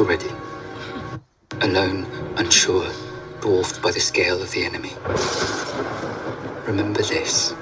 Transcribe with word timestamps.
already. 0.00 0.30
Alone, 1.60 2.06
unsure, 2.38 2.90
dwarfed 3.42 3.82
by 3.82 3.90
the 3.92 4.00
scale 4.00 4.40
of 4.40 4.50
the 4.52 4.64
enemy. 4.64 4.92
Remember 6.66 7.02
this 7.02 7.54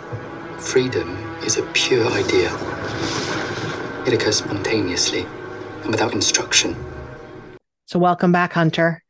freedom 0.58 1.16
is 1.42 1.56
a 1.58 1.62
pure 1.72 2.06
idea. 2.12 2.54
It 4.06 4.12
occurs 4.12 4.36
spontaneously 4.38 5.26
and 5.82 5.90
without 5.90 6.12
instruction. 6.14 6.76
So, 7.86 7.98
welcome 7.98 8.30
back, 8.30 8.52
Hunter. 8.52 9.02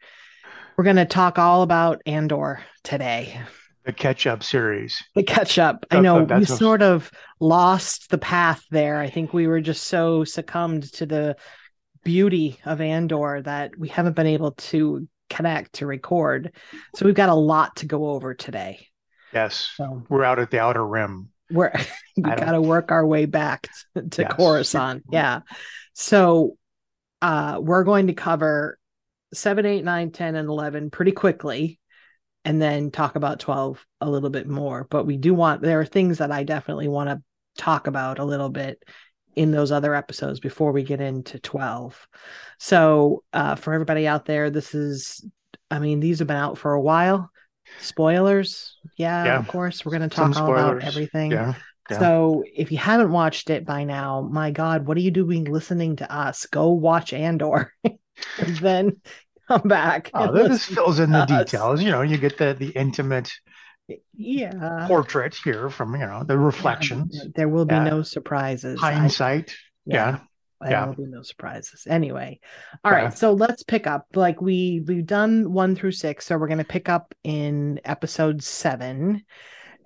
We're 0.79 0.85
going 0.85 0.97
to 0.97 1.05
talk 1.05 1.39
all 1.39 1.61
about 1.63 2.01
Andor 2.07 2.61
today. 2.83 3.41
The 3.85 3.93
catch 3.93 4.27
up 4.27 4.43
series. 4.43 5.03
The 5.15 5.23
catch 5.23 5.59
up. 5.59 5.85
I 5.91 6.01
know 6.01 6.25
that- 6.25 6.39
we 6.39 6.45
sort 6.47 6.81
of 6.81 7.11
lost 7.41 8.09
the 8.11 8.19
path 8.19 8.65
there. 8.71 8.99
I 9.01 9.11
think 9.11 9.35
we 9.35 9.47
were 9.47 9.61
just 9.61 9.85
so 9.85 10.25
succumbed 10.25 10.91
to 10.95 11.05
the 11.07 11.37
beauty 12.09 12.59
of 12.65 12.81
Andor 12.81 13.43
that 13.43 13.79
we 13.79 13.89
haven't 13.89 14.17
been 14.17 14.27
able 14.27 14.53
to 14.53 15.07
connect 15.29 15.75
to 15.75 15.87
record. 15.87 16.55
So, 16.97 17.05
we've 17.05 17.15
got 17.15 17.29
a 17.29 17.35
lot 17.35 17.77
to 17.77 17.87
go 17.87 18.11
over 18.11 18.33
today. 18.35 18.87
Yes. 19.35 19.69
So, 19.77 20.03
We're 20.09 20.25
out 20.25 20.39
at 20.39 20.51
the 20.51 20.59
outer 20.61 20.87
rim. 20.87 21.29
we're 21.51 21.73
we 22.17 22.23
got 22.23 22.53
to 22.53 22.61
work 22.63 22.91
our 22.91 23.07
way 23.07 23.27
back 23.27 23.69
to, 23.95 24.03
to 24.09 24.23
Yes. 24.23 24.33
Coruscant. 24.33 25.05
Yeah. 25.13 25.41
So 25.93 26.57
uh 27.21 27.59
we're 27.61 27.85
going 27.85 28.07
to 28.07 28.15
cover 28.15 28.79
7, 29.35 29.67
8, 29.67 29.85
9, 29.85 30.11
10, 30.13 30.35
and 30.37 30.49
11 30.49 30.91
pretty 30.91 31.13
quickly 31.13 31.79
and 32.45 32.63
then 32.63 32.91
talk 32.91 33.17
about 33.17 33.41
12 33.41 33.85
a 34.01 34.09
little 34.09 34.31
bit 34.31 34.49
more. 34.49 34.87
But 34.89 35.05
we 35.05 35.17
do 35.19 35.35
want 35.35 35.61
there 35.61 35.81
are 35.81 35.85
things 35.87 36.19
that 36.19 36.31
I 36.33 36.45
definitely 36.45 36.89
want 36.89 37.11
to 37.11 37.23
talk 37.63 37.87
about 37.87 38.19
a 38.19 38.25
little 38.25 38.49
bit 38.49 38.83
in 39.37 39.51
those 39.53 39.71
other 39.73 39.95
episodes 39.95 40.41
before 40.41 40.73
we 40.73 40.83
get 40.83 41.01
into 41.01 41.39
12. 41.39 42.07
So 42.59 43.23
uh 43.33 43.55
for 43.55 43.73
everybody 43.75 44.07
out 44.07 44.25
there, 44.27 44.51
this 44.51 44.75
is 44.75 45.25
I 45.71 45.79
mean, 45.79 46.01
these 46.01 46.19
have 46.21 46.29
been 46.29 46.37
out 46.37 46.59
for 46.59 46.73
a 46.73 46.81
while. 46.81 47.31
Spoilers. 47.81 48.77
Yeah, 48.97 49.25
Yeah. 49.25 49.39
of 49.39 49.49
course. 49.49 49.85
We're 49.85 49.91
going 49.97 50.09
to 50.09 50.15
talk 50.15 50.37
all 50.37 50.51
about 50.53 50.83
everything. 50.83 51.31
Yeah. 51.33 51.55
Yeah. 51.91 51.99
So 51.99 52.45
if 52.55 52.71
you 52.73 52.79
haven't 52.79 53.13
watched 53.13 53.51
it 53.51 53.65
by 53.65 53.85
now, 53.85 54.23
my 54.31 54.51
God, 54.51 54.87
what 54.87 54.97
are 54.97 55.01
you 55.01 55.11
doing 55.11 55.45
listening 55.45 55.97
to 55.97 56.11
us? 56.15 56.47
Go 56.47 56.71
watch 56.71 57.13
Andor 57.13 57.73
and 57.85 58.57
then 58.61 59.01
come 59.49 59.63
back. 59.69 60.11
Oh, 60.15 60.33
this 60.33 60.65
fills 60.67 60.99
in 60.99 61.11
the 61.13 61.19
us. 61.21 61.29
details. 61.29 61.83
You 61.83 61.91
know, 61.91 62.03
you 62.03 62.19
get 62.19 62.37
the 62.39 62.55
the 62.59 62.71
intimate 62.71 63.31
Yeah. 64.15 64.85
portrait 64.87 65.35
here 65.35 65.71
from 65.71 65.95
you 65.95 66.07
know 66.07 66.25
the 66.25 66.37
reflections, 66.39 67.21
There 67.35 67.49
will 67.49 67.65
be 67.65 67.75
Yeah. 67.75 67.85
no 67.85 68.03
surprises. 68.03 68.81
I- 68.83 68.93
hindsight. 68.93 69.55
yeah. 69.87 70.19
There 70.61 70.73
yeah. 70.73 70.87
will 70.87 70.95
be 70.95 71.07
no 71.07 71.23
surprises. 71.23 71.87
Anyway. 71.89 72.41
all 72.85 72.91
right. 72.91 73.17
So 73.17 73.33
let's 73.33 73.63
pick 73.63 73.87
up. 73.87 74.07
Like 74.15 74.41
we 74.41 74.83
we've 74.87 75.07
done 75.07 75.53
one 75.53 75.77
through 75.77 75.93
six. 75.93 76.27
So 76.27 76.37
we're 76.37 76.49
gonna 76.49 76.65
pick 76.65 76.89
up 76.89 77.15
in 77.23 77.81
episode 77.85 78.43
seven. 78.43 79.23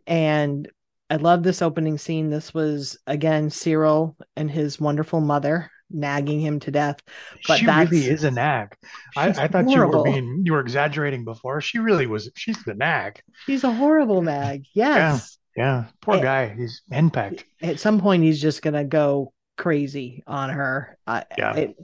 And 0.06 0.68
I 1.10 1.16
love 1.16 1.42
this 1.42 1.60
opening 1.60 1.98
scene. 1.98 2.30
This 2.30 2.54
was 2.54 2.98
again 3.06 3.50
Syril 3.50 4.16
and 4.34 4.50
his 4.50 4.80
wonderful 4.80 5.20
mother 5.20 5.70
nagging 5.92 6.40
him 6.40 6.60
to 6.60 6.70
death. 6.70 7.00
But 7.46 7.58
she 7.58 7.66
that's- 7.66 7.90
really 7.90 8.06
is 8.06 8.24
a 8.24 8.30
nag. 8.30 8.74
I, 9.16 9.28
I 9.28 9.48
thought 9.48 9.64
horrible. 9.64 9.74
you 9.74 9.98
were 9.98 10.04
being 10.04 10.42
you 10.44 10.52
were 10.52 10.60
exaggerating 10.60 11.24
before. 11.24 11.60
She 11.60 11.78
really 11.78 12.06
was. 12.06 12.30
She's 12.34 12.62
the 12.64 12.74
nag. 12.74 13.20
She's 13.46 13.64
a 13.64 13.72
horrible 13.72 14.22
nag. 14.22 14.64
Yes. 14.74 15.38
Yeah. 15.56 15.84
Poor 16.00 16.16
Eh, 16.16 16.20
guy. 16.22 16.48
He's 16.54 16.82
henpecked. 16.90 17.44
At 17.60 17.78
some 17.78 18.00
point, 18.00 18.22
he's 18.22 18.40
just 18.40 18.62
gonna 18.62 18.84
go 18.84 19.32
crazy 19.58 20.22
on 20.26 20.50
her. 20.50 20.96
I, 21.06 21.24
Yeah. 21.36 21.54
It, 21.56 21.76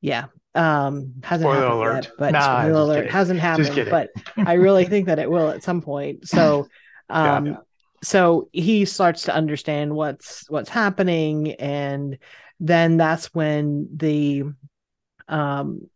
yeah. 0.00 0.26
Um, 0.54 1.14
hasn't 1.22 1.48
Spoiler 1.48 1.60
happened 1.60 1.80
alert. 1.80 2.04
yet, 2.04 2.12
but 2.18 2.32
Nah, 2.32 2.60
spoiler 2.62 2.80
alert 2.80 2.94
kidding. 2.96 3.10
hasn't 3.12 3.40
happened. 3.40 3.88
But 3.90 4.10
I 4.38 4.54
really 4.54 4.84
think 4.86 5.06
that 5.06 5.18
it 5.18 5.30
will 5.30 5.50
at 5.50 5.62
some 5.62 5.82
point. 5.82 6.26
So, 6.28 6.66
Yeah. 7.10 7.34
um, 7.36 7.58
so 8.02 8.48
he 8.52 8.84
starts 8.84 9.22
to 9.24 9.34
understand 9.34 9.92
what's 9.94 10.48
what's 10.50 10.68
happening, 10.68 11.52
and 11.54 12.18
then 12.60 12.96
that's 12.96 13.26
when 13.34 13.88
the 13.96 14.44
um 15.28 15.88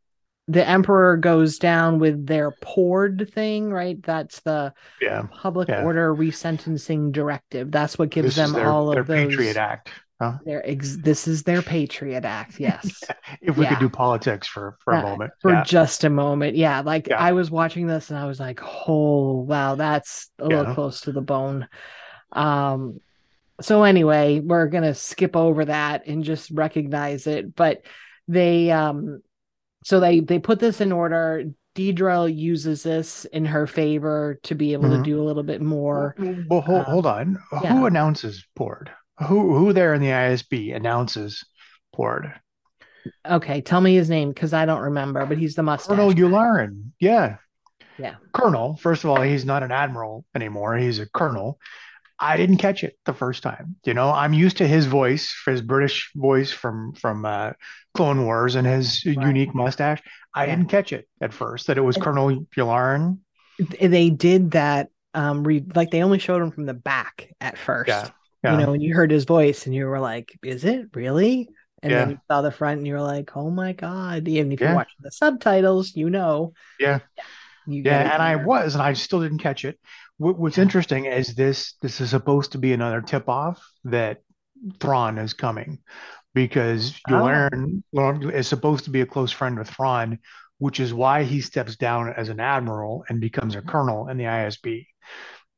the 0.49 0.67
emperor 0.69 1.17
goes 1.17 1.59
down 1.59 1.99
with 2.01 2.27
their 2.27 2.51
Pord 2.61 3.31
thing 3.33 3.73
right 3.73 4.01
that's 4.03 4.41
the 4.41 4.75
Yeah. 5.01 5.23
public 5.33 5.69
Yeah. 5.69 5.85
order 5.85 6.15
resentencing 6.15 7.13
directive. 7.13 7.71
That's 7.71 7.99
what 7.99 8.11
gives 8.11 8.35
This 8.35 8.37
them 8.37 8.53
their, 8.53 8.69
all 8.69 8.91
their 8.91 9.01
of 9.01 9.07
those. 9.07 9.29
Patriot 9.29 9.57
Act. 9.57 9.91
Huh? 10.21 10.39
Their 10.45 10.69
ex- 10.69 10.97
this 10.99 11.27
is 11.27 11.43
their 11.45 11.63
Patriot 11.63 12.25
Act. 12.25 12.61
Yes, 12.61 13.03
If 13.41 13.57
we 13.57 13.65
Yeah. 13.65 13.71
could 13.71 13.81
do 13.81 13.89
politics 13.89 14.47
for 14.47 14.77
for 14.85 14.93
a 14.93 15.03
moment. 15.03 15.33
for 15.41 15.63
just 15.65 16.05
a 16.05 16.11
moment. 16.11 16.55
Yeah, 16.57 16.81
like. 16.83 17.11
I 17.11 17.33
was 17.33 17.51
watching 17.51 17.87
this 17.89 18.11
and 18.11 18.19
I 18.19 18.27
was 18.27 18.39
like, 18.39 18.61
"Oh, 18.89 19.41
wow, 19.43 19.75
that's 19.77 20.31
a 20.39 20.47
little 20.47 20.75
close 20.75 21.01
to 21.03 21.13
the 21.13 21.23
bone." 21.23 21.67
Um. 22.31 23.01
So 23.61 23.85
anyway, 23.85 24.41
we're 24.41 24.67
gonna 24.67 24.95
skip 24.95 25.37
over 25.37 25.65
that 25.67 26.07
and 26.07 26.25
just 26.25 26.51
recognize 26.51 27.27
it. 27.27 27.55
But 27.55 27.83
they 28.29 28.71
um, 28.71 29.23
so 29.85 30.01
they 30.01 30.21
they 30.21 30.39
put 30.39 30.59
this 30.59 30.81
in 30.81 30.93
order. 30.93 31.45
Dedra 31.75 32.35
uses 32.35 32.83
this 32.83 33.25
in 33.25 33.47
her 33.47 33.67
favor 33.67 34.39
to 34.43 34.55
be 34.55 34.75
able 34.75 34.91
Mhm. 34.91 34.99
to 34.99 35.03
do 35.11 35.23
a 35.23 35.25
little 35.25 35.43
bit 35.43 35.63
more. 35.63 36.15
Well, 36.51 36.61
hold, 36.61 36.81
uh, 36.81 36.85
hold 36.85 37.07
on. 37.07 37.39
yeah. 37.63 37.73
Who 37.75 37.87
announces 37.87 38.45
Pord? 38.55 38.91
Who 39.27 39.57
who 39.57 39.73
there 39.73 39.95
in 39.95 40.03
the 40.03 40.11
ISB 40.13 40.73
announces 40.75 41.45
Pord? 41.95 42.31
Okay, 43.27 43.63
tell 43.63 43.81
me 43.81 43.95
his 43.95 44.11
name 44.11 44.29
because 44.31 44.53
I 44.53 44.67
don't 44.67 44.83
remember, 44.83 45.25
but 45.27 45.39
he's 45.39 45.55
the 45.55 45.63
mustache. 45.63 45.97
Colonel. 45.97 46.13
Yularen. 46.13 46.91
Yeah. 47.01 47.37
Yeah. 47.99 48.15
Colonel. 48.33 48.77
First 48.77 49.05
of 49.05 49.11
all, 49.11 49.21
he's 49.23 49.45
not 49.45 49.63
an 49.63 49.73
admiral 49.73 50.25
anymore. 50.35 50.77
He's 50.77 50.99
a 50.99 51.09
colonel. 51.09 51.59
I 52.23 52.37
didn't 52.37 52.59
catch 52.59 52.85
it 52.85 52.97
the 53.05 53.13
first 53.13 53.43
time. 53.43 53.77
You 53.85 53.95
know, 53.95 54.11
I'm 54.11 54.33
used 54.33 54.59
to 54.59 54.67
his 54.67 54.87
voice, 54.87 55.35
his 55.45 55.61
British 55.61 56.11
voice 56.15 56.53
from 56.53 56.93
from 56.95 57.25
uh, 57.25 57.53
Clone 57.95 58.25
Wars, 58.25 58.55
and 58.55 58.67
his 58.67 59.05
Right. 59.05 59.27
unique 59.27 59.55
mustache. 59.55 60.01
I 60.35 60.47
Yeah. 60.47 60.55
didn't 60.57 60.71
catch 60.71 60.93
it 60.93 61.09
at 61.21 61.35
first 61.35 61.67
that 61.67 61.77
it 61.79 61.83
was 61.83 61.97
And- 61.97 62.05
Colonel 62.05 62.47
Yularen. 62.57 63.19
They 63.81 64.09
did 64.11 64.53
that. 64.53 64.89
Um, 65.15 65.45
re- 65.45 65.67
like 65.75 65.91
they 65.91 66.03
only 66.03 66.19
showed 66.19 66.41
him 66.41 66.53
from 66.53 66.65
the 66.65 66.73
back 66.75 67.29
at 67.41 67.59
first. 67.59 67.89
Yeah. 67.89 68.09
Yeah. 68.43 68.53
You 68.59 68.67
know, 68.67 68.73
and 68.73 68.83
you 68.83 68.95
heard 68.95 69.11
his 69.11 69.25
voice, 69.25 69.67
and 69.67 69.75
you 69.75 69.87
were 69.87 70.01
like, 70.01 70.33
"Is 70.43 70.65
it 70.65 70.87
really?" 70.95 71.49
And 71.83 71.93
then 71.93 72.11
you 72.11 72.19
saw 72.31 72.41
the 72.43 72.51
front, 72.53 72.79
and 72.79 72.87
you 72.87 72.95
were 72.95 73.03
like, 73.03 73.37
"Oh 73.37 73.51
my 73.51 73.73
god!" 73.73 74.27
Even 74.29 74.53
if 74.53 74.61
you're 74.61 74.75
watching 74.75 75.01
the 75.01 75.11
subtitles, 75.11 75.95
you 75.97 76.09
know. 76.11 76.55
Yeah. 76.79 77.01
You 77.67 77.83
Yeah, 77.85 78.13
and 78.15 78.23
I 78.23 78.37
was, 78.37 78.75
and 78.75 78.83
I 78.83 78.95
still 78.95 79.21
didn't 79.21 79.39
catch 79.39 79.65
it. 79.65 79.79
What, 80.23 80.39
what's 80.39 80.59
interesting 80.59 81.07
is 81.07 81.35
this 81.35 81.75
this 81.83 82.01
is 82.01 82.11
supposed 82.11 82.53
to 82.53 82.59
be 82.59 82.73
another 82.73 83.01
tip 83.01 83.29
off 83.29 83.61
that 83.85 84.19
Thrawn 84.79 85.19
is 85.19 85.33
coming 85.33 85.81
because 86.33 86.95
Oh. 87.11 87.49
Is 87.93 88.47
supposed 88.47 88.85
to 88.85 88.91
be 88.91 89.01
a 89.01 89.07
close 89.07 89.33
friend 89.33 89.59
with 89.59 89.69
Thrawn, 89.69 90.21
which 90.59 90.79
is 90.79 90.95
why 90.95 91.25
he 91.25 91.41
steps 91.41 91.75
down 91.75 92.15
as 92.17 92.29
an 92.29 92.39
admiral 92.39 93.05
and 93.09 93.21
becomes 93.21 93.57
a 93.57 93.59
mm-hmm. 93.59 93.69
colonel 93.69 94.09
in 94.09 94.17
the 94.17 94.25
ISB. 94.25 94.87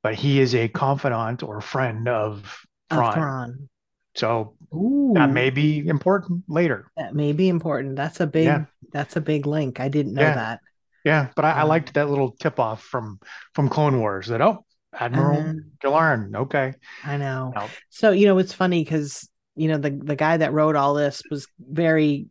But 0.02 0.14
he 0.14 0.40
is 0.40 0.54
a 0.54 0.68
confidant 0.68 1.42
or 1.42 1.60
friend 1.60 2.08
of 2.08 2.58
Of 2.90 2.96
Thrawn. 2.96 3.12
Thrawn. 3.12 3.68
So 4.14 4.56
Ooh, 4.72 5.12
that 5.14 5.30
may 5.30 5.50
be 5.50 5.86
important 5.86 6.44
later. 6.48 6.90
that 6.96 7.14
may 7.14 7.32
be 7.32 7.50
important. 7.50 7.96
That's 7.96 8.20
a 8.20 8.26
big. 8.26 8.46
Yeah. 8.46 8.64
That's 8.94 9.16
a 9.16 9.20
big 9.20 9.46
link. 9.46 9.78
I 9.78 9.88
didn't 9.88 10.14
know 10.14 10.22
Yeah. 10.22 10.34
that. 10.34 10.60
Yeah, 11.04 11.28
but 11.36 11.44
I, 11.44 11.52
I 11.52 11.62
Um, 11.62 11.68
liked 11.68 11.94
that 11.94 12.08
little 12.08 12.30
tip 12.32 12.58
off 12.58 12.82
from 12.82 13.18
from 13.54 13.68
Clone 13.68 14.00
Wars 14.00 14.28
that 14.28 14.40
oh, 14.40 14.64
Admiral 14.92 15.36
then- 15.42 15.70
Yularen, 15.84 16.34
okay. 16.34 16.74
I 17.04 17.16
know. 17.18 17.52
Now, 17.54 17.68
So 17.90 18.10
you 18.10 18.26
know, 18.26 18.38
it's 18.38 18.52
funny 18.54 18.82
because 18.82 19.28
you 19.56 19.68
know 19.68 19.78
the 19.78 19.90
the 19.90 20.16
guy 20.16 20.38
that 20.38 20.52
wrote 20.52 20.76
all 20.76 20.94
this 20.94 21.22
was 21.30 21.46
very, 21.60 22.26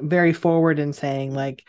very 0.00 0.32
forward 0.32 0.78
in 0.78 0.92
saying 0.92 1.34
like, 1.34 1.62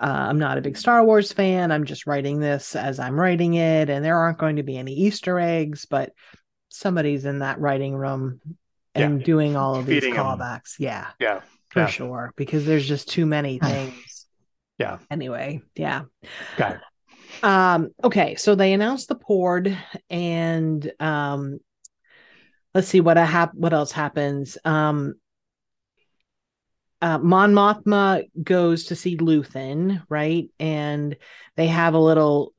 uh, 0.00 0.06
I'm 0.06 0.38
not 0.38 0.58
a 0.58 0.60
big 0.62 0.76
Star 0.78 1.04
Wars 1.04 1.32
fan. 1.32 1.72
I'm 1.72 1.84
just 1.84 2.06
writing 2.06 2.38
this 2.38 2.76
as 2.76 2.98
I'm 3.00 3.18
writing 3.18 3.54
it, 3.54 3.90
and 3.90 4.04
there 4.04 4.16
aren't 4.18 4.38
going 4.38 4.56
to 4.56 4.62
be 4.62 4.76
any 4.76 4.92
Easter 4.92 5.38
eggs, 5.40 5.84
but 5.86 6.12
somebody's 6.68 7.24
in 7.24 7.40
that 7.40 7.58
writing 7.58 7.94
room 7.96 8.40
and 8.94 9.22
doing 9.24 9.56
all 9.56 9.74
of 9.76 9.84
these 9.86 10.02
Feeding 10.04 10.16
'em. 10.18 10.24
callbacks. 10.24 10.74
Yeah, 10.78 11.08
yeah, 11.18 11.40
for 11.70 11.80
yeah. 11.80 11.86
sure, 11.86 12.32
because 12.36 12.64
there's 12.66 12.86
just 12.86 13.08
too 13.08 13.26
many 13.26 13.58
things. 13.62 14.15
Yeah. 14.78 14.98
Anyway, 15.10 15.62
yeah. 15.74 16.02
Got 16.56 16.76
it. 16.76 16.80
Um, 17.44 17.90
okay, 18.04 18.34
so 18.36 18.54
they 18.54 18.72
announced 18.72 19.08
the 19.08 19.14
Pord, 19.14 19.76
and 20.10 20.90
um, 21.00 21.58
let's 22.74 22.88
see 22.88 23.00
what 23.00 23.18
I 23.18 23.24
hap- 23.24 23.54
what 23.54 23.72
else 23.72 23.92
happens. 23.92 24.56
Um, 24.64 25.14
uh, 27.02 27.18
Mon 27.18 27.52
Mothma 27.52 28.24
goes 28.42 28.84
to 28.86 28.96
see 28.96 29.16
Luthen, 29.16 30.02
right? 30.08 30.48
And 30.58 31.16
they 31.56 31.66
have 31.66 31.94
a 31.94 31.98
little, 31.98 32.54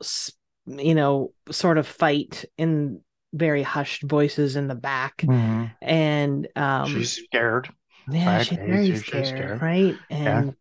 you 0.68 0.94
know, 0.96 1.34
sort 1.52 1.78
of 1.78 1.88
fight 1.88 2.46
in 2.58 3.02
very 3.34 3.64
hushed 3.64 4.04
voices 4.04 4.56
in 4.56 4.68
the 4.68 4.76
back, 4.76 5.18
Mhm. 5.18 5.72
and 5.82 6.48
um, 6.56 6.88
She's 6.88 7.12
scared. 7.26 7.70
Yeah, 8.10 8.38
Right, 8.38 8.46
she's 8.46 8.58
he's- 8.58 8.70
very 8.70 8.86
she's 8.88 9.06
scared, 9.06 9.28
scared. 9.28 9.62
right? 9.62 9.96
And 10.10 10.56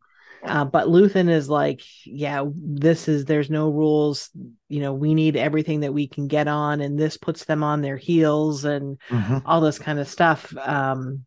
uh, 0.46 0.64
but 0.64 0.88
Luthen 0.88 1.28
is 1.28 1.48
like, 1.48 1.82
yeah, 2.04 2.44
this 2.54 3.08
is 3.08 3.24
there's 3.24 3.50
no 3.50 3.68
rules. 3.70 4.30
You 4.68 4.80
know, 4.80 4.94
we 4.94 5.14
need 5.14 5.36
everything 5.36 5.80
that 5.80 5.92
we 5.92 6.08
can 6.08 6.28
get 6.28 6.48
on, 6.48 6.80
and 6.80 6.98
this 6.98 7.16
puts 7.16 7.44
them 7.44 7.62
on 7.62 7.82
their 7.82 7.96
heels 7.96 8.64
and 8.64 8.98
Mhm. 9.10 9.42
all 9.44 9.60
this 9.60 9.78
kind 9.78 9.98
of 9.98 10.08
stuff. 10.08 10.56
Um, 10.56 11.24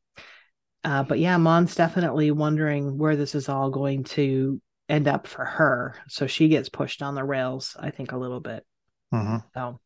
uh, 0.83 1.03
but 1.03 1.19
yeah, 1.19 1.37
Mon's 1.37 1.75
definitely 1.75 2.31
wondering 2.31 2.97
where 2.97 3.15
this 3.15 3.35
is 3.35 3.49
all 3.49 3.69
going 3.69 4.05
to 4.05 4.61
end 4.87 5.07
up 5.07 5.27
for 5.27 5.45
her. 5.45 5.95
So 6.07 6.25
she 6.25 6.47
gets 6.47 6.69
pushed 6.69 7.01
on 7.01 7.15
the 7.15 7.23
rails, 7.23 7.75
I 7.79 7.91
think, 7.91 8.11
a 8.11 8.17
little 8.17 8.39
bit. 8.39 8.65
Mhm. 9.13 9.43
So, 9.53 9.79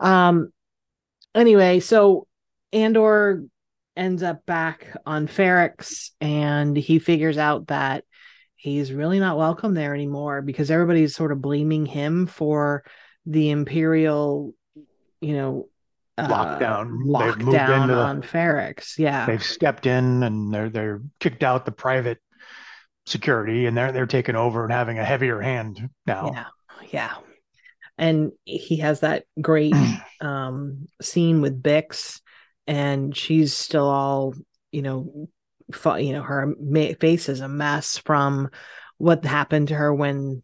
um, 0.00 0.52
anyway, 1.34 1.80
so 1.80 2.26
Andor 2.72 3.44
ends 3.96 4.22
up 4.22 4.44
back 4.44 4.96
on 5.06 5.28
Ferrix 5.28 6.10
and 6.20 6.76
he 6.76 6.98
figures 6.98 7.38
out 7.38 7.68
that 7.68 8.04
he's 8.64 8.94
really 8.94 9.20
not 9.20 9.36
welcome 9.36 9.74
there 9.74 9.92
anymore 9.94 10.40
because 10.40 10.70
everybody's 10.70 11.14
sort 11.14 11.32
of 11.32 11.42
blaming 11.42 11.84
him 11.84 12.26
for 12.26 12.82
the 13.26 13.50
Imperial, 13.50 14.54
you 15.20 15.36
know, 15.36 15.68
uh, 16.16 16.26
Lockdown. 16.26 16.88
Moved 16.88 17.40
lockdown 17.42 17.82
into 17.82 17.94
the- 17.94 18.00
on 18.00 18.22
Ferrix. 18.22 18.98
Yeah. 18.98 19.26
They've 19.26 19.42
stepped 19.42 19.84
in 19.84 20.22
and 20.22 20.52
they're 20.54 20.70
they're 20.70 21.02
kicked 21.20 21.42
out 21.42 21.66
the 21.66 21.72
private 21.72 22.18
security 23.04 23.66
and 23.66 23.76
they're 23.76 23.92
they're 23.92 24.06
taking 24.06 24.34
over 24.34 24.64
and 24.64 24.72
having 24.72 24.98
a 24.98 25.04
heavier 25.04 25.40
hand 25.42 25.90
now. 26.06 26.30
Yeah. 26.32 26.46
Yeah. 26.90 27.14
And 27.98 28.32
he 28.46 28.76
has 28.78 29.00
that 29.00 29.24
great 29.38 29.74
um 30.22 30.86
scene 31.02 31.42
with 31.42 31.62
Bix 31.62 32.20
and 32.66 33.14
she's 33.14 33.52
still 33.52 33.88
all, 33.90 34.34
you 34.72 34.80
know, 34.80 35.28
you 35.68 36.12
know, 36.12 36.22
her 36.22 36.54
ma- 36.60 36.94
face 37.00 37.28
is 37.28 37.40
a 37.40 37.48
mess 37.48 37.98
from 37.98 38.50
what 38.98 39.24
happened 39.24 39.68
to 39.68 39.74
her 39.74 39.92
when, 39.92 40.42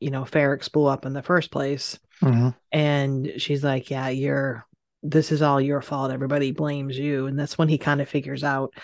you 0.00 0.10
know, 0.10 0.22
Ferrix 0.22 0.70
blew 0.70 0.86
up 0.86 1.06
in 1.06 1.12
the 1.12 1.22
first 1.22 1.50
place. 1.50 1.98
Mhm. 2.22 2.54
And 2.72 3.32
she's 3.38 3.64
like, 3.64 3.90
Yeah, 3.90 4.08
you're 4.08 4.66
this 5.02 5.30
is 5.30 5.42
all 5.42 5.60
your 5.60 5.80
fault. 5.80 6.10
Everybody 6.10 6.50
blames 6.50 6.98
you. 6.98 7.26
And 7.26 7.38
that's 7.38 7.56
when 7.56 7.68
he 7.68 7.78
kind 7.78 8.00
of 8.00 8.08
figures 8.08 8.42
out 8.42 8.74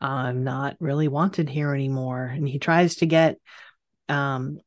I'm 0.00 0.44
not 0.44 0.76
really 0.80 1.08
wanted 1.08 1.48
here 1.48 1.74
anymore. 1.74 2.24
And 2.24 2.48
he 2.48 2.58
tries 2.58 2.96
to 2.96 3.06
get 3.06 3.38
um 4.08 4.58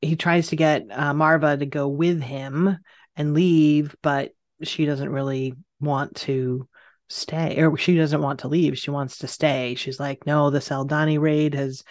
he 0.00 0.16
tries 0.16 0.48
to 0.48 0.56
get 0.56 0.86
uh, 0.90 1.12
Maarva 1.12 1.58
to 1.58 1.66
go 1.66 1.88
with 1.88 2.22
him 2.22 2.78
and 3.16 3.34
leave, 3.34 3.96
but 4.02 4.32
she 4.62 4.86
doesn't 4.86 5.08
really 5.08 5.54
want 5.80 6.16
to 6.16 6.68
stay, 7.08 7.62
or 7.62 7.76
she 7.76 7.96
doesn't 7.96 8.22
want 8.22 8.40
to 8.40 8.48
leave. 8.48 8.78
She 8.78 8.90
wants 8.90 9.18
to 9.18 9.28
stay. 9.28 9.74
She's 9.74 10.00
like, 10.00 10.26
no, 10.26 10.50
the 10.50 10.58
Aldhani 10.58 11.18
raid 11.18 11.54
has 11.54 11.84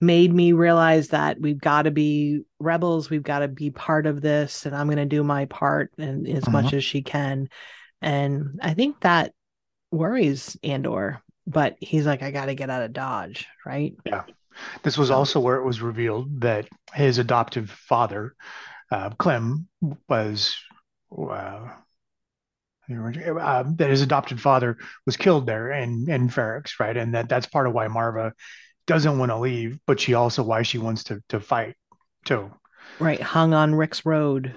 made 0.00 0.32
me 0.32 0.52
realize 0.52 1.08
that 1.08 1.40
we've 1.40 1.60
got 1.60 1.82
to 1.82 1.90
be 1.90 2.42
rebels. 2.58 3.08
We've 3.08 3.22
got 3.22 3.40
to 3.40 3.48
be 3.48 3.70
part 3.70 4.06
of 4.06 4.20
this, 4.20 4.66
and 4.66 4.74
I'm 4.74 4.86
going 4.86 4.96
to 4.96 5.04
do 5.04 5.22
my 5.22 5.44
part 5.46 5.92
and 5.98 6.28
as 6.28 6.48
much 6.48 6.72
as 6.72 6.84
she 6.84 7.02
can. 7.02 7.48
And 8.00 8.58
I 8.62 8.74
think 8.74 9.00
that 9.00 9.32
worries 9.90 10.56
Andor, 10.64 11.22
but 11.46 11.76
he's 11.80 12.06
like, 12.06 12.22
I 12.22 12.30
got 12.30 12.46
to 12.46 12.54
get 12.54 12.70
out 12.70 12.82
of 12.82 12.92
Dodge, 12.92 13.46
right? 13.64 13.94
Yeah 14.04 14.24
this 14.82 14.98
was 14.98 15.08
So- 15.08 15.14
also 15.14 15.40
where 15.40 15.56
it 15.56 15.64
was 15.64 15.80
revealed 15.80 16.42
that 16.42 16.68
his 16.92 17.18
adoptive 17.18 17.70
father, 17.70 18.34
uh, 18.90 19.10
Clem, 19.10 19.66
was 20.08 20.56
uh, 21.16 21.68
uh, 22.90 23.64
that 23.76 23.90
his 23.90 24.02
adopted 24.02 24.40
father 24.40 24.76
was 25.06 25.16
killed 25.16 25.46
there 25.46 25.72
in 25.72 26.10
in 26.10 26.28
Ferrix, 26.28 26.80
right? 26.80 26.96
And 26.96 27.14
that 27.14 27.28
that's 27.28 27.46
part 27.46 27.66
of 27.66 27.72
why 27.72 27.86
Maarva 27.88 28.32
doesn't 28.86 29.18
want 29.18 29.30
to 29.30 29.38
leave, 29.38 29.78
but 29.86 30.00
she 30.00 30.14
also 30.14 30.42
why 30.42 30.62
she 30.62 30.78
wants 30.78 31.04
to 31.04 31.22
to 31.28 31.40
fight 31.40 31.76
too. 32.24 32.50
Right, 32.98 33.20
hung 33.20 33.54
on 33.54 33.74
Rix 33.74 34.04
Road. 34.04 34.54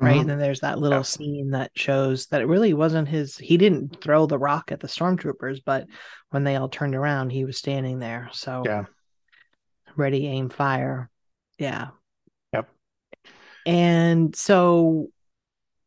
right? 0.00 0.18
Mhm. 0.18 0.20
And 0.20 0.30
then 0.30 0.38
there's 0.38 0.60
that 0.60 0.78
little 0.78 0.98
Yeah. 0.98 1.02
scene 1.02 1.50
that 1.50 1.72
shows 1.74 2.26
that 2.26 2.40
it 2.40 2.46
really 2.46 2.72
wasn't 2.72 3.08
his. 3.08 3.36
He 3.36 3.56
didn't 3.56 4.00
throw 4.00 4.26
the 4.26 4.38
rock 4.38 4.70
at 4.70 4.78
the 4.78 4.86
stormtroopers, 4.86 5.60
but 5.66 5.88
when 6.30 6.44
they 6.44 6.54
all 6.54 6.68
turned 6.68 6.94
around, 6.94 7.30
he 7.30 7.44
was 7.44 7.56
standing 7.58 7.98
there. 7.98 8.28
So 8.30 8.62
Yeah. 8.64 8.84
ready, 9.96 10.28
aim, 10.28 10.50
fire. 10.50 11.10
Yeah. 11.58 11.88
Yep. 12.52 12.68
And 13.66 14.36
so 14.36 15.08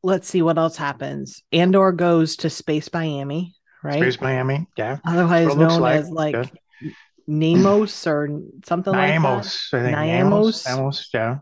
let's 0.04 0.28
see 0.28 0.42
what 0.42 0.58
else 0.58 0.78
happens. 0.78 1.44
Andor 1.52 1.92
goes 1.92 2.38
to 2.38 2.50
Space 2.50 2.92
Miami, 2.94 3.56
right? 3.84 4.00
Space 4.00 4.22
Miami, 4.22 4.68
yeah. 4.78 4.98
Otherwise 5.06 5.48
What 5.48 5.56
it 5.56 5.60
looks 5.60 5.74
known 5.74 5.82
like, 5.82 6.00
as 6.00 6.10
like 6.10 6.36
yeah. 6.36 6.92
Nemos 7.28 8.08
or 8.08 8.42
something 8.66 8.94
like 8.94 9.22
that. 9.22 9.26
I 9.26 9.84
think. 9.84 9.98
Niamos, 9.98 10.66
Niamos, 10.66 11.08
yeah. 11.14 11.38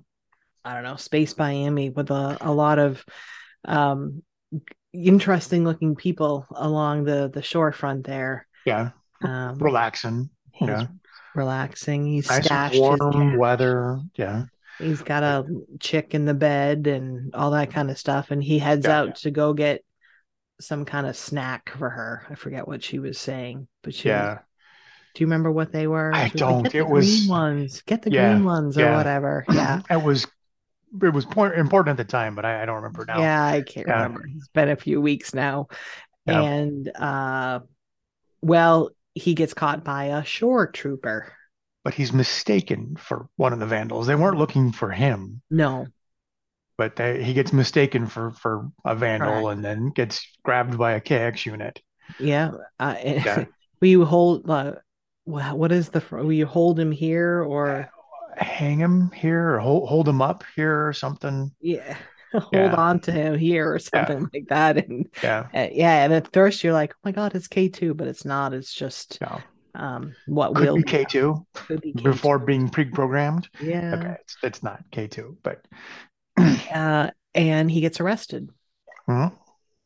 I 0.63 0.73
don't 0.73 0.83
know, 0.83 0.97
Space 0.97 1.37
Miami 1.37 1.89
with 1.89 2.11
a, 2.11 2.37
a 2.41 2.51
lot 2.51 2.79
of 2.79 3.03
um 3.65 4.23
interesting 4.93 5.63
looking 5.63 5.95
people 5.95 6.47
along 6.55 7.03
the 7.03 7.29
the 7.33 7.41
shorefront 7.41 8.05
there. 8.05 8.47
Yeah. 8.65 8.91
Um 9.23 9.57
Relaxing. 9.57 10.29
yeah. 10.59 10.87
relaxing. 11.35 12.05
He's 12.05 12.29
Nice 12.29 12.77
warm 12.77 13.37
weather. 13.37 13.99
Yeah. 14.15 14.45
He's 14.79 15.01
got 15.01 15.23
a 15.23 15.45
chick 15.79 16.15
in 16.15 16.25
the 16.25 16.33
bed 16.33 16.87
and 16.87 17.35
all 17.35 17.51
that 17.51 17.71
kind 17.71 17.91
of 17.91 17.97
stuff. 17.97 18.31
And 18.31 18.41
he 18.43 18.57
heads 18.59 18.85
Yeah. 18.85 18.99
out 18.99 19.15
to 19.17 19.31
go 19.31 19.53
get 19.53 19.83
some 20.61 20.85
kind 20.85 21.05
of 21.05 21.15
snack 21.15 21.69
for 21.77 21.89
her. 21.89 22.25
I 22.29 22.35
forget 22.35 22.67
what 22.67 22.83
she 22.83 22.99
was 22.99 23.17
saying, 23.19 23.67
but 23.83 23.93
she 23.93 24.09
Yeah. 24.09 24.39
do 25.13 25.21
you 25.23 25.27
remember 25.27 25.51
what 25.51 25.71
they 25.71 25.85
were? 25.87 26.13
I 26.13 26.23
was 26.23 26.31
like, 26.31 26.33
don't. 26.33 26.63
Get 26.63 26.71
the 26.71 26.77
It 26.79 26.87
was- 26.89 27.05
green 27.19 27.29
ones. 27.29 27.81
Get 27.81 28.01
the 28.01 28.11
Yeah, 28.11 28.31
green 28.33 28.45
ones 28.45 28.77
or 28.77 28.81
yeah. 28.81 28.97
whatever. 28.97 29.45
Yeah. 29.53 29.81
It 29.89 30.01
was 30.01 30.25
it 31.03 31.13
was 31.13 31.25
important 31.55 31.89
at 31.89 31.97
the 31.97 32.11
time, 32.11 32.33
but 32.33 32.45
I, 32.45 32.63
I 32.63 32.65
don't 32.65 32.77
remember 32.77 33.05
now. 33.05 33.19
Yeah, 33.19 33.43
I 33.45 33.61
can't 33.61 33.85
Yeah. 33.87 33.93
remember. 34.01 34.23
It's 34.35 34.47
been 34.47 34.69
a 34.69 34.75
few 34.75 34.99
weeks 34.99 35.33
now. 35.35 35.67
Yeah. 36.25 36.41
And 36.41 36.89
uh 36.95 37.59
well, 38.41 38.89
he 39.13 39.33
gets 39.35 39.53
caught 39.53 39.83
by 39.83 40.05
a 40.05 40.23
shore 40.23 40.71
trooper. 40.71 41.31
But 41.89 41.95
he's 41.95 42.13
mistaken 42.13 42.97
for 42.99 43.27
one 43.35 43.51
of 43.51 43.57
the 43.57 43.65
vandals. 43.65 44.05
They 44.05 44.13
weren't 44.13 44.37
looking 44.37 44.71
for 44.71 44.91
him, 44.91 45.41
No. 45.49 45.87
but 46.77 46.95
they, 46.95 47.23
he 47.23 47.33
gets 47.33 47.51
mistaken 47.51 48.05
for 48.05 48.29
for 48.29 48.69
a 48.85 48.93
vandal 48.93 49.41
Correct. 49.41 49.55
and 49.55 49.65
then 49.65 49.89
gets 49.89 50.23
grabbed 50.43 50.77
by 50.77 50.91
a 50.91 51.01
KX 51.01 51.47
unit. 51.47 51.81
Yeah. 52.19 52.51
Uh, 52.79 52.93
Yeah. 53.03 53.45
will 53.81 53.87
you 53.87 54.05
hold 54.05 54.47
uh 54.47 54.73
what 55.25 55.71
is 55.71 55.89
the 55.89 56.03
will 56.11 56.31
you 56.31 56.45
hold 56.45 56.79
him 56.79 56.91
here 56.91 57.41
or 57.43 57.89
Hang 58.37 58.77
him 58.77 59.09
here 59.09 59.55
or 59.55 59.59
hold, 59.59 59.89
hold 59.89 60.07
him 60.07 60.21
up 60.21 60.43
here 60.55 60.87
or 60.87 60.93
something. 60.93 61.51
yeah 61.59 61.97
hold 62.33 62.53
Yeah. 62.53 62.75
on 62.75 62.99
to 62.99 63.11
him 63.11 63.35
here 63.35 63.73
or 63.73 63.79
something 63.79 64.29
like 64.31 64.45
that 64.49 64.77
and 64.77 65.07
Yeah. 65.23 65.47
uh, 65.55 65.69
yeah 65.71 66.03
and 66.03 66.13
at 66.13 66.31
first 66.33 66.63
you're 66.63 66.73
like 66.73 66.93
oh 66.93 66.99
my 67.03 67.11
god 67.13 67.33
it's 67.33 67.47
k2 67.47 67.97
but 67.97 68.07
it's 68.07 68.25
not 68.25 68.53
it's 68.53 68.75
just 68.75 69.17
No. 69.21 69.41
Um 69.75 70.15
what 70.25 70.55
Could 70.55 70.69
will 70.69 70.77
be 70.77 70.83
K2 70.83 71.45
could 71.67 71.81
be 71.81 71.93
K2. 71.93 72.03
before 72.03 72.39
being 72.39 72.69
pre-programmed. 72.69 73.49
yeah 73.59 73.95
Okay, 73.95 74.15
it's, 74.21 74.37
it's 74.43 74.63
not 74.63 74.83
K2, 74.91 75.37
but 75.43 75.65
uh 76.73 77.09
and 77.35 77.69
he 77.69 77.81
gets 77.81 77.99
arrested 77.99 78.49
Mhm. 79.07 79.39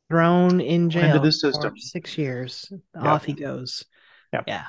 thrown 0.10 0.62
in 0.62 0.90
Into 0.96 1.20
jail 1.20 1.20
the 1.20 1.32
for 1.52 1.72
system. 1.72 1.76
six 1.78 2.18
years 2.18 2.72
Yep. 3.02 3.14
off 3.14 3.26
he 3.26 3.34
goes 3.34 3.86
Yep. 4.34 4.48
yeah 4.48 4.66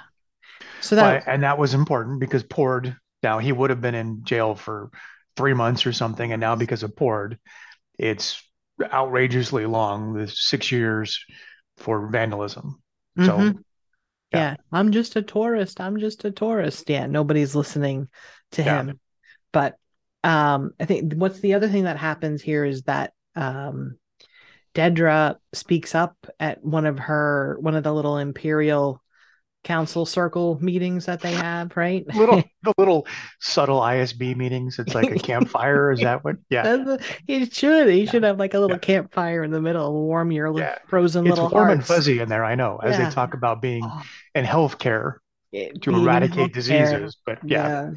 so 0.80 0.96
that 0.96 1.24
and 1.26 1.42
that 1.42 1.58
was 1.58 1.74
important 1.74 2.20
because 2.20 2.42
Pord, 2.42 2.96
now 3.22 3.38
he 3.38 3.52
would 3.52 3.70
have 3.70 3.80
been 3.80 3.94
in 3.94 4.24
jail 4.24 4.54
for 4.54 4.90
three 5.36 5.54
months 5.54 5.86
or 5.86 5.92
something, 5.92 6.32
and 6.32 6.40
now 6.40 6.56
because 6.56 6.82
of 6.82 6.96
Pord, 6.96 7.38
it's 7.98 8.42
outrageously 8.82 9.66
long, 9.66 10.14
the 10.14 10.28
six 10.28 10.72
years 10.72 11.24
for 11.78 12.08
vandalism. 12.08 12.82
So 13.20 13.38
Mhm. 13.38 13.64
Yeah. 14.32 14.38
yeah. 14.38 14.56
i'm 14.72 14.92
just 14.92 15.16
a 15.16 15.22
tourist 15.22 15.80
i'm 15.80 15.98
just 15.98 16.24
a 16.24 16.30
tourist 16.30 16.88
yeah 16.88 17.06
nobody's 17.06 17.54
listening 17.54 18.08
to 18.52 18.62
Yeah. 18.62 18.80
him 18.82 19.00
but 19.52 19.76
um 20.22 20.72
i 20.80 20.84
think 20.84 21.14
what's 21.14 21.40
the 21.40 21.54
other 21.54 21.68
thing 21.68 21.84
that 21.84 21.98
happens 21.98 22.42
here 22.42 22.64
is 22.64 22.82
that 22.82 23.12
um 23.36 23.98
dedra 24.74 25.36
speaks 25.52 25.94
up 25.94 26.16
at 26.40 26.64
one 26.64 26.86
of 26.86 26.98
her 26.98 27.56
one 27.60 27.74
of 27.76 27.84
the 27.84 27.92
little 27.92 28.18
imperial 28.18 29.02
council 29.64 30.04
circle 30.06 30.58
meetings 30.60 31.06
that 31.06 31.20
they 31.20 31.32
have 31.32 31.74
right 31.76 32.06
little 32.14 32.42
the 32.62 32.72
little 32.78 33.06
subtle 33.40 33.80
ISB 33.80 34.36
meetings. 34.36 34.78
It's 34.78 34.94
like 34.94 35.10
a 35.10 35.18
campfire. 35.30 35.90
Is 35.90 36.00
that 36.00 36.22
what? 36.22 36.36
Yeah. 36.50 36.96
He 37.26 37.46
should 37.46 37.88
he 37.88 38.04
Yeah. 38.04 38.10
should 38.10 38.22
have 38.22 38.38
like 38.38 38.54
a 38.54 38.58
little 38.60 38.76
Yeah. 38.76 38.80
campfire 38.80 39.42
in 39.42 39.50
the 39.50 39.60
middle 39.60 39.92
warm 40.06 40.30
your 40.30 40.50
li- 40.52 40.62
Yeah. 40.62 40.76
frozen 40.86 41.26
It's 41.26 41.30
little 41.36 41.50
warm 41.50 41.70
and 41.70 41.84
fuzzy 41.84 42.20
in 42.20 42.28
there, 42.28 42.44
I 42.44 42.54
know, 42.54 42.78
as 42.82 42.96
they 42.98 43.08
talk 43.10 43.34
about 43.34 43.60
being 43.60 43.82
Oh, 43.84 44.02
in 44.34 44.44
healthcare 44.44 45.14
it- 45.52 45.82
to 45.82 45.90
eradicate 45.94 46.50
healthcare. 46.50 46.52
diseases. 46.54 47.16
But 47.26 47.38
yeah, 47.44 47.90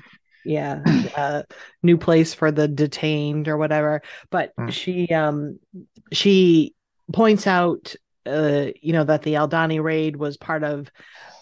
yeah 0.46 0.82
yeah 0.84 1.10
uh, 1.18 1.44
new 1.84 1.98
place 1.98 2.34
for 2.34 2.52
the 2.52 2.70
detained 2.70 3.50
or 3.50 3.58
whatever 3.58 4.02
but 4.30 4.54
Mm. 4.58 4.72
she 4.72 5.08
um 5.10 5.60
she 6.14 6.74
points 7.12 7.46
out 7.48 7.94
uh, 8.26 8.68
you 8.82 8.92
know, 8.92 9.06
that 9.06 9.22
the 9.24 9.36
Aldhani 9.36 9.82
raid 9.82 10.18
was 10.18 10.36
part 10.36 10.62
of 10.64 10.90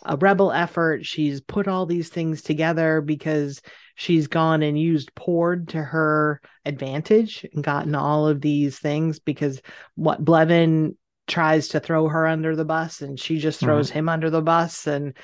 a 0.06 0.18
rebel 0.18 0.52
effort. 0.52 1.06
She's 1.06 1.42
put 1.42 1.68
all 1.68 1.86
these 1.86 2.10
things 2.10 2.42
together 2.42 3.02
because 3.02 3.62
she's 3.96 4.28
gone 4.28 4.62
and 4.64 4.80
used 4.80 5.14
Pord 5.16 5.70
to 5.70 5.82
her 5.82 6.42
advantage 6.66 7.46
and 7.54 7.64
gotten 7.64 7.96
all 7.96 8.28
of 8.28 8.42
these 8.42 8.78
things 8.80 9.20
because 9.20 9.62
what 9.96 10.24
Blevin 10.24 10.96
tries 11.28 11.70
to 11.70 11.80
throw 11.80 12.08
her 12.08 12.28
under 12.28 12.56
the 12.56 12.66
bus 12.66 13.02
and 13.02 13.20
she 13.20 13.40
just 13.40 13.60
throws 13.60 13.90
mm-hmm. 13.90 14.00
him 14.00 14.10
under 14.10 14.30
the 14.30 14.42
bus 14.42 14.86
and 14.86 15.18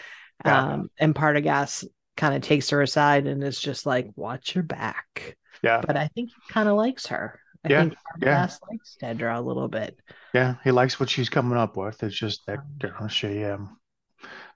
yeah. 0.43 0.73
um 0.73 0.89
and 0.99 1.13
Partagaz 1.13 1.85
kind 2.17 2.33
of 2.33 2.41
takes 2.41 2.71
her 2.71 2.81
aside 2.81 3.27
and 3.27 3.43
is 3.43 3.59
just 3.59 3.85
like 3.85 4.09
watch 4.15 4.55
your 4.55 4.63
back. 4.63 5.37
Yeah. 5.63 5.81
But 5.85 5.97
I 5.97 6.07
think 6.07 6.29
he 6.29 6.53
kind 6.53 6.67
of 6.67 6.75
likes 6.75 7.07
her. 7.07 7.39
I 7.63 7.69
yeah, 7.69 7.81
think 7.81 7.95
yeah. 8.19 8.47
likes 8.69 8.97
Dedra 9.01 9.37
a 9.37 9.41
little 9.41 9.67
bit. 9.67 9.99
Yeah, 10.33 10.55
he 10.63 10.71
likes 10.71 10.99
what 10.99 11.09
she's 11.09 11.29
coming 11.29 11.57
up 11.57 11.77
with. 11.77 12.01
It's 12.01 12.15
just 12.15 12.45
that 12.47 12.59
you 12.81 12.89
know, 12.99 13.07
she 13.07 13.43
um 13.43 13.77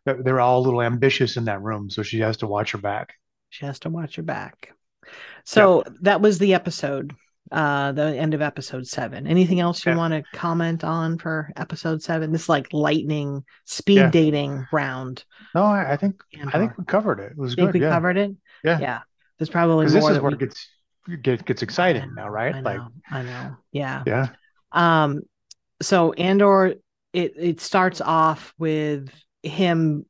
they're 0.05 0.39
all 0.39 0.59
a 0.59 0.65
little 0.65 0.81
ambitious 0.81 1.37
in 1.37 1.45
that 1.45 1.61
room, 1.61 1.89
so 1.89 2.03
she 2.03 2.19
has 2.19 2.37
to 2.37 2.47
watch 2.47 2.71
her 2.71 2.77
back. 2.77 3.13
She 3.49 3.65
has 3.65 3.79
to 3.79 3.89
watch 3.89 4.15
her 4.15 4.23
back. 4.23 4.73
So 5.43 5.83
that 6.01 6.21
was 6.21 6.39
the 6.39 6.53
episode, 6.53 7.15
uh, 7.51 7.91
the 7.91 8.17
end 8.17 8.33
of 8.33 8.41
episode 8.41 8.87
seven. 8.87 9.27
Anything 9.27 9.59
else 9.59 9.85
you 9.85 9.91
yeah. 9.91 9.97
want 9.97 10.13
to 10.13 10.23
comment 10.37 10.83
on 10.83 11.17
for 11.17 11.51
episode 11.55 12.01
seven? 12.01 12.31
This 12.31 12.49
like 12.49 12.73
lightning 12.73 13.43
speed 13.65 13.97
yeah. 13.97 14.09
dating 14.09 14.67
round. 14.71 15.23
No, 15.53 15.63
I, 15.63 15.93
I 15.93 15.97
think. 15.97 16.21
I 16.47 16.57
think 16.57 16.77
we 16.77 16.85
covered 16.85 17.19
it. 17.19 17.31
It 17.31 17.37
was 17.37 17.55
think 17.55 17.67
good. 17.67 17.79
We 17.79 17.85
yeah. 17.85 17.91
covered 17.91 18.17
it. 18.17 18.31
Yeah, 18.63 18.79
yeah. 18.79 18.99
There's 19.37 19.49
probably 19.49 19.85
more. 19.85 19.85
This 19.85 20.09
is 20.09 20.19
where 20.19 20.31
it 20.31 20.39
gets 20.39 20.67
get, 21.21 21.45
gets 21.45 21.61
exciting 21.61 22.15
now, 22.15 22.29
right? 22.29 22.55
I 22.55 22.61
like 22.61 22.81
I 23.11 23.21
know. 23.21 23.57
Yeah. 23.71 24.03
Yeah. 24.07 24.27
Um. 24.71 25.21
So 25.81 26.13
Andor, 26.13 26.75
it 27.13 27.33
it 27.37 27.61
starts 27.61 28.01
off 28.01 28.53
with 28.57 29.09
him 29.45 30.05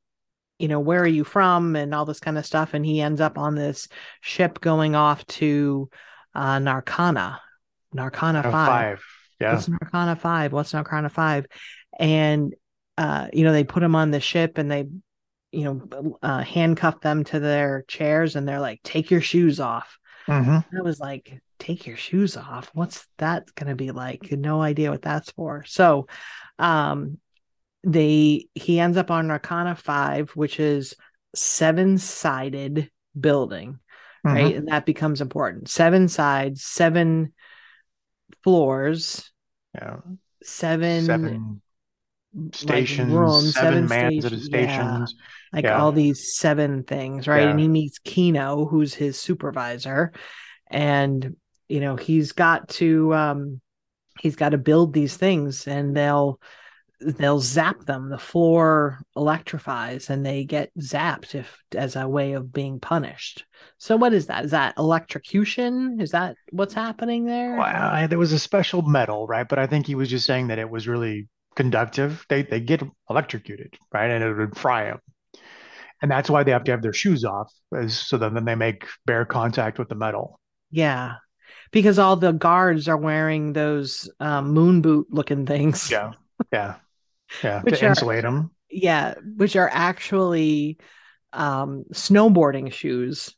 you 0.58 0.70
know, 0.70 0.80
where 0.80 1.02
are 1.02 1.08
you 1.08 1.26
from 1.26 1.76
and 1.76 1.94
all 1.94 2.06
this 2.06 2.22
kind 2.22 2.38
of 2.38 2.46
stuff. 2.46 2.74
And 2.74 2.86
he 2.86 3.02
ends 3.02 3.20
up 3.20 3.38
on 3.38 3.56
this 3.56 3.90
ship 4.22 4.62
going 4.62 4.96
off 4.96 5.26
to 5.28 5.90
uh, 6.34 6.58
Narkina 6.60 7.40
Narkina 7.96 8.44
five. 8.44 8.54
five. 8.54 9.06
Yeah. 9.40 9.54
What's 9.54 9.68
Narkina 9.68 10.18
five? 10.18 10.54
What's 10.54 10.74
Narkina 10.74 11.12
five? 11.12 11.46
And, 12.00 12.54
uh, 12.98 13.28
you 13.34 13.44
know, 13.44 13.52
they 13.52 13.64
put 13.64 13.84
him 13.84 13.96
on 13.96 14.12
the 14.12 14.20
ship 14.20 14.58
and 14.58 14.70
they, 14.70 14.86
you 15.52 15.64
know, 15.64 16.18
uh, 16.22 16.42
handcuff 16.42 17.00
them 17.02 17.24
to 17.26 17.40
their 17.40 17.84
chairs 17.88 18.36
and 18.36 18.48
they're 18.48 18.60
like, 18.60 18.82
take 18.84 19.12
your 19.12 19.22
shoes 19.22 19.60
off. 19.60 19.98
Mm-hmm. 20.28 20.78
I 20.78 20.82
was 20.82 21.00
like, 21.00 21.42
take 21.60 21.86
your 21.86 21.98
shoes 21.98 22.36
off. 22.36 22.70
What's 22.74 23.08
that 23.18 23.54
going 23.56 23.70
to 23.70 23.76
be 23.76 23.92
like? 23.92 24.32
No 24.32 24.62
idea 24.62 24.92
what 24.92 25.02
that's 25.02 25.32
for. 25.32 25.64
So, 25.66 26.08
um, 26.60 27.20
they 27.86 28.48
he 28.56 28.80
ends 28.80 28.98
up 28.98 29.12
on 29.12 29.28
Narkina 29.28 29.78
5 29.78 30.32
which 30.32 30.60
is 30.60 30.96
seven 31.36 31.98
sided 31.98 32.90
building 33.18 33.80
mm-hmm. 34.26 34.36
right 34.36 34.56
and 34.56 34.68
that 34.68 34.86
becomes 34.86 35.22
important 35.22 35.70
seven 35.70 36.08
sides 36.08 36.64
seven 36.64 37.34
floors 38.44 39.32
yeah 39.76 39.98
seven, 40.44 41.06
seven 41.06 41.62
stations 42.54 43.12
like 43.12 43.18
rooms, 43.18 43.54
seven, 43.54 43.88
seven 43.88 44.10
mans 44.10 44.26
at 44.26 44.40
stations 44.40 45.16
yeah. 45.18 45.26
like 45.54 45.64
yeah. 45.66 45.80
all 45.80 45.92
these 45.92 46.36
seven 46.36 46.84
things 46.84 47.28
right 47.28 47.44
Yeah. 47.44 47.52
and 47.52 47.60
he 47.60 47.68
meets 47.68 48.00
Kino 48.00 48.66
who's 48.66 48.94
his 48.94 49.18
supervisor 49.18 50.12
and 50.68 51.36
you 51.70 51.80
know 51.80 51.96
he's 51.96 52.32
got 52.32 52.68
to 52.70 53.14
um 53.14 53.62
he's 54.20 54.36
got 54.36 54.50
to 54.50 54.58
build 54.58 54.94
these 54.94 55.16
things 55.16 55.68
and 55.68 55.96
they'll 55.96 56.40
they'll 57.00 57.40
zap 57.40 57.86
them. 57.86 58.10
The 58.10 58.18
floor 58.18 59.00
electrifies 59.16 60.10
and 60.10 60.26
they 60.26 60.46
get 60.46 60.72
zapped 60.80 61.36
if 61.36 61.58
as 61.74 61.96
a 61.96 62.08
way 62.08 62.34
of 62.34 62.54
being 62.54 62.80
punished. 62.80 63.46
So 63.78 63.96
what 63.98 64.14
is 64.14 64.28
that? 64.28 64.46
Is 64.46 64.52
that 64.52 64.76
electrocution? 64.78 66.00
Is 66.00 66.12
that 66.12 66.36
what's 66.52 66.74
happening 66.74 67.26
there? 67.26 67.58
Well, 67.58 67.66
I, 67.66 68.08
there 68.08 68.20
was 68.20 68.32
a 68.32 68.40
special 68.40 68.82
metal 68.82 69.28
right? 69.28 69.48
But 69.48 69.60
i 69.60 69.68
think 69.68 69.88
he 69.88 69.96
was 69.96 70.10
just 70.10 70.26
saying 70.26 70.48
that 70.48 70.60
it 70.60 70.70
was 70.70 70.88
really 70.88 71.28
conductive. 71.56 72.26
They 72.30 72.44
they 72.44 72.60
get 72.60 72.84
electrocuted 73.10 73.76
right? 73.94 74.10
And 74.10 74.24
it 74.24 74.34
would 74.34 74.58
fry 74.58 74.86
them 74.86 75.00
and 76.02 76.12
that's 76.12 76.30
why 76.30 76.44
they 76.44 76.52
have 76.52 76.64
to 76.66 76.72
have 76.72 76.82
their 76.82 76.94
shoes 76.94 77.24
off 77.24 77.52
is 77.72 77.98
so 77.98 78.18
that 78.18 78.34
then 78.34 78.46
they 78.46 78.56
make 78.56 78.86
bare 79.06 79.26
contact 79.26 79.80
with 79.80 79.90
the 79.90 79.96
metal. 79.96 80.40
Yeah. 80.72 81.16
Because 81.72 82.00
all 82.00 82.16
the 82.16 82.32
guards 82.32 82.88
are 82.88 82.98
wearing 82.98 83.54
those 83.54 84.10
um, 84.20 84.52
moon 84.54 84.82
boot 84.82 85.08
looking 85.10 85.46
things. 85.46 85.90
Yeah. 85.90 86.12
Yeah 86.52 86.76
yeah 87.44 87.62
Which 87.62 87.80
to 87.80 87.86
are- 87.86 87.90
insulate 87.90 88.24
them 88.24 88.52
yeah 88.70 89.16
which 89.38 89.56
are 89.56 89.70
actually 89.72 90.78
um 91.34 91.86
snowboarding 91.94 92.72
shoes. 92.72 93.34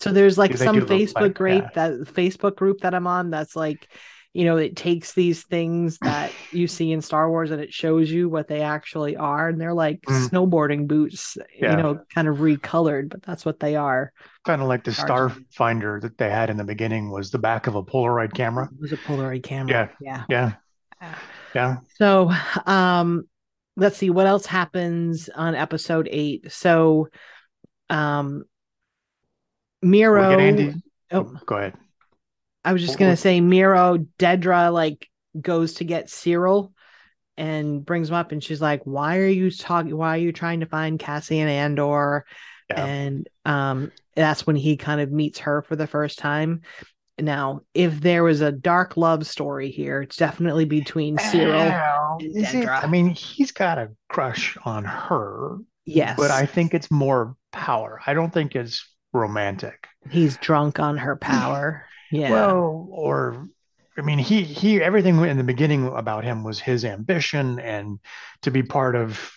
So 0.00 0.12
there's 0.12 0.36
like 0.36 0.56
some 0.56 0.80
facebook 0.82 1.14
like- 1.20 1.34
group 1.34 1.62
yeah. 1.64 1.70
that 1.74 1.92
facebook 2.14 2.56
group 2.56 2.80
that 2.80 2.94
i'm 2.94 3.06
on 3.06 3.30
that's 3.30 3.56
like 3.56 3.88
you 4.34 4.44
know 4.44 4.58
it 4.58 4.76
takes 4.76 5.14
these 5.14 5.44
things 5.44 5.96
that 6.02 6.30
you 6.52 6.66
see 6.66 6.92
in 6.92 7.00
star 7.00 7.30
wars 7.30 7.50
and 7.50 7.62
it 7.62 7.72
shows 7.72 8.10
you 8.10 8.28
what 8.28 8.48
they 8.48 8.60
actually 8.60 9.16
are 9.16 9.48
and 9.48 9.58
they're 9.60 9.72
like 9.72 10.02
Mm. 10.02 10.28
snowboarding 10.28 10.86
boots 10.86 11.38
Yeah. 11.58 11.70
you 11.76 11.82
know 11.82 12.00
kind 12.14 12.28
of 12.28 12.36
recolored 12.38 13.08
but 13.08 13.22
that's 13.22 13.44
what 13.46 13.58
they 13.60 13.76
are. 13.76 14.12
Kind 14.44 14.60
of 14.62 14.68
like 14.68 14.84
the 14.84 14.92
Star 14.92 15.32
Finder 15.52 15.98
that 16.02 16.18
they 16.18 16.30
had 16.30 16.50
in 16.50 16.56
the 16.56 16.62
beginning 16.64 17.10
was 17.10 17.30
the 17.32 17.38
back 17.38 17.66
of 17.66 17.74
a 17.74 17.82
polaroid 17.82 18.32
camera. 18.34 18.68
It 18.72 18.80
was 18.80 18.92
a 18.92 18.96
polaroid 18.96 19.42
camera. 19.42 19.90
Yeah. 20.00 20.24
Yeah. 20.28 20.52
Yeah 21.00 21.14
So, 21.98 22.30
um, 22.66 23.28
let's 23.76 23.96
see 23.96 24.10
what 24.10 24.26
else 24.26 24.46
happens 24.46 25.28
on 25.28 25.54
episode 25.54 26.08
eight. 26.10 26.52
So, 26.52 27.08
um, 27.90 28.44
Meero. 29.84 30.38
Andy. 30.38 30.74
Oh, 31.12 31.24
go 31.46 31.56
ahead 31.56 31.74
I 32.66 32.72
was 32.72 32.84
just 32.84 32.98
gonna 32.98 33.16
say 33.16 33.40
Meero 33.40 34.08
Dedra 34.18 34.72
like 34.72 35.08
goes 35.40 35.74
to 35.74 35.84
get 35.84 36.08
Syril 36.08 36.72
and 37.36 37.86
brings 37.86 38.08
him 38.08 38.16
up, 38.16 38.32
and 38.32 38.42
she's 38.42 38.60
like, 38.60 38.82
"Why 38.82 39.18
are 39.18 39.28
you 39.28 39.52
talking? 39.52 39.96
Why 39.96 40.16
are 40.16 40.20
you 40.20 40.32
trying 40.32 40.60
to 40.60 40.66
find 40.66 40.98
Cassian 40.98 41.46
Andor?" 41.46 42.24
Yeah. 42.68 42.84
And 42.84 43.28
um, 43.44 43.92
that's 44.16 44.48
when 44.48 44.56
he 44.56 44.76
kind 44.76 45.00
of 45.00 45.12
meets 45.12 45.38
her 45.40 45.62
for 45.62 45.76
the 45.76 45.86
first 45.86 46.18
time. 46.18 46.62
Now, 47.18 47.62
if 47.72 48.00
there 48.00 48.22
was 48.24 48.42
a 48.42 48.52
dark 48.52 48.96
love 48.96 49.26
story 49.26 49.70
here, 49.70 50.02
it's 50.02 50.16
definitely 50.16 50.66
between 50.66 51.16
Syril. 51.16 51.48
Well, 51.70 52.18
and 52.20 52.36
is 52.36 52.54
it- 52.54 52.68
I 52.68 52.86
mean, 52.86 53.08
he's 53.10 53.52
got 53.52 53.78
a 53.78 53.90
crush 54.08 54.56
on 54.64 54.84
her, 54.84 55.56
Yes, 55.86 56.16
but 56.18 56.30
I 56.30 56.44
think 56.46 56.74
it's 56.74 56.90
more 56.90 57.36
power. 57.52 58.00
I 58.06 58.12
don't 58.12 58.32
think 58.32 58.54
it's 58.54 58.86
romantic. 59.12 59.86
he's 60.10 60.36
drunk 60.36 60.78
on 60.78 60.98
her 60.98 61.16
power. 61.16 61.86
Yeah. 62.10 62.30
Well, 62.30 62.86
or 62.90 63.48
I 63.96 64.02
mean, 64.02 64.18
he 64.18 64.42
he 64.42 64.82
everything 64.82 65.16
in 65.24 65.38
the 65.38 65.42
beginning 65.44 65.86
about 65.86 66.24
him 66.24 66.44
was 66.44 66.60
his 66.60 66.84
ambition 66.84 67.58
and 67.60 67.98
to 68.42 68.50
be 68.50 68.62
part 68.62 68.94
of 68.94 69.32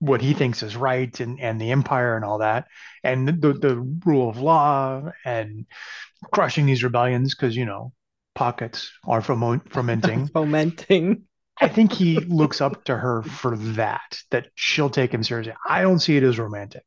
what 0.00 0.20
he 0.20 0.34
thinks 0.34 0.62
is 0.62 0.76
right 0.76 1.18
and 1.20 1.40
and 1.40 1.60
the 1.60 1.70
empire 1.70 2.14
and 2.16 2.24
all 2.24 2.38
that 2.38 2.66
and 3.04 3.26
the 3.28 3.52
the 3.54 3.76
rule 4.04 4.28
of 4.28 4.38
law 4.40 5.10
and 5.24 5.66
crushing 6.32 6.66
these 6.66 6.84
rebellions 6.84 7.34
because 7.34 7.56
you 7.56 7.64
know 7.64 7.92
pockets 8.34 8.92
are 9.06 9.22
foment, 9.22 9.72
fomenting. 9.72 10.26
fomenting. 10.32 11.22
I 11.60 11.68
think 11.68 11.92
he 11.92 12.18
looks 12.20 12.60
up 12.60 12.84
to 12.84 12.96
her 12.96 13.22
for 13.22 13.56
that, 13.56 14.22
that 14.30 14.48
she'll 14.54 14.88
take 14.88 15.12
him 15.12 15.22
seriously. 15.22 15.52
I 15.68 15.82
don't 15.82 15.98
see 15.98 16.16
it 16.16 16.22
as 16.22 16.38
romantic. 16.38 16.84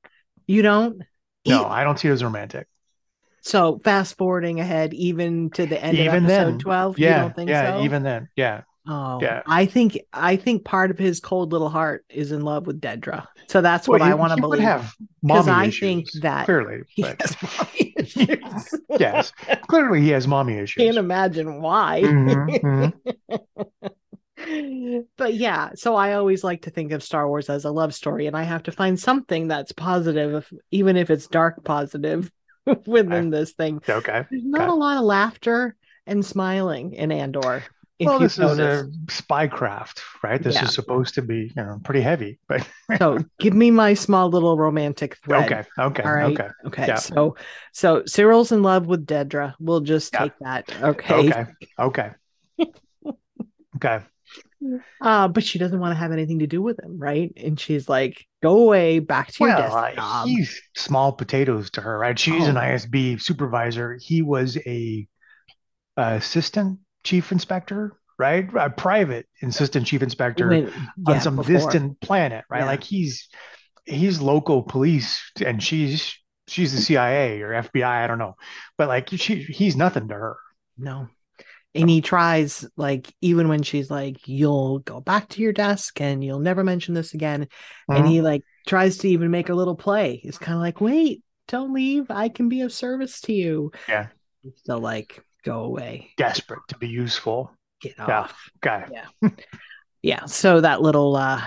You 0.47 0.63
don't? 0.63 1.03
No, 1.45 1.65
I 1.65 1.83
don't 1.83 1.99
see 1.99 2.07
it 2.07 2.11
as 2.11 2.23
romantic. 2.23 2.67
So 3.41 3.79
fast 3.83 4.17
forwarding 4.17 4.59
ahead, 4.59 4.93
even 4.93 5.49
to 5.51 5.65
the 5.65 5.81
end 5.81 5.97
even 5.97 6.07
of 6.07 6.31
episode 6.31 6.51
then, 6.51 6.59
twelve, 6.59 6.97
you 6.97 7.05
yeah, 7.05 7.21
don't 7.21 7.35
think 7.35 7.49
yeah, 7.49 7.77
so? 7.77 7.83
even 7.83 8.01
then, 8.03 8.29
yeah. 8.35 8.61
Oh, 8.87 9.19
yeah. 9.21 9.41
I 9.45 9.65
think 9.65 9.99
I 10.11 10.35
think 10.35 10.65
part 10.65 10.91
of 10.91 10.97
his 10.97 11.19
cold 11.19 11.51
little 11.51 11.69
heart 11.69 12.05
is 12.09 12.31
in 12.31 12.41
love 12.41 12.67
with 12.67 12.81
Dedra. 12.81 13.27
So 13.47 13.61
that's 13.61 13.87
Well, 13.87 13.99
what 13.99 14.01
I 14.01 14.13
want 14.15 14.31
to 14.31 14.35
he 14.37 14.41
believe. 14.41 14.63
have 14.63 14.93
mommy 15.21 15.51
I 15.51 15.67
issues, 15.67 15.79
think 15.79 16.11
that 16.23 16.45
clearly, 16.45 16.83
He 16.87 17.01
but 17.01 17.19
has 17.21 17.37
mommy 17.41 17.93
issues. 17.97 18.79
yes, 18.97 19.31
clearly 19.67 20.01
he 20.01 20.09
has 20.09 20.27
mommy 20.27 20.57
issues. 20.57 20.83
Can't 20.83 20.97
imagine 20.97 21.61
why. 21.61 22.01
Mhm, 22.01 22.61
mhm. 22.61 22.93
but 25.17 25.33
yeah, 25.33 25.69
so 25.75 25.95
I 25.95 26.13
always 26.13 26.43
like 26.43 26.63
to 26.63 26.69
think 26.69 26.91
of 26.91 27.03
Star 27.03 27.27
Wars 27.27 27.49
as 27.49 27.65
a 27.65 27.71
love 27.71 27.93
story, 27.93 28.27
and 28.27 28.35
I 28.35 28.43
have 28.43 28.63
to 28.63 28.71
find 28.71 28.99
something 28.99 29.47
that's 29.47 29.71
positive, 29.71 30.33
if, 30.35 30.53
even 30.71 30.97
if 30.97 31.09
it's 31.09 31.27
dark 31.27 31.63
positive 31.63 32.31
within 32.85 33.29
this 33.29 33.53
thing. 33.53 33.81
Okay. 33.87 34.25
There's 34.29 34.43
not 34.45 34.61
Okay. 34.63 34.69
a 34.69 34.73
lot 34.73 34.97
of 34.97 35.03
laughter 35.03 35.75
and 36.05 36.25
smiling 36.25 36.93
in 36.93 37.11
Andor. 37.11 37.63
Well, 38.05 38.19
this 38.19 38.37
is 38.37 38.59
a 38.59 38.89
spy 39.09 39.47
craft, 39.47 40.01
right? 40.23 40.41
This 40.41 40.55
Yeah. 40.55 40.65
is 40.65 40.73
supposed 40.73 41.15
to 41.15 41.21
be, 41.21 41.51
you 41.55 41.63
know, 41.63 41.79
pretty 41.83 42.01
heavy, 42.01 42.39
but 42.47 42.67
so 42.97 43.23
give 43.39 43.53
me 43.53 43.71
my 43.71 43.93
small 43.93 44.29
little 44.29 44.57
romantic 44.57 45.17
thread. 45.17 45.51
okay, 45.51 45.63
okay, 45.79 46.03
All 46.03 46.13
right. 46.13 46.39
okay, 46.39 46.49
Okay. 46.67 46.87
Yeah. 46.87 46.95
So 46.95 47.35
so 47.73 48.03
Syril's 48.05 48.51
in 48.51 48.63
love 48.63 48.87
with 48.87 49.05
Dedra. 49.05 49.53
We'll 49.59 49.81
just 49.81 50.13
Yeah. 50.13 50.23
take 50.23 50.33
that. 50.41 50.75
Okay. 50.83 51.13
okay, 51.13 51.45
okay, 51.79 52.09
okay. 53.75 53.99
Uh, 55.01 55.27
but 55.27 55.43
she 55.43 55.59
doesn't 55.59 55.79
want 55.79 55.91
to 55.91 55.97
have 55.97 56.13
anything 56.13 56.39
to 56.39 56.47
do 56.47 56.61
with 56.61 56.79
him, 56.81 56.97
right? 56.97 57.33
And 57.35 57.59
she's 57.59 57.89
like, 57.89 58.25
"Go 58.41 58.59
away, 58.59 58.99
back 58.99 59.31
to 59.33 59.43
your 59.43 59.55
desk 59.55 59.97
uh, 59.97 60.25
he's 60.25 60.61
small 60.75 61.11
potatoes 61.11 61.69
to 61.71 61.81
her, 61.81 61.97
right? 61.99 62.17
She's 62.17 62.47
an 62.47 62.55
Oh. 62.55 62.61
ISB 62.61 63.17
supervisor. 63.21 63.97
He 64.01 64.21
was 64.21 64.57
a 64.65 65.05
uh, 65.97 66.15
assistant 66.17 66.79
chief 67.03 67.31
inspector, 67.31 67.93
right? 68.17 68.47
A 68.55 68.69
private 68.69 69.27
assistant 69.41 69.85
chief 69.87 70.01
inspector 70.03 70.47
When- 70.49 70.67
on 71.07 71.15
yeah, 71.15 71.19
some 71.19 71.35
before. 71.35 71.53
distant 71.53 71.99
planet, 72.01 72.45
right? 72.49 72.59
Yeah. 72.61 72.65
Like 72.65 72.83
he's 72.83 73.27
he's 73.85 74.21
local 74.21 74.63
police, 74.63 75.21
and 75.45 75.61
she's 75.61 76.15
she's 76.47 76.73
the 76.73 76.81
CIA 76.81 77.41
or 77.41 77.49
FBI, 77.51 77.85
I 78.03 78.07
don't 78.07 78.19
know, 78.19 78.35
but 78.77 78.87
like 78.87 79.09
she 79.09 79.35
he's 79.43 79.75
nothing 79.75 80.07
to 80.09 80.13
her. 80.15 80.37
No. 80.77 81.07
And 81.75 81.89
he 81.89 82.01
tries, 82.01 82.67
like, 82.77 83.11
even 83.21 83.47
when 83.47 83.63
she's 83.63 83.89
like, 83.89 84.27
you'll 84.27 84.77
go 84.77 85.01
back 85.01 85.27
to 85.29 85.41
your 85.41 85.53
desk 85.53 85.99
and 86.01 86.23
you'll 86.23 86.37
never 86.39 86.63
mention 86.63 86.93
this 86.93 87.15
again. 87.15 87.47
And 87.89 88.05
Mhm. 88.05 88.09
he, 88.09 88.21
like, 88.21 88.43
tries 88.67 88.99
to 88.99 89.09
even 89.09 89.31
make 89.31 89.49
a 89.49 89.55
little 89.55 89.75
play. 89.75 90.17
He's 90.17 90.37
kind 90.37 90.53
of 90.53 90.61
like, 90.61 90.81
wait, 90.81 91.23
don't 91.47 91.73
leave. 91.73 92.11
I 92.11 92.29
can 92.29 92.47
be 92.47 92.61
of 92.61 92.71
service 92.71 93.21
to 93.21 93.33
you. 93.33 93.71
Yeah. 93.89 94.09
He's 94.43 94.53
still 94.59 94.77
like, 94.81 95.23
go 95.43 95.61
away, 95.61 96.09
desperate 96.17 96.61
to 96.69 96.77
be 96.77 96.87
useful. 96.87 97.51
get 97.81 97.95
Yeah. 97.97 98.21
off. 98.21 98.49
Okay. 98.65 98.85
Yeah. 98.91 99.29
yeah. 100.01 100.25
So 100.25 100.61
that 100.61 100.81
little, 100.81 101.15
uh, 101.15 101.41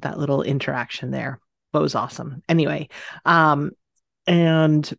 that 0.00 0.18
little 0.18 0.42
interaction 0.42 1.10
there 1.10 1.40
was 1.72 1.94
awesome. 1.94 2.42
Anyway, 2.48 2.88
um, 3.24 3.70
and 4.26 4.90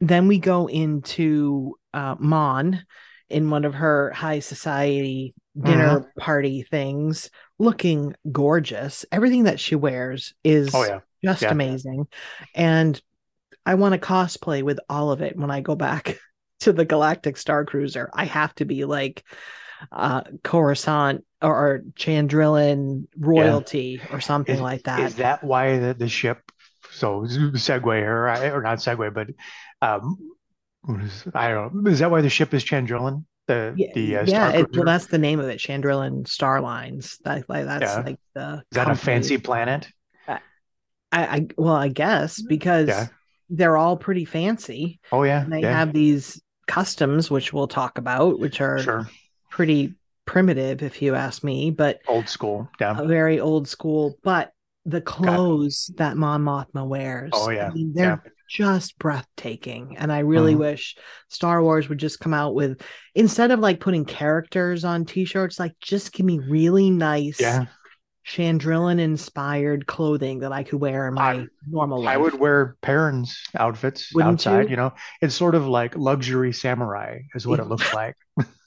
then 0.00 0.26
we 0.28 0.38
go 0.38 0.66
into 0.68 1.76
uh, 1.92 2.16
Mon 2.18 2.84
in 3.28 3.50
one 3.50 3.64
of 3.64 3.74
her 3.74 4.10
high 4.10 4.40
society 4.40 5.34
dinner 5.60 6.10
party 6.18 6.62
things, 6.62 7.30
looking 7.60 8.14
gorgeous. 8.32 9.04
Everything 9.12 9.44
that 9.44 9.60
she 9.60 9.76
wears 9.76 10.34
is 10.42 10.74
Oh 10.74 10.84
yeah. 10.84 11.00
just 11.24 11.42
Yeah. 11.42 11.52
amazing, 11.52 12.08
and 12.54 13.00
I 13.64 13.76
want 13.76 13.92
to 13.94 14.00
cosplay 14.00 14.62
with 14.62 14.80
all 14.88 15.12
of 15.12 15.22
it 15.22 15.36
when 15.36 15.50
I 15.52 15.60
go 15.60 15.76
back 15.76 16.18
to 16.64 16.72
the 16.72 16.84
Galactic 16.84 17.36
Star 17.36 17.64
Cruiser. 17.64 18.10
I 18.12 18.24
have 18.26 18.54
to 18.56 18.64
be 18.64 18.84
like 18.84 19.24
uh 19.92 20.22
Coruscant 20.42 21.24
or, 21.42 21.54
or 21.54 21.82
Chandrilan 21.96 23.06
royalty 23.18 24.00
or 24.12 24.20
something 24.20 24.56
Is, 24.56 24.60
like 24.60 24.84
that. 24.84 25.00
is 25.00 25.14
that 25.16 25.44
why 25.44 25.78
the, 25.78 25.94
the 25.94 26.08
ship? 26.08 26.50
So 26.90 27.22
segue 27.22 28.02
or 28.02 28.28
or 28.56 28.62
not 28.62 28.78
segue, 28.78 29.12
but 29.12 29.28
um, 29.82 30.16
I 31.34 31.48
don't 31.48 31.82
know. 31.84 31.90
Is 31.90 31.98
that 31.98 32.10
why 32.10 32.20
the 32.20 32.30
ship 32.30 32.54
is 32.54 32.64
Chandrilan? 32.64 33.24
The 33.46 33.74
yeah, 33.76 33.88
the 33.94 34.16
uh, 34.18 34.24
yeah 34.26 34.50
it, 34.50 34.74
well, 34.74 34.84
that's 34.84 35.06
the 35.06 35.18
name 35.18 35.40
of 35.40 35.48
it, 35.48 35.58
Chandrilan 35.58 36.26
Star 36.28 36.60
Lines. 36.60 37.18
That 37.24 37.48
like 37.48 37.66
that's 37.66 37.82
Yeah. 37.82 38.02
like 38.02 38.20
the 38.34 38.54
Is 38.70 38.76
that 38.76 38.88
a 38.90 38.94
fancy 38.94 39.38
planet? 39.38 39.88
I, 40.26 40.38
I 41.12 41.46
well, 41.56 41.74
I 41.74 41.88
guess 41.88 42.40
because 42.40 42.88
Yeah. 42.88 43.06
they're 43.50 43.76
all 43.76 43.96
pretty 43.96 44.24
fancy. 44.24 45.00
Oh 45.12 45.22
yeah. 45.24 45.42
And 45.42 45.52
they 45.52 45.60
yeah. 45.60 45.78
have 45.78 45.92
these 45.92 46.40
customs, 46.66 47.30
which 47.30 47.52
we'll 47.52 47.68
talk 47.68 47.98
about, 47.98 48.38
which 48.38 48.60
are 48.60 48.78
Sure. 48.78 49.08
pretty 49.50 49.94
primitive, 50.26 50.82
if 50.82 51.02
you 51.02 51.14
ask 51.14 51.44
me, 51.44 51.70
but 51.70 52.00
Old 52.08 52.28
school. 52.28 52.68
Yeah. 52.80 52.94
very 53.04 53.40
old 53.40 53.68
school. 53.68 54.16
But 54.22 54.52
the 54.86 55.00
clothes 55.00 55.90
that 55.96 56.16
Mon 56.16 56.42
Mothma 56.42 56.86
wears, 56.86 57.30
Oh, 57.34 57.50
yeah. 57.50 57.68
I 57.68 57.74
mean, 57.74 57.92
they're 57.94 58.20
Yeah. 58.24 58.30
just 58.48 58.98
breathtaking. 58.98 59.96
And 59.98 60.12
I 60.12 60.18
really 60.20 60.54
Mhm. 60.54 60.58
wish 60.58 60.96
Star 61.28 61.62
Wars 61.62 61.88
would 61.88 61.98
just 61.98 62.20
come 62.20 62.34
out 62.34 62.54
with 62.54 62.80
instead 63.14 63.50
of 63.50 63.60
like 63.60 63.80
putting 63.80 64.04
characters 64.04 64.84
on 64.84 65.04
t-shirts, 65.06 65.58
like 65.58 65.74
just 65.80 66.12
give 66.12 66.26
me 66.26 66.38
really 66.38 66.90
nice 66.90 67.40
Yeah. 67.40 67.66
Chandrilan 68.26 68.98
inspired 69.00 69.86
clothing 69.86 70.40
that 70.40 70.52
I 70.52 70.62
could 70.62 70.80
wear 70.80 71.08
in 71.08 71.14
my 71.14 71.32
I- 71.32 71.46
normal 71.68 72.02
life. 72.02 72.14
I 72.14 72.16
would 72.16 72.34
wear 72.34 72.76
Perrin's 72.80 73.38
outfits 73.54 74.14
Wouldn't 74.14 74.34
outside. 74.34 74.64
you? 74.64 74.70
You? 74.70 74.76
know, 74.76 74.92
it's 75.20 75.34
sort 75.34 75.54
of 75.54 75.66
like 75.66 75.96
luxury 75.96 76.52
samurai, 76.52 77.20
is 77.34 77.46
what 77.46 77.60
it 77.60 77.66
looks 77.66 77.92
like. 77.94 78.16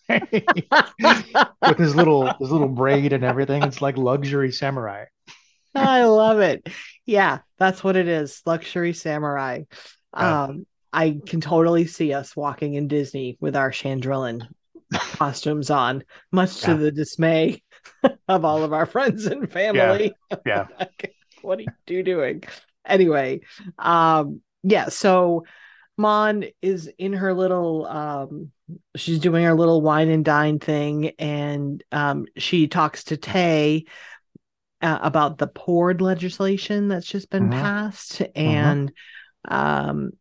With 0.10 1.78
his 1.78 1.96
little 1.96 2.28
his 2.40 2.52
little 2.52 2.70
braid 2.70 3.14
and 3.14 3.24
everything, 3.24 3.64
it's 3.64 3.82
like 3.82 3.98
luxury 3.98 4.52
samurai. 4.52 5.06
I 5.76 6.04
love 6.06 6.40
it. 6.40 6.68
Yeah, 7.06 7.40
that's 7.58 7.84
what 7.84 7.96
it 7.96 8.08
is. 8.08 8.42
Luxury 8.46 8.94
samurai. 8.94 9.64
Yeah. 10.16 10.44
Um, 10.44 10.66
I 10.94 11.20
can 11.26 11.42
totally 11.42 11.86
see 11.88 12.14
us 12.14 12.36
walking 12.36 12.76
in 12.76 12.88
Disney 12.88 13.38
with 13.42 13.56
our 13.56 13.72
Chandrilan 13.72 14.48
costumes 14.94 15.70
on, 15.70 16.04
much 16.32 16.62
to 16.62 16.76
the 16.76 16.92
dismay 16.92 17.62
of 18.28 18.46
all 18.46 18.64
of 18.64 18.74
our 18.74 18.86
friends 18.86 19.26
and 19.26 19.52
family. 19.52 20.16
Yeah. 20.46 20.68
Like, 20.80 21.16
what 21.42 21.60
are 21.60 21.68
you 21.88 22.04
doing? 22.04 22.44
Anyway, 22.86 23.42
um, 23.80 24.42
yeah, 24.64 24.90
so 24.90 25.46
Mon 25.98 26.46
is 26.62 26.92
in 27.00 27.14
her 27.14 27.34
little 27.34 27.86
um 27.88 28.52
she's 28.96 29.20
doing 29.20 29.44
her 29.46 29.54
little 29.56 29.82
wine 29.82 30.10
and 30.10 30.24
dine 30.24 30.60
thing 30.60 31.10
and 31.20 31.84
um 31.92 32.26
she 32.38 32.68
talks 32.68 33.06
to 33.06 33.18
Tay 33.18 33.86
uh, 34.82 35.00
about 35.02 35.38
the 35.38 35.48
Pord 35.48 36.02
legislation 36.02 36.88
that's 36.88 37.08
just 37.08 37.30
been 37.30 37.50
Mhm. 37.50 37.52
passed 37.52 38.22
and 38.36 38.92
um 39.48 40.12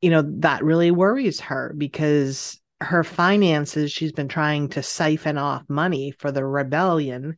you 0.00 0.10
know 0.10 0.22
that 0.38 0.64
really 0.64 0.92
worries 0.92 1.40
her 1.40 1.74
because 1.76 2.60
her 2.82 3.04
finances 3.04 3.92
she's 3.92 4.12
been 4.12 4.28
trying 4.28 4.68
to 4.68 4.82
siphon 4.82 5.38
off 5.38 5.62
money 5.68 6.12
for 6.18 6.30
the 6.32 6.44
rebellion 6.44 7.36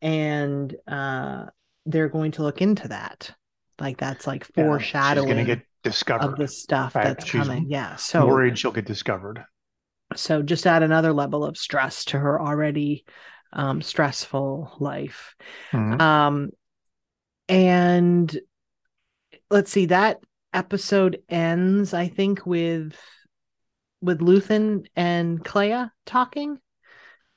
and 0.00 0.74
uh 0.88 1.44
they're 1.86 2.08
going 2.08 2.32
to 2.32 2.42
look 2.42 2.60
into 2.62 2.88
that 2.88 3.30
like 3.80 3.96
that's 3.98 4.26
like 4.26 4.44
Yeah. 4.56 4.64
foreshadowing 4.64 5.26
She's 5.26 5.34
gonna 5.34 5.44
get 5.44 5.66
discovered 5.82 6.32
of 6.32 6.36
the 6.36 6.48
stuff 6.48 6.94
Right, 6.94 7.04
that's 7.04 7.24
she's 7.24 7.48
coming 7.48 7.66
yeah 7.68 7.96
so 7.96 8.26
worried 8.26 8.58
she'll 8.58 8.72
get 8.72 8.84
discovered. 8.86 9.44
so 10.14 10.42
just 10.42 10.66
add 10.66 10.82
another 10.82 11.12
level 11.12 11.44
of 11.44 11.56
stress 11.56 12.04
to 12.06 12.18
her 12.18 12.40
already 12.40 13.04
um 13.52 13.80
stressful 13.82 14.72
life 14.78 15.34
Mhm. 15.72 16.00
um 16.00 16.50
and 17.48 18.38
let's 19.50 19.70
see 19.70 19.86
that 19.86 20.20
episode 20.52 21.22
ends 21.28 21.94
i 21.94 22.08
think 22.08 22.44
with 22.46 22.94
with 24.02 24.20
luthen 24.20 24.86
and 24.96 25.42
Kleya 25.44 25.90
talking 26.06 26.58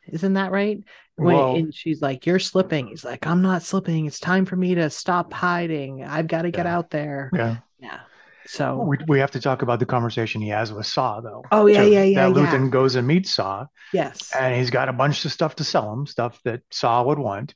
isn't 0.08 0.34
that 0.34 0.52
right 0.52 0.80
when 1.16 1.36
Well- 1.36 1.56
and 1.56 1.74
she's 1.74 2.02
like 2.02 2.26
you're 2.26 2.40
slipping 2.40 2.88
he's 2.88 3.06
like 3.06 3.26
i'm 3.26 3.42
not 3.42 3.64
slipping 3.64 4.06
it's 4.06 4.20
time 4.20 4.46
for 4.46 4.56
me 4.56 4.76
to 4.76 4.90
stop 4.90 5.32
hiding 5.32 6.04
i've 6.04 6.28
got 6.28 6.44
to 6.44 6.52
get 6.52 6.66
Yeah. 6.66 6.78
out 6.78 6.90
there 6.90 7.30
Yeah. 7.34 7.58
yeah 7.80 8.00
so 8.48 8.84
We, 8.84 8.98
we 9.08 9.20
have 9.20 9.32
to 9.32 9.40
talk 9.40 9.64
about 9.64 9.80
the 9.80 9.88
conversation 9.88 10.40
he 10.42 10.50
has 10.50 10.72
with 10.72 10.86
Saw, 10.86 11.20
though. 11.20 11.44
Oh, 11.52 11.66
yeah, 11.66 11.84
too. 11.84 11.90
yeah, 11.90 12.04
yeah, 12.04 12.30
That 12.30 12.40
yeah. 12.40 12.46
Luthen 12.46 12.70
goes 12.70 12.94
and 12.96 13.08
meets 13.08 13.32
Saw, 13.32 13.66
yes 13.92 14.32
and 14.40 14.54
he's 14.56 14.70
got 14.70 14.88
a 14.88 14.94
bunch 14.94 15.26
of 15.26 15.32
stuff 15.32 15.56
to 15.56 15.64
sell 15.64 15.92
him, 15.92 16.06
stuff 16.06 16.40
that 16.46 16.62
Saw 16.70 17.02
would 17.02 17.18
want, 17.18 17.56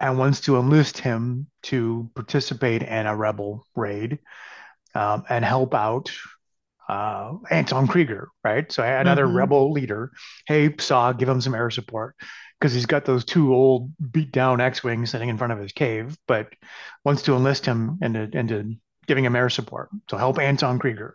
and 0.00 0.18
wants 0.18 0.42
to 0.42 0.58
enlist 0.58 0.98
him 0.98 1.46
to 1.62 2.10
participate 2.14 2.82
in 2.82 3.06
a 3.06 3.16
rebel 3.16 3.64
raid 3.74 4.18
um, 4.94 5.24
and 5.30 5.46
help 5.46 5.74
out 5.74 6.10
uh, 6.88 7.34
Anton 7.50 7.86
Kreegyr, 7.86 8.26
right? 8.42 8.70
So 8.72 8.82
another 8.82 9.26
Mhm. 9.26 9.34
rebel 9.34 9.72
leader. 9.72 10.10
Hey, 10.46 10.74
Saw, 10.78 11.12
give 11.12 11.28
him 11.28 11.40
some 11.40 11.54
air 11.54 11.70
support 11.70 12.14
because 12.58 12.72
he's 12.72 12.86
got 12.86 13.04
those 13.04 13.24
two 13.24 13.54
old 13.54 13.92
beat 14.12 14.32
down 14.32 14.60
X-wings 14.60 15.10
sitting 15.10 15.28
in 15.28 15.36
front 15.38 15.52
of 15.52 15.58
his 15.58 15.72
cave, 15.72 16.16
but 16.26 16.48
wants 17.04 17.22
to 17.22 17.36
enlist 17.36 17.66
him 17.66 17.98
into 18.02 18.22
into 18.36 18.76
giving 19.06 19.24
him 19.24 19.36
air 19.36 19.50
support. 19.50 19.90
So 20.10 20.16
help 20.16 20.38
Anton 20.38 20.78
Kreegyr. 20.78 21.12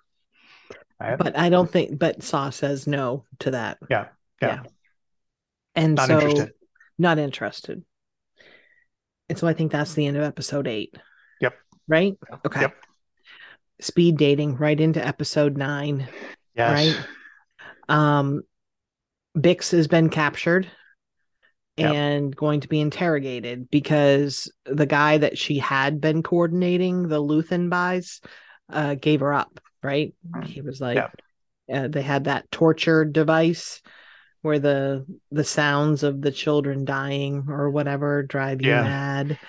Right? 1.00 1.18
but 1.18 1.38
i 1.38 1.50
don't 1.50 1.70
think 1.70 2.00
but 2.00 2.24
saw 2.24 2.50
says 2.50 2.88
no 2.88 3.26
to 3.40 3.52
that 3.52 3.78
Yeah, 3.90 4.08
yeah. 4.42 4.62
and 5.76 5.96
Not 5.96 6.08
so 6.08 6.20
interested. 6.20 6.54
not 6.98 7.18
interested 7.20 7.84
and 9.28 9.38
so 9.38 9.46
i 9.46 9.54
think 9.54 9.72
that's 9.74 9.96
the 9.96 10.06
end 10.08 10.16
of 10.16 10.24
episode 10.24 10.66
eight 10.68 10.96
Yep. 11.42 11.56
right 11.90 12.14
okay 12.46 12.62
Yep. 12.62 12.76
Speed 13.84 14.18
dating 14.18 14.56
right 14.58 14.80
into 14.80 15.06
episode 15.06 15.58
nine 15.58 16.08
Yes. 16.56 16.72
right 16.96 17.06
um 17.90 18.42
bix 19.38 19.72
has 19.72 19.88
been 19.88 20.10
captured 20.10 20.68
Yep. 21.78 21.92
and 21.92 22.36
going 22.36 22.60
to 22.62 22.68
be 22.68 22.80
interrogated 22.80 23.68
because 23.72 24.52
the 24.66 24.86
guy 24.86 25.18
that 25.18 25.40
she 25.40 25.58
had 25.58 26.00
been 26.00 26.22
coordinating 26.22 27.08
the 27.08 27.20
luthen 27.22 27.70
buys 27.70 28.22
uh 28.70 28.94
gave 28.94 29.22
her 29.22 29.34
up 29.34 29.60
right 29.82 30.14
he 30.46 30.62
was 30.62 30.80
like 30.80 30.98
Yep. 30.98 31.12
uh, 31.74 31.88
they 31.88 32.04
had 32.04 32.26
that 32.26 32.50
torture 32.52 33.06
device 33.06 33.82
where 34.44 34.60
the 34.60 35.06
the 35.32 35.44
sounds 35.44 36.04
of 36.04 36.22
the 36.22 36.32
children 36.32 36.86
dying 36.86 37.46
or 37.48 37.72
whatever 37.72 38.22
drive 38.22 38.62
you 38.62 38.68
Yeah. 38.70 38.84
mad 38.84 39.40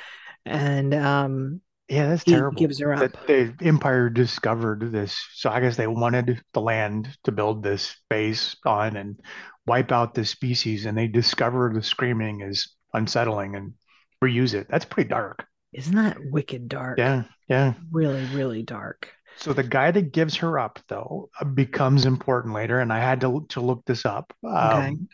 and 0.46 0.94
um 0.94 1.60
Yeah, 1.88 2.08
that's 2.08 2.22
he 2.24 2.32
terrible. 2.32 2.58
gives 2.58 2.80
her 2.80 2.94
up 2.94 3.00
That 3.00 3.26
the 3.26 3.54
Empire 3.66 4.08
discovered 4.08 4.90
this. 4.92 5.18
So 5.34 5.50
I 5.50 5.60
guess 5.60 5.76
they 5.76 5.86
wanted 5.86 6.42
the 6.52 6.60
land 6.60 7.08
to 7.24 7.32
build 7.32 7.62
this 7.62 7.94
base 8.08 8.56
on 8.64 8.96
and 8.96 9.20
wipe 9.66 9.92
out 9.92 10.14
this 10.14 10.30
species, 10.30 10.86
and 10.86 10.96
they 10.96 11.08
discover 11.08 11.70
the 11.72 11.82
screaming 11.82 12.40
is 12.40 12.74
unsettling 12.94 13.54
and 13.56 13.74
reuse 14.22 14.54
it. 14.54 14.66
That's 14.70 14.84
pretty 14.86 15.08
dark. 15.10 15.46
Isn't 15.72 15.96
that 15.96 16.16
wicked 16.24 16.68
dark? 16.68 16.98
Yeah, 16.98 17.24
yeah. 17.48 17.74
Really, 17.90 18.24
really 18.26 18.62
dark. 18.62 19.10
So 19.36 19.52
the 19.52 19.64
guy 19.64 19.90
that 19.90 20.12
gives 20.12 20.36
her 20.36 20.58
up 20.58 20.78
though 20.88 21.28
uh, 21.40 21.44
becomes 21.44 22.06
important 22.06 22.54
later, 22.54 22.80
and 22.80 22.92
I 22.92 23.00
had 23.00 23.20
to 23.22 23.44
to 23.50 23.60
look 23.60 23.84
this 23.84 24.06
up. 24.06 24.32
Okay. 24.44 24.88
Um, 24.88 25.08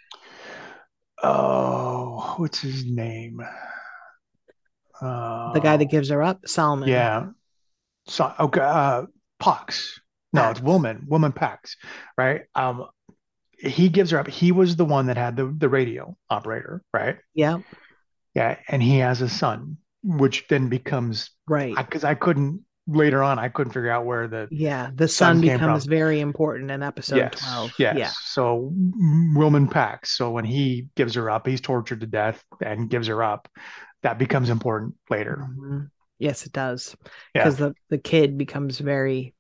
oh, 1.23 2.35
what's 2.37 2.61
his 2.61 2.85
name? 2.85 3.41
Uh, 5.01 5.53
the 5.53 5.61
guy 5.61 5.77
that 5.77 5.87
gives 5.91 6.09
her 6.11 6.23
up, 6.23 6.47
Solomon. 6.47 6.89
yeah. 6.89 7.27
So 8.07 8.33
okay, 8.41 8.61
uh, 8.61 9.03
Pox. 9.39 10.01
No, 10.33 10.43
Pax. 10.43 10.59
it's 10.59 10.67
Woman. 10.67 11.07
Woman 11.09 11.33
Pax, 11.33 11.77
right? 12.17 12.43
Um, 12.55 12.87
he 13.59 13.89
gives 13.89 14.11
her 14.13 14.19
up. 14.19 14.29
He 14.29 14.53
was 14.53 14.77
the 14.77 14.85
one 14.85 15.07
that 15.07 15.17
had 15.17 15.37
the 15.37 15.53
the 15.57 15.69
radio 15.69 16.17
operator, 16.29 16.83
right? 16.95 17.19
Yeah. 17.35 17.59
Yeah, 18.35 18.57
and 18.69 18.81
he 18.83 18.99
has 18.99 19.21
a 19.23 19.29
son, 19.29 19.79
which 20.05 20.47
then 20.49 20.69
becomes 20.69 21.31
Right. 21.49 21.75
because 21.77 22.05
I 22.05 22.15
couldn't 22.15 22.65
later 22.87 23.23
on 23.23 23.39
I 23.39 23.49
couldn't 23.49 23.73
figure 23.73 23.91
out 23.91 24.05
where 24.07 24.27
the 24.29 24.49
yeah. 24.51 24.91
The 24.95 25.09
son 25.09 25.41
becomes 25.41 25.85
very 25.87 26.21
important 26.21 26.71
in 26.71 26.83
episode 26.83 27.17
yes, 27.17 27.41
12. 27.41 27.73
yes. 27.79 27.97
Yeah. 27.99 28.11
So 28.25 28.73
Wilman 29.37 29.71
Pax. 29.71 30.17
So 30.17 30.31
when 30.31 30.45
he 30.45 30.87
gives 30.97 31.15
her 31.15 31.29
up, 31.31 31.47
he's 31.47 31.61
tortured 31.61 32.01
to 32.01 32.07
death 32.07 32.43
and 32.65 32.89
gives 32.89 33.09
her 33.09 33.23
up. 33.23 33.49
That 34.03 34.19
becomes 34.19 34.51
important 34.51 34.95
later. 35.11 35.47
Mhm. 35.51 35.91
Yes, 36.19 36.47
it 36.47 36.53
does. 36.53 36.97
Yeah. 37.35 37.45
Because 37.45 37.57
the, 37.57 37.75
the 37.89 37.99
kid 37.99 38.37
becomes 38.39 38.79
very, 38.79 39.35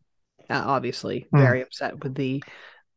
uh, 0.48 0.62
obviously, 0.66 1.26
Hmm. 1.30 1.38
very 1.38 1.62
upset 1.62 2.02
with 2.02 2.14
the 2.14 2.42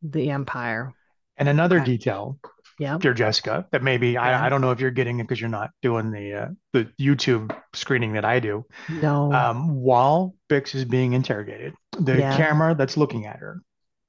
the 0.02 0.30
Empire. 0.30 0.92
And 1.38 1.48
another 1.48 1.76
Okay. 1.76 1.86
detail, 1.96 2.38
Yeah. 2.78 2.98
dear 2.98 3.14
Jessica, 3.14 3.66
that 3.72 3.82
maybe 3.82 4.10
Yeah. 4.10 4.22
I, 4.22 4.46
I 4.46 4.48
don't 4.50 4.60
know 4.60 4.70
if 4.70 4.80
you're 4.80 4.90
getting 4.90 5.18
it 5.18 5.22
because 5.24 5.40
you're 5.40 5.48
not 5.48 5.70
doing 5.80 6.10
the 6.10 6.34
uh, 6.34 6.48
the 6.74 6.84
YouTube 7.00 7.56
screening 7.72 8.12
that 8.12 8.24
I 8.24 8.38
do. 8.40 8.66
No. 8.90 9.32
Um, 9.32 9.76
while 9.76 10.34
Bix 10.50 10.74
is 10.74 10.84
being 10.84 11.14
interrogated, 11.14 11.74
the 11.98 12.18
Yeah. 12.18 12.36
camera 12.36 12.74
that's 12.74 12.96
looking 12.98 13.24
at 13.26 13.38
her, 13.38 13.60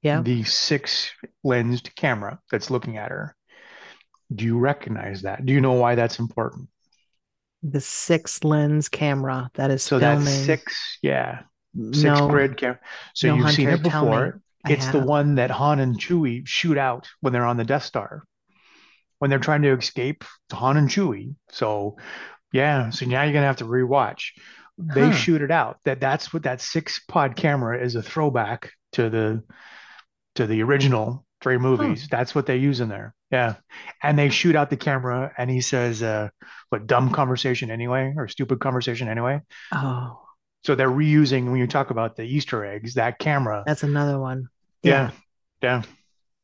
yeah. 0.02 0.20
the 0.20 0.44
six 0.44 1.10
lensed 1.42 1.96
camera 1.96 2.38
that's 2.50 2.70
looking 2.70 2.98
at 2.98 3.10
her, 3.10 3.34
do 4.34 4.44
you 4.44 4.58
recognize 4.58 5.22
that? 5.22 5.46
Do 5.46 5.52
you 5.54 5.60
know 5.62 5.72
why 5.74 5.94
that's 5.94 6.18
important? 6.18 6.68
The 7.62 7.80
six 7.82 8.44
lens 8.44 8.88
camera 8.88 9.50
that 9.54 9.70
is 9.70 9.86
So 9.86 9.98
filming. 9.98 9.98
that's 9.98 10.30
six, 10.30 10.98
yeah, 11.02 11.42
six 11.92 12.20
no, 12.20 12.26
grid 12.28 12.56
camera. 12.56 12.80
So 13.14 13.26
no, 13.26 13.34
you've 13.36 13.50
seen 13.50 13.70
it 13.70 13.82
before. 13.82 14.40
It's 14.66 14.88
the 14.90 14.98
one 14.98 15.36
that 15.36 15.50
Han 15.50 15.78
and 15.78 15.98
Chewie 15.98 16.46
shoot 16.46 16.76
out 16.78 17.08
when 17.20 17.32
they're 17.32 17.46
on 17.46 17.56
the 17.56 17.64
Death 17.64 17.84
Star, 17.84 18.24
when 19.18 19.30
they're 19.30 19.38
trying 19.40 19.62
to 19.62 19.72
escape 19.76 20.24
Han 20.52 20.76
and 20.78 20.88
Chewie. 20.90 21.36
So, 21.50 21.98
yeah, 22.52 22.90
so 22.90 23.06
now 23.06 23.24
you're 23.24 23.34
gonna 23.34 23.46
have 23.46 23.58
to 23.58 23.66
rewatch. 23.66 24.32
They 24.78 25.10
Huh. 25.10 25.12
shoot 25.12 25.42
it 25.42 25.52
out. 25.52 25.78
That 25.84 26.00
that's 26.00 26.32
what 26.34 26.44
that 26.44 26.62
six 26.62 27.00
pod 27.08 27.36
camera 27.36 27.82
is 27.84 27.96
a 27.96 28.02
throwback 28.02 28.72
to 28.94 29.10
the 29.10 29.44
to 30.36 30.46
the 30.46 30.62
original 30.62 31.26
three 31.42 31.58
movies. 31.58 32.08
That's 32.10 32.36
what 32.36 32.46
they 32.46 32.58
use 32.58 32.80
in 32.80 32.90
there. 32.90 33.15
Yeah, 33.30 33.56
and 34.02 34.16
they 34.18 34.28
shoot 34.28 34.54
out 34.54 34.70
the 34.70 34.76
camera, 34.76 35.32
and 35.36 35.50
he 35.50 35.60
says, 35.60 36.02
uh, 36.02 36.28
"What 36.68 36.86
dumb 36.86 37.10
conversation 37.10 37.70
anyway, 37.70 38.14
or 38.16 38.28
stupid 38.28 38.60
conversation 38.60 39.08
anyway." 39.08 39.40
Oh, 39.72 40.20
So 40.64 40.74
they're 40.74 40.90
reusing 40.90 41.46
when 41.50 41.56
you 41.56 41.66
talk 41.66 41.90
about 41.90 42.16
the 42.16 42.22
Easter 42.24 42.64
eggs, 42.64 42.94
that 42.94 43.18
camera. 43.18 43.62
that's 43.66 43.82
another 43.82 44.18
one. 44.20 44.48
Yeah, 44.82 45.10
yeah. 45.62 45.82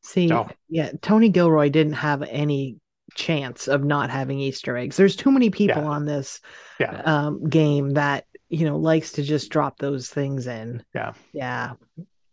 See, 0.01 0.27
So- 0.27 0.49
yeah, 0.69 0.91
Tony 1.01 1.29
Gilroy 1.29 1.69
didn't 1.69 1.93
have 1.93 2.21
any 2.23 2.77
chance 3.15 3.67
of 3.67 3.83
not 3.83 4.09
having 4.09 4.39
Easter 4.39 4.75
eggs. 4.75 4.97
There's 4.97 5.15
too 5.15 5.31
many 5.31 5.49
people 5.49 5.83
Yeah. 5.83 5.89
on 5.89 6.05
this 6.05 6.41
Yeah. 6.79 7.01
um, 7.05 7.47
game 7.47 7.91
that 7.91 8.25
you 8.49 8.65
know 8.65 8.77
likes 8.77 9.13
to 9.13 9.23
just 9.23 9.51
drop 9.51 9.77
those 9.79 10.09
things 10.09 10.47
in. 10.47 10.83
Yeah. 10.93 11.13
yeah. 11.31 11.73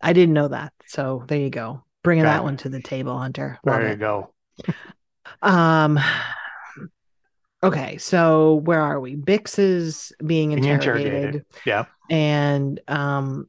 I 0.00 0.12
didn't 0.12 0.34
know 0.34 0.48
that, 0.48 0.72
so 0.86 1.24
there 1.28 1.38
you 1.38 1.50
go, 1.50 1.84
bringing 2.02 2.24
that 2.24 2.42
one 2.42 2.56
to 2.58 2.68
the 2.68 2.80
table, 2.82 3.16
Hunter. 3.18 3.58
Love 3.64 3.76
There 3.78 3.86
you 3.88 3.92
it. 3.94 3.98
go. 4.00 4.32
Um. 5.42 5.98
Okay, 7.62 7.98
so 7.98 8.54
where 8.54 8.80
are 8.80 8.98
we? 8.98 9.16
Bix 9.16 9.58
is 9.58 10.12
being 10.24 10.50
Being 10.50 10.64
interrogated, 10.64 11.12
interrogated. 11.14 11.44
Yeah. 11.66 11.84
and 12.08 12.80
um, 12.88 13.48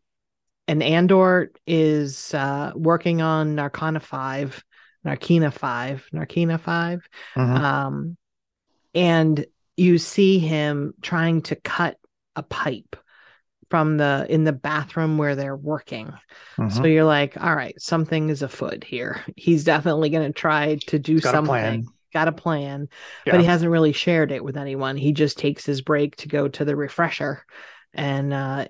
and 0.67 0.83
Andor 0.83 1.51
is 1.65 2.33
uh 2.33 2.73
working 2.75 3.21
on 3.21 3.55
Narkina 3.55 4.01
Five, 4.01 4.63
Narkina 5.05 5.53
Five, 5.53 6.05
Narkina 6.13 6.59
Five, 6.59 7.07
Mhm. 7.37 7.57
um, 7.59 8.17
and 8.93 9.45
you 9.77 9.97
see 9.97 10.39
him 10.39 10.93
trying 11.01 11.41
to 11.43 11.55
cut 11.55 11.97
a 12.35 12.43
pipe 12.43 12.97
from 13.71 13.97
the 13.97 14.27
in 14.29 14.43
the 14.43 14.51
bathroom 14.53 15.17
where 15.17 15.35
they're 15.35 15.55
working. 15.55 16.13
So 16.57 16.63
Mhm. 16.63 16.93
you're 16.93 17.05
like, 17.05 17.41
all 17.41 17.55
right, 17.55 17.73
something 17.81 18.29
is 18.29 18.43
afoot 18.43 18.83
here. 18.83 19.21
He's 19.35 19.63
definitely 19.63 20.11
going 20.11 20.27
to 20.31 20.33
try 20.39 20.75
to 20.87 20.99
do 20.99 21.13
He's 21.15 21.23
something. 21.23 21.87
Got 22.13 22.27
a 22.27 22.33
plan, 22.33 22.89
Yeah. 23.25 23.31
but 23.31 23.39
he 23.39 23.45
hasn't 23.47 23.71
really 23.71 23.93
shared 23.93 24.33
it 24.33 24.43
with 24.43 24.57
anyone. 24.57 24.97
He 24.97 25.13
just 25.13 25.39
takes 25.39 25.65
his 25.65 25.81
break 25.81 26.17
to 26.17 26.27
go 26.27 26.49
to 26.49 26.65
the 26.65 26.75
refresher 26.75 27.45
and 27.93 28.33
uh, 28.33 28.67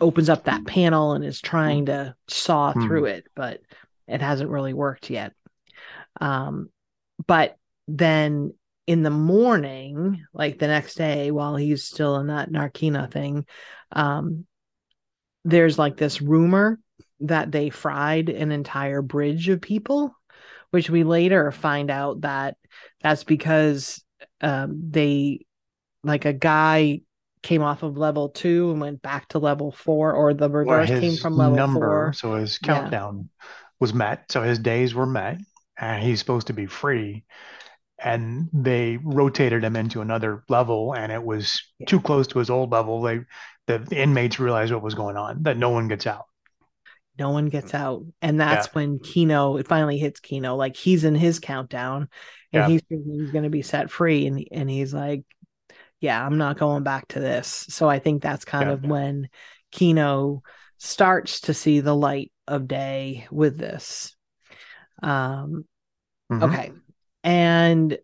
opens 0.00 0.28
up 0.28 0.44
that 0.44 0.66
panel 0.66 1.12
and 1.12 1.24
is 1.24 1.40
trying 1.40 1.86
to 1.86 2.16
saw 2.28 2.72
Hmm. 2.72 2.84
through 2.84 3.04
it, 3.06 3.26
but 3.36 3.60
it 4.08 4.20
hasn't 4.20 4.50
really 4.50 4.74
worked 4.74 5.08
yet. 5.08 5.32
Um, 6.20 6.68
but 7.26 7.56
then 7.86 8.54
in 8.86 9.02
the 9.02 9.10
morning, 9.10 10.24
like 10.32 10.58
the 10.58 10.66
next 10.66 10.96
day, 10.96 11.30
while 11.30 11.56
he's 11.56 11.84
still 11.84 12.16
in 12.16 12.26
that 12.26 12.50
Narkina 12.50 13.10
thing, 13.10 13.46
um, 13.92 14.46
there's 15.44 15.78
like 15.78 15.96
this 15.96 16.20
rumor 16.20 16.78
that 17.20 17.50
they 17.50 17.70
fried 17.70 18.28
an 18.28 18.52
entire 18.52 19.02
bridge 19.02 19.48
of 19.48 19.60
people, 19.60 20.14
which 20.70 20.90
we 20.90 21.04
later 21.04 21.50
find 21.50 21.90
out 21.90 22.22
that 22.22 22.56
that's 23.02 23.24
because 23.24 24.02
um, 24.40 24.90
they, 24.90 25.46
like 26.02 26.24
a 26.24 26.32
guy 26.32 27.00
came 27.42 27.62
off 27.62 27.82
of 27.82 27.96
level 27.96 28.30
two 28.30 28.70
and 28.70 28.80
went 28.80 29.02
back 29.02 29.28
to 29.28 29.38
level 29.38 29.70
four, 29.70 30.12
or 30.12 30.34
the 30.34 30.50
reverse 30.50 30.88
came 30.88 31.16
from 31.16 31.36
level 31.36 31.56
number, 31.56 31.80
four. 31.80 32.12
so 32.12 32.34
his 32.34 32.58
Yeah. 32.62 32.80
countdown 32.80 33.28
was 33.80 33.94
met. 33.94 34.30
So 34.30 34.42
his 34.42 34.58
days 34.58 34.94
were 34.94 35.06
met, 35.06 35.38
and 35.78 36.02
he's 36.02 36.18
supposed 36.18 36.48
to 36.48 36.52
be 36.52 36.66
free. 36.66 37.24
And 38.04 38.50
they 38.52 38.98
rotated 39.02 39.64
him 39.64 39.76
into 39.76 40.02
another 40.02 40.44
level, 40.48 40.94
and 40.94 41.10
it 41.12 41.24
was 41.24 41.62
Yeah. 41.78 41.86
too 41.86 42.00
close 42.00 42.26
to 42.28 42.38
his 42.40 42.50
old 42.50 42.70
level. 42.72 43.02
They, 43.02 43.20
the, 43.66 43.78
the 43.78 43.96
inmates 44.00 44.38
realized 44.40 44.72
what 44.72 44.82
was 44.82 44.94
going 44.94 45.16
on, 45.16 45.42
that 45.44 45.56
no 45.56 45.70
one 45.70 45.88
gets 45.88 46.06
out. 46.06 46.26
no 47.18 47.30
one 47.30 47.46
gets 47.46 47.74
out 47.74 48.04
and 48.22 48.40
that's 48.40 48.74
when 48.74 48.98
kino 48.98 49.56
it 49.56 49.68
finally 49.68 49.98
hits 49.98 50.20
kino 50.20 50.56
like 50.56 50.76
he's 50.76 51.04
in 51.04 51.14
his 51.14 51.38
countdown 51.38 52.08
and 52.52 52.62
Yeah. 52.62 52.64
he's 52.64 52.82
he's 52.88 53.30
going 53.30 53.44
to 53.44 53.50
be 53.50 53.62
set 53.62 53.90
free 53.90 54.26
and 54.26 54.44
and 54.50 54.68
he's 54.68 54.92
like 54.92 55.22
yeah 56.00 56.24
i'm 56.24 56.38
not 56.38 56.58
going 56.58 56.84
back 56.84 57.08
to 57.08 57.20
this 57.20 57.48
so 57.70 57.88
i 57.88 57.98
think 57.98 58.22
that's 58.22 58.44
kind 58.44 58.68
Yeah. 58.68 58.70
of 58.70 58.82
when 58.84 59.28
kino 59.72 60.42
starts 60.78 61.42
to 61.42 61.54
see 61.54 61.80
the 61.80 61.94
light 61.96 62.32
of 62.48 62.68
day 62.68 63.26
with 63.30 63.58
this 63.58 64.16
um 65.02 65.64
Mhm. 66.30 66.54
okay 66.54 66.72
and 67.24 67.98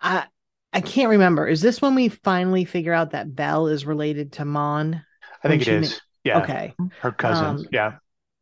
i 0.00 0.24
i 0.72 0.80
can't 0.80 1.10
remember 1.10 1.46
is 1.48 1.60
this 1.60 1.82
when 1.82 1.94
we 1.94 2.08
finally 2.08 2.64
figure 2.64 2.92
out 2.92 3.10
that 3.10 3.26
Vel 3.28 3.66
is 3.68 3.84
related 3.86 4.32
to 4.32 4.44
mon 4.44 5.02
I 5.42 5.48
think 5.48 5.62
it 5.62 5.68
is. 5.68 6.00
Yeah. 6.24 6.38
okay 6.42 6.74
Her 7.00 7.12
cousin. 7.12 7.44
Um, 7.46 7.64
yeah. 7.72 7.94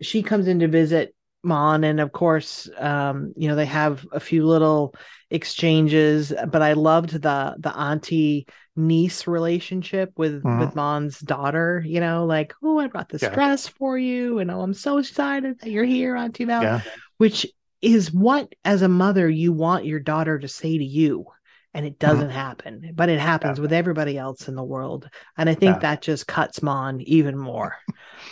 she 0.03 0.23
comes 0.23 0.49
in 0.49 0.59
to 0.61 0.69
visit 0.69 1.15
Mon, 1.43 1.85
and 1.85 2.01
of 2.01 2.11
course, 2.11 2.69
um, 2.77 3.33
you 3.37 3.47
know, 3.47 3.55
they 3.55 3.67
have 3.67 4.05
a 4.11 4.19
few 4.19 4.45
little 4.45 4.95
exchanges, 5.31 6.33
but 6.51 6.61
I 6.61 6.73
loved 6.73 7.11
the 7.11 7.55
the 7.59 7.77
auntie 7.77 8.47
niece 8.75 9.29
relationship 9.29 10.13
with 10.17 10.43
Mhm. 10.43 10.59
with 10.59 10.75
Mon's 10.75 11.21
daughter, 11.21 11.85
you 11.87 12.01
know, 12.01 12.27
like, 12.27 12.53
oh, 12.65 12.81
I 12.81 12.89
brought 12.89 13.11
this 13.11 13.23
Yeah. 13.23 13.35
dress 13.35 13.69
for 13.69 13.97
you, 13.97 14.41
and 14.41 14.51
oh, 14.51 14.61
I'm 14.61 14.75
so 14.75 14.99
excited 14.99 15.61
that 15.61 15.71
you're 15.71 15.85
here, 15.85 16.17
Auntie 16.17 16.47
Vel, 16.47 16.63
Yeah. 16.63 16.81
which 17.19 17.47
is 17.83 18.13
what 18.13 18.53
as 18.65 18.83
a 18.83 18.89
mother 18.89 19.29
you 19.29 19.53
want 19.53 19.87
your 19.87 20.01
daughter 20.01 20.39
to 20.39 20.49
say 20.49 20.79
to 20.79 20.85
you. 20.85 21.27
And 21.75 21.85
it 21.85 21.99
doesn't 21.99 22.31
happen, 22.31 22.93
but 22.95 23.11
it 23.11 23.21
happens 23.21 23.59
Yeah. 23.59 23.63
with 23.63 23.73
everybody 23.73 24.17
else 24.17 24.49
in 24.49 24.55
the 24.55 24.65
world. 24.65 25.11
And 25.37 25.47
I 25.47 25.53
think 25.53 25.77
Yeah. 25.77 25.81
that 25.81 26.01
just 26.01 26.27
cuts 26.27 26.63
Mon 26.63 27.03
even 27.03 27.37
more. 27.37 27.77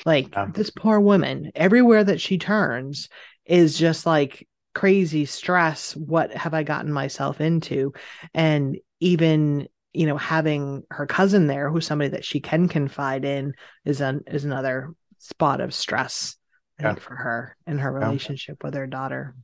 Like 0.06 0.32
Yeah. 0.32 0.46
this 0.54 0.70
poor 0.70 0.98
woman, 0.98 1.52
everywhere 1.54 2.04
that 2.04 2.22
she 2.22 2.38
turns 2.38 3.10
is 3.44 3.78
just 3.78 4.06
like 4.06 4.48
crazy 4.74 5.26
stress. 5.26 5.94
What 5.94 6.32
have 6.32 6.54
I 6.54 6.62
gotten 6.62 6.90
myself 6.90 7.42
into? 7.42 7.92
And 8.32 8.78
even, 9.00 9.68
you 9.92 10.06
know, 10.06 10.16
having 10.16 10.84
her 10.90 11.06
cousin 11.06 11.46
there, 11.46 11.70
who's 11.70 11.86
somebody 11.86 12.10
that 12.10 12.24
she 12.24 12.40
can 12.40 12.66
confide 12.66 13.26
in, 13.26 13.52
is 13.84 14.00
an 14.00 14.22
is 14.26 14.46
another 14.46 14.94
spot 15.18 15.60
of 15.60 15.74
stress, 15.74 16.36
I 16.78 16.82
Yeah. 16.82 16.88
think, 16.90 17.00
for 17.00 17.16
her 17.16 17.56
and 17.66 17.80
her 17.80 17.90
Yeah. 17.90 18.06
relationship 18.06 18.62
with 18.64 18.74
her 18.74 18.86
daughter. 18.86 19.34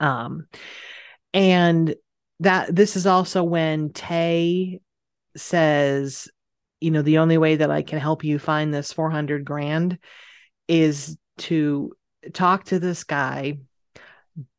Um, 0.00 0.46
and 1.32 1.94
that 2.40 2.74
this 2.74 2.96
is 2.96 3.06
also 3.06 3.44
when 3.44 3.92
Tay 3.92 4.80
says, 5.36 6.28
you 6.80 6.90
know, 6.90 7.02
the 7.02 7.18
only 7.18 7.38
way 7.38 7.56
that 7.56 7.70
I 7.70 7.82
can 7.82 7.98
help 8.00 8.24
you 8.24 8.38
find 8.38 8.72
this 8.72 8.92
400 8.92 9.44
grand 9.44 9.98
is 10.68 11.16
to 11.38 11.92
talk 12.32 12.64
to 12.64 12.78
this 12.78 13.04
guy, 13.04 13.58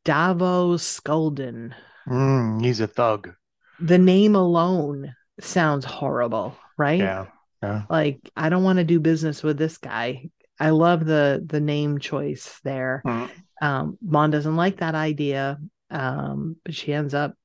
Davo 0.05 0.75
Sculdun. 0.79 1.73
Mm, 2.07 2.63
he's 2.63 2.79
a 2.79 2.87
thug. 2.87 3.33
The 3.79 3.97
name 3.97 4.35
alone 4.35 5.15
sounds 5.39 5.85
horrible, 5.85 6.57
right? 6.77 6.99
Yeah. 6.99 7.25
Yeah. 7.61 7.83
Like 7.89 8.19
I 8.35 8.49
don't 8.49 8.63
want 8.63 8.77
to 8.77 8.83
do 8.83 8.99
business 8.99 9.43
with 9.43 9.57
this 9.57 9.77
guy. 9.77 10.29
I 10.59 10.69
love 10.69 11.05
the 11.05 11.43
the 11.45 11.59
name 11.59 11.99
choice 11.99 12.59
there. 12.63 13.01
Mm. 13.05 13.29
Um, 13.61 13.97
Mon 14.01 14.29
doesn't 14.31 14.55
like 14.55 14.77
that 14.77 14.95
idea, 14.95 15.57
um, 15.89 16.57
but 16.63 16.75
she 16.75 16.93
ends 16.93 17.13
up 17.13 17.35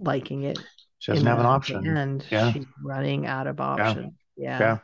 liking 0.00 0.42
it. 0.42 0.58
She 0.98 1.12
doesn't 1.12 1.26
have 1.26 1.38
an 1.38 1.46
option. 1.46 1.96
and 1.96 2.24
Yeah. 2.30 2.52
She's 2.52 2.66
running 2.82 3.26
out 3.26 3.46
of 3.46 3.60
options. 3.60 4.14
Yeah. 4.36 4.78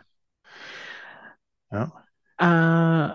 Yeah. 1.73 1.89
Yeah. 2.41 2.47
Uh, 2.47 3.15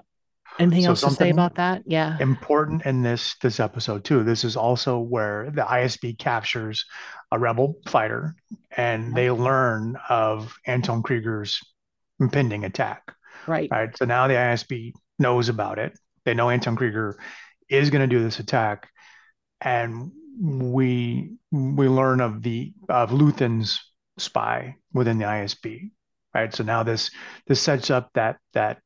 anything 0.59 0.83
So 0.83 0.89
else 0.89 1.01
to 1.01 1.11
say 1.11 1.29
about 1.29 1.55
that? 1.55 1.83
Yeah. 1.85 2.17
Important 2.19 2.85
in 2.85 3.01
this 3.01 3.35
this 3.41 3.59
episode 3.59 4.03
too. 4.03 4.23
This 4.23 4.43
is 4.43 4.55
also 4.55 4.99
where 4.99 5.49
the 5.51 5.63
ISB 5.63 6.17
captures 6.17 6.85
a 7.31 7.39
rebel 7.39 7.75
fighter 7.87 8.35
and 8.75 9.13
they 9.15 9.29
learn 9.31 9.97
of 10.09 10.55
Anton 10.65 11.03
Kreegyr's 11.03 11.61
impending 12.19 12.63
attack. 12.63 13.13
Right. 13.47 13.69
Right. 13.71 13.97
So 13.97 14.05
now 14.05 14.27
the 14.27 14.33
ISB 14.33 14.93
knows 15.19 15.49
about 15.49 15.79
it. 15.79 15.97
They 16.25 16.33
know 16.33 16.49
Anton 16.49 16.75
Kreegyr 16.75 17.13
is 17.69 17.89
going 17.89 18.07
to 18.07 18.15
do 18.15 18.21
this 18.21 18.39
attack, 18.39 18.89
and 19.61 20.11
we 20.39 21.31
we 21.51 21.87
learn 21.87 22.21
of 22.21 22.41
the 22.43 22.73
of 22.89 23.11
Luthen's 23.11 23.79
spy 24.17 24.75
within 24.93 25.17
the 25.17 25.25
ISB. 25.25 25.91
Right. 26.33 26.53
So 26.53 26.63
now 26.63 26.83
this 26.83 27.11
this 27.47 27.61
sets 27.61 27.89
up 27.89 28.11
that 28.13 28.37
that 28.53 28.79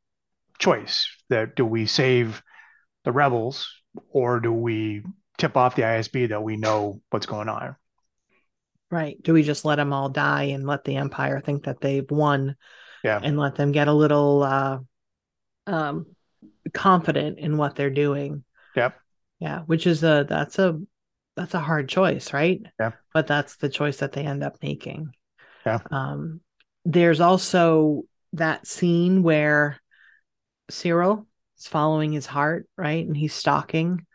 choice 0.59 1.07
that 1.29 1.55
do 1.55 1.65
we 1.65 1.87
save 1.87 2.41
the 3.03 3.11
rebels 3.11 3.67
or 4.09 4.39
do 4.39 4.53
we 4.53 5.01
tip 5.37 5.57
off 5.57 5.75
the 5.75 5.81
ISB 5.81 6.29
that 6.29 6.43
we 6.43 6.55
know 6.55 7.01
what's 7.09 7.25
going 7.25 7.49
on? 7.49 7.75
Right. 8.91 9.21
Do 9.21 9.33
we 9.33 9.43
just 9.43 9.65
let 9.65 9.77
them 9.77 9.93
all 9.93 10.09
die 10.09 10.43
and 10.43 10.67
let 10.67 10.83
the 10.83 10.97
Empire 10.97 11.41
think 11.41 11.63
that 11.63 11.81
they've 11.81 12.09
won 12.09 12.55
Yeah. 13.03 13.19
and 13.21 13.37
let 13.39 13.55
them 13.55 13.71
get 13.71 13.87
a 13.87 13.93
little 13.93 14.43
uh 14.43 14.79
um 15.67 16.05
confident 16.73 17.39
in 17.39 17.57
what 17.57 17.75
they're 17.75 17.89
doing? 17.89 18.43
Yep. 18.75 18.99
Yeah, 19.39 19.59
which 19.61 19.87
is 19.87 20.03
a 20.03 20.25
that's 20.27 20.59
a 20.59 20.79
that's 21.35 21.53
a 21.53 21.59
hard 21.59 21.89
choice, 21.89 22.33
right? 22.33 22.61
Yeah. 22.79 22.91
But 23.13 23.27
that's 23.27 23.55
the 23.57 23.69
choice 23.69 23.97
that 23.97 24.11
they 24.11 24.25
end 24.25 24.43
up 24.43 24.57
making. 24.61 25.13
Yeah. 25.65 25.79
Um 25.89 26.41
there's 26.85 27.21
also 27.21 28.03
that 28.33 28.65
scene 28.65 29.23
where 29.23 29.79
Syril 30.71 31.25
is 31.59 31.67
following 31.67 32.11
his 32.11 32.25
heart, 32.25 32.67
right? 32.77 33.05
And 33.05 33.15
he's 33.15 33.33
stalking 33.33 34.05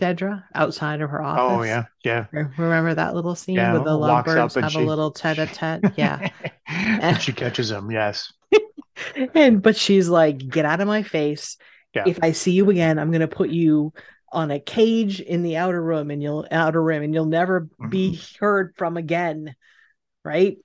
Dedra 0.00 0.44
outside 0.54 1.00
of 1.00 1.10
her 1.10 1.22
office. 1.22 1.58
Oh 1.58 1.62
yeah, 1.62 1.84
yeah. 2.04 2.26
Remember 2.32 2.94
that 2.94 3.14
little 3.14 3.34
scene 3.34 3.56
Yeah, 3.56 3.74
where 3.74 3.84
the 3.84 3.96
lovebirds 3.96 4.54
have 4.56 4.72
she- 4.72 4.78
a 4.78 4.82
little 4.82 5.10
tete-a-tete? 5.12 5.92
Yeah. 5.96 6.30
and 7.00 7.20
she 7.20 7.32
catches 7.32 7.70
him. 7.70 7.90
Yes. 7.90 8.32
and 9.34 9.62
but 9.62 9.76
she's 9.76 10.08
like, 10.08 10.38
get 10.48 10.64
out 10.64 10.80
of 10.80 10.86
my 10.88 11.02
face. 11.02 11.56
Yeah. 11.94 12.04
If 12.06 12.18
I 12.22 12.32
see 12.32 12.52
you 12.52 12.70
again, 12.70 12.98
I'm 12.98 13.10
gonna 13.10 13.28
put 13.28 13.50
you 13.50 13.92
on 14.32 14.50
a 14.50 14.58
cage 14.58 15.20
in 15.20 15.42
the 15.42 15.58
outer 15.58 15.82
room 15.82 16.10
and 16.10 16.22
you'll 16.22 16.46
outer 16.50 16.82
room, 16.82 17.02
and 17.02 17.12
you'll 17.14 17.26
never 17.26 17.68
be 17.88 18.12
Mm-hmm. 18.12 18.44
heard 18.44 18.74
from 18.76 18.96
again. 18.96 19.54
Right? 20.24 20.56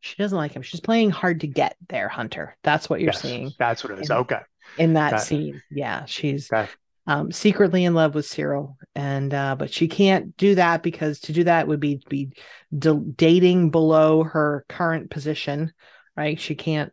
She 0.00 0.16
doesn't 0.16 0.36
like 0.36 0.52
him. 0.52 0.62
She's 0.62 0.80
playing 0.80 1.10
hard 1.10 1.40
to 1.40 1.46
get 1.46 1.76
there, 1.88 2.08
Hunter. 2.08 2.56
That's 2.62 2.88
what 2.90 3.00
you're 3.00 3.12
Yes, 3.12 3.22
seeing 3.22 3.52
That's 3.58 3.82
what 3.82 3.92
it 3.94 4.00
is. 4.02 4.10
And- 4.10 4.20
Okay. 4.20 4.40
in 4.78 4.94
that 4.94 5.14
it. 5.14 5.20
scene. 5.20 5.62
Yeah, 5.70 6.04
she's 6.04 6.50
Okay. 6.52 6.70
Um, 7.06 7.30
secretly 7.32 7.84
in 7.84 7.92
love 7.92 8.14
with 8.14 8.26
Syril, 8.26 8.76
and 8.94 9.34
uh, 9.34 9.56
but 9.58 9.70
she 9.70 9.88
can't 9.88 10.34
do 10.38 10.54
that 10.54 10.82
because 10.82 11.20
to 11.20 11.34
do 11.34 11.44
that 11.44 11.68
would 11.68 11.80
be 11.80 12.02
be 12.08 12.32
d- 12.76 13.12
dating 13.16 13.70
below 13.70 14.22
her 14.24 14.64
current 14.70 15.10
position, 15.10 15.72
right? 16.16 16.40
She 16.40 16.54
can't 16.54 16.92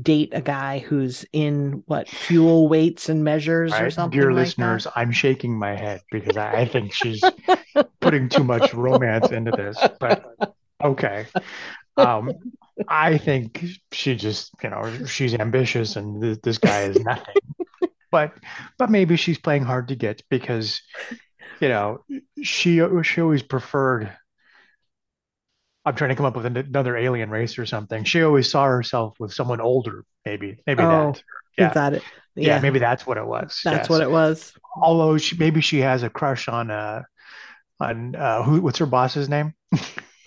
date 0.00 0.30
a 0.32 0.42
guy 0.42 0.78
who's 0.78 1.24
in 1.32 1.82
what 1.86 2.08
fuel 2.08 2.68
weights 2.68 3.08
and 3.08 3.24
measures 3.24 3.72
All 3.72 3.82
or 3.82 3.90
something. 3.90 4.20
dear 4.20 4.32
like 4.32 4.44
listeners, 4.44 4.86
I'm 4.94 5.10
shaking 5.10 5.58
my 5.58 5.74
head 5.74 6.02
because 6.10 6.36
I, 6.36 6.60
I 6.60 6.64
think 6.66 6.92
she's 6.92 7.22
putting 8.00 8.28
too 8.28 8.44
much 8.44 8.74
romance 8.74 9.30
into 9.30 9.52
this. 9.52 9.76
But 9.98 10.24
okay. 10.82 11.26
Um, 11.96 12.32
I 12.88 13.16
think 13.16 13.64
she 13.92 14.16
just, 14.16 14.52
you 14.62 14.68
know, 14.68 15.06
she's 15.06 15.34
ambitious 15.34 15.96
and 15.96 16.20
th- 16.22 16.40
this 16.42 16.58
guy 16.58 16.82
is 16.82 17.00
nothing. 17.00 17.34
But 18.16 18.32
but 18.78 18.88
maybe 18.88 19.16
she's 19.16 19.36
playing 19.36 19.64
hard 19.64 19.88
to 19.88 19.94
get 19.94 20.22
because, 20.30 20.80
you 21.60 21.68
know, 21.68 22.02
she 22.42 22.80
she 23.02 23.20
always 23.20 23.42
preferred. 23.42 24.10
I'm 25.84 25.94
trying 25.94 26.08
to 26.08 26.16
come 26.16 26.24
up 26.24 26.34
with 26.34 26.46
another 26.46 26.96
alien 26.96 27.28
race 27.28 27.58
or 27.58 27.66
something. 27.66 28.04
She 28.04 28.22
always 28.22 28.50
saw 28.50 28.64
herself 28.64 29.20
with 29.20 29.34
someone 29.34 29.60
older, 29.60 30.06
maybe, 30.24 30.56
maybe 30.66 30.82
Oh, 30.82 31.12
that. 31.12 31.22
Yeah. 31.58 31.72
that 31.74 31.92
it? 31.92 32.02
Yeah, 32.36 32.58
maybe 32.60 32.78
that's 32.78 33.06
what 33.06 33.18
it 33.18 33.26
was. 33.26 33.60
that's 33.62 33.84
yes. 33.84 33.88
what 33.90 34.00
it 34.00 34.10
was. 34.10 34.54
Although 34.80 35.18
she 35.18 35.36
maybe 35.36 35.60
she 35.60 35.80
has 35.80 36.02
a 36.02 36.08
crush 36.08 36.48
on 36.48 36.70
uh 36.70 37.02
on 37.80 38.16
uh 38.16 38.44
who 38.44 38.62
what's 38.62 38.78
her 38.78 38.86
boss's 38.86 39.28
name? 39.28 39.52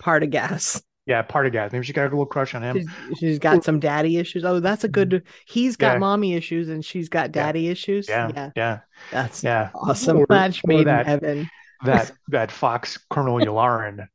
Partagaz. 0.00 0.80
Yeah, 1.10 1.22
Partagaz. 1.24 1.72
Maybe 1.72 1.84
she 1.84 1.92
got 1.92 2.02
a 2.02 2.10
little 2.10 2.24
crush 2.24 2.54
on 2.54 2.62
him. 2.62 2.76
She's, 2.78 3.18
she's 3.18 3.38
got 3.40 3.64
some 3.64 3.80
daddy 3.80 4.16
issues. 4.16 4.44
Oh, 4.44 4.60
that's 4.60 4.84
a 4.84 4.88
good. 4.88 5.24
He's 5.46 5.76
got 5.76 5.94
Yeah. 5.94 5.98
mommy 5.98 6.34
issues 6.34 6.68
and 6.68 6.84
she's 6.84 7.08
got 7.08 7.32
daddy 7.32 7.68
issues. 7.68 8.08
Yeah, 8.08 8.30
yeah, 8.34 8.50
yeah, 8.54 8.78
that's 9.10 9.42
yeah. 9.42 9.70
awesome. 9.74 10.18
Or- 10.18 10.26
Match 10.30 10.62
made 10.64 10.80
in 10.80 10.84
that- 10.84 11.06
heaven. 11.06 11.50
That 11.84 12.12
that 12.28 12.52
Fox 12.52 12.96
Colonel 13.10 13.38
Yularen. 13.44 14.06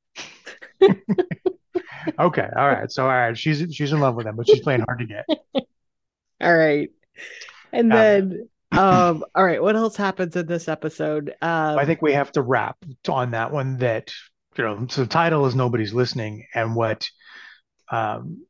okay, 2.19 2.49
all 2.55 2.67
right. 2.69 2.91
So 2.91 3.03
all 3.03 3.09
right, 3.09 3.37
she's 3.37 3.73
she's 3.75 3.91
in 3.91 3.99
love 3.99 4.15
with 4.15 4.27
him, 4.27 4.35
but 4.35 4.47
she's 4.47 4.61
playing 4.61 4.81
hard 4.81 4.99
to 4.99 5.05
get. 5.05 5.25
All 6.41 6.55
right. 6.55 6.89
And 7.71 7.91
Um, 7.91 7.97
then 7.99 8.49
um 8.71 9.23
all 9.33 9.43
right, 9.45 9.61
what 9.61 9.75
else 9.75 9.95
happens 9.95 10.35
in 10.35 10.45
this 10.47 10.67
episode? 10.67 11.33
Um 11.41 11.77
I 11.79 11.85
think 11.85 12.01
we 12.01 12.13
have 12.13 12.31
to 12.33 12.41
wrap 12.41 12.77
on 13.09 13.31
that 13.31 13.51
one. 13.51 13.77
That 13.77 14.11
you 14.57 14.63
know, 14.63 14.87
so 14.89 15.01
the 15.01 15.07
title 15.07 15.45
is 15.45 15.55
nobody's 15.55 15.93
listening, 15.93 16.45
and 16.53 16.75
what 16.75 17.07
um, 17.91 18.45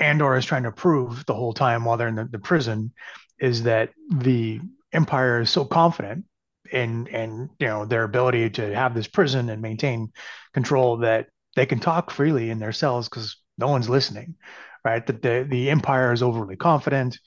Andor 0.00 0.36
is 0.36 0.44
trying 0.44 0.64
to 0.64 0.72
prove 0.72 1.24
the 1.26 1.34
whole 1.34 1.52
time 1.52 1.84
while 1.84 1.96
they're 1.96 2.08
in 2.08 2.16
the, 2.16 2.24
the 2.24 2.38
prison 2.38 2.92
is 3.38 3.64
that 3.64 3.90
the 4.10 4.60
Empire 4.92 5.40
is 5.40 5.50
so 5.50 5.64
confident 5.64 6.24
in 6.72 7.08
and 7.08 7.50
you 7.58 7.66
know 7.66 7.84
their 7.84 8.04
ability 8.04 8.48
to 8.48 8.74
have 8.74 8.94
this 8.94 9.06
prison 9.06 9.50
and 9.50 9.60
maintain 9.60 10.12
control 10.54 10.98
that 10.98 11.28
they 11.56 11.66
can 11.66 11.78
talk 11.78 12.10
freely 12.10 12.50
in 12.50 12.58
their 12.58 12.72
cells 12.72 13.08
because 13.08 13.36
no 13.58 13.68
one's 13.68 13.88
listening, 13.88 14.36
right? 14.84 15.06
That 15.06 15.22
the 15.22 15.46
the 15.48 15.70
Empire 15.70 16.12
is 16.12 16.22
overly 16.22 16.56
confident, 16.56 17.18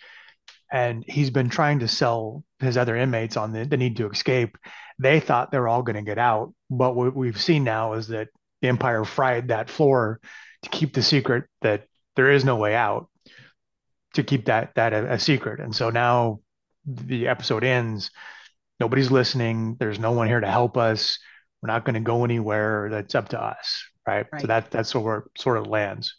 and 0.71 1.03
he's 1.07 1.29
been 1.29 1.49
trying 1.49 1.79
to 1.79 1.87
sell 1.87 2.43
his 2.59 2.77
other 2.77 2.95
inmates 2.95 3.37
on 3.37 3.51
the, 3.51 3.65
the 3.65 3.77
need 3.77 3.97
to 3.97 4.09
escape. 4.09 4.57
They 4.99 5.19
thought 5.19 5.51
they 5.51 5.59
were 5.59 5.67
all 5.67 5.83
going 5.83 5.97
to 5.97 6.01
get 6.01 6.17
out, 6.17 6.53
but 6.69 6.95
what 6.95 7.15
we've 7.15 7.41
seen 7.41 7.63
now 7.63 7.93
is 7.93 8.07
that 8.09 8.29
the 8.61 8.67
Empire 8.69 9.05
fried 9.05 9.49
that 9.49 9.69
floor 9.69 10.19
to 10.63 10.69
keep 10.69 10.93
the 10.93 11.03
secret 11.03 11.45
that 11.61 11.85
there 12.15 12.31
is 12.31 12.43
no 12.45 12.55
way 12.55 12.75
out, 12.75 13.09
to 14.13 14.23
keep 14.23 14.45
that 14.45 14.73
that 14.75 14.93
a, 14.93 15.13
a 15.13 15.19
secret. 15.19 15.59
And 15.59 15.75
so 15.75 15.89
now 15.89 16.39
the 16.85 17.27
episode 17.27 17.63
ends. 17.63 18.11
Nobody's 18.79 19.11
listening. 19.11 19.75
There's 19.79 19.99
no 19.99 20.11
one 20.11 20.27
here 20.27 20.39
to 20.39 20.51
help 20.51 20.77
us. 20.77 21.19
We're 21.61 21.67
not 21.67 21.85
going 21.85 21.95
to 21.95 21.99
go 21.99 22.23
anywhere. 22.23 22.89
That's 22.91 23.15
up 23.15 23.29
to 23.29 23.41
us, 23.41 23.83
right? 24.07 24.25
Right. 24.31 24.41
So 24.41 24.47
that 24.47 24.71
that's 24.71 24.93
where 24.95 25.19
it 25.19 25.25
sort 25.37 25.57
of 25.57 25.67
lands. 25.67 26.15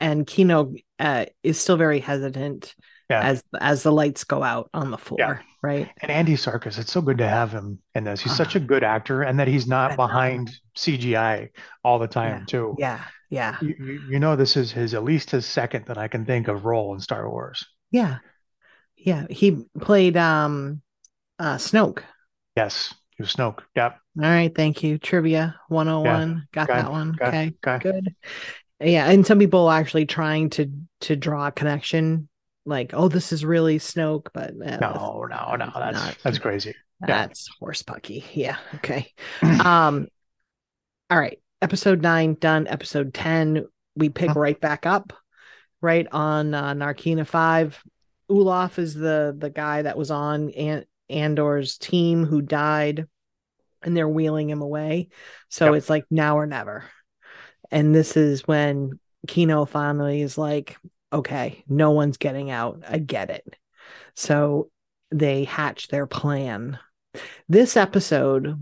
and 0.00 0.26
Kino 0.26 0.74
uh 0.98 1.26
is 1.42 1.60
still 1.60 1.76
very 1.76 2.00
hesitant 2.00 2.74
Yeah. 3.10 3.22
as 3.22 3.42
as 3.60 3.82
the 3.82 3.90
lights 3.92 4.24
go 4.24 4.42
out 4.42 4.70
on 4.72 4.90
the 4.92 4.96
floor, 4.98 5.18
Yeah. 5.18 5.38
right? 5.62 5.90
And 6.00 6.10
Andy 6.10 6.34
Serkis, 6.34 6.78
it's 6.78 6.92
so 6.92 7.00
good 7.02 7.18
to 7.18 7.28
have 7.28 7.50
him 7.52 7.80
in 7.94 8.04
this. 8.04 8.20
He's 8.20 8.36
such 8.36 8.54
a 8.54 8.60
good 8.60 8.84
actor, 8.84 9.22
and 9.22 9.38
that 9.40 9.48
he's 9.48 9.66
not 9.66 9.96
behind 9.96 10.50
CGI 10.76 11.48
all 11.84 11.98
the 11.98 12.06
time, 12.06 12.46
too. 12.46 12.76
Yeah, 12.78 13.00
yeah, 13.28 13.56
You, 13.60 14.00
you, 14.08 14.18
know, 14.20 14.36
this 14.36 14.56
is 14.56 14.70
his 14.72 14.94
at 14.94 15.02
least 15.04 15.30
his 15.30 15.44
second 15.44 15.86
that 15.86 15.98
I 15.98 16.06
can 16.08 16.24
think 16.24 16.46
of 16.48 16.64
role 16.64 16.94
in 16.94 17.00
Star 17.00 17.28
Wars. 17.28 17.66
yeah. 17.90 18.18
Yeah. 18.96 19.26
He 19.30 19.64
played 19.80 20.16
um 20.16 20.82
uh 21.38 21.56
Snoke. 21.56 22.02
Yes, 22.54 22.94
he 23.16 23.22
was 23.22 23.32
Snoke. 23.34 23.60
Yep. 23.74 23.96
All 24.22 24.28
right, 24.28 24.54
thank 24.54 24.82
you. 24.82 24.98
Trivia 24.98 25.56
101. 25.68 26.46
Got 26.52 26.68
Okay, 26.70 26.80
that 26.80 26.90
one. 26.90 27.16
okay. 27.20 27.52
Good. 27.80 28.14
Yeah, 28.78 29.10
and 29.10 29.26
some 29.26 29.38
people 29.38 29.68
are 29.68 29.78
actually 29.80 30.06
trying 30.06 30.50
to 30.50 30.70
to 31.02 31.16
draw 31.16 31.46
a 31.48 31.52
connection 31.52 32.28
like, 32.70 32.92
oh, 32.94 33.08
this 33.08 33.32
is 33.32 33.44
really 33.44 33.78
Snoke, 33.78 34.28
but 34.32 34.50
eh, 34.64 34.76
No, 34.80 35.26
no, 35.28 35.56
no. 35.56 35.70
That's 35.74 35.92
not. 35.98 36.16
that's 36.24 36.38
crazy. 36.38 36.74
Yeah. 37.02 37.06
That's 37.06 37.48
horse 37.58 37.82
pucky. 37.82 38.24
Yeah. 38.32 38.56
Okay. 38.76 39.12
um 39.42 40.08
all 41.10 41.18
right, 41.18 41.38
episode 41.60 42.00
nine 42.02 42.34
done. 42.40 42.66
Episode 42.68 43.12
10, 43.12 43.66
we 43.96 44.08
pick 44.08 44.30
Mhm. 44.30 44.36
right 44.36 44.60
back 44.60 44.86
up, 44.86 45.12
right 45.80 46.06
on 46.12 46.54
uh, 46.54 46.72
Narkina 46.74 47.26
5. 47.26 47.82
Ulaf 48.30 48.78
is 48.78 48.94
the 48.94 49.34
the 49.36 49.50
guy 49.50 49.82
that 49.82 49.98
was 49.98 50.10
on 50.12 50.50
An- 50.50 50.84
Andor's 51.08 51.78
team 51.78 52.24
who 52.24 52.40
died, 52.42 53.06
and 53.82 53.96
they're 53.96 54.08
wheeling 54.08 54.48
him 54.48 54.62
away. 54.62 55.08
So 55.48 55.66
Yep. 55.66 55.74
it's 55.74 55.90
like 55.90 56.04
now 56.12 56.38
or 56.38 56.46
never. 56.46 56.84
And 57.72 57.92
this 57.94 58.16
is 58.16 58.46
when 58.46 59.00
Kino 59.26 59.64
finally 59.64 60.22
is 60.22 60.38
like, 60.38 60.76
okay, 61.12 61.64
no 61.68 61.90
one's 61.92 62.16
getting 62.16 62.50
out. 62.50 62.82
I 62.88 62.98
get 62.98 63.30
it. 63.30 63.56
So 64.14 64.70
they 65.10 65.44
hatch 65.44 65.88
their 65.88 66.06
plan. 66.06 66.78
This 67.48 67.76
episode, 67.76 68.60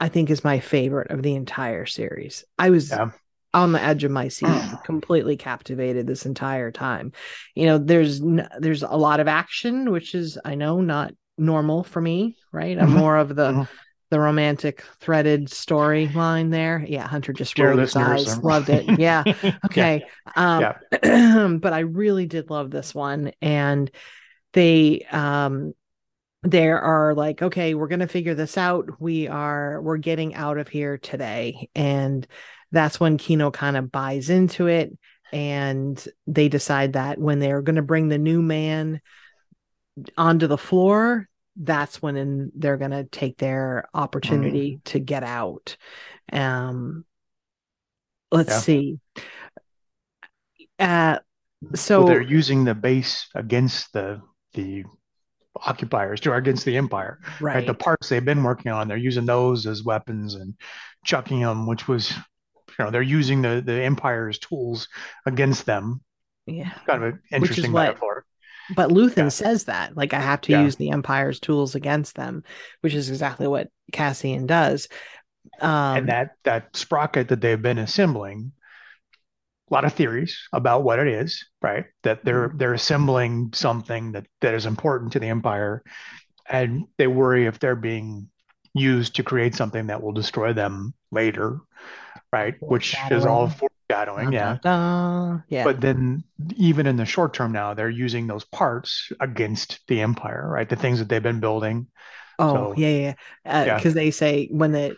I 0.00 0.08
think, 0.08 0.30
is 0.30 0.44
my 0.44 0.60
favorite 0.60 1.10
of 1.10 1.22
the 1.22 1.34
entire 1.34 1.86
series. 1.86 2.44
I 2.58 2.70
was 2.70 2.90
Yeah. 2.90 3.10
on 3.52 3.72
the 3.72 3.82
edge 3.82 4.04
of 4.04 4.10
my 4.10 4.28
seat, 4.28 4.48
completely 4.82 5.36
captivated 5.36 6.06
this 6.06 6.26
entire 6.26 6.72
time. 6.72 7.12
You 7.54 7.66
know, 7.66 7.78
there's 7.78 8.20
there's 8.58 8.82
a 8.82 8.96
lot 8.96 9.20
of 9.20 9.28
action, 9.28 9.90
which 9.92 10.14
is 10.14 10.38
I 10.44 10.54
know 10.54 10.80
not 10.80 11.12
normal 11.38 11.84
for 11.84 12.00
me, 12.00 12.36
right? 12.52 12.78
I'm 12.78 12.88
Mhm. 12.88 12.98
more 12.98 13.16
of 13.16 13.34
the 13.34 13.52
Mhm. 13.52 13.68
The 14.10 14.20
romantic 14.20 14.82
threaded 15.00 15.48
storyline 15.48 16.50
there. 16.50 16.84
Yeah, 16.86 17.06
Hunter 17.06 17.32
just 17.32 17.56
Dear 17.56 17.68
rolled 17.68 17.80
his 17.80 17.96
eyes, 17.96 18.42
loved 18.42 18.68
it. 18.68 18.84
Yeah, 18.98 19.24
okay 19.66 20.04
um 20.36 20.74
but 21.60 21.72
i 21.72 21.80
really 21.80 22.26
did 22.26 22.50
love 22.50 22.70
this 22.70 22.94
one 22.94 23.32
and 23.40 23.90
they 24.52 25.06
um 25.10 25.74
there 26.42 26.80
are 26.80 27.14
like 27.14 27.42
okay 27.42 27.74
we're 27.74 27.88
going 27.88 28.00
to 28.00 28.06
figure 28.06 28.34
this 28.34 28.58
out. 28.58 29.00
We 29.00 29.28
are 29.28 29.80
we're 29.80 29.96
getting 29.96 30.34
out 30.34 30.58
of 30.58 30.68
here 30.68 30.98
today. 30.98 31.70
And 31.74 32.26
that's 32.70 33.00
when 33.00 33.16
kino 33.16 33.50
kind 33.50 33.76
of 33.76 33.90
buys 33.90 34.28
into 34.28 34.66
it 34.66 34.96
and 35.32 36.06
they 36.26 36.48
decide 36.48 36.92
that 36.92 37.18
when 37.18 37.38
they're 37.38 37.62
going 37.62 37.76
to 37.76 37.82
bring 37.82 38.08
the 38.08 38.18
new 38.18 38.42
man 38.42 39.00
onto 40.18 40.46
the 40.46 40.58
floor 40.58 41.28
that's 41.56 42.02
when 42.02 42.16
in, 42.16 42.52
they're 42.54 42.76
going 42.76 42.90
to 42.90 43.04
take 43.04 43.38
their 43.38 43.86
opportunity 43.94 44.80
to 44.86 44.98
get 44.98 45.22
out. 45.22 45.76
Um 46.32 47.04
let's 48.30 48.50
Yeah. 48.50 48.58
see. 48.58 48.98
Uh 50.78 51.18
so 51.74 52.00
well, 52.00 52.08
they're 52.08 52.20
using 52.20 52.64
the 52.64 52.74
base 52.74 53.28
against 53.34 53.92
the 53.92 54.20
the 54.54 54.84
occupiers 55.56 56.26
or 56.26 56.34
against 56.34 56.64
the 56.64 56.76
empire 56.76 57.20
right. 57.40 57.56
right. 57.56 57.66
the 57.66 57.74
parts 57.74 58.08
they've 58.08 58.24
been 58.24 58.42
working 58.42 58.72
on 58.72 58.88
they're 58.88 58.96
using 58.96 59.24
those 59.24 59.66
as 59.66 59.84
weapons 59.84 60.34
and 60.34 60.54
chucking 61.04 61.40
them 61.40 61.64
which 61.66 61.86
was 61.86 62.12
you 62.78 62.84
know 62.84 62.90
they're 62.90 63.02
using 63.02 63.42
the 63.42 63.62
the 63.64 63.82
empire's 63.82 64.38
tools 64.38 64.88
against 65.26 65.66
them. 65.66 66.00
Yeah. 66.46 66.72
Kind 66.86 67.04
of 67.04 67.14
an 67.14 67.20
interesting 67.32 67.72
metaphor 67.72 68.23
but 68.68 68.90
luthen 68.90 69.16
Yeah. 69.16 69.28
says 69.30 69.64
that 69.64 69.96
like 69.96 70.12
i 70.14 70.20
have 70.20 70.40
to 70.40 70.52
Yeah. 70.52 70.62
use 70.62 70.76
the 70.76 70.90
empire's 70.90 71.40
tools 71.40 71.74
against 71.74 72.14
them 72.16 72.42
which 72.80 72.94
is 72.94 73.10
exactly 73.10 73.46
what 73.46 73.68
cassian 73.92 74.46
does 74.46 74.88
um 75.60 75.98
and 75.98 76.08
that 76.08 76.30
that 76.44 76.76
sprocket 76.76 77.28
that 77.28 77.40
they've 77.40 77.62
been 77.62 77.78
assembling 77.78 78.52
a 79.70 79.74
lot 79.74 79.84
of 79.84 79.92
theories 79.94 80.38
about 80.52 80.82
what 80.84 80.98
it 80.98 81.08
is 81.08 81.44
right 81.62 81.86
that 82.02 82.24
they're 82.24 82.48
Mm-hmm. 82.48 82.58
they're 82.58 82.74
assembling 82.74 83.50
something 83.54 84.12
that 84.12 84.26
that 84.40 84.54
is 84.54 84.66
important 84.66 85.12
to 85.12 85.18
the 85.20 85.28
empire 85.28 85.82
and 86.48 86.84
they 86.98 87.06
worry 87.06 87.46
if 87.46 87.58
they're 87.58 87.76
being 87.76 88.28
used 88.74 89.16
to 89.16 89.22
create 89.22 89.54
something 89.54 89.88
that 89.88 90.02
will 90.02 90.12
destroy 90.12 90.52
them 90.52 90.94
later 91.12 91.60
right 92.32 92.56
which 92.68 93.06
is 93.10 93.26
all 93.26 93.48
foreshadowing 93.94 94.32
yeah 94.32 94.58
Dun-dun-dun. 94.62 95.44
yeah 95.48 95.64
but 95.64 95.80
then 95.80 96.24
even 96.56 96.86
in 96.86 96.96
the 96.96 97.04
short 97.04 97.34
term 97.34 97.52
now 97.52 97.74
they're 97.74 97.90
using 97.90 98.26
those 98.26 98.44
parts 98.44 99.10
against 99.20 99.80
the 99.88 100.00
empire 100.00 100.48
right 100.48 100.68
the 100.68 100.76
things 100.76 100.98
that 100.98 101.08
they've 101.08 101.22
been 101.22 101.40
building 101.40 101.86
oh 102.38 102.54
so- 102.54 102.74
yeah 102.76 102.88
yeah 103.44 103.64
Yeah. 103.66 103.76
because 103.76 103.94
they 103.94 104.10
say 104.10 104.48
when 104.50 104.72
the 104.72 104.96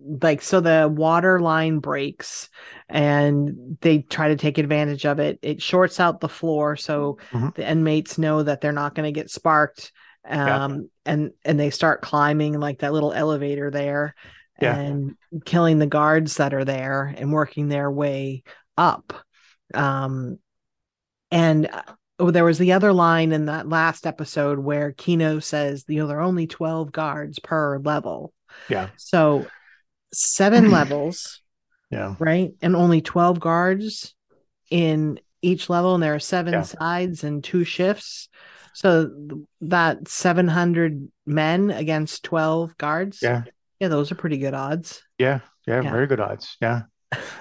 like 0.00 0.42
so 0.42 0.60
the 0.60 0.88
water 0.92 1.40
line 1.40 1.80
breaks 1.80 2.48
and 2.88 3.76
they 3.80 3.98
try 3.98 4.28
to 4.28 4.36
take 4.36 4.56
advantage 4.58 5.04
of 5.04 5.18
it 5.18 5.38
it 5.42 5.60
shorts 5.60 5.98
out 5.98 6.20
the 6.20 6.28
floor 6.28 6.76
so 6.76 7.18
Mhm. 7.32 7.54
the 7.56 7.68
inmates 7.68 8.16
know 8.18 8.42
that 8.44 8.60
they're 8.60 8.72
not 8.72 8.94
going 8.94 9.12
to 9.12 9.20
get 9.20 9.28
sparked 9.30 9.90
Yeah. 10.24 10.64
um 10.64 10.88
and 11.04 11.32
and 11.44 11.58
they 11.58 11.70
start 11.70 12.02
climbing 12.02 12.60
like 12.60 12.78
that 12.80 12.92
little 12.92 13.12
elevator 13.12 13.70
there 13.72 14.14
Yeah. 14.60 14.76
and 14.76 15.16
killing 15.44 15.78
the 15.78 15.86
guards 15.86 16.36
that 16.36 16.52
are 16.54 16.64
there 16.64 17.14
and 17.16 17.32
working 17.32 17.68
their 17.68 17.90
way 17.90 18.42
up. 18.76 19.12
Um 19.74 20.38
and 21.30 21.66
uh, 21.66 21.82
oh 22.18 22.30
there 22.30 22.44
was 22.44 22.58
the 22.58 22.72
other 22.72 22.92
line 22.92 23.32
in 23.32 23.46
that 23.46 23.68
last 23.68 24.06
episode 24.06 24.58
where 24.58 24.92
kino 24.92 25.38
says 25.40 25.84
you 25.88 26.00
know 26.00 26.06
there 26.06 26.18
are 26.18 26.22
only 26.22 26.46
12 26.46 26.90
guards 26.90 27.38
per 27.38 27.78
level. 27.78 28.32
Yeah. 28.68 28.88
So 28.96 29.46
seven 30.12 30.70
levels 30.72 31.40
yeah. 31.90 32.14
right? 32.18 32.52
And 32.60 32.74
only 32.76 33.00
12 33.00 33.40
guards 33.40 34.14
in 34.70 35.20
each 35.40 35.70
level 35.70 35.94
and 35.94 36.02
there 36.02 36.14
are 36.14 36.18
seven 36.20 36.52
Yeah. 36.54 36.62
sides 36.62 37.24
and 37.24 37.42
two 37.44 37.64
shifts. 37.64 38.28
So 38.74 39.10
that 39.62 40.08
700 40.08 41.08
men 41.26 41.70
against 41.70 42.24
12 42.24 42.76
guards? 42.76 43.20
Yeah 43.22 43.42
yeah 43.80 43.88
those 43.88 44.10
are 44.12 44.16
pretty 44.16 44.38
good 44.38 44.54
odds 44.54 45.02
Yeah, 45.18 45.40
yeah, 45.66 45.82
Yeah. 45.82 45.90
very 45.90 46.06
good 46.06 46.20
odds. 46.20 46.56
Yeah. 46.60 46.82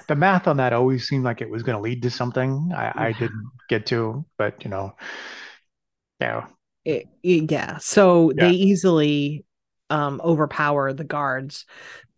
The 0.08 0.16
math 0.16 0.48
on 0.48 0.58
that 0.58 0.72
always 0.74 1.08
seemed 1.08 1.26
like 1.26 1.42
it 1.42 1.50
was 1.50 1.64
going 1.64 1.76
to 1.76 1.82
lead 1.82 2.02
to 2.04 2.10
something 2.10 2.72
I, 2.74 3.08
I 3.08 3.12
didn't 3.12 3.52
get 3.70 3.86
to, 3.88 4.26
but 4.38 4.64
you 4.64 4.70
know, 4.72 4.94
yeah, 6.20 6.46
It- 6.86 7.08
it- 7.24 7.52
yeah 7.52 7.78
so 7.78 8.32
Yeah. 8.36 8.48
they 8.48 8.52
easily 8.54 9.46
um 9.90 10.22
overpower 10.24 10.94
the 10.94 11.04
guards 11.04 11.66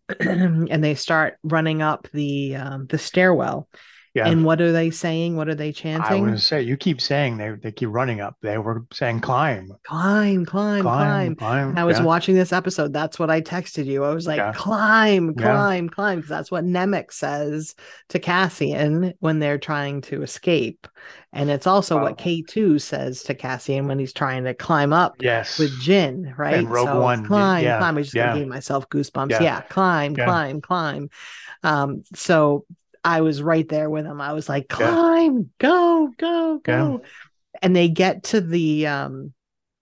and 0.20 0.82
they 0.82 0.94
start 0.94 1.38
running 1.42 1.82
up 1.82 2.08
the 2.12 2.56
um 2.56 2.86
the 2.86 2.98
stairwell 2.98 3.68
yeah. 4.14 4.28
and 4.28 4.44
what 4.44 4.60
are 4.60 4.72
they 4.72 4.90
saying 4.90 5.36
what 5.36 5.48
are 5.48 5.54
they 5.54 5.72
chanting? 5.72 6.26
I 6.26 6.30
was 6.32 6.44
say, 6.44 6.62
you 6.62 6.76
keep 6.76 7.00
saying 7.00 7.36
they 7.36 7.50
they 7.50 7.72
keep 7.72 7.88
running 7.90 8.20
up. 8.20 8.36
They 8.42 8.58
were 8.58 8.84
saying 8.92 9.20
climb, 9.20 9.72
climb 9.84 10.44
climb 10.44 10.82
climb 10.82 11.36
climb, 11.36 11.36
climb. 11.36 11.78
I 11.78 11.84
was 11.84 11.98
yeah. 11.98 12.04
watching 12.04 12.34
this 12.34 12.52
episode. 12.52 12.92
That's 12.92 13.18
what 13.18 13.30
I 13.30 13.40
texted 13.40 13.86
you. 13.86 14.04
I 14.04 14.12
was 14.12 14.26
like, 14.26 14.38
Yeah. 14.38 14.52
climb, 14.52 15.34
Yeah. 15.38 15.52
climb, 15.52 15.88
climb. 15.88 16.18
Because 16.18 16.30
that's 16.30 16.50
what 16.50 16.64
Nemik 16.64 17.12
says 17.12 17.74
to 18.08 18.18
Cassian 18.18 19.14
when 19.20 19.38
they're 19.38 19.58
trying 19.58 20.00
to 20.02 20.22
escape. 20.22 20.86
And 21.32 21.48
it's 21.50 21.66
also 21.66 21.96
Wow. 21.96 22.02
what 22.02 22.18
K2 22.18 22.80
says 22.80 23.22
to 23.24 23.34
Cassian 23.34 23.86
when 23.86 23.98
he's 23.98 24.12
trying 24.12 24.44
to 24.44 24.54
climb 24.54 24.92
up 24.92 25.16
Yes. 25.20 25.58
with 25.58 25.70
Jyn, 25.82 26.36
right? 26.36 26.64
Rogue 26.66 26.88
so 26.88 27.00
One, 27.00 27.24
climb, 27.26 27.64
yeah, 27.64 27.78
climb. 27.78 27.96
I 27.96 28.02
just 28.02 28.14
yeah. 28.14 28.34
gave 28.34 28.48
myself 28.48 28.88
goosebumps. 28.88 29.30
Yeah. 29.30 29.42
Yeah, 29.42 29.60
climb, 29.62 30.16
Yeah. 30.16 30.24
climb, 30.24 30.60
climb. 30.60 31.10
Um, 31.62 32.02
so 32.14 32.64
I 33.04 33.20
was 33.22 33.40
right 33.42 33.68
there 33.68 33.88
with 33.88 34.04
him. 34.06 34.20
I 34.20 34.32
was 34.32 34.48
like, 34.48 34.66
Yeah. 34.70 34.76
climb, 34.90 35.50
go, 35.58 36.10
go, 36.18 36.54
Yeah. 36.66 36.78
go. 36.78 37.02
And 37.62 37.74
they 37.74 37.88
get 37.88 38.24
to 38.24 38.40
the 38.40 38.86
um 38.86 39.32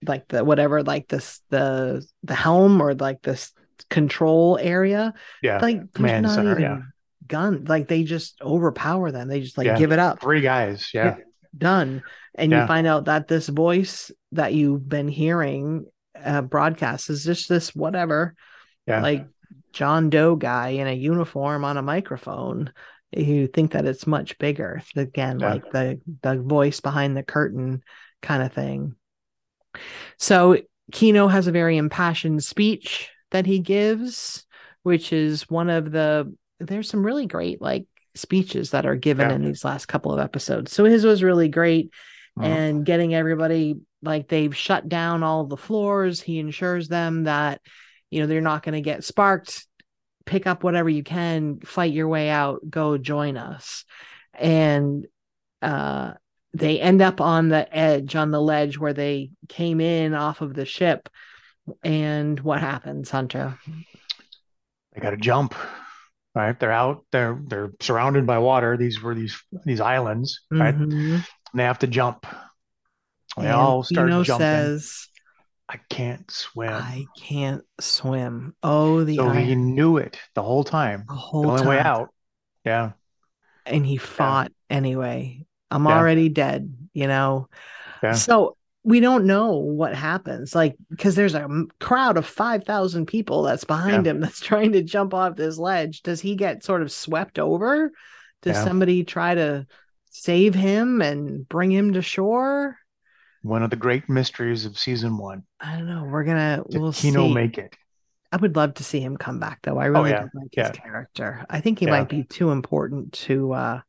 like 0.05 0.27
the 0.29 0.43
whatever, 0.45 0.81
like 0.83 1.07
this 1.09 1.41
the 1.49 2.05
the 2.23 2.35
helm 2.35 2.81
or 2.81 2.93
like 2.95 3.21
this 3.21 3.51
control 3.89 4.57
area. 4.61 5.13
yeah. 5.41 5.59
Like 5.59 5.93
command 5.93 6.23
not 6.23 6.35
center, 6.35 6.51
even 6.51 6.61
yeah. 6.63 6.79
gun. 7.27 7.65
Like 7.65 7.87
they 7.87 8.03
just 8.03 8.41
overpower 8.41 9.11
them. 9.11 9.27
They 9.27 9.41
just 9.41 9.57
like 9.57 9.65
Yeah. 9.65 9.77
give 9.77 9.91
it 9.91 9.99
up 9.99 10.21
Three 10.21 10.41
guys. 10.41 10.89
Yeah. 10.93 11.17
done 11.57 12.03
and 12.35 12.51
you 12.51 12.65
find 12.67 12.85
out 12.87 13.05
that 13.05 13.27
this 13.27 13.47
voice 13.49 14.11
that 14.33 14.53
you've 14.53 14.87
been 14.87 15.07
hearing 15.07 15.85
uh, 16.23 16.41
broadcast 16.41 17.09
is 17.09 17.23
just 17.25 17.49
this 17.49 17.75
whatever 17.75 18.35
Yeah. 18.87 19.01
like 19.01 19.25
john 19.73 20.09
doe 20.09 20.35
guy 20.35 20.69
in 20.69 20.87
a 20.87 20.93
uniform 20.93 21.63
on 21.63 21.77
a 21.77 21.81
microphone 21.81 22.71
you 23.11 23.47
think 23.47 23.71
that 23.71 23.85
it's 23.85 24.05
much 24.05 24.37
bigger 24.37 24.81
again 24.95 25.39
Yeah. 25.39 25.53
like 25.53 25.71
the 25.71 25.99
the 26.21 26.37
voice 26.41 26.79
behind 26.79 27.15
the 27.17 27.23
curtain 27.23 27.81
kind 28.21 28.43
of 28.43 28.53
thing 28.53 28.95
so 30.17 30.57
kino 30.91 31.27
has 31.27 31.47
a 31.47 31.51
very 31.51 31.77
impassioned 31.77 32.43
speech 32.43 33.09
that 33.31 33.45
he 33.45 33.59
gives 33.59 34.45
which 34.83 35.13
is 35.13 35.49
one 35.49 35.69
of 35.69 35.91
the 35.91 36.33
there's 36.59 36.89
some 36.89 37.05
really 37.05 37.25
great 37.25 37.61
like 37.61 37.85
speeches 38.15 38.71
that 38.71 38.85
are 38.85 38.95
given 38.95 39.29
Yeah. 39.29 39.35
in 39.35 39.43
these 39.45 39.63
last 39.63 39.85
couple 39.87 40.11
of 40.11 40.19
episodes 40.19 40.71
so 40.71 40.83
his 40.85 41.05
was 41.05 41.23
really 41.23 41.47
great 41.49 41.91
Mhm. 42.37 42.43
and 42.45 42.85
getting 42.85 43.13
everybody 43.13 43.75
like 44.01 44.27
they've 44.27 44.55
shut 44.55 44.87
down 44.87 45.23
all 45.23 45.45
the 45.45 45.57
floors 45.57 46.21
he 46.21 46.39
ensures 46.39 46.87
them 46.87 47.23
that 47.25 47.61
you 48.11 48.21
know 48.21 48.27
they're 48.27 48.41
not 48.41 48.63
going 48.63 48.73
to 48.73 48.81
get 48.81 49.03
sparked 49.03 49.65
pick 50.25 50.45
up 50.47 50.63
whatever 50.63 50.89
you 50.89 51.03
can 51.03 51.59
fight 51.61 51.91
your 51.93 52.07
way 52.07 52.29
out 52.29 52.59
go 52.69 52.97
join 52.97 53.37
us 53.37 53.85
and 54.33 55.05
uh 55.61 56.13
they 56.53 56.79
end 56.79 57.01
up 57.01 57.21
on 57.21 57.49
the 57.49 57.75
edge 57.75 58.15
on 58.15 58.31
the 58.31 58.41
ledge 58.41 58.77
where 58.77 58.93
they 58.93 59.29
came 59.47 59.79
in 59.81 60.13
off 60.13 60.41
of 60.41 60.53
the 60.53 60.65
ship 60.65 61.09
and 61.83 62.39
what 62.39 62.59
happens 62.59 63.09
hunter 63.11 63.57
They 64.93 65.01
got 65.01 65.11
to 65.11 65.17
jump. 65.17 65.53
right? 66.33 66.59
They're 66.59 66.71
out, 66.71 67.05
they're 67.11 67.39
they're 67.47 67.71
surrounded 67.79 68.25
by 68.25 68.39
water. 68.39 68.77
These 68.77 69.01
were 69.01 69.13
these 69.15 69.39
these 69.65 69.79
islands, 69.81 70.41
right? 70.51 70.75
Mhm. 70.75 71.15
And 71.15 71.23
they 71.53 71.63
have 71.63 71.79
to 71.79 71.87
jump. 71.87 72.25
They 73.37 73.45
And 73.45 73.53
all 73.53 73.83
start 73.83 74.07
Kino 74.09 74.23
jumping. 74.23 74.45
says, 74.45 75.07
I 75.69 75.77
can't 75.89 76.29
swim. 76.31 76.73
"I 76.73 77.05
can't 77.15 77.63
swim." 77.79 78.55
Oh, 78.63 79.03
the 79.03 79.17
so 79.17 79.27
iron- 79.27 79.45
he 79.45 79.55
knew 79.55 79.97
it 79.97 80.17
the 80.33 80.41
whole 80.43 80.63
time. 80.63 81.05
the 81.07 81.13
The 81.13 81.19
whole 81.19 81.47
only 81.47 81.59
time, 81.61 81.69
way 81.69 81.79
out. 81.79 82.09
Yeah. 82.65 82.91
and 83.65 83.85
he 83.85 83.97
fought 83.97 84.51
anyway. 84.69 85.45
I'm 85.69 85.85
Yeah. 85.85 85.97
already 85.97 86.27
dead, 86.29 86.73
you 86.93 87.05
know. 87.07 87.47
Yeah. 88.01 88.13
So 88.13 88.57
we 88.83 88.99
don't 88.99 89.25
know 89.25 89.57
what 89.57 89.93
happens, 89.93 90.55
like 90.55 90.75
because 90.89 91.13
there's 91.15 91.35
a 91.35 91.47
crowd 91.79 92.17
of 92.17 92.25
five 92.25 92.63
thousand 92.63 93.05
people 93.05 93.43
that's 93.43 93.65
behind 93.65 94.07
him 94.07 94.19
that's 94.21 94.39
trying 94.49 94.71
to 94.71 94.81
jump 94.81 95.13
off 95.13 95.35
this 95.35 95.57
ledge. 95.59 96.01
Does 96.01 96.19
he 96.21 96.35
get 96.35 96.63
sort 96.63 96.81
of 96.81 96.91
swept 96.91 97.37
over? 97.37 97.91
Does 98.41 98.55
Yeah. 98.55 98.63
somebody 98.63 99.03
try 99.03 99.35
to 99.35 99.67
save 100.09 100.55
him 100.55 101.01
and 101.03 101.47
bring 101.47 101.71
him 101.71 101.93
to 101.93 102.01
shore? 102.01 102.77
One 103.41 103.63
of 103.63 103.69
the 103.69 103.75
great 103.75 104.09
mysteries 104.09 104.65
of 104.65 104.77
season 104.77 105.17
one. 105.17 105.43
I 105.59 105.75
don't 105.77 105.87
know. 105.87 106.03
We're 106.03 106.23
gonna 106.25 106.63
Did 106.69 106.81
we'll 106.81 106.93
Kino 106.93 107.27
see. 107.27 107.33
make 107.33 107.57
it? 107.57 107.75
I 108.31 108.37
would 108.37 108.55
love 108.55 108.75
to 108.75 108.83
see 108.83 108.99
him 108.99 109.17
come 109.17 109.39
back 109.39 109.59
though. 109.63 109.77
I 109.77 109.85
really 109.85 110.11
yeah. 110.11 110.21
did 110.23 110.29
like 110.33 110.49
his 110.53 110.69
character. 110.77 111.45
I 111.49 111.61
think 111.61 111.79
he 111.79 111.85
Yeah. 111.85 111.91
might 111.91 112.09
be 112.09 112.23
too 112.23 112.51
important 112.51 113.13
to 113.13 113.53
uh 113.53 113.81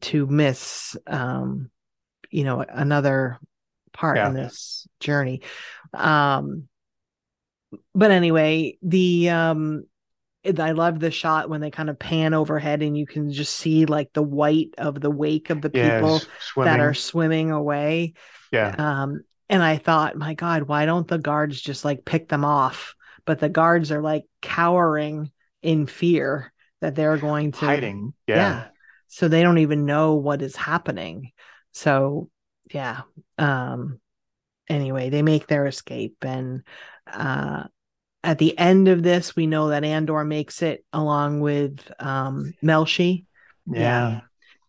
to 0.00 0.26
miss 0.26 0.96
um 1.06 1.70
you 2.30 2.44
know 2.44 2.60
another 2.68 3.38
part 3.92 4.16
Yeah. 4.16 4.28
in 4.28 4.34
this 4.34 4.86
journey. 5.00 5.42
Um 5.94 6.68
but 7.94 8.10
anyway, 8.10 8.78
the 8.82 9.30
um 9.30 9.84
I 10.58 10.72
love 10.72 11.00
the 11.00 11.10
shot 11.10 11.48
when 11.48 11.60
they 11.60 11.70
kind 11.70 11.90
of 11.90 11.98
pan 11.98 12.34
overhead 12.34 12.82
and 12.82 12.96
you 12.96 13.06
can 13.06 13.30
just 13.32 13.56
see 13.56 13.86
like 13.86 14.12
the 14.12 14.22
white 14.22 14.74
of 14.78 15.00
the 15.00 15.10
wake 15.10 15.50
of 15.50 15.60
the 15.60 15.70
people 15.70 16.20
swimming. 16.40 16.72
that 16.72 16.80
are 16.80 16.94
swimming 16.94 17.50
away. 17.50 18.14
yeah. 18.52 18.74
Um, 18.76 19.24
and 19.48 19.62
I 19.62 19.76
thought, 19.76 20.16
my 20.16 20.34
God, 20.34 20.64
why 20.64 20.86
don't 20.86 21.06
the 21.06 21.18
guards 21.18 21.60
just 21.60 21.84
like 21.84 22.04
pick 22.04 22.28
them 22.28 22.44
off? 22.44 22.94
But 23.24 23.38
the 23.38 23.48
guards 23.48 23.92
are 23.92 24.02
like 24.02 24.24
cowering 24.42 25.30
in 25.62 25.86
fear 25.86 26.52
that 26.80 26.94
they're 26.94 27.16
going 27.16 27.52
to 27.52 27.66
Hiding. 27.66 28.14
Yeah. 28.26 28.36
Yeah. 28.36 28.64
So 29.08 29.28
they 29.28 29.42
don't 29.42 29.58
even 29.58 29.84
know 29.86 30.14
what 30.14 30.42
is 30.42 30.56
happening. 30.56 31.32
So 31.72 32.30
yeah. 32.72 33.02
Um 33.38 34.00
anyway, 34.68 35.10
they 35.10 35.22
make 35.22 35.46
their 35.46 35.66
escape 35.66 36.16
and 36.22 36.62
uh 37.10 37.64
at 38.26 38.38
the 38.38 38.58
end 38.58 38.88
of 38.88 39.02
this, 39.02 39.34
we 39.36 39.46
know 39.46 39.68
that 39.68 39.84
Andor 39.84 40.24
makes 40.24 40.60
it 40.62 40.84
along 40.92 41.40
with 41.40 41.80
um 41.98 42.52
Melshi. 42.62 43.24
Yeah, 43.70 44.20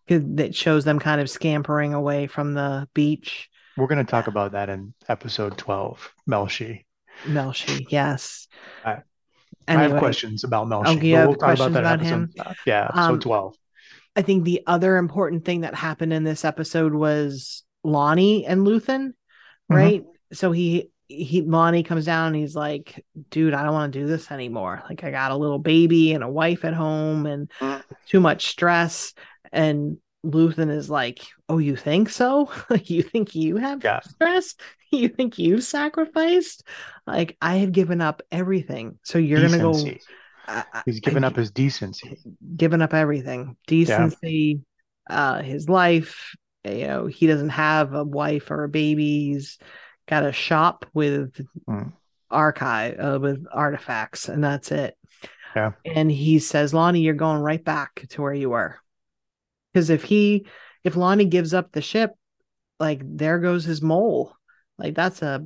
That 0.07 0.55
shows 0.55 0.85
them 0.85 0.99
kind 0.99 1.19
of 1.21 1.29
scampering 1.29 1.93
away 1.93 2.27
from 2.27 2.53
the 2.53 2.87
beach. 2.93 3.49
We're 3.75 3.87
going 3.87 4.03
to 4.03 4.09
talk 4.09 4.27
about 4.27 4.53
that 4.53 4.69
in 4.69 4.93
episode 5.07 5.57
12, 5.57 6.13
Melshi. 6.27 6.85
Melshi, 7.25 7.85
yes. 7.89 8.47
I- 8.85 9.01
I 9.67 9.73
have 9.73 9.97
questions 9.99 10.43
about 10.45 10.67
Melshi. 10.67 10.97
Okay, 10.97 11.11
but 11.13 11.27
we'll 11.27 11.35
talk 11.35 11.55
about 11.55 11.73
that 11.73 11.79
about 11.79 12.01
in 12.01 12.23
episode, 12.37 12.55
yeah, 12.65 12.85
episode 12.85 12.99
Um, 13.13 13.19
12. 13.19 13.55
I 14.15 14.21
think 14.21 14.45
the 14.45 14.63
other 14.65 14.95
important 14.97 15.43
thing 15.45 15.61
that 15.61 15.75
happened 15.75 16.13
in 16.13 16.23
this 16.23 16.45
episode 16.45 16.93
was 16.93 17.63
Lonnie 17.83 18.45
and 18.45 18.65
Luthen, 18.65 19.07
Mhm. 19.69 19.75
right? 19.75 20.03
So 20.31 20.51
he 20.53 20.89
he 21.07 21.41
Lonnie 21.41 21.83
comes 21.83 22.05
down 22.05 22.27
and 22.27 22.35
he's 22.35 22.55
like, 22.55 23.05
dude, 23.29 23.53
I 23.53 23.63
don't 23.63 23.73
want 23.73 23.93
to 23.93 23.99
do 23.99 24.07
this 24.07 24.29
anymore. 24.31 24.83
Like 24.89 25.03
I 25.03 25.11
got 25.11 25.31
a 25.31 25.35
little 25.37 25.59
baby 25.59 26.13
and 26.13 26.23
a 26.23 26.29
wife 26.29 26.65
at 26.65 26.73
home 26.73 27.25
and 27.25 27.49
Mhm. 27.59 27.83
too 28.07 28.19
much 28.19 28.47
stress. 28.47 29.13
And 29.51 29.97
Luthen 30.25 30.69
is 30.69 30.89
like, 30.89 31.19
Oh, 31.47 31.57
you 31.59 31.75
think 31.77 32.09
so? 32.09 32.51
Like 32.69 32.89
you 32.89 33.01
think 33.03 33.35
you 33.35 33.57
have 33.57 33.83
Yeah. 33.83 34.01
stress? 34.01 34.55
You 34.89 35.09
think 35.09 35.37
you've 35.37 35.65
sacrificed? 35.65 36.63
Like 37.05 37.35
I 37.41 37.57
have 37.57 37.73
given 37.73 37.99
up 37.99 38.21
everything. 38.31 38.99
So 39.03 39.17
you're 39.17 39.41
gonna 39.41 39.57
go 39.59 39.73
Decency. 39.73 40.01
I- 40.47 40.63
I- 40.73 40.81
He's 40.85 41.01
given 41.01 41.25
I- 41.25 41.27
up 41.27 41.35
his 41.35 41.51
decency. 41.51 42.17
given 42.55 42.81
up 42.81 42.93
everything 42.93 43.57
decency 43.67 44.61
uh 45.09 45.41
his 45.41 45.67
life 45.67 46.35
you 46.63 46.87
know 46.87 47.05
he 47.07 47.27
doesn't 47.27 47.49
have 47.49 47.93
a 47.93 48.03
wife 48.03 48.49
or 48.51 48.63
a 48.63 48.69
baby 48.69 49.25
he's 49.33 49.57
got 50.07 50.25
a 50.25 50.31
shop 50.31 50.85
with 50.93 51.39
Mm. 51.67 51.93
archive 52.29 52.99
uh, 52.99 53.19
with 53.21 53.45
artifacts 53.51 54.27
and 54.29 54.43
that's 54.43 54.71
it 54.71 54.97
Yeah. 55.55 55.71
and 55.85 56.11
he 56.11 56.39
says 56.39 56.73
lonnie 56.73 57.01
you're 57.01 57.13
going 57.13 57.41
right 57.41 57.63
back 57.63 58.05
to 58.09 58.21
where 58.21 58.33
you 58.33 58.49
were 58.49 58.75
because 59.73 59.89
if 59.89 60.03
he 60.03 60.45
if 60.83 60.95
lonnie 60.95 61.25
gives 61.25 61.53
up 61.53 61.71
the 61.71 61.81
ship 61.81 62.11
like 62.79 63.01
there 63.03 63.39
goes 63.39 63.63
his 63.63 63.81
mole 63.81 64.33
like 64.77 64.93
that's 64.95 65.21
a 65.21 65.45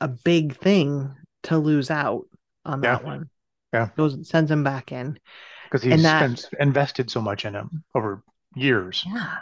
a 0.00 0.08
big 0.08 0.56
thing 0.56 1.14
to 1.44 1.56
lose 1.58 1.90
out 1.90 2.24
on 2.64 2.82
Yeah. 2.82 2.96
that 2.96 3.04
one 3.04 3.30
Yeah. 3.72 3.88
goes 3.96 4.28
sends 4.28 4.50
him 4.50 4.64
back 4.64 4.92
in 4.92 5.18
Because 5.64 5.82
he's 5.82 6.02
that- 6.02 6.44
invested 6.60 7.10
so 7.10 7.20
much 7.22 7.44
in 7.46 7.54
him 7.54 7.84
over 7.94 8.22
years. 8.54 9.02
Yeah. 9.06 9.38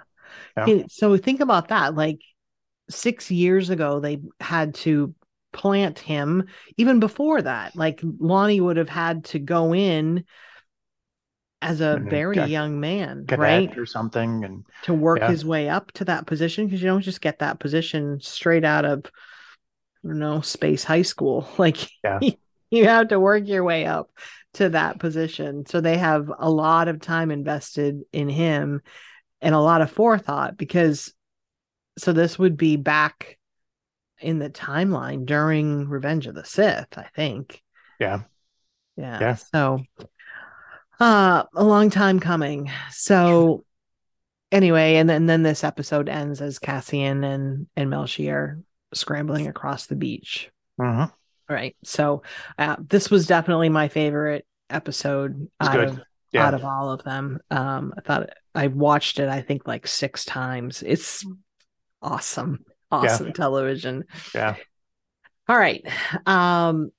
Yeah. 0.67 0.83
So 0.89 1.17
think 1.17 1.41
about 1.41 1.69
that. 1.69 1.97
Like 1.97 2.21
six 2.91 3.31
years 3.31 3.71
ago, 3.71 4.01
they 4.01 4.21
had 4.41 4.75
to 4.77 5.15
plant 5.53 5.99
him. 5.99 6.47
Even 6.77 7.01
before 7.01 7.43
that, 7.43 7.77
like 7.77 8.01
Lonnie 8.03 8.61
would 8.61 8.77
have 8.77 8.89
had 8.89 9.25
to 9.27 9.39
go 9.39 9.75
in 9.75 10.25
as 11.63 11.81
a 11.81 11.97
a 11.97 11.99
very 11.99 12.41
young 12.41 12.81
man, 12.81 13.25
right? 13.29 13.77
or 13.77 13.87
something. 13.87 14.45
And 14.45 14.65
To 14.85 14.95
work 14.95 15.21
Yeah. 15.21 15.29
his 15.29 15.45
way 15.45 15.69
up 15.69 15.93
to 15.93 16.05
that 16.07 16.27
position 16.27 16.67
because 16.67 16.81
you 16.83 16.89
don't 16.89 17.03
just 17.03 17.21
get 17.21 17.41
that 17.41 17.61
position 17.61 18.19
straight 18.21 18.65
out 18.65 18.85
of, 18.85 19.05
I 19.07 20.09
don't 20.09 20.19
know, 20.19 20.41
space 20.41 20.85
high 20.85 21.03
school. 21.03 21.47
Like 21.59 21.89
Yeah. 22.03 22.21
you 22.71 22.87
have 22.87 23.09
to 23.09 23.21
work 23.21 23.47
your 23.47 23.65
way 23.65 23.85
up 23.85 24.11
to 24.55 24.71
that 24.71 24.99
position. 24.99 25.67
So 25.67 25.81
they 25.81 25.99
have 25.99 26.31
a 26.39 26.51
lot 26.51 26.89
of 26.89 27.01
time 27.01 27.31
invested 27.31 28.03
in 28.13 28.29
him 28.29 28.83
and 29.41 29.55
a 29.55 29.61
lot 29.61 29.83
of 29.83 29.91
forethought 29.91 30.57
because 30.57 31.13
so 31.99 32.13
this 32.13 32.39
would 32.39 32.57
be 32.57 32.77
back 32.77 33.39
in 34.21 34.39
the 34.39 34.51
timeline 34.51 35.27
during 35.27 35.89
Revenge 35.89 36.27
of 36.27 36.35
the 36.35 36.45
Sith, 36.45 36.97
I 36.99 37.09
think. 37.15 37.63
yeah, 37.99 38.23
Yeah. 38.97 39.21
Yeah. 39.21 39.35
So 39.35 39.83
uh 41.01 41.45
a 41.55 41.65
long 41.65 41.91
time 41.91 42.21
coming. 42.21 42.71
So 42.91 43.65
anyway, 44.53 44.97
and 44.97 45.09
then 45.09 45.27
then 45.27 45.43
this 45.43 45.65
episode 45.65 46.09
ends 46.09 46.41
as 46.41 46.59
Cassian 46.59 47.25
and 47.25 47.67
and 47.77 47.91
Melshi 47.91 48.31
are 48.33 48.61
scrambling 48.93 49.47
across 49.49 49.87
the 49.87 49.97
beach. 49.97 50.51
Mhm. 50.79 51.11
Right. 51.49 51.77
So 51.85 52.23
uh, 52.59 52.77
this 52.79 53.11
was 53.11 53.27
definitely 53.27 53.71
my 53.71 53.89
favorite 53.89 54.47
episode 54.69 55.49
out 55.59 55.73
good. 55.73 55.89
of 55.89 56.01
Yeah. 56.33 56.47
out 56.47 56.55
of 56.55 56.65
all 56.65 56.91
of 56.93 57.03
them. 57.03 57.41
Um, 57.51 57.93
I 57.97 58.01
thought 58.03 58.31
I 58.55 58.67
watched 58.69 59.19
it, 59.19 59.29
I 59.29 59.41
think 59.41 59.67
like 59.67 59.87
six 59.87 60.25
times. 60.25 60.83
It's 60.87 61.25
awesome, 62.03 62.65
awesome 62.91 63.33
television. 63.33 64.05
Yeah. 64.35 64.57
All 65.49 65.59
right. 65.59 65.85
Um, 66.27 66.91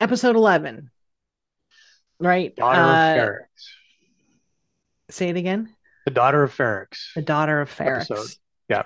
episode 0.00 0.36
11. 0.36 0.90
Right. 2.20 2.54
Daughter 2.54 2.78
Uh, 2.78 2.84
of 2.84 3.18
Ferrix. 3.18 3.46
say 5.10 5.28
it 5.28 5.36
again. 5.36 5.74
The 6.04 6.12
daughter 6.12 6.42
of 6.42 6.54
Ferrix. 6.54 7.12
The 7.14 7.22
daughter 7.22 7.60
of 7.60 7.70
Ferrix. 7.70 8.10
Episode. 8.10 8.36
Yeah. 8.68 8.82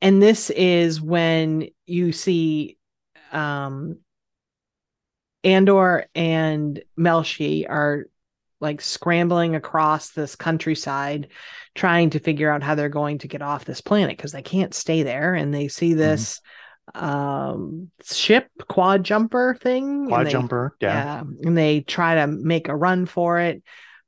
And 0.00 0.22
this 0.22 0.50
is 0.50 1.00
when 1.00 1.68
you 1.86 2.12
see 2.12 2.78
um 3.32 3.98
Andor 5.42 6.06
and 6.14 6.82
Melshi 6.98 7.68
are 7.68 8.06
like 8.60 8.80
scrambling 8.80 9.54
across 9.54 10.10
this 10.10 10.36
countryside 10.36 11.28
trying 11.74 12.10
to 12.10 12.18
figure 12.18 12.50
out 12.50 12.62
how 12.62 12.74
they're 12.74 12.88
going 12.88 13.18
to 13.18 13.28
get 13.28 13.42
off 13.42 13.64
this 13.64 13.80
planet 13.80 14.16
because 14.16 14.32
they 14.32 14.42
can't 14.42 14.72
stay 14.74 15.02
there 15.02 15.34
and 15.34 15.52
they 15.52 15.68
see 15.68 15.94
this 15.94 16.40
um 16.94 17.90
ship 18.04 18.46
quad 18.68 19.02
jumper 19.04 19.56
thing 19.60 20.06
Quad 20.06 20.26
they- 20.26 20.30
jumper. 20.30 20.76
Yeah. 20.80 20.94
yeah 20.94 21.20
and 21.44 21.56
they 21.56 21.80
try 21.80 22.16
to 22.16 22.26
make 22.26 22.68
a 22.68 22.76
run 22.76 23.06
for 23.06 23.40
it 23.40 23.62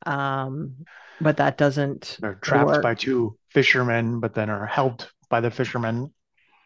um 0.05 0.75
but 1.21 1.39
that 1.39 1.57
doesn't 1.57 2.19
They're 2.21 2.35
trapped 2.35 2.67
work. 2.67 2.83
by 2.83 2.95
two 2.95 3.39
fishermen, 3.49 4.21
but 4.21 4.35
then 4.35 4.51
are 4.51 4.67
helped 4.67 5.11
by 5.31 5.41
the 5.41 5.51
fishermen. 5.51 6.13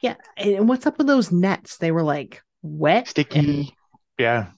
Yeah, 0.02 0.16
and 0.36 0.68
what's 0.68 0.86
up 0.86 0.98
with 0.98 1.06
those 1.06 1.30
nets? 1.30 1.76
They 1.76 1.92
were 1.92 2.02
like 2.02 2.42
wet, 2.60 3.02
and 3.02 3.08
Sticky. 3.08 3.76
Yeah. 4.18 4.48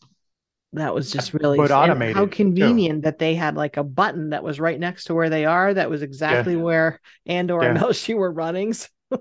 That 0.74 0.94
was 0.94 1.12
just 1.12 1.34
really 1.34 1.58
But 1.58 1.70
automated, 1.70 2.16
How 2.16 2.26
convenient 2.26 3.02
that 3.02 3.18
they 3.18 3.34
had 3.34 3.56
like 3.56 3.76
a 3.76 3.84
button 3.84 4.30
that 4.30 4.42
was 4.44 4.60
right 4.60 4.78
next 4.78 5.04
to 5.04 5.14
where 5.14 5.30
they 5.30 5.44
are. 5.44 5.74
That 5.74 5.90
was 5.90 6.02
exactly 6.02 6.56
where 6.56 7.00
Andor 7.26 7.64
and 7.64 7.76
Yeah. 7.76 7.82
Melshi 7.82 8.14
were 8.16 8.32
running. 8.32 8.72
So 8.72 8.88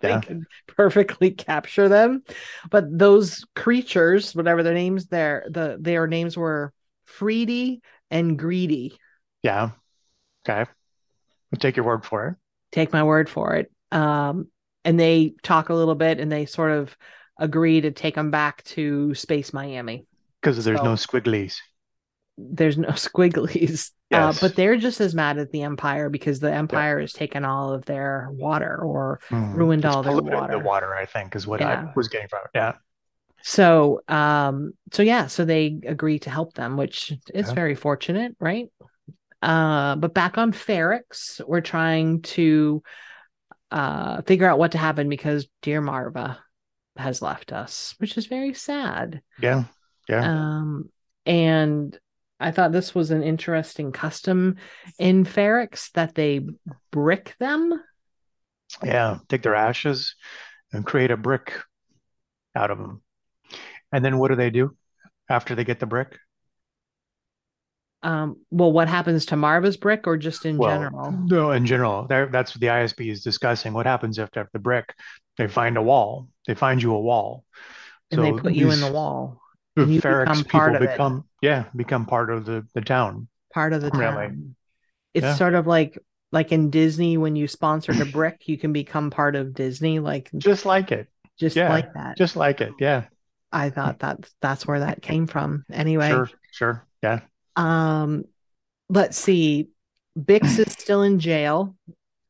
they 0.00 0.10
Yeah. 0.10 0.18
could 0.18 0.44
perfectly 0.66 1.30
capture 1.30 1.88
them. 1.88 2.22
But 2.70 2.84
those 2.90 3.44
creatures, 3.56 4.34
whatever 4.34 4.62
their 4.62 4.74
names, 4.74 5.06
their 5.06 5.46
the 5.48 5.78
their 5.80 6.06
names 6.06 6.36
were 6.36 6.72
Freedy 7.06 7.80
and 8.10 8.38
greedy. 8.38 8.98
Yeah. 9.42 9.70
Okay. 10.48 10.70
I'll 11.52 11.58
take 11.60 11.76
your 11.76 11.86
word 11.86 12.04
for 12.04 12.28
it. 12.28 12.36
Take 12.70 12.92
my 12.92 13.02
word 13.02 13.28
for 13.28 13.54
it. 13.56 13.70
Um, 13.90 14.48
and 14.84 14.98
they 14.98 15.34
talk 15.42 15.68
a 15.68 15.74
little 15.74 15.94
bit 15.94 16.18
and 16.18 16.30
they 16.30 16.46
sort 16.46 16.72
of 16.72 16.96
agree 17.38 17.80
to 17.80 17.90
take 17.90 18.14
them 18.14 18.30
back 18.30 18.62
to 18.64 19.14
Space 19.14 19.52
Miami. 19.52 20.06
Because 20.42 20.64
there's 20.64 20.78
So- 20.78 20.84
no 20.84 20.94
squigglies. 20.94 21.56
There's 22.38 22.78
no 22.78 22.88
squigglies. 22.92 23.90
Uh, 24.10 24.34
but 24.40 24.56
they're 24.56 24.76
just 24.76 25.00
as 25.00 25.14
mad 25.14 25.38
at 25.38 25.50
the 25.52 25.62
Empire 25.62 26.10
because 26.10 26.40
the 26.40 26.52
Empire 26.52 27.00
has 27.00 27.12
taken 27.12 27.44
all 27.46 27.72
of 27.72 27.84
their 27.86 28.28
water 28.32 28.76
or 28.82 29.20
Hmm. 29.28 29.54
ruined 29.54 29.86
all 29.86 30.02
their 30.02 30.12
water. 30.16 30.52
The 30.52 30.58
water, 30.58 30.94
I 30.94 31.06
think, 31.06 31.34
is 31.36 31.46
what 31.46 31.60
Yeah. 31.60 31.86
I 31.88 31.92
was 31.96 32.08
getting 32.08 32.28
from 32.28 32.40
it. 32.44 32.50
Yeah. 32.54 32.72
So, 33.42 34.02
um, 34.08 34.72
so 34.92 35.02
yeah, 35.02 35.26
so 35.28 35.44
they 35.44 35.80
agree 35.86 36.18
to 36.20 36.30
help 36.30 36.54
them, 36.54 36.76
which 36.76 37.12
is 37.32 37.48
Yeah. 37.48 37.54
very 37.54 37.74
fortunate, 37.74 38.36
right? 38.38 38.68
Uh, 39.40 39.96
but 39.96 40.14
back 40.14 40.38
on 40.38 40.52
Ferrix, 40.52 41.40
we're 41.46 41.60
trying 41.60 42.22
to 42.22 42.82
uh 43.70 44.20
figure 44.22 44.46
out 44.46 44.58
what 44.58 44.72
to 44.72 44.78
happen 44.78 45.08
because 45.08 45.48
dear 45.62 45.80
Maarva 45.80 46.36
has 46.96 47.22
left 47.22 47.52
us, 47.52 47.94
which 47.98 48.18
is 48.18 48.26
very 48.26 48.52
sad. 48.52 49.22
Yeah. 49.40 49.64
Yeah. 50.08 50.24
Um, 50.24 50.90
and 51.26 51.98
I 52.40 52.50
thought 52.50 52.72
this 52.72 52.94
was 52.94 53.10
an 53.10 53.22
interesting 53.22 53.92
custom 53.92 54.56
in 54.98 55.24
Ferrix 55.24 55.92
that 55.92 56.14
they 56.14 56.40
brick 56.90 57.36
them. 57.38 57.80
Yeah, 58.82 59.18
take 59.28 59.42
their 59.42 59.54
ashes 59.54 60.14
and 60.72 60.84
create 60.86 61.10
a 61.10 61.16
brick 61.16 61.54
out 62.54 62.70
of 62.70 62.78
them. 62.78 63.02
And 63.92 64.04
then 64.04 64.18
what 64.18 64.28
do 64.28 64.36
they 64.36 64.50
do 64.50 64.76
after 65.28 65.54
they 65.54 65.64
get 65.64 65.80
the 65.80 65.86
brick? 65.86 66.18
Um, 68.02 68.40
well, 68.50 68.72
what 68.72 68.88
happens 68.88 69.26
to 69.26 69.36
Maarva's 69.36 69.76
brick 69.76 70.06
or 70.06 70.16
just 70.16 70.44
in 70.44 70.58
Well, 70.58 70.76
general? 70.80 71.12
No, 71.12 71.52
in 71.52 71.66
general, 71.66 72.06
that's 72.08 72.54
what 72.54 72.60
the 72.60 72.68
ISB 72.68 73.10
is 73.10 73.22
discussing. 73.22 73.72
What 73.72 73.86
happens 73.86 74.18
after 74.18 74.48
the 74.52 74.58
brick? 74.58 74.92
They 75.36 75.46
find 75.46 75.76
a 75.76 75.82
wall. 75.82 76.28
They 76.46 76.54
find 76.54 76.82
you 76.82 76.94
a 76.94 77.00
wall. 77.00 77.44
And 78.10 78.24
they 78.24 78.32
So 78.32 78.38
put 78.38 78.54
you 78.54 78.70
in 78.70 78.80
the 78.80 78.90
wall. 78.90 79.41
You 79.76 80.00
Ferrix 80.00 80.26
become 80.26 80.44
people 80.44 80.50
part 80.60 80.74
of 80.76 80.82
it. 80.82 80.90
become, 80.90 81.24
yeah, 81.40 81.64
become 81.74 82.06
part 82.06 82.30
of 82.30 82.44
the, 82.44 82.66
the 82.74 82.80
town. 82.82 83.28
part 83.52 83.72
of 83.72 83.80
the 83.82 83.90
Really? 83.90 84.28
town. 84.28 84.56
It's 85.14 85.24
Yeah. 85.24 85.34
sort 85.34 85.54
of 85.54 85.66
like 85.66 85.98
like 86.32 86.50
in 86.52 86.70
Disney 86.70 87.18
when 87.18 87.36
you 87.36 87.46
sponsored 87.46 88.00
a 88.00 88.06
brick, 88.06 88.48
you 88.48 88.56
can 88.56 88.72
become 88.72 89.10
part 89.10 89.36
of 89.36 89.52
Disney, 89.54 89.98
like 89.98 90.30
Just 90.36 90.64
like 90.64 90.90
it. 90.92 91.08
just 91.38 91.56
yeah, 91.56 91.68
like 91.68 91.92
that. 91.94 92.16
Just 92.16 92.36
like 92.36 92.60
it. 92.62 92.72
Yeah. 92.80 93.04
I 93.52 93.68
thought 93.70 93.98
that 94.00 94.26
that's 94.40 94.66
where 94.66 94.80
that 94.80 95.02
came 95.02 95.26
from. 95.26 95.64
Anyway, 95.70 96.08
Sure. 96.08 96.30
Sure. 96.52 96.86
Yeah. 97.02 97.20
um, 97.56 98.24
let's 98.88 99.18
see. 99.18 99.68
Bix 100.18 100.58
is 100.58 100.72
still 100.78 101.02
in 101.02 101.18
jail. 101.18 101.76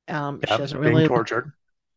Um, 0.09 0.41
she 0.49 0.57
doesn't 0.57 0.79
really 0.79 1.07
tortured. 1.07 1.53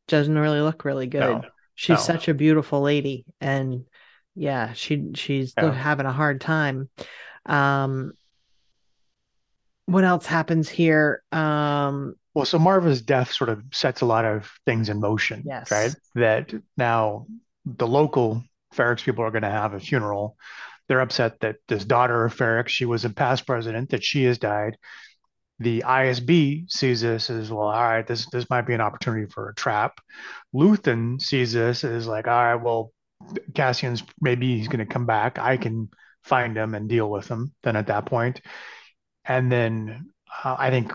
doesn't 0.07 0.37
really 0.37 0.61
look 0.61 0.85
really 0.85 1.07
good. 1.07 1.21
No. 1.41 1.49
She's 1.73 1.97
no. 1.97 2.03
such 2.03 2.27
a 2.27 2.33
beautiful 2.35 2.81
lady, 2.81 3.25
and 3.41 3.85
yeah, 4.35 4.73
she 4.73 5.11
she's 5.15 5.53
having 5.57 6.05
a 6.05 6.11
hard 6.11 6.41
time. 6.41 6.89
Um, 7.45 8.13
what 9.85 10.03
else 10.03 10.25
happens 10.25 10.67
here? 10.67 11.23
Um, 11.31 12.15
Well, 12.33 12.45
so 12.45 12.57
Maarva's 12.57 13.01
death 13.01 13.31
sort 13.31 13.49
of 13.49 13.61
sets 13.71 14.01
a 14.01 14.05
lot 14.05 14.25
of 14.25 14.51
things 14.65 14.89
in 14.89 14.99
motion, 14.99 15.43
Yes. 15.45 15.71
right? 15.71 15.95
That 16.15 16.53
now 16.75 17.27
the 17.65 17.87
local 17.87 18.43
Ferrix 18.73 19.03
people 19.03 19.23
are 19.23 19.31
going 19.31 19.43
to 19.43 19.49
have 19.49 19.73
a 19.73 19.79
funeral. 19.79 20.37
They're 20.87 21.01
upset 21.01 21.39
that 21.39 21.57
this 21.67 21.85
daughter 21.85 22.25
of 22.25 22.35
Ferrix, 22.35 22.69
she 22.69 22.85
was 22.85 23.05
a 23.05 23.09
past 23.09 23.45
president, 23.47 23.91
that 23.91 24.03
she 24.03 24.23
has 24.25 24.37
died. 24.37 24.77
The 25.59 25.83
ISB 25.87 26.65
sees 26.69 27.01
this 27.01 27.29
as 27.29 27.49
well. 27.49 27.67
All 27.67 27.81
right, 27.81 28.05
this 28.05 28.27
this 28.29 28.49
might 28.49 28.67
be 28.67 28.73
an 28.73 28.81
opportunity 28.81 29.27
for 29.31 29.49
a 29.49 29.55
trap. 29.55 29.99
Luthen 30.53 31.21
sees 31.21 31.53
this 31.53 31.83
as 31.83 32.07
like, 32.07 32.27
all 32.27 32.33
right, 32.33 32.55
well, 32.61 32.91
Cassian's 33.53 34.03
maybe 34.21 34.57
he's 34.57 34.67
going 34.67 34.85
to 34.85 34.91
come 34.93 35.05
back. 35.05 35.39
I 35.39 35.57
can 35.57 35.89
find 36.23 36.57
him 36.57 36.75
and 36.75 36.89
deal 36.89 37.09
with 37.09 37.27
him. 37.27 37.53
Then 37.63 37.75
at 37.75 37.87
that 37.87 38.05
point, 38.05 38.41
and 39.25 39.51
then 39.51 40.11
uh, 40.43 40.55
I 40.57 40.69
think 40.69 40.93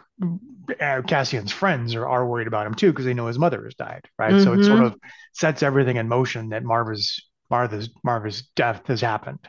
uh, 0.81 1.03
Cassian's 1.03 1.53
friends 1.53 1.95
are, 1.95 2.07
are 2.07 2.27
worried 2.27 2.47
about 2.47 2.67
him 2.67 2.75
too 2.75 2.91
because 2.93 3.05
they 3.05 3.15
know 3.15 3.27
his 3.27 3.39
mother 3.39 3.65
has 3.65 3.75
died, 3.75 4.07
right? 4.19 4.39
So 4.41 4.53
it 4.55 4.65
sort 4.65 4.81
Mhm. 4.81 4.87
of 4.87 4.97
sets 5.35 5.63
everything 5.63 5.97
in 5.97 6.09
motion 6.09 6.51
that 6.51 6.65
Maarva's 6.65 7.21
Martha's 7.51 7.91
Maarva's 8.05 8.43
death 8.57 8.87
has 8.87 9.01
happened. 9.01 9.41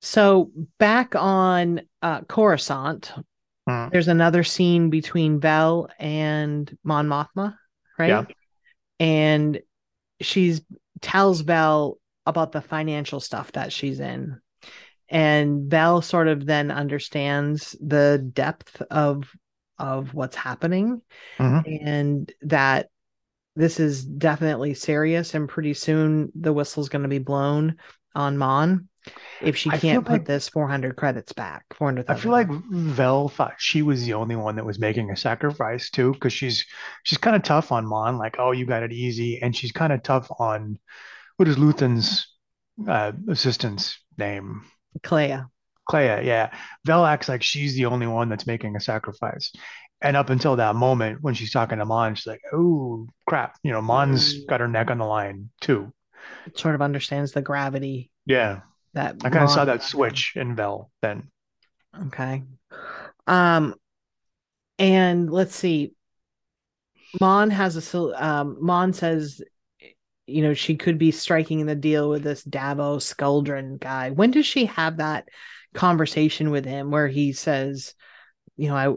So 0.00 0.50
back 0.78 1.14
on 1.14 1.82
uh, 2.02 2.22
Coruscant, 2.22 3.12
Hmm. 3.66 3.88
there's 3.90 4.08
another 4.08 4.44
scene 4.44 4.90
between 4.90 5.40
Vel 5.40 5.88
and 5.98 6.76
Mon 6.84 7.08
Mothma, 7.08 7.56
right? 7.98 8.08
Yeah. 8.08 8.35
And 8.98 9.60
she's 10.20 10.62
tells 11.00 11.42
Vel 11.42 11.98
about 12.24 12.52
the 12.52 12.60
financial 12.60 13.20
stuff 13.20 13.52
that 13.52 13.72
she's 13.72 14.00
in. 14.00 14.40
And 15.08 15.70
Vel 15.70 16.02
sort 16.02 16.28
of 16.28 16.44
then 16.46 16.70
understands 16.70 17.76
the 17.80 18.18
depth 18.32 18.82
of 18.90 19.30
of 19.78 20.14
what's 20.14 20.36
happening 20.36 21.02
Mhm. 21.38 21.82
and 21.84 22.32
that 22.42 22.88
this 23.56 23.78
is 23.78 24.04
definitely 24.04 24.72
serious 24.74 25.34
and 25.34 25.48
pretty 25.48 25.74
soon 25.74 26.32
the 26.34 26.52
whistle's 26.52 26.88
going 26.88 27.02
to 27.02 27.08
be 27.08 27.18
blown 27.18 27.76
on 28.14 28.38
Mon 28.38 28.88
if 29.42 29.56
she 29.56 29.70
can't 29.70 30.04
put 30.04 30.12
like- 30.12 30.24
this 30.26 30.48
400 30.48 30.96
credits 30.96 31.32
back 31.32 31.64
400 31.74 32.06
I 32.08 32.14
feel 32.16 32.32
like 32.32 32.48
Vel 32.50 33.28
thought 33.28 33.54
she 33.58 33.82
was 33.82 34.04
the 34.04 34.14
only 34.14 34.36
one 34.36 34.56
that 34.56 34.66
was 34.66 34.78
making 34.78 35.10
a 35.10 35.16
sacrifice 35.16 35.90
too, 35.90 36.12
because 36.12 36.32
she's 36.32 36.64
she's 37.02 37.18
kind 37.18 37.36
of 37.36 37.42
tough 37.42 37.72
on 37.72 37.86
Mon, 37.86 38.18
like, 38.18 38.36
oh, 38.38 38.52
you 38.52 38.66
got 38.66 38.82
it 38.82 38.92
easy, 38.92 39.40
and 39.42 39.54
she's 39.54 39.72
kind 39.72 39.92
of 39.92 40.02
tough 40.02 40.28
on 40.38 40.78
what 41.36 41.48
is 41.48 41.58
Luthen's 41.58 42.26
uh, 42.88 43.12
assistant's 43.28 43.98
name? 44.18 44.62
Kleya 45.04 45.48
Kleya, 45.88 46.24
yeah. 46.24 46.50
Vel 46.84 47.04
acts 47.06 47.28
like 47.28 47.42
she's 47.42 47.74
the 47.74 47.86
only 47.86 48.06
one 48.06 48.28
that's 48.28 48.46
making 48.46 48.74
a 48.76 48.80
sacrifice. 48.80 49.52
And 50.02 50.16
up 50.16 50.30
until 50.30 50.56
that 50.56 50.74
moment, 50.74 51.22
when 51.22 51.34
she's 51.34 51.52
talking 51.52 51.78
to 51.78 51.84
Mon, 51.84 52.14
she's 52.16 52.26
like, 52.26 52.42
oh, 52.52 53.06
crap. 53.26 53.56
You 53.62 53.72
know, 53.72 53.80
mon's 53.80 54.44
got 54.44 54.60
her 54.60 54.68
neck 54.68 54.90
on 54.90 54.98
the 54.98 55.04
line 55.06 55.50
too. 55.60 55.92
it 56.46 56.58
sort 56.58 56.74
of 56.74 56.82
understands 56.82 57.32
the 57.32 57.40
gravity 57.42 58.10
Yeah. 58.26 58.60
That 58.96 59.16
I 59.22 59.30
kind 59.30 59.44
of 59.44 59.50
saw 59.50 59.64
that 59.66 59.82
switch 59.82 60.32
in 60.36 60.56
Vel 60.56 60.90
then. 61.02 61.30
okay 62.06 62.42
um 63.26 63.74
and 64.78 65.30
let's 65.30 65.54
see 65.54 65.92
mon 67.20 67.50
has 67.50 67.94
a 67.94 68.24
um 68.26 68.56
mon 68.60 68.92
says 68.92 69.40
you 70.26 70.42
know 70.42 70.54
she 70.54 70.76
could 70.76 70.98
be 70.98 71.10
striking 71.10 71.66
the 71.66 71.74
deal 71.74 72.10
with 72.10 72.22
this 72.22 72.44
Davo 72.44 72.98
Sculdun 72.98 73.78
guy 73.80 74.10
when 74.10 74.30
does 74.30 74.46
she 74.46 74.66
have 74.66 74.98
that 74.98 75.28
conversation 75.74 76.50
with 76.50 76.64
him 76.64 76.90
where 76.90 77.08
he 77.08 77.32
says 77.32 77.94
you 78.56 78.68
know 78.68 78.76
i 78.76 78.94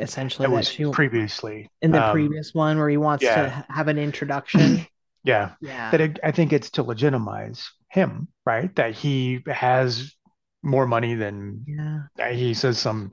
essentially 0.00 0.46
It 0.46 0.50
that 0.50 0.56
was 0.56 0.68
she 0.68 0.84
previously. 0.84 1.70
in 1.82 1.92
the 1.92 1.98
Um, 2.02 2.12
previous 2.12 2.54
one 2.54 2.78
where 2.78 2.88
he 2.88 2.96
wants 2.96 3.24
to 3.24 3.30
yeah. 3.30 3.48
ha- 3.50 3.66
have 3.68 3.88
an 3.88 3.98
introduction 3.98 4.86
Yeah. 5.24 5.50
yeah 5.60 5.90
That 5.90 6.00
it, 6.00 6.18
I 6.22 6.30
think 6.30 6.52
it's 6.52 6.70
to 6.72 6.82
legitimize 6.82 7.70
him, 7.88 8.28
right? 8.50 8.74
That 8.76 8.94
he 8.94 9.40
has 9.46 10.14
more 10.62 10.86
money 10.86 11.14
than 11.14 11.64
yeah 11.66 12.32
he 12.32 12.52
says 12.52 12.78
some 12.78 13.12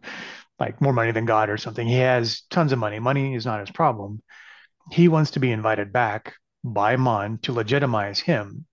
like 0.59 0.81
more 0.81 0.93
money 0.93 1.11
than 1.11 1.25
God 1.25 1.49
or 1.49 1.57
something. 1.57 1.88
He 1.88 1.99
has 1.99 2.41
tons 2.49 2.71
of 2.71 2.79
money. 2.79 2.99
Money 2.99 3.35
is 3.35 3.45
not 3.45 3.59
his 3.59 3.71
problem. 3.71 4.21
He 4.91 5.07
wants 5.07 5.31
to 5.31 5.39
be 5.39 5.51
invited 5.51 5.93
back 5.93 6.33
by 6.63 6.95
Mon 6.95 7.38
to 7.43 7.53
legitimize 7.53 8.19
him 8.19 8.65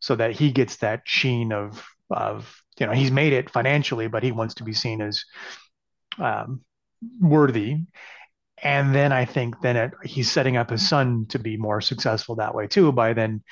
so 0.00 0.16
that 0.16 0.32
he 0.32 0.52
gets 0.52 0.76
that 0.76 1.02
sheen 1.04 1.52
of 1.52 1.82
of 2.10 2.54
you 2.78 2.86
know 2.86 2.92
he's 2.92 3.10
made 3.10 3.32
it 3.32 3.50
financially, 3.50 4.08
but 4.08 4.22
he 4.22 4.32
wants 4.32 4.54
to 4.56 4.64
be 4.64 4.74
seen 4.74 5.00
as 5.00 5.24
um, 6.18 6.60
worthy. 7.20 7.76
And 8.62 8.94
then 8.94 9.10
I 9.10 9.24
think 9.24 9.60
then 9.62 9.76
it, 9.76 9.92
he's 10.04 10.30
setting 10.30 10.58
up 10.58 10.68
his 10.68 10.86
son 10.86 11.26
to 11.30 11.38
be 11.38 11.56
more 11.56 11.80
successful 11.80 12.36
that 12.36 12.54
way 12.54 12.66
too 12.66 12.92
by 12.92 13.14
then 13.14 13.42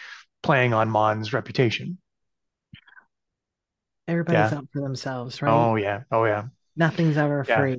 playing 0.43 0.75
on 0.75 0.91
Mon's 0.91 1.33
reputation. 1.33 1.99
Everybody's 4.09 4.53
Yeah. 4.53 4.59
up 4.59 4.65
for 4.73 4.81
themselves 4.83 5.43
right 5.43 5.53
Oh 5.53 5.77
yeah, 5.77 6.03
oh 6.11 6.25
yeah. 6.25 6.45
nothing's 6.77 7.17
ever 7.17 7.45
Yeah. 7.45 7.61
free 7.61 7.77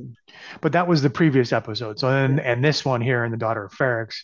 But 0.62 0.74
that 0.74 0.88
was 0.88 1.02
the 1.02 1.10
previous 1.10 1.52
episode. 1.54 2.00
So 2.00 2.10
then, 2.12 2.40
and 2.40 2.64
this 2.64 2.86
one 2.86 3.02
here 3.02 3.26
in 3.26 3.32
the 3.32 3.38
Daughter 3.38 3.66
of 3.66 3.74
Ferrix, 3.74 4.16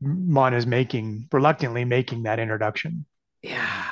Mon 0.00 0.54
is 0.54 0.66
making 0.66 1.28
reluctantly 1.32 1.84
making 1.84 2.24
that 2.24 2.38
introduction. 2.38 3.06
yeah 3.42 3.84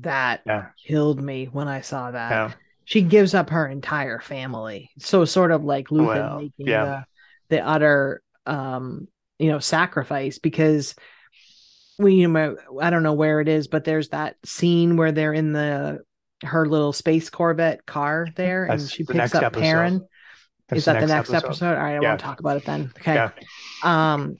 that 0.00 0.42
Yeah. 0.46 0.68
killed 0.86 1.22
me 1.22 1.46
when 1.46 1.68
i 1.68 1.80
saw 1.80 2.10
that 2.10 2.30
Yeah, 2.30 2.52
she 2.84 3.02
gives 3.02 3.34
up 3.34 3.50
her 3.50 3.66
entire 3.66 4.20
family 4.20 4.90
so 4.98 5.24
sort 5.24 5.50
of 5.50 5.64
like 5.64 5.88
luthen 5.88 6.06
Well, 6.06 6.36
making 6.36 6.66
yeah. 6.66 6.84
the 6.84 7.04
the 7.48 7.60
utter 7.66 8.22
um 8.46 9.08
you 9.38 9.50
know 9.50 9.58
sacrifice 9.60 10.38
because 10.38 10.94
we 11.98 12.14
you 12.14 12.28
know 12.28 12.56
i 12.80 12.90
don't 12.90 13.02
know 13.02 13.14
where 13.14 13.40
it 13.40 13.48
is 13.48 13.68
but 13.68 13.84
there's 13.84 14.10
that 14.10 14.36
scene 14.44 14.96
where 14.96 15.12
they're 15.12 15.32
in 15.34 15.52
the 15.52 16.00
her 16.44 16.66
little 16.66 16.92
space 16.92 17.30
Corvette 17.30 17.84
car 17.86 18.26
there, 18.36 18.64
and 18.66 18.80
she 18.88 19.02
the 19.04 19.14
picks 19.14 19.34
up 19.34 19.42
episode. 19.42 19.60
Perrin. 19.62 20.06
That's 20.68 20.80
Is 20.80 20.84
that 20.84 21.00
the 21.00 21.06
next 21.06 21.32
episode? 21.32 21.76
All 21.76 21.82
right, 21.82 21.96
I 21.96 22.00
Yeah. 22.00 22.08
won't 22.10 22.20
talk 22.20 22.40
about 22.40 22.58
it 22.58 22.64
then. 22.66 22.92
Okay. 22.98 23.14
Yeah. 23.14 23.30
Um, 23.82 24.36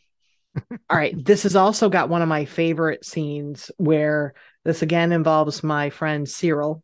all 0.91 0.97
right. 0.99 1.15
This 1.25 1.45
has 1.45 1.57
also 1.57 1.89
got 1.89 2.09
one 2.11 2.21
of 2.21 2.29
my 2.29 2.45
favorite 2.45 3.05
scenes 3.07 3.71
where 3.79 4.35
this 4.65 4.83
again 4.83 5.13
involves 5.13 5.63
my 5.65 5.89
friend 5.89 6.27
Syril, 6.27 6.83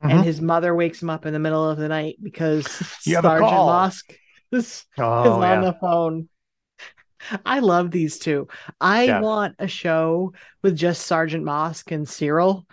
and 0.00 0.20
Mhm. 0.20 0.24
his 0.24 0.40
mother 0.40 0.74
wakes 0.74 1.02
him 1.02 1.10
up 1.10 1.26
in 1.26 1.32
the 1.34 1.38
middle 1.38 1.68
of 1.68 1.76
the 1.76 1.88
night 1.88 2.16
because 2.22 2.66
You 3.06 3.16
have 3.16 3.24
a 3.26 3.28
Sergeant. 3.28 3.50
Mosk 3.52 4.04
is, 4.52 4.64
is 4.66 4.84
Oh, 4.98 5.32
on 5.42 5.42
yeah. 5.42 5.60
the 5.60 5.76
phone. 5.78 6.28
I 7.44 7.58
love 7.58 7.90
these 7.90 8.18
two. 8.18 8.48
I 8.80 9.04
Yeah. 9.04 9.20
want 9.20 9.56
a 9.58 9.66
show 9.68 10.32
with 10.62 10.76
just 10.76 11.04
Sergeant 11.06 11.44
Mosk 11.44 11.92
and 11.92 12.06
Syril, 12.06 12.64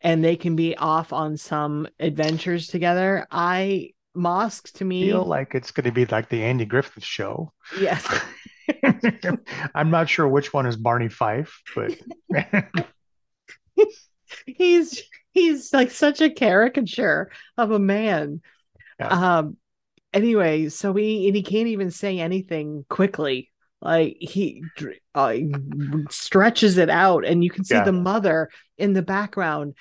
and 0.00 0.24
they 0.24 0.36
can 0.36 0.56
be 0.56 0.76
off 0.76 1.12
on 1.12 1.36
some 1.36 1.88
adventures 1.98 2.68
together. 2.68 3.26
I 3.30 3.90
Mosk 4.16 4.72
to 4.74 4.84
me, 4.84 5.04
feel 5.06 5.24
like 5.24 5.54
it's 5.54 5.70
going 5.72 5.84
to 5.84 5.92
be 5.92 6.06
like 6.06 6.28
the 6.28 6.42
Andy 6.44 6.64
Griffith 6.64 7.04
show. 7.04 7.52
yes. 7.78 8.06
I'm 9.74 9.90
not 9.90 10.08
sure 10.08 10.26
which 10.26 10.52
one 10.52 10.66
is 10.66 10.76
Barney 10.76 11.08
Fife, 11.08 11.60
but 11.74 11.98
he's 14.46 15.02
he's 15.32 15.72
like 15.72 15.90
such 15.90 16.20
a 16.20 16.30
caricature 16.30 17.30
of 17.58 17.72
a 17.72 17.78
man. 17.78 18.40
Yeah. 18.98 19.38
Um 19.38 19.56
anyway, 20.12 20.68
so 20.68 20.94
he 20.94 21.26
and 21.26 21.36
he 21.36 21.42
can't 21.42 21.68
even 21.68 21.90
say 21.90 22.20
anything 22.20 22.84
quickly. 22.88 23.50
Like 23.84 24.16
he 24.20 24.64
uh, 25.14 25.34
stretches 26.10 26.78
it 26.78 26.90
out 26.90 27.24
and 27.24 27.44
you 27.44 27.50
can 27.50 27.64
see 27.64 27.76
Yeah. 27.76 27.84
the 27.84 27.92
mother 27.92 28.50
in 28.78 28.92
the 28.92 29.02
background 29.02 29.74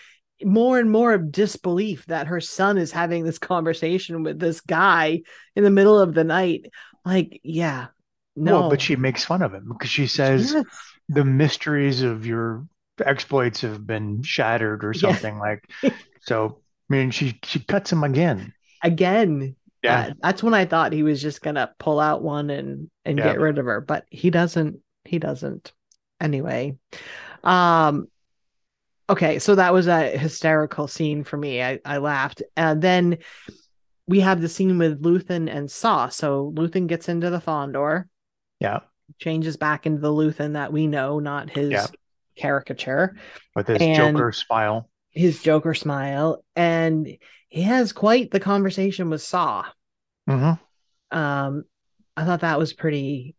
more 0.43 0.77
and 0.77 0.91
more 0.91 1.13
of 1.13 1.31
disbelief 1.31 2.05
that 2.07 2.27
her 2.27 2.41
son 2.41 2.77
is 2.77 2.91
having 2.91 3.23
this 3.23 3.39
conversation 3.39 4.23
with 4.23 4.39
this 4.39 4.59
guy 4.61 5.21
in 5.55 5.63
the 5.63 5.69
middle 5.69 5.97
of 5.99 6.13
the 6.13 6.23
night. 6.25 6.65
Like, 7.05 7.39
yeah. 7.43 7.87
No. 8.35 8.61
well, 8.61 8.69
but 8.69 8.81
she 8.81 8.95
makes 8.95 9.23
fun 9.23 9.41
of 9.41 9.53
him 9.53 9.67
because 9.69 9.89
she 9.89 10.07
says 10.07 10.53
Yes. 10.53 10.65
the 11.09 11.23
mysteries 11.23 12.01
of 12.01 12.25
your 12.25 12.67
exploits 13.05 13.61
have 13.61 13.85
been 13.87 14.21
shattered 14.23 14.83
or 14.83 14.93
Yeah. 14.93 15.11
something 15.11 15.39
like. 15.39 15.63
So, 16.25 16.61
I 16.89 16.93
mean, 16.93 17.11
she 17.11 17.37
she 17.43 17.59
cuts 17.59 17.91
him 17.91 18.03
again. 18.05 18.53
again 18.81 19.55
Yeah, 19.83 20.07
Uh, 20.07 20.13
that's 20.21 20.41
when 20.41 20.53
I 20.53 20.65
thought 20.65 20.93
he 20.93 21.03
was 21.03 21.21
just 21.21 21.41
gonna 21.41 21.71
pull 21.77 21.99
out 21.99 22.23
one 22.23 22.49
and 22.49 22.89
and 23.05 23.17
Yeah. 23.17 23.25
get 23.25 23.39
rid 23.39 23.57
of 23.57 23.65
her, 23.65 23.81
but 23.81 24.05
he 24.09 24.29
doesn't. 24.29 24.77
He 25.05 25.19
doesn't. 25.19 25.73
Anyway, 26.21 26.77
um, 27.43 28.07
okay, 29.09 29.39
so 29.39 29.55
that 29.55 29.73
was 29.73 29.87
a 29.87 30.17
hysterical 30.17 30.87
scene 30.87 31.25
for 31.25 31.35
me. 31.35 31.61
I 31.61 31.79
I 31.83 31.97
laughed, 31.97 32.41
and 32.55 32.81
then 32.81 33.17
we 34.07 34.21
have 34.21 34.39
the 34.41 34.47
scene 34.49 34.77
with 34.77 35.01
Luthen 35.03 35.53
and 35.53 35.69
Saw. 35.69 36.07
So 36.07 36.53
Luthen 36.55 36.87
gets 36.87 37.09
into 37.09 37.29
the 37.29 37.39
Fondor, 37.41 38.05
yeah, 38.61 38.79
changes 39.19 39.57
back 39.57 39.85
into 39.85 39.99
the 39.99 40.09
Luthen 40.13 40.53
that 40.53 40.71
we 40.71 40.87
know, 40.87 41.19
not 41.19 41.49
his 41.49 41.71
Yeah. 41.71 41.87
caricature, 42.37 43.17
with 43.55 43.67
his 43.67 43.81
And- 43.81 44.15
Joker 44.15 44.31
smile. 44.31 44.89
His 45.13 45.41
Joker 45.41 45.73
smile, 45.73 46.43
and 46.55 47.07
he 47.49 47.61
has 47.61 47.93
quite 47.93 48.31
the 48.31 48.39
conversation 48.39 49.09
with 49.09 49.21
Saw. 49.21 49.65
hmm 50.27 50.53
um 51.11 51.63
i 52.17 52.25
thought 52.25 52.41
that 52.41 52.57
was 52.57 52.73
pretty 52.73 53.35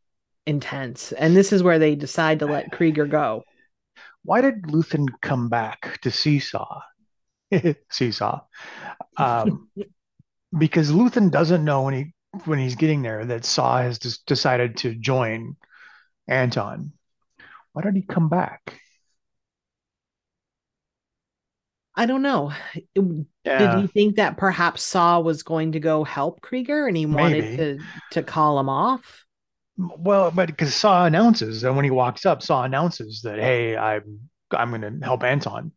intense 0.46 1.12
and 1.12 1.36
this 1.36 1.52
is 1.52 1.62
where 1.62 1.78
they 1.78 1.94
decide 1.94 2.38
to 2.38 2.46
let 2.46 2.70
Kreegyr 2.70 3.08
go 3.10 3.42
Why 4.22 4.40
did 4.40 4.62
Luthen 4.64 5.06
come 5.22 5.48
back 5.48 5.98
to 6.02 6.10
Seesaw? 6.10 6.80
Seesaw, 7.90 8.40
um, 9.16 9.68
because 10.58 10.90
Luthen 10.92 11.30
doesn't 11.30 11.64
know 11.64 11.82
when 11.82 11.94
he 11.94 12.14
when 12.44 12.58
he's 12.58 12.74
getting 12.74 13.02
there 13.02 13.24
that 13.24 13.44
Saw 13.44 13.78
has 13.78 13.98
just 13.98 14.26
decided 14.26 14.76
to 14.78 14.94
join 14.94 15.56
Anton. 16.28 16.92
Why 17.72 17.82
did 17.82 17.96
he 17.96 18.02
come 18.02 18.28
back? 18.28 18.80
I 21.96 22.06
don't 22.06 22.22
know 22.22 22.52
did 22.94 23.26
Yeah, 23.44 23.80
he 23.80 23.86
think 23.86 24.16
that 24.16 24.36
perhaps 24.36 24.82
saw 24.82 25.20
was 25.20 25.42
going 25.42 25.72
to 25.72 25.80
go 25.80 26.02
help 26.04 26.40
Kreegyr 26.40 26.88
and 26.88 26.96
he 26.96 27.06
wanted 27.06 27.44
Maybe. 27.44 27.56
to 27.56 27.78
to 28.12 28.22
call 28.22 28.58
him 28.58 28.68
off 28.68 29.24
well, 29.76 30.30
but 30.30 30.46
because 30.46 30.72
Saw 30.72 31.04
announces, 31.04 31.64
and 31.64 31.74
when 31.74 31.84
he 31.84 31.90
walks 31.90 32.24
up, 32.24 32.42
Saw 32.42 32.62
announces 32.62 33.22
that, 33.22 33.40
"Hey, 33.40 33.76
I'm 33.76 34.30
I'm 34.52 34.70
going 34.70 34.82
to 35.00 35.04
help 35.04 35.24
Anton." 35.24 35.72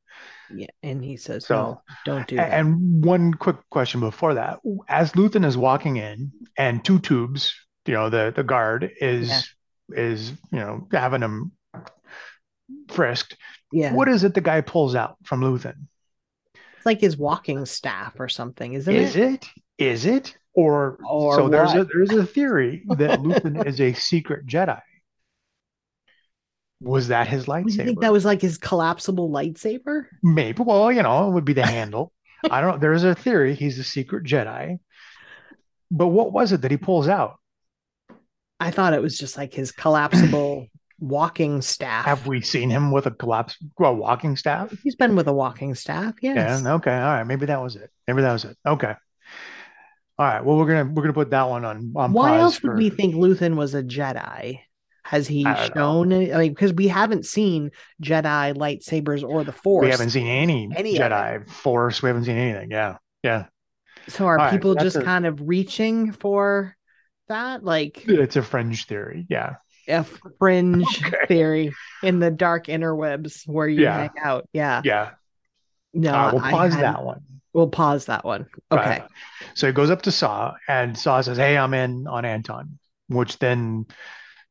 yeah 0.53 0.68
and 0.84 1.03
he 1.03 1.18
says 1.18 1.45
So- 1.47 1.55
no 1.55 1.82
don't 2.05 2.28
do 2.28 2.36
that 2.38 2.53
And 2.53 3.03
one 3.03 3.34
quick 3.34 3.57
question 3.72 3.99
before 3.99 4.36
that: 4.36 4.59
as 4.88 5.13
Luthen 5.13 5.43
is 5.43 5.57
walking 5.57 5.97
in, 5.97 6.32
and 6.57 6.86
two 6.86 6.99
tubes, 6.99 7.53
you 7.88 7.93
know, 7.95 8.09
the 8.11 8.32
the 8.36 8.43
guard 8.43 8.91
is 9.01 9.30
Yeah. 9.89 10.05
is 10.05 10.30
you 10.51 10.59
know 10.59 10.88
having 10.91 11.22
him 11.22 11.51
frisked. 12.89 13.36
yeah 13.72 13.93
What 13.93 14.07
is 14.09 14.24
it 14.24 14.34
the 14.34 14.41
guy 14.41 14.61
pulls 14.61 14.95
out 14.95 15.18
from 15.24 15.41
Luthen? 15.41 15.88
It's 16.88 17.00
like 17.00 17.02
his 17.02 17.18
walking 17.18 17.66
staff 17.66 18.20
or 18.20 18.30
something 18.30 18.74
isn't 18.74 18.96
Is 18.96 19.16
it 19.16 19.34
it? 19.34 19.46
Is 19.78 20.06
it? 20.06 20.38
Or, 20.54 20.98
Or 21.08 21.36
so 21.36 21.50
there's 21.50 21.74
a 21.74 21.84
there's 21.86 22.12
a 22.12 22.26
theory 22.26 22.84
that 22.98 23.20
Luthen 23.22 23.66
is 23.66 23.80
a 23.80 23.94
secret 23.94 24.48
Jedi. 24.48 24.82
Was 26.82 27.08
that 27.10 27.28
his 27.28 27.46
Do 27.46 27.52
you 27.52 27.58
lightsaber? 27.66 27.86
think 27.86 28.02
that 28.02 28.12
was 28.12 28.26
like 28.26 28.42
his 28.42 28.58
collapsible 28.58 29.30
lightsaber 29.30 30.06
Maybe. 30.24 30.62
Well, 30.64 30.92
you 30.92 31.04
know, 31.04 31.28
it 31.28 31.32
would 31.34 31.46
be 31.46 31.54
the 31.54 31.66
handle. 31.66 32.14
I 32.50 32.62
don't. 32.62 32.74
Know. 32.76 32.78
There's 32.78 33.04
a 33.04 33.16
theory 33.16 33.56
he's 33.56 33.80
a 33.80 33.84
secret 33.84 34.24
Jedi. 34.24 34.80
But 35.90 36.08
what 36.08 36.32
was 36.32 36.52
it 36.52 36.62
that 36.62 36.72
he 36.72 36.78
pulls 36.78 37.08
out? 37.08 37.40
i 38.60 38.72
thought 38.72 38.94
it 38.94 39.02
was 39.02 39.18
just 39.18 39.38
like 39.38 39.54
his 39.54 39.72
collapsible 39.72 40.68
walking 41.00 41.62
staff 41.62 42.06
Have 42.06 42.26
we 42.28 42.41
seen 42.41 42.70
him 42.70 42.91
with 42.91 43.06
a 43.06 43.12
collapse, 43.12 43.58
well, 43.78 43.95
walking 43.95 44.36
staff? 44.36 44.74
he's 44.84 44.95
been 44.95 45.16
with 45.16 45.28
a 45.28 45.34
walking 45.34 45.76
staff 45.76 46.16
yes 46.22 46.62
Yeah. 46.64 46.74
Okay. 46.76 46.93
All 46.93 47.00
right. 47.14 47.24
Maybe 47.24 47.45
that 47.48 47.62
was 47.62 47.76
it. 47.76 47.89
Maybe 48.08 48.22
that 48.22 48.34
was 48.34 48.45
it. 48.45 48.58
Okay. 48.66 48.93
All 50.20 50.26
right. 50.26 50.43
Well, 50.43 50.58
we're 50.58 50.66
gonna 50.68 50.86
we're 50.91 51.04
gonna 51.04 51.14
put 51.14 51.30
that 51.32 51.48
one 51.50 51.64
on 51.66 51.93
on 51.95 52.14
Why 52.14 52.38
else 52.39 52.62
would 52.64 52.72
for- 52.72 52.78
we 52.78 52.89
think 52.89 53.14
Luthen 53.16 53.56
was 53.56 53.76
a 53.76 53.84
Jedi? 53.84 54.60
Has 55.04 55.28
he 55.28 55.45
I 55.45 55.68
know. 55.70 55.74
shown? 55.74 56.12
any- 56.12 56.34
I 56.34 56.38
mean, 56.39 56.54
because 56.54 56.74
we 56.74 56.88
haven't 56.89 57.26
seen 57.26 57.72
Jedi 58.04 58.54
lightsabers 58.58 59.24
or 59.24 59.43
the 59.45 59.54
Force. 59.54 59.86
We 59.86 59.91
haven't 59.91 60.10
seen 60.10 60.28
any, 60.28 60.70
Any 60.76 60.98
Jedi 60.98 61.48
Force. 61.50 62.02
We 62.02 62.08
haven't 62.08 62.26
seen 62.26 62.36
anything. 62.38 62.72
Yeah. 62.72 62.98
Yeah. 63.24 63.45
So 64.10 64.26
are 64.26 64.38
All 64.38 64.45
right, 64.45 64.52
people 64.52 64.74
that's 64.74 64.84
just 64.84 64.98
a- 64.98 65.04
kind 65.04 65.26
of 65.26 65.48
reaching 65.48 66.12
for 66.12 66.76
that, 67.30 67.64
like 67.64 68.06
It's 68.08 68.36
a 68.36 68.41
fringe 68.41 68.86
theory. 68.88 69.26
Yeah. 69.30 69.56
A 69.88 70.04
fringe 70.40 70.86
Okay. 71.06 71.18
theory 71.28 71.74
in 72.04 72.20
the 72.20 72.30
dark 72.32 72.68
interwebs 72.68 73.48
where 73.48 73.68
you 73.68 73.82
Yeah. 73.84 73.98
hang 73.98 74.10
out? 74.24 74.50
Yeah. 74.54 74.82
Yeah. 74.84 75.12
No, 75.94 76.12
right, 76.12 76.34
we'll 76.34 76.42
pause 76.42 76.76
that 76.76 77.04
one. 77.04 77.22
We'll 77.54 77.70
pause 77.70 78.06
that 78.06 78.24
one. 78.24 78.46
Okay. 78.72 78.82
Right. 79.02 79.08
So 79.56 79.68
he 79.68 79.74
goes 79.74 79.90
up 79.90 80.04
to 80.04 80.12
Saw, 80.12 80.54
and 80.68 80.96
Saw 80.98 81.22
says, 81.22 81.38
"Hey, 81.38 81.58
I'm 81.58 81.74
in 81.74 82.06
on 82.08 82.24
Anton," 82.26 82.78
which 83.08 83.40
then 83.40 83.86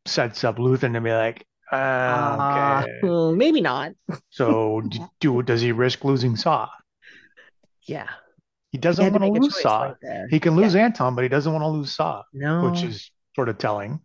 sets 0.07 0.43
up 0.43 0.57
Luthen 0.57 0.95
to 0.95 1.01
be 1.01 1.13
like, 1.13 1.47
uh, 1.71 1.77
Uh, 1.77 2.83
"Okay." 2.85 2.99
well, 3.05 3.33
maybe 3.37 3.61
not. 3.61 3.93
So 4.31 4.83
do 5.21 5.43
does 5.43 5.61
he 5.61 5.71
risk 5.73 6.05
losing 6.05 6.35
Saw? 6.37 6.69
Yeah. 7.83 8.09
He 8.73 8.79
He 8.79 8.79
doesn't 8.79 9.05
to 9.05 9.11
want 9.13 9.23
to 9.25 9.33
make 9.33 9.43
lose 9.43 9.61
Saw. 9.61 9.93
right. 10.03 10.25
He 10.31 10.41
can 10.41 10.57
lose 10.57 10.75
Anton, 10.75 11.15
but 11.15 11.23
he 11.23 11.29
doesn't 11.29 11.53
want 11.53 11.63
to 11.63 11.69
lose 11.69 11.95
Saw, 11.95 12.25
No. 12.33 12.69
which 12.71 12.83
is 12.83 13.11
sort 13.37 13.49
of 13.49 13.59
telling. 13.59 14.01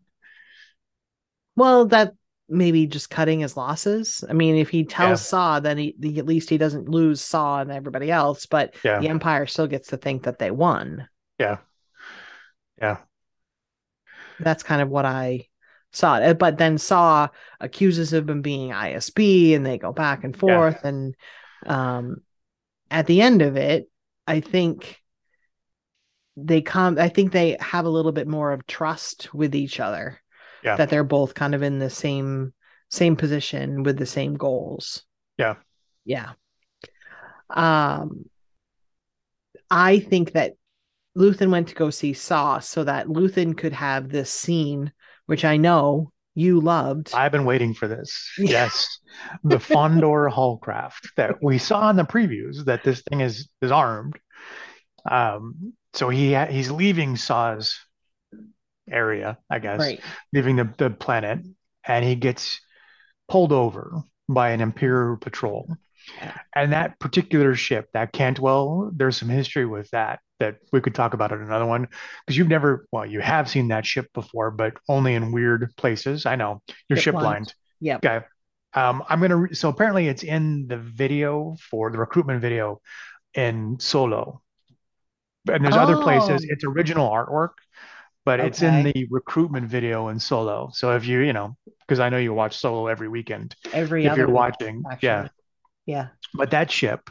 Well, 1.55 1.85
that 1.87 2.13
maybe 2.47 2.85
just 2.85 3.09
cutting 3.09 3.39
his 3.39 3.55
losses. 3.55 4.23
I 4.29 4.33
mean, 4.33 4.55
if 4.55 4.69
he 4.69 4.83
tells 4.83 5.09
Yeah. 5.21 5.25
Saw, 5.25 5.59
then 5.61 5.77
he 5.77 5.95
the, 5.97 6.19
at 6.19 6.25
least 6.25 6.49
he 6.49 6.57
doesn't 6.57 6.89
lose 6.89 7.21
Saw 7.21 7.61
and 7.61 7.71
everybody 7.71 8.11
else, 8.11 8.45
but 8.45 8.75
Yeah. 8.83 8.99
the 8.99 9.07
Empire 9.07 9.45
still 9.45 9.67
gets 9.67 9.89
to 9.89 9.97
think 9.97 10.23
that 10.23 10.37
they 10.39 10.51
won. 10.51 11.07
Yeah. 11.39 11.57
Yeah. 12.79 12.97
That's 14.39 14.63
kind 14.63 14.81
of 14.81 14.89
what 14.89 15.05
I 15.05 15.47
saw. 15.93 16.15
Uh, 16.15 16.33
But 16.33 16.57
then 16.57 16.77
Saw 16.77 17.29
accuses 17.59 18.11
him 18.13 18.27
of 18.29 18.41
being 18.41 18.71
ISB, 18.71 19.55
and 19.55 19.65
they 19.65 19.77
go 19.77 19.93
back 19.93 20.23
and 20.23 20.35
forth. 20.35 20.83
And 20.83 21.15
um, 21.65 22.17
at 22.89 23.07
the 23.07 23.21
end 23.21 23.41
of 23.41 23.55
it, 23.55 23.89
I 24.27 24.39
think 24.39 24.97
they 26.37 26.61
come. 26.61 26.97
I 26.97 27.09
think 27.09 27.31
they 27.31 27.57
have 27.59 27.85
a 27.85 27.89
little 27.89 28.11
bit 28.11 28.27
more 28.27 28.51
of 28.51 28.65
trust 28.65 29.33
with 29.33 29.53
each 29.53 29.79
other. 29.79 30.20
Yeah. 30.63 30.75
that 30.77 30.89
they're 30.89 31.03
both 31.03 31.33
kind 31.33 31.55
of 31.55 31.63
in 31.63 31.79
the 31.79 31.89
same 31.89 32.53
same 32.89 33.15
position 33.15 33.83
with 33.83 33.97
the 33.97 34.05
same 34.05 34.35
goals. 34.35 35.03
Yeah. 35.37 35.55
Yeah. 36.05 36.31
Um 37.49 38.25
I 39.69 39.99
think 39.99 40.33
that 40.33 40.53
Luthen 41.17 41.49
went 41.49 41.69
to 41.69 41.75
go 41.75 41.89
see 41.89 42.13
Saw 42.13 42.59
so 42.59 42.83
that 42.83 43.07
Luthen 43.07 43.57
could 43.57 43.73
have 43.73 44.09
this 44.09 44.31
scene, 44.31 44.91
which 45.25 45.43
I 45.45 45.57
know 45.57 46.11
you 46.35 46.61
loved. 46.61 47.11
I've 47.13 47.31
been 47.31 47.45
waiting 47.45 47.73
for 47.73 47.87
this. 47.87 48.29
Yes, 48.37 48.99
the 49.43 49.57
Fondor 49.57 50.31
Haulcraft 50.31 51.09
that 51.17 51.43
we 51.43 51.57
saw 51.57 51.89
in 51.89 51.97
the 51.97 52.03
previews 52.03 52.65
that 52.65 52.83
this 52.83 53.01
thing 53.01 53.21
is 53.21 53.49
is 53.61 53.71
armed. 53.71 54.17
Um, 55.09 55.73
so 55.93 56.09
he 56.09 56.35
he's 56.45 56.71
leaving 56.71 57.17
Saw's 57.17 57.77
area, 58.89 59.37
I 59.49 59.59
guess, 59.59 59.79
right. 59.79 59.99
leaving 60.33 60.55
the, 60.55 60.73
the 60.77 60.89
planet, 60.89 61.39
and 61.85 62.05
he 62.05 62.15
gets 62.15 62.59
pulled 63.27 63.51
over 63.51 64.01
by 64.27 64.51
an 64.51 64.61
Imperial 64.61 65.17
patrol. 65.17 65.75
And 66.55 66.73
that 66.73 66.99
particular 66.99 67.55
ship, 67.55 67.89
that 67.93 68.11
Cantwell, 68.11 68.91
there's 68.93 69.17
some 69.17 69.29
history 69.29 69.65
with 69.65 69.89
that 69.91 70.19
that 70.39 70.55
we 70.73 70.81
could 70.81 70.95
talk 70.95 71.13
about 71.13 71.31
in 71.31 71.39
another 71.39 71.67
one 71.67 71.87
because 72.25 72.35
you've 72.35 72.47
never, 72.47 72.87
well, 72.91 73.05
you 73.05 73.21
have 73.21 73.47
seen 73.47 73.67
that 73.67 73.85
ship 73.85 74.07
before, 74.13 74.49
but 74.49 74.73
only 74.89 75.13
in 75.13 75.31
weird 75.31 75.71
places. 75.77 76.25
I 76.25 76.35
know 76.35 76.61
you're 76.89 76.97
Ship 76.97 77.13
blind. 77.13 77.53
Yep. 77.79 78.03
Okay. 78.03 78.25
Um, 78.73 79.03
I'm 79.07 79.19
gonna. 79.19 79.37
Re- 79.37 79.53
so 79.53 79.69
apparently, 79.69 80.07
it's 80.07 80.23
in 80.23 80.67
the 80.67 80.77
video 80.77 81.55
for 81.69 81.91
the 81.91 81.97
recruitment 81.97 82.41
video 82.41 82.81
in 83.33 83.77
Solo, 83.79 84.41
and 85.49 85.63
there's 85.63 85.75
other 85.75 85.97
places. 85.97 86.43
Oh. 86.43 86.47
It's 86.49 86.63
original 86.63 87.09
artwork, 87.09 87.49
but 88.25 88.39
it's 88.39 88.61
in 88.61 88.83
the 88.83 89.07
recruitment 89.09 89.67
video 89.67 90.09
in 90.09 90.19
Solo. 90.19 90.69
So 90.73 90.95
if 90.95 91.05
you, 91.05 91.19
you 91.19 91.33
know, 91.33 91.57
because 91.81 91.99
I 91.99 92.09
know 92.09 92.17
you 92.17 92.33
watch 92.33 92.57
Solo 92.57 92.87
every 92.87 93.07
weekend, 93.07 93.55
Every 93.73 94.05
if 94.05 94.11
other 94.11 94.21
you're 94.21 94.29
watching, 94.29 94.83
yeah. 94.85 94.93
actually. 94.93 95.29
Yeah. 95.85 96.07
But 96.33 96.51
that 96.51 96.71
ship, 96.71 97.09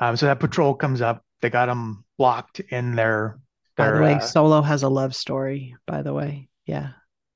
um, 0.00 0.16
so 0.16 0.26
that 0.26 0.40
patrol 0.40 0.74
comes 0.74 1.00
up. 1.00 1.24
They 1.40 1.50
got 1.50 1.66
them 1.66 2.04
locked 2.18 2.60
in 2.60 2.94
their 2.94 3.38
By 3.76 3.90
the 3.90 4.00
way, 4.00 4.14
uh, 4.14 4.20
Solo 4.20 4.60
has 4.60 4.82
a 4.82 4.88
love 4.88 5.14
story, 5.14 5.76
by 5.86 6.02
the 6.02 6.12
way. 6.12 6.48
Yeah. 6.66 6.90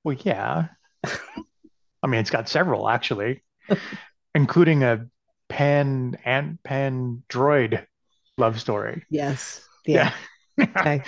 well, 0.04 0.16
yeah. 0.20 0.66
I 2.02 2.06
mean, 2.06 2.20
it's 2.20 2.30
got 2.30 2.48
several 2.50 2.88
actually, 2.88 3.42
including 4.34 4.82
a 4.82 5.06
pan 5.48 6.18
and 6.24 6.62
pan 6.62 7.22
droid 7.30 7.86
love 8.36 8.60
story. 8.60 9.04
Yes. 9.10 9.66
Yeah. 9.86 10.12
Okay. 10.56 11.02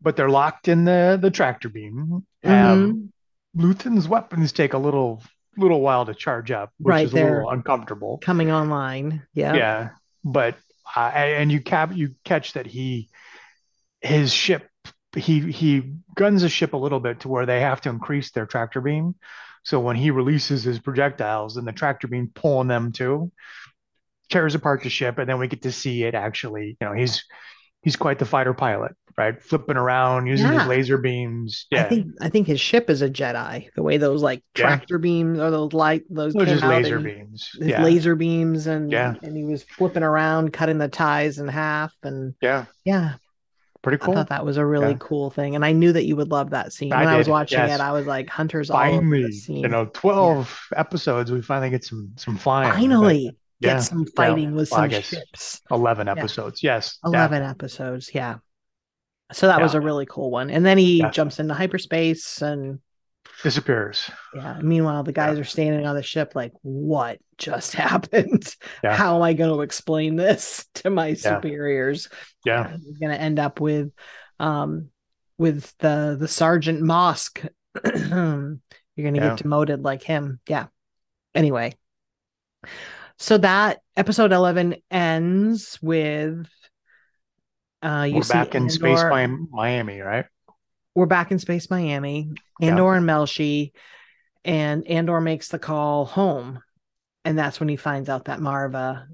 But 0.00 0.16
they're 0.16 0.30
locked 0.30 0.68
in 0.68 0.84
the 0.84 1.18
the 1.20 1.30
tractor 1.30 1.68
beam. 1.68 2.26
Um, 2.44 2.52
Mhm. 2.52 3.08
Luthen's 3.54 4.08
weapons 4.08 4.52
take 4.52 4.74
a 4.74 4.78
little 4.78 5.22
little 5.56 5.80
while 5.80 6.04
to 6.04 6.14
charge 6.14 6.50
up, 6.50 6.72
which 6.78 6.92
Right, 6.92 7.06
is 7.06 7.12
a 7.12 7.16
little 7.16 7.48
uncomfortable. 7.50 8.18
Coming 8.18 8.50
online. 8.50 9.22
Yeah. 9.32 9.54
Yeah, 9.56 9.88
but 10.24 10.56
uh, 10.94 11.00
and 11.14 11.50
you 11.50 11.60
cap 11.60 11.92
you 11.94 12.14
catch 12.24 12.52
that 12.54 12.66
he 12.66 13.08
his 14.00 14.32
ship 14.32 14.68
he 15.16 15.40
he 15.50 15.94
guns 16.14 16.42
the 16.42 16.48
ship 16.48 16.74
a 16.74 16.76
little 16.76 17.00
bit 17.00 17.20
to 17.20 17.28
where 17.28 17.46
they 17.46 17.60
have 17.60 17.80
to 17.82 17.88
increase 17.88 18.30
their 18.32 18.46
tractor 18.46 18.80
beam. 18.82 19.14
So 19.64 19.80
when 19.80 19.96
he 19.96 20.10
releases 20.10 20.62
his 20.62 20.78
projectiles, 20.78 21.56
and 21.56 21.66
the 21.66 21.72
tractor 21.72 22.06
beam 22.06 22.30
pulling 22.32 22.68
them 22.68 22.92
too 22.92 23.32
tears 24.28 24.54
apart 24.54 24.82
the 24.82 24.90
ship, 24.90 25.18
and 25.18 25.28
then 25.28 25.38
we 25.38 25.48
get 25.48 25.62
to 25.62 25.72
see 25.72 26.02
it 26.04 26.14
actually. 26.14 26.76
You 26.80 26.86
know, 26.86 26.92
he's 26.92 27.24
he's 27.82 27.96
quite 27.96 28.18
the 28.18 28.24
fighter 28.26 28.54
pilot, 28.54 28.92
right? 29.18 29.42
Flipping 29.42 29.76
around 29.76 30.26
using 30.26 30.52
his 30.52 30.66
laser 30.66 30.98
beams. 30.98 31.66
Yeah. 31.70 31.82
I 31.84 31.88
think 31.88 32.06
I 32.20 32.28
think 32.28 32.46
his 32.46 32.60
ship 32.60 32.90
is 32.90 33.02
a 33.02 33.08
Jedi. 33.10 33.68
The 33.74 33.82
way 33.82 33.96
those 33.96 34.22
like 34.22 34.42
Yeah. 34.56 34.66
tractor 34.66 34.98
beams 34.98 35.38
or 35.38 35.50
those 35.50 35.72
light 35.72 36.04
those 36.10 36.34
those 36.34 36.48
just 36.48 36.64
laser 36.64 36.98
beams. 36.98 37.50
his 37.58 37.68
Yeah, 37.68 37.82
laser 37.82 38.14
beams 38.14 38.66
and 38.66 38.90
Yeah. 38.90 39.14
and 39.22 39.36
he 39.36 39.44
was 39.44 39.62
flipping 39.64 40.02
around, 40.02 40.52
cutting 40.52 40.78
the 40.78 40.88
ties 40.88 41.38
in 41.38 41.48
half, 41.48 41.92
and 42.02 42.34
yeah, 42.42 42.66
yeah, 42.84 43.14
pretty 43.82 44.02
I 44.02 44.04
cool. 44.04 44.14
thought 44.14 44.28
that 44.28 44.44
was 44.44 44.56
a 44.58 44.66
really 44.66 44.90
Yeah. 44.92 44.98
cool 45.00 45.30
thing, 45.30 45.54
and 45.54 45.64
I 45.64 45.72
knew 45.72 45.92
that 45.92 46.04
you 46.04 46.16
would 46.16 46.30
love 46.30 46.50
that 46.50 46.72
scene. 46.72 46.92
I 46.92 47.00
When 47.04 47.08
I, 47.14 47.16
was 47.16 47.28
watching 47.28 47.58
yes. 47.58 47.78
it, 47.78 47.82
I 47.82 47.92
was 47.92 48.06
like, 48.06 48.28
"Hunter's 48.28 48.68
all 48.70 48.78
Finally, 48.78 49.22
this 49.22 49.44
scene." 49.44 49.62
you 49.62 49.68
know, 49.68 49.86
twelve 49.94 50.58
episodes, 50.76 51.30
we 51.32 51.40
finally 51.40 51.70
get 51.70 51.84
some 51.84 52.10
some 52.16 52.36
flying. 52.36 52.68
but- 52.70 52.74
Finally, 52.76 53.24
get 53.62 53.68
yeah, 53.68 53.78
some 53.78 54.00
yeah, 54.00 54.04
fighting 54.14 54.54
with 54.54 54.70
well, 54.70 54.90
some 54.90 55.00
ships. 55.02 55.62
11 55.70 56.08
episodes. 56.08 56.62
Yes. 56.62 56.98
yeah. 57.02 57.08
11 57.08 57.42
episodes, 57.42 58.10
yeah. 58.12 58.36
So 59.32 59.48
that 59.48 59.60
was 59.60 59.74
a 59.74 59.80
really 59.80 60.06
cool 60.06 60.30
one. 60.30 60.50
And 60.50 60.64
then 60.64 60.78
he 60.78 60.98
Yeah. 60.98 61.10
jumps 61.10 61.38
into 61.40 61.54
hyperspace 61.54 62.42
and 62.42 62.80
Disappears. 63.42 64.08
yeah. 64.34 64.58
Meanwhile, 64.62 65.02
the 65.02 65.12
guys 65.12 65.34
Yeah. 65.36 65.40
are 65.42 65.44
standing 65.44 65.84
on 65.86 65.94
the 65.96 66.02
ship 66.02 66.32
like, 66.34 66.52
what 66.62 67.18
just 67.38 67.72
happened? 67.74 68.54
Yeah. 68.84 68.94
How 68.96 69.16
am 69.16 69.22
I 69.22 69.32
going 69.34 69.52
to 69.54 69.62
explain 69.62 70.16
this 70.16 70.64
to 70.74 70.90
my 70.90 71.14
superiors? 71.14 72.08
Yeah. 72.44 72.76
He's 72.76 72.98
going 72.98 73.12
to 73.12 73.20
end 73.20 73.38
up 73.38 73.60
with 73.60 73.90
um 74.38 74.90
with 75.38 75.76
the 75.78 76.16
the 76.18 76.28
Sergeant 76.28 76.80
Mosk. 76.82 77.46
You're 77.84 77.92
going 77.92 78.60
to 78.96 79.20
Yeah. 79.20 79.28
get 79.30 79.38
demoted 79.38 79.82
like 79.84 80.02
him. 80.02 80.40
Yeah. 80.48 80.66
Anyway. 81.34 81.74
So 83.18 83.38
that 83.38 83.80
episode 83.96 84.32
11 84.32 84.76
ends 84.90 85.78
with 85.82 86.46
uh 87.82 88.06
you 88.08 88.16
We're 88.16 88.20
back 88.22 88.54
in 88.54 88.68
space 88.70 88.98
Andor- 89.00 89.10
by 89.10 89.26
Miami, 89.26 90.00
right? 90.00 90.26
we're 90.94 91.06
back 91.06 91.30
in 91.30 91.38
space 91.38 91.68
Miami. 91.70 92.32
Yeah. 92.58 92.70
Andor 92.70 92.94
and 92.94 93.06
Melshi, 93.06 93.72
and 94.44 94.86
Andor 94.86 95.20
makes 95.20 95.48
the 95.48 95.58
call 95.58 96.06
home, 96.06 96.60
and 97.24 97.38
that's 97.38 97.60
when 97.60 97.68
he 97.68 97.76
finds 97.76 98.08
out 98.08 98.26
that 98.26 98.40
Maarva 98.40 99.06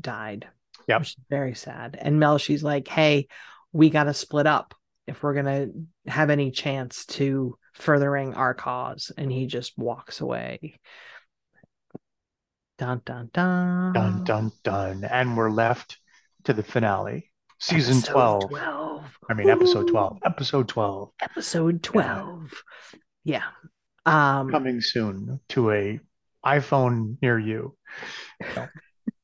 died. 0.00 0.48
Yep. 0.88 1.00
which 1.00 1.10
is 1.10 1.24
very 1.30 1.54
sad. 1.54 1.96
And 2.00 2.20
Melshi's 2.20 2.64
like, 2.64 2.88
"Hey, 2.88 3.28
we 3.72 3.88
got 3.88 4.04
to 4.04 4.14
split 4.14 4.48
up 4.48 4.74
if 5.06 5.22
we're 5.22 5.34
gonna 5.34 5.68
have 6.08 6.28
any 6.28 6.50
chance 6.50 7.06
to 7.06 7.56
furthering 7.74 8.34
our 8.34 8.52
cause." 8.52 9.12
And 9.16 9.30
he 9.30 9.46
just 9.46 9.78
walks 9.78 10.20
away. 10.20 10.80
Dun 12.78 13.00
dun 13.04 13.30
dun. 13.32 13.92
Dun 13.92 14.24
dun 14.24 14.52
dun. 14.64 15.04
And 15.04 15.36
we're 15.36 15.50
left 15.50 15.98
to 16.44 16.52
the 16.52 16.64
finale. 16.64 17.30
Season 17.62 17.98
Episode 17.98 18.10
12. 18.12 18.50
12. 18.50 19.18
I 19.30 19.34
mean 19.34 19.48
episode 19.48 19.86
12. 19.86 20.18
Episode 20.24 20.68
12. 20.68 21.10
Episode 21.22 21.80
12. 21.80 22.50
Yeah. 23.22 23.44
Um 24.04 24.50
Coming 24.50 24.80
soon 24.80 25.38
to 25.50 25.70
a 25.70 26.00
iPhone 26.44 27.18
near 27.22 27.38
you. 27.38 27.76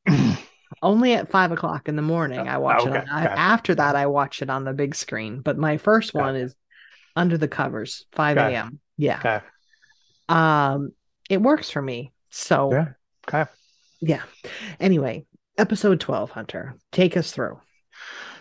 only 0.83 1.15
at 1.15 1.33
five 1.33 1.51
o'clock 1.51 1.89
in 1.89 1.97
the 1.97 2.03
morning. 2.03 2.39
I 2.39 2.59
watch 2.59 2.83
okay, 2.83 2.99
it. 2.99 3.09
On, 3.11 3.27
okay. 3.27 3.35
after 3.35 3.75
that, 3.75 3.97
I 3.97 4.07
watch 4.07 4.41
it 4.41 4.51
on 4.51 4.63
the 4.63 4.73
big 4.73 4.95
screen. 4.95 5.41
But 5.41 5.59
my 5.59 5.77
first 5.77 6.15
one 6.15 6.37
is 6.37 6.55
under 7.17 7.39
the 7.39 7.49
covers, 7.49 8.07
five 8.13 8.39
Okay. 8.39 8.55
a.m. 8.55 8.79
Yeah. 8.97 9.41
Um, 10.29 10.93
it 11.29 11.43
works 11.43 11.71
for 11.71 11.83
me. 11.83 12.13
So 12.31 12.71
Yeah. 12.71 12.89
Okay. 13.29 13.51
yeah. 14.01 14.23
Anyway, 14.79 15.27
episode 15.57 15.99
twelve, 15.99 16.31
Hunter, 16.31 16.77
take 16.93 17.17
us 17.17 17.33
through. 17.33 17.59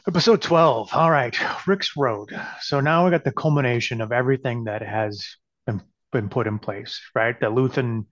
Episode 0.07 0.41
12. 0.41 0.93
All 0.93 1.11
right. 1.11 1.37
Rix 1.67 1.97
Road. 1.97 2.29
So 2.61 2.79
now 2.79 3.03
we 3.03 3.11
got 3.11 3.25
the 3.25 3.31
culmination 3.33 3.99
of 3.99 4.13
everything 4.13 4.63
that 4.63 4.81
has 4.81 5.35
been, 5.65 5.81
been 6.13 6.29
put 6.29 6.47
in 6.47 6.59
place, 6.59 7.01
right? 7.13 7.37
That 7.41 7.49
Luthen 7.49 8.05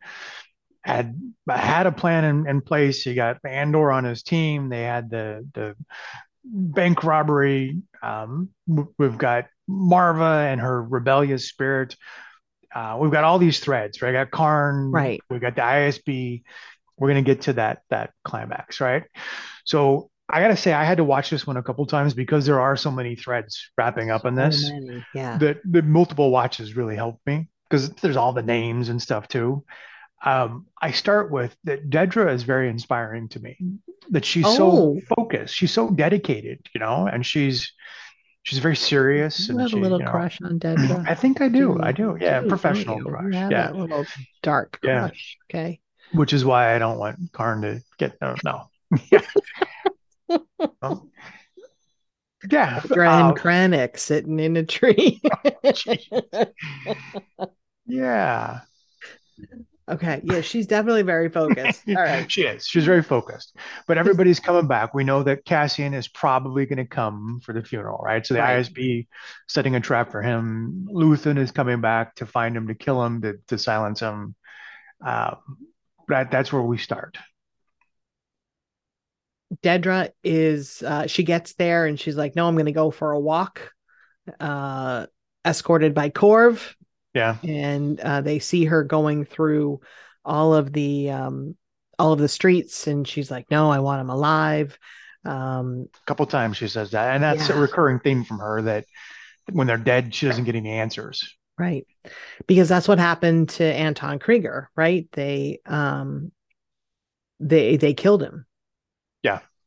had 0.83 1.17
had 1.49 1.87
a 1.87 1.93
plan 1.93 2.25
in, 2.25 2.49
in 2.49 2.59
place. 2.59 3.01
He 3.03 3.13
got 3.13 3.37
Andor 3.45 3.93
on 3.93 4.03
his 4.03 4.23
team. 4.23 4.67
They 4.67 4.81
had 4.81 5.09
the 5.09 5.47
the 5.53 5.75
bank 6.43 7.05
robbery. 7.05 7.81
Um, 8.03 8.49
we've 8.67 9.17
got 9.17 9.45
Maarva 9.69 10.51
and 10.51 10.59
her 10.59 10.83
rebellious 10.83 11.47
spirit. 11.47 11.95
Uh, 12.73 12.97
we've 12.99 13.11
got 13.11 13.23
all 13.23 13.39
these 13.39 13.61
threads, 13.61 14.01
right? 14.01 14.09
We 14.09 14.13
got 14.13 14.31
Karn, 14.31 14.91
Right. 14.91 15.21
We've 15.29 15.39
got 15.39 15.55
the 15.55 15.61
ISB. 15.61 16.43
We're 16.97 17.07
gonna 17.07 17.21
get 17.21 17.43
to 17.43 17.53
that 17.53 17.83
that 17.89 18.11
climax, 18.25 18.81
right? 18.81 19.03
So 19.63 20.11
I 20.27 20.39
gotta 20.41 20.57
say, 20.57 20.73
I 20.73 20.83
had 20.85 20.97
to 20.97 21.03
watch 21.03 21.29
this 21.29 21.45
one 21.45 21.57
a 21.57 21.63
couple 21.63 21.85
times 21.85 22.13
because 22.13 22.45
there 22.45 22.59
are 22.59 22.75
so 22.75 22.89
many 22.91 23.15
threads 23.15 23.69
wrapping 23.77 24.09
up 24.09 24.25
in 24.25 24.35
this. 24.35 24.69
Yeah. 25.13 25.37
the 25.37 25.59
the 25.65 25.81
multiple 25.83 26.31
watches 26.31 26.75
really 26.75 26.95
helped 26.95 27.25
me 27.27 27.47
because 27.69 27.89
there's 28.01 28.17
all 28.17 28.33
the 28.33 28.41
names 28.43 28.89
and 28.89 29.01
stuff 29.01 29.27
too. 29.27 29.63
Um, 30.23 30.65
I 30.81 30.91
start 30.91 31.29
with 31.31 31.55
that 31.65 31.89
Dedra 31.91 32.33
is 32.33 32.41
very 32.43 32.69
inspiring 32.69 33.29
to 33.29 33.39
me. 33.39 33.57
That 34.09 34.25
she's 34.25 34.45
Oh. 34.47 34.55
so 34.55 34.99
focused, 35.15 35.53
she's 35.53 35.71
so 35.71 35.91
dedicated, 35.91 36.65
you 36.73 36.79
know, 36.79 37.05
and 37.07 37.23
she's 37.23 37.71
she's 38.41 38.57
very 38.59 38.75
serious. 38.75 39.47
you 39.47 39.53
and 39.53 39.61
have 39.61 39.69
she, 39.69 39.77
a 39.77 39.79
little 39.79 39.99
you 39.99 40.05
know, 40.05 40.11
crush 40.11 40.39
on 40.41 40.57
Dedra. 40.59 41.05
I 41.07 41.13
think 41.13 41.41
I 41.41 41.49
do. 41.49 41.79
I 41.81 41.91
do. 41.91 42.17
Yeah, 42.19 42.39
don't 42.39 42.49
professional 42.49 42.97
you? 42.97 43.05
crush. 43.05 43.33
Yeah, 43.33 43.49
that 43.49 43.75
little 43.75 44.05
dark 44.41 44.79
Yeah. 44.83 45.09
crush. 45.09 45.37
Okay. 45.51 45.79
which 46.13 46.33
is 46.33 46.43
why 46.43 46.75
I 46.75 46.79
don't 46.79 46.97
want 46.97 47.17
Karn 47.31 47.61
to 47.61 47.81
get 47.99 48.17
no. 48.21 48.35
no. 48.43 48.63
Yeah. 52.51 52.81
Um, 52.83 52.91
uh, 52.95 53.33
Krennic 53.33 53.97
sitting 53.97 54.39
in 54.39 54.57
a 54.57 54.63
tree. 54.63 55.21
yeah. 57.87 58.59
Okay. 59.89 60.21
Yeah, 60.23 60.41
she's 60.41 60.67
definitely 60.67 61.03
very 61.03 61.29
focused. 61.29 61.83
All 61.89 61.95
right. 61.95 62.29
she 62.31 62.43
is. 62.43 62.67
She's 62.67 62.85
very 62.85 63.03
focused. 63.03 63.55
But 63.87 63.97
everybody's 63.97 64.39
coming 64.39 64.67
back. 64.67 64.93
We 64.93 65.03
know 65.03 65.23
that 65.23 65.45
Cassian 65.45 65.93
is 65.93 66.07
probably 66.07 66.65
going 66.65 66.77
to 66.77 66.85
come 66.85 67.39
for 67.43 67.53
the 67.53 67.63
funeral, 67.63 68.01
right? 68.03 68.25
So 68.25 68.33
the 68.33 68.41
Right. 68.41 68.59
ISB 68.59 69.07
setting 69.47 69.75
a 69.75 69.79
trap 69.79 70.11
for 70.11 70.21
him. 70.21 70.87
Luthen 70.91 71.37
is 71.37 71.51
coming 71.51 71.81
back 71.81 72.15
to 72.15 72.25
find 72.25 72.57
him, 72.57 72.67
to 72.67 72.75
kill 72.75 73.03
him, 73.03 73.21
to, 73.21 73.37
to 73.47 73.57
silence 73.57 73.99
him. 73.99 74.35
Um, 75.05 75.37
that 76.07 76.31
that's 76.31 76.53
where 76.53 76.61
we 76.61 76.77
start. 76.77 77.17
Dedra 79.61 80.09
is 80.23 80.81
uh 80.81 81.07
she 81.07 81.23
gets 81.23 81.53
there 81.55 81.85
and 81.85 81.99
she's 81.99 82.15
like, 82.15 82.35
No, 82.35 82.47
I'm 82.47 82.57
gonna 82.57 82.71
go 82.71 82.91
for 82.91 83.11
a 83.11 83.19
walk. 83.19 83.71
Uh 84.39 85.07
escorted 85.45 85.93
by 85.93 86.09
Corv. 86.09 86.75
Yeah. 87.13 87.37
And 87.43 87.99
uh 87.99 88.21
they 88.21 88.39
see 88.39 88.65
her 88.65 88.83
going 88.83 89.25
through 89.25 89.81
all 90.23 90.53
of 90.53 90.73
the 90.73 91.11
um 91.11 91.55
all 91.97 92.13
of 92.13 92.19
the 92.19 92.27
streets 92.27 92.87
and 92.87 93.07
she's 93.07 93.31
like, 93.31 93.49
No, 93.51 93.71
I 93.71 93.79
want 93.79 94.01
him 94.01 94.09
alive. 94.09 94.77
Um 95.23 95.87
A 96.03 96.05
couple 96.05 96.25
times 96.25 96.57
she 96.57 96.67
says 96.67 96.91
that. 96.91 97.15
And 97.15 97.23
that's 97.23 97.49
a 97.49 97.59
recurring 97.59 97.99
theme 97.99 98.23
from 98.23 98.39
her 98.39 98.61
that 98.63 98.85
when 99.51 99.67
they're 99.67 99.77
dead, 99.77 100.13
she 100.13 100.25
doesn't 100.25 100.45
get 100.45 100.55
any 100.55 100.71
answers. 100.71 101.35
Right. 101.57 101.85
Because 102.47 102.67
that's 102.67 102.87
what 102.87 102.99
happened 102.99 103.49
to 103.49 103.63
Anton 103.63 104.19
Kreegyr, 104.19 104.67
right? 104.75 105.07
They 105.13 105.59
um 105.65 106.31
they 107.39 107.77
they 107.77 107.93
killed 107.93 108.23
him. 108.23 108.45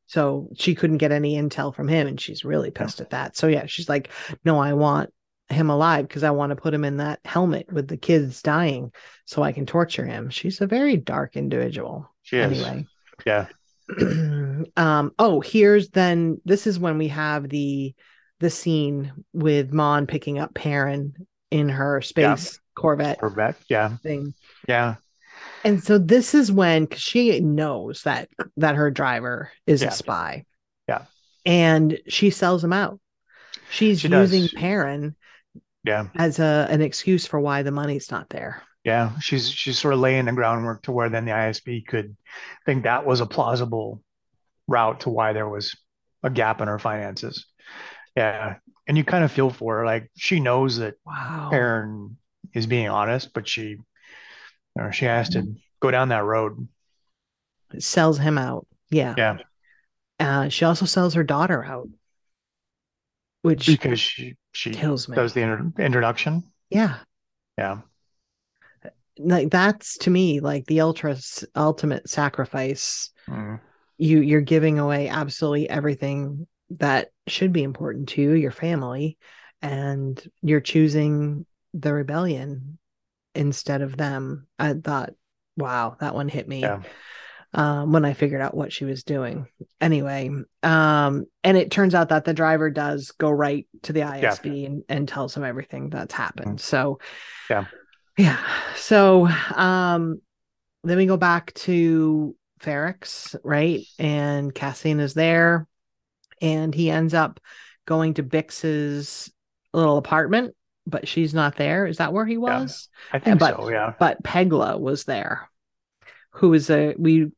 Yeah. 0.08 0.14
So 0.14 0.48
she 0.56 0.74
couldn't 0.74 0.98
get 0.98 1.12
any 1.12 1.36
intel 1.36 1.74
from 1.74 1.88
him 1.88 2.06
and 2.06 2.20
she's 2.20 2.44
really 2.44 2.70
pissed 2.70 3.00
at 3.00 3.10
that. 3.10 3.36
So 3.36 3.46
yeah, 3.46 3.66
she's 3.66 3.88
like, 3.88 4.10
"No, 4.44 4.58
I 4.58 4.72
want 4.72 5.10
him 5.48 5.70
alive 5.70 6.06
because 6.06 6.24
I 6.24 6.30
want 6.30 6.50
to 6.50 6.56
put 6.56 6.74
him 6.74 6.84
in 6.84 6.98
that 6.98 7.20
helmet 7.24 7.72
with 7.72 7.88
the 7.88 7.96
kids 7.96 8.42
dying 8.42 8.92
so 9.26 9.42
I 9.42 9.52
can 9.52 9.66
torture 9.66 10.06
him." 10.06 10.30
She's 10.30 10.60
a 10.60 10.66
very 10.66 10.96
dark 10.96 11.36
individual. 11.36 12.10
She 12.22 12.38
is. 12.38 12.62
Anyway. 12.62 12.86
Yeah. 13.26 13.46
um 14.76 15.12
oh 15.18 15.40
here's 15.40 15.88
then 15.90 16.38
this 16.44 16.66
is 16.66 16.78
when 16.78 16.98
we 16.98 17.08
have 17.08 17.48
the 17.48 17.94
the 18.38 18.50
scene 18.50 19.12
with 19.32 19.72
mon 19.72 20.06
picking 20.06 20.38
up 20.38 20.52
perrin 20.52 21.14
in 21.50 21.70
her 21.70 22.02
space 22.02 22.60
corvette 22.74 23.18
Corvette. 23.18 23.56
Yeah. 23.68 23.96
thing 24.02 24.34
Yeah. 24.68 24.96
And 25.64 25.82
so 25.82 25.98
this 25.98 26.34
is 26.34 26.50
when 26.52 26.84
because 26.84 27.02
she 27.02 27.40
knows 27.40 28.02
that 28.02 28.28
that 28.56 28.76
her 28.76 28.90
driver 28.90 29.50
is 29.66 29.82
Yeah. 29.82 29.88
a 29.88 29.90
spy 29.92 30.44
Yeah. 30.88 31.02
and 31.46 31.98
she 32.08 32.30
sells 32.30 32.62
him 32.62 32.72
out 32.72 33.00
she's 33.70 34.00
She 34.00 34.08
does. 34.08 34.32
using 34.32 34.48
perrin 34.58 35.14
Yeah. 35.84 36.08
as 36.16 36.38
a 36.38 36.66
an 36.70 36.80
excuse 36.82 37.26
for 37.26 37.40
why 37.40 37.62
the 37.62 37.72
money's 37.72 38.10
not 38.10 38.28
there 38.30 38.62
Yeah, 38.84 39.18
she's 39.20 39.50
she's 39.50 39.78
sort 39.78 39.94
of 39.94 40.00
laying 40.00 40.24
the 40.26 40.32
groundwork 40.32 40.82
to 40.84 40.92
where 40.92 41.08
then 41.10 41.24
the 41.24 41.32
ISB 41.32 41.86
could 41.86 42.16
think 42.64 42.84
that 42.84 43.04
was 43.04 43.20
a 43.20 43.26
plausible 43.26 44.02
route 44.66 45.00
to 45.00 45.10
why 45.10 45.32
there 45.32 45.48
was 45.48 45.76
a 46.22 46.30
gap 46.30 46.60
in 46.60 46.68
her 46.68 46.78
finances. 46.78 47.46
Yeah, 48.16 48.56
and 48.86 48.96
you 48.96 49.04
kind 49.04 49.24
of 49.24 49.30
feel 49.32 49.50
for 49.50 49.78
her, 49.78 49.84
like 49.86 50.10
she 50.16 50.40
knows 50.40 50.78
that 50.78 50.94
wow 51.04 51.48
Perrin 51.50 52.16
is 52.54 52.66
being 52.66 52.88
honest, 52.88 53.32
but 53.34 53.46
she, 53.46 53.76
know, 54.82 54.90
she 54.90 55.04
has 55.04 55.28
to 55.30 55.54
go 55.80 55.90
down 55.90 56.08
that 56.10 56.24
road. 56.24 56.68
sells 57.78 58.18
him 58.18 58.38
out. 58.38 58.66
Yeah. 58.90 59.14
Yeah, 59.16 59.38
uh, 60.20 60.48
she 60.48 60.64
also 60.64 60.86
sells 60.86 61.14
her 61.14 61.24
daughter 61.24 61.64
out 61.64 61.88
which 63.42 63.66
because 63.66 64.00
she 64.00 64.36
she 64.52 64.72
kills 64.72 65.08
me. 65.08 65.14
does 65.14 65.32
the 65.32 65.40
inter 65.42 65.72
introduction. 65.78 66.42
yeah. 66.70 66.98
Yeah, 67.56 67.80
like 69.18 69.50
that's 69.50 69.98
to 69.98 70.10
me 70.10 70.40
like 70.40 70.66
the 70.66 70.80
ultra 70.80 71.16
ultimate 71.56 72.08
sacrifice. 72.08 73.10
Mm. 73.28 73.60
you 73.98 74.20
you're 74.20 74.40
giving 74.40 74.78
away 74.78 75.08
absolutely 75.08 75.68
everything 75.68 76.46
that 76.70 77.10
should 77.26 77.52
be 77.52 77.62
important 77.62 78.08
to 78.10 78.22
you 78.22 78.32
your 78.32 78.50
family 78.52 79.18
and 79.60 80.22
you're 80.42 80.60
choosing 80.60 81.44
the 81.74 81.92
rebellion 81.92 82.78
instead 83.38 83.80
of 83.80 83.96
them 83.96 84.46
i 84.58 84.72
thought 84.74 85.10
wow 85.56 85.96
that 86.00 86.14
one 86.14 86.28
hit 86.28 86.46
me 86.46 86.60
yeah, 86.60 86.82
um, 87.54 87.92
when 87.92 88.04
I 88.04 88.12
figured 88.12 88.42
out 88.42 88.56
what 88.56 88.72
she 88.72 88.84
was 88.84 89.04
doing. 89.04 89.46
Anyway, 89.80 90.30
um, 90.62 91.24
and 91.42 91.56
it 91.56 91.70
turns 91.70 91.94
out 91.94 92.10
that 92.10 92.24
the 92.24 92.34
driver 92.34 92.70
does 92.70 93.12
go 93.12 93.30
right 93.30 93.66
to 93.84 93.92
the 93.92 94.00
ISB 94.00 94.66
and, 94.66 94.82
and 94.88 95.08
tells 95.08 95.36
him 95.36 95.44
everything 95.44 95.88
that's 95.88 96.12
happened. 96.12 96.60
So, 96.60 96.98
Yeah. 97.48 97.64
yeah. 98.16 98.38
So, 98.76 99.26
um, 99.54 100.20
then 100.84 100.98
we 100.98 101.06
go 101.06 101.16
back 101.16 101.54
to 101.54 102.36
Ferrix, 102.60 103.34
right? 103.42 103.80
And 103.98 104.54
Cassian 104.54 105.00
is 105.00 105.14
there, 105.14 105.66
and 106.42 106.74
he 106.74 106.90
ends 106.90 107.14
up 107.14 107.40
going 107.86 108.14
to 108.14 108.22
Bix's 108.22 109.32
little 109.72 109.96
apartment, 109.96 110.54
but 110.88 111.06
she's 111.06 111.34
not 111.34 111.56
there. 111.56 111.86
Is 111.86 111.98
that 111.98 112.12
where 112.12 112.26
he 112.26 112.36
was? 112.36 112.88
I 113.12 113.18
think 113.18 113.38
but- 113.38 113.56
so. 113.56 113.70
Yeah, 113.70 113.94
but 113.98 114.22
Pegla 114.22 114.78
was 114.80 115.04
there, 115.04 115.48
who 116.32 116.52
is 116.54 116.70
a 116.70 116.94
we. 116.98 117.30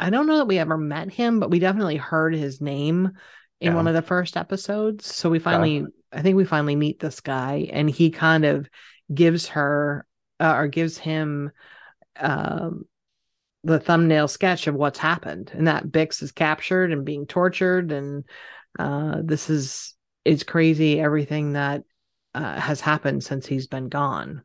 I 0.00 0.10
don't 0.10 0.26
know 0.26 0.38
that 0.38 0.48
we 0.48 0.58
ever 0.58 0.76
met 0.76 1.12
him, 1.12 1.38
but 1.38 1.50
we 1.50 1.60
definitely 1.60 1.96
heard 1.96 2.34
his 2.34 2.60
name 2.60 3.12
in 3.60 3.72
Yeah. 3.72 3.74
one 3.76 3.86
of 3.86 3.94
the 3.94 4.02
first 4.02 4.36
episodes. 4.36 5.06
So 5.06 5.30
we 5.30 5.38
finally, 5.38 5.86
I 6.12 6.20
think 6.20 6.36
we 6.36 6.44
finally 6.44 6.74
meet 6.74 6.98
this 6.98 7.20
guy, 7.20 7.68
and 7.72 7.88
he 7.88 8.10
kind 8.10 8.44
of 8.44 8.68
gives 9.12 9.48
her 9.48 10.04
uh, 10.40 10.52
or 10.56 10.66
gives 10.66 10.98
him 10.98 11.52
um, 12.16 12.86
the 13.62 13.78
thumbnail 13.78 14.26
sketch 14.28 14.66
of 14.66 14.74
what's 14.74 14.98
happened, 14.98 15.52
and 15.54 15.68
that 15.68 15.86
Bix 15.86 16.22
is 16.22 16.32
captured 16.32 16.90
and 16.92 17.04
being 17.04 17.26
tortured, 17.26 17.92
and 17.92 18.24
uh, 18.78 19.20
this 19.22 19.48
is 19.48 19.94
it's 20.24 20.42
crazy 20.42 21.00
everything 21.00 21.52
that 21.52 21.84
uh, 22.34 22.60
has 22.60 22.80
happened 22.80 23.22
since 23.24 23.46
he's 23.46 23.66
been 23.66 23.88
gone 23.88 24.42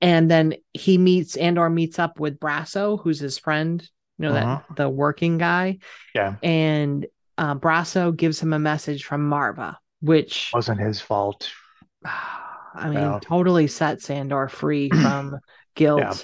and 0.00 0.30
then 0.30 0.54
he 0.74 0.98
meets 0.98 1.36
Andor 1.36 1.68
meets 1.70 1.98
up 1.98 2.20
with 2.20 2.38
Brasso, 2.38 3.00
who's 3.02 3.18
his 3.18 3.38
friend, 3.38 3.82
you 4.18 4.22
know, 4.26 4.32
Uh-huh. 4.32 4.60
that 4.68 4.76
the 4.76 4.88
working 4.88 5.38
guy, 5.38 5.78
yeah, 6.14 6.36
and 6.42 7.06
uh, 7.36 7.54
Brasso 7.54 8.14
gives 8.16 8.40
him 8.40 8.52
a 8.52 8.58
message 8.58 9.04
from 9.04 9.28
Maarva, 9.28 9.76
which 10.00 10.52
wasn't 10.54 10.80
his 10.80 11.00
fault. 11.00 11.50
I 12.04 12.90
mean, 12.90 12.94
Well. 13.00 13.20
totally 13.20 13.66
sets 13.66 14.08
Andor 14.10 14.48
free 14.48 14.90
from 15.02 15.40
guilt, 15.74 16.00
Yeah. 16.00 16.14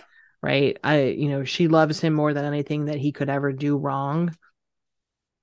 right? 0.43 0.79
I, 0.85 1.03
you 1.07 1.29
know, 1.29 1.43
she 1.43 1.67
loves 1.67 2.01
him 2.01 2.15
more 2.15 2.33
than 2.33 2.45
anything 2.45 2.85
that 2.85 2.99
he 2.99 3.11
could 3.11 3.29
ever 3.29 3.53
do 3.53 3.77
wrong. 3.77 4.37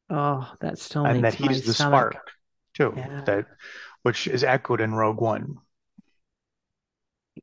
Oh, 0.10 0.50
that 0.62 0.78
still 0.78 1.06
and 1.06 1.24
that 1.24 1.34
he's 1.34 1.66
the 1.66 1.74
stomach. 1.74 2.14
spark 2.14 2.32
too 2.74 2.94
Yeah. 2.96 3.22
that 3.26 3.46
which 4.04 4.28
is 4.28 4.44
echoed 4.44 4.82
in 4.82 4.94
rogue 4.94 5.22
one 5.22 5.58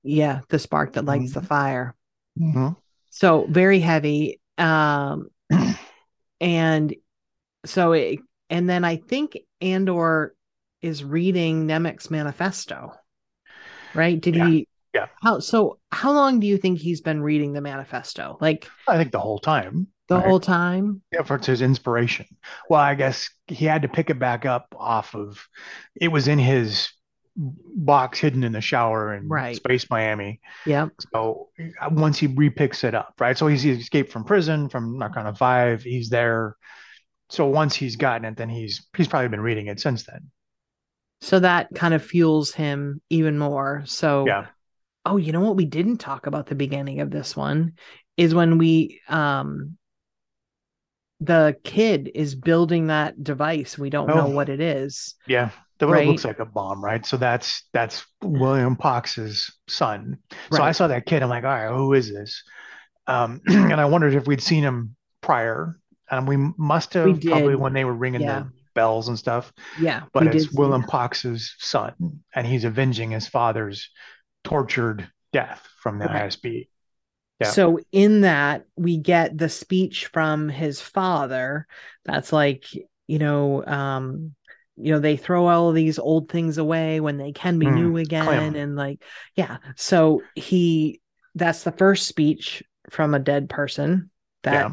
Yeah, 0.02 0.40
the 0.48 0.59
spark 0.59 0.94
that 0.94 1.04
lights 1.04 1.32
the 1.32 1.40
Mhm. 1.40 1.46
fire. 1.46 1.94
Mhm. 2.38 2.76
so 3.11 3.46
very 3.48 3.80
heavy 3.80 4.40
um 4.59 5.28
and 6.40 6.94
so 7.66 7.92
it 7.92 8.20
and 8.50 8.68
then 8.68 8.84
i 8.84 8.96
think 8.96 9.38
andor 9.61 10.34
is 10.82 11.04
reading 11.04 11.66
Nemik's 11.66 12.11
manifesto 12.11 12.92
right 13.94 14.20
did 14.20 14.34
Yeah, 14.34 14.44
he 14.44 14.68
yeah. 14.94 15.06
how 15.22 15.40
so 15.40 15.78
how 15.90 16.12
long 16.12 16.40
do 16.40 16.46
you 16.46 16.56
think 16.59 16.78
he's 16.78 17.00
been 17.00 17.22
reading 17.22 17.52
the 17.52 17.61
manifesto 17.61 18.36
like 18.40 18.68
i 18.86 18.96
think 18.96 19.12
the 19.12 19.20
whole 19.20 19.38
time 19.38 19.88
the 20.09 20.16
right? 20.16 20.26
whole 20.26 20.40
time? 20.40 21.02
Yeah 21.12 21.22
for 21.22 21.38
his 21.38 21.62
inspiration. 21.62 22.26
Well 22.68 22.80
i 22.80 22.94
guess 22.94 23.30
he 23.46 23.64
had 23.64 23.82
to 23.82 23.88
pick 23.88 24.11
it 24.11 24.18
back 24.18 24.44
up 24.46 24.74
off 24.76 25.14
of 25.14 25.46
it 26.00 26.09
was 26.09 26.28
in 26.28 26.38
his 26.38 26.90
box 27.36 28.18
hidden 28.18 28.42
in 28.42 28.50
the 28.52 28.61
shower 28.61 29.14
in 29.14 29.28
Right. 29.28 29.56
space 29.56 29.88
miami. 29.90 30.40
Yeah. 30.66 30.88
so 31.12 31.48
once 31.92 32.18
he 32.18 32.26
repicks 32.28 32.84
it 32.84 32.94
up 32.94 33.14
right? 33.20 33.38
So 33.38 33.46
he's 33.46 33.64
escaped 33.64 34.11
from 34.12 34.24
prison 34.24 34.68
from 34.68 34.98
Narkina 34.98 35.36
5 35.36 35.82
he's 35.82 36.09
there. 36.11 36.56
So 37.30 37.46
once 37.46 37.76
he's 37.76 37.96
gotten 37.96 38.24
it 38.24 38.36
then 38.36 38.48
he's 38.48 38.86
he's 38.96 39.09
probably 39.09 39.28
been 39.28 39.40
reading 39.40 39.68
it 39.68 39.80
since 39.80 40.04
then. 40.04 40.30
So 41.20 41.40
that 41.40 41.68
kind 41.74 41.94
of 41.94 42.04
fuels 42.04 42.52
him 42.52 43.00
even 43.11 43.38
more. 43.38 43.82
So 43.86 44.24
yeah. 44.26 44.46
oh 45.06 45.16
you 45.16 45.32
know 45.32 45.40
what 45.40 45.56
we 45.56 45.64
didn't 45.64 45.98
talk 45.98 46.26
about 46.26 46.46
the 46.46 46.54
beginning 46.54 47.00
of 47.00 47.11
this 47.11 47.36
one 47.36 47.74
is 48.16 48.34
when 48.34 48.59
we 48.59 49.00
um 49.09 49.77
the 51.20 51.56
kid 51.64 52.10
is 52.14 52.34
building 52.34 52.86
that 52.88 53.22
device 53.22 53.76
we 53.76 53.90
don't 53.90 54.06
know 54.08 54.26
Oh. 54.28 54.30
what 54.30 54.48
it 54.48 54.60
is 54.60 55.14
Yeah, 55.26 55.50
the 55.78 55.86
Right. 55.88 56.06
looks 56.06 56.24
like 56.24 56.38
a 56.38 56.44
bomb, 56.44 56.82
right? 56.84 57.04
So 57.04 57.16
that's 57.16 57.64
that's 57.72 58.04
William 58.22 58.76
Pox's 58.76 59.52
son. 59.68 60.18
So 60.52 60.62
I 60.62 60.72
saw 60.72 60.86
that 60.88 61.06
kid. 61.06 61.22
I'm 61.22 61.28
like, 61.28 61.44
all 61.44 61.50
right, 61.50 61.74
who 61.76 61.92
is 61.94 62.12
this? 62.12 62.42
Um, 63.06 63.40
and 63.46 63.74
I 63.80 63.84
wondered 63.86 64.14
if 64.14 64.26
we'd 64.26 64.42
seen 64.42 64.62
him 64.62 64.94
prior, 65.20 65.76
and 66.10 66.26
we 66.28 66.36
must 66.56 66.94
have 66.94 67.06
We 67.06 67.28
probably 67.30 67.56
when 67.56 67.72
they 67.72 67.84
were 67.84 67.94
ringing 67.94 68.20
Yeah. 68.22 68.40
the 68.40 68.50
bells 68.74 69.08
and 69.08 69.18
stuff. 69.18 69.52
yeah 69.80 70.02
But 70.12 70.34
it's 70.34 70.52
William 70.52 70.82
that. 70.82 70.90
Pox's 70.90 71.54
son, 71.58 71.94
and 72.34 72.46
he's 72.46 72.64
avenging 72.64 73.10
his 73.10 73.26
father's 73.26 73.90
tortured 74.44 75.10
death 75.32 75.66
from 75.82 75.98
the. 75.98 76.06
ISB. 76.06 76.68
Yeah. 77.41 77.51
So 77.53 77.78
in 77.93 78.22
that 78.22 78.64
we 78.76 78.99
get 78.99 79.36
the 79.39 79.49
speech 79.49 80.07
from 80.07 80.49
his 80.49 80.80
father 80.80 81.66
that's 82.05 82.32
like, 82.32 82.64
you 83.07 83.18
know, 83.18 83.64
um 83.64 84.34
you 84.80 84.93
know, 84.93 85.01
they 85.01 85.16
throw 85.16 85.47
all 85.49 85.72
these 85.72 85.99
old 85.99 86.28
things 86.30 86.57
away 86.57 87.01
when 87.01 87.16
they 87.16 87.32
can 87.32 87.59
be 87.59 87.68
Hmm, 87.68 87.70
new 87.70 87.97
again 87.97 88.24
Clem. 88.24 88.55
and 88.57 88.76
like 88.76 89.03
yeah. 89.34 89.59
So 89.76 90.28
he 90.34 91.01
that's 91.34 91.62
the 91.64 91.72
first 91.72 92.07
speech 92.07 92.62
from 92.91 93.14
a 93.14 93.18
dead 93.18 93.49
person 93.49 94.11
that 94.45 94.72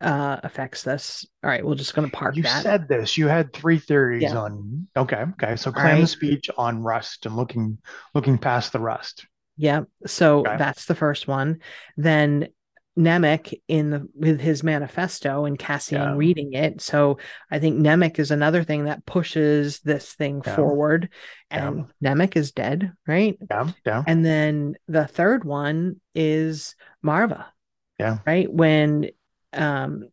uh 0.00 0.38
affects 0.42 0.82
this. 0.82 1.26
All 1.44 1.50
right, 1.50 1.64
we're 1.64 1.74
just 1.74 1.94
going 1.94 2.10
to 2.10 2.16
park 2.16 2.34
You 2.34 2.42
that. 2.42 2.62
said 2.62 2.88
this. 2.88 3.16
You 3.16 3.28
had 3.28 3.52
three 3.52 3.78
theories 3.78 4.22
Yeah. 4.22 4.34
on. 4.34 4.88
Okay, 4.96 5.24
okay. 5.34 5.56
So 5.56 5.70
Clem's 5.72 6.10
right. 6.10 6.10
speech 6.10 6.50
on 6.56 6.82
rust 6.82 7.26
and 7.26 7.36
looking 7.36 7.78
looking 8.14 8.38
past 8.38 8.72
the 8.72 8.80
rust. 8.80 9.26
Yeah. 9.62 9.82
So 10.06 10.40
Okay. 10.40 10.56
that's 10.56 10.86
the 10.86 10.96
first 10.96 11.28
one. 11.28 11.60
Then 11.96 12.48
Nemik 12.98 13.54
in 13.68 13.90
the 13.90 14.08
with 14.12 14.40
his 14.40 14.64
manifesto 14.64 15.44
and 15.44 15.56
Cassian 15.56 16.02
Yeah. 16.02 16.16
reading 16.16 16.52
it. 16.54 16.80
So 16.80 17.18
I 17.48 17.60
think 17.60 17.78
Nemik 17.78 18.18
is 18.18 18.32
another 18.32 18.64
thing 18.64 18.86
that 18.86 19.06
pushes 19.06 19.78
this 19.78 20.14
thing 20.14 20.42
Yeah. 20.44 20.56
forward. 20.56 21.10
Yeah. 21.52 21.68
And 21.68 21.84
Nemik 22.04 22.34
is 22.34 22.50
dead, 22.50 22.90
right? 23.06 23.38
Yeah, 23.48 23.70
yeah, 23.86 24.02
And 24.04 24.24
then 24.24 24.74
the 24.88 25.06
third 25.06 25.44
one 25.44 26.00
is 26.12 26.74
Maarva. 27.04 27.44
Yeah. 28.00 28.18
Right. 28.26 28.52
When 28.52 29.10
um 29.52 30.08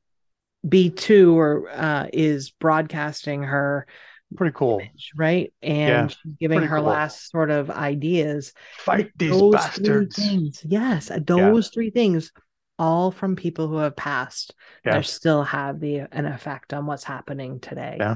B2 0.64 1.34
or 1.36 1.70
uh 1.72 2.06
is 2.14 2.52
broadcasting 2.52 3.42
her 3.44 3.88
pretty 4.36 4.54
cool. 4.56 4.80
image, 4.80 5.12
right? 5.16 5.54
And 5.62 5.90
Yeah, 5.90 6.08
she's 6.08 6.34
giving 6.40 6.62
her 6.62 6.78
cool. 6.78 6.86
last 6.86 7.32
sort 7.32 7.50
of 7.52 7.70
ideas 7.70 8.54
Fight 8.78 9.12
these 9.18 9.32
those 9.32 9.54
bastards. 9.54 10.16
Three 10.16 10.26
things. 10.28 10.64
Yes, 10.68 11.12
those 11.26 11.70
three 11.70 11.90
things, 11.90 12.32
all 12.78 13.12
from 13.12 13.36
people 13.36 13.68
who 13.68 13.78
have 13.78 13.96
passed, 13.96 14.54
Yeah. 14.86 14.94
that 14.94 15.06
still 15.06 15.44
have 15.44 15.80
the 15.80 16.00
an 16.12 16.26
effect 16.26 16.74
on 16.74 16.86
what's 16.86 17.04
happening 17.04 17.60
today. 17.60 17.98
Yeah. 18.00 18.16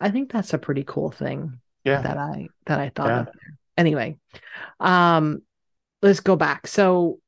I 0.00 0.10
think 0.10 0.30
that's 0.30 0.52
a 0.54 0.58
pretty 0.58 0.84
cool 0.86 1.10
thing 1.10 1.60
Yeah, 1.84 2.02
that 2.02 2.16
I 2.18 2.48
that 2.66 2.80
I 2.80 2.90
thought 2.90 3.08
Yeah. 3.08 3.20
of 3.20 3.26
there. 3.26 3.58
Anyway, 3.78 4.18
um, 4.80 5.42
let's 6.02 6.20
go 6.20 6.36
back. 6.36 6.66
So, 6.66 7.18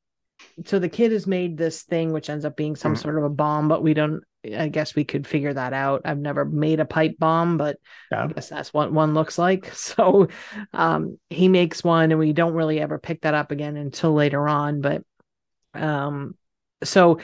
so 0.64 0.78
the 0.78 0.88
kid 0.88 1.12
has 1.12 1.26
made 1.26 1.56
this 1.58 1.82
thing 1.82 2.12
which 2.12 2.30
ends 2.30 2.44
up 2.44 2.56
being 2.56 2.76
some 2.76 2.94
Mm. 2.94 2.98
sort 3.02 3.18
of 3.18 3.24
a 3.24 3.28
bomb, 3.30 3.68
but 3.68 3.82
we 3.82 3.92
don't. 3.94 4.22
I 4.56 4.68
guess 4.68 4.94
we 4.94 5.04
could 5.04 5.26
figure 5.26 5.52
that 5.52 5.72
out. 5.72 6.02
I've 6.04 6.18
never 6.18 6.44
made 6.44 6.80
a 6.80 6.84
pipe 6.84 7.16
bomb, 7.18 7.58
but 7.58 7.78
I 8.12 8.26
guess 8.28 8.48
that's 8.48 8.72
what 8.72 8.92
one 8.92 9.14
looks 9.14 9.38
like. 9.38 9.72
So 9.74 10.28
um 10.72 11.18
he 11.30 11.48
makes 11.48 11.82
one 11.82 12.10
and 12.10 12.18
we 12.18 12.32
don't 12.32 12.54
really 12.54 12.80
ever 12.80 12.98
pick 12.98 13.22
that 13.22 13.34
up 13.34 13.50
again 13.50 13.76
until 13.76 14.12
later 14.12 14.46
on. 14.48 14.80
But 14.80 15.02
um 15.74 16.36
so 16.84 17.18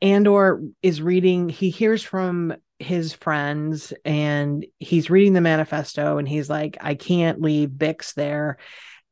Andor 0.00 0.62
is 0.82 1.02
reading, 1.02 1.48
he 1.48 1.70
hears 1.70 2.02
from 2.02 2.54
his 2.78 3.12
friends 3.12 3.92
and 4.04 4.66
he's 4.78 5.10
reading 5.10 5.32
the 5.32 5.40
manifesto 5.40 6.18
and 6.18 6.28
he's 6.28 6.50
like, 6.50 6.76
I 6.80 6.94
can't 6.94 7.40
leave 7.40 7.70
Bix 7.70 8.14
there. 8.14 8.58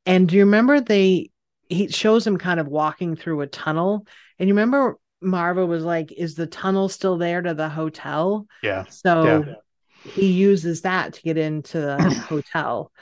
And 0.07 0.29
do 0.29 0.37
you 0.37 0.45
remember 0.45 0.81
they 0.81 1.31
he 1.69 1.89
shows 1.89 2.27
him 2.27 2.37
kind 2.37 2.61
of 2.61 2.69
walking 2.69 3.17
through 3.17 3.41
a 3.41 3.47
tunnel? 3.47 4.07
And 4.39 4.49
you 4.49 4.55
remember 4.55 4.99
Maarva 5.25 5.67
was 5.67 5.85
like, 5.85 6.13
Is 6.13 6.35
the 6.35 6.47
tunnel 6.47 6.89
still 6.89 7.17
there 7.19 7.43
to 7.43 7.55
the 7.55 7.69
hotel? 7.69 8.47
yeah, 8.63 8.85
So 8.91 9.45
Yeah. 9.45 9.55
he 10.03 10.33
uses 10.33 10.83
that 10.83 11.15
to 11.15 11.23
get 11.23 11.39
into 11.39 11.81
the 11.81 12.15
hotel. 12.29 12.93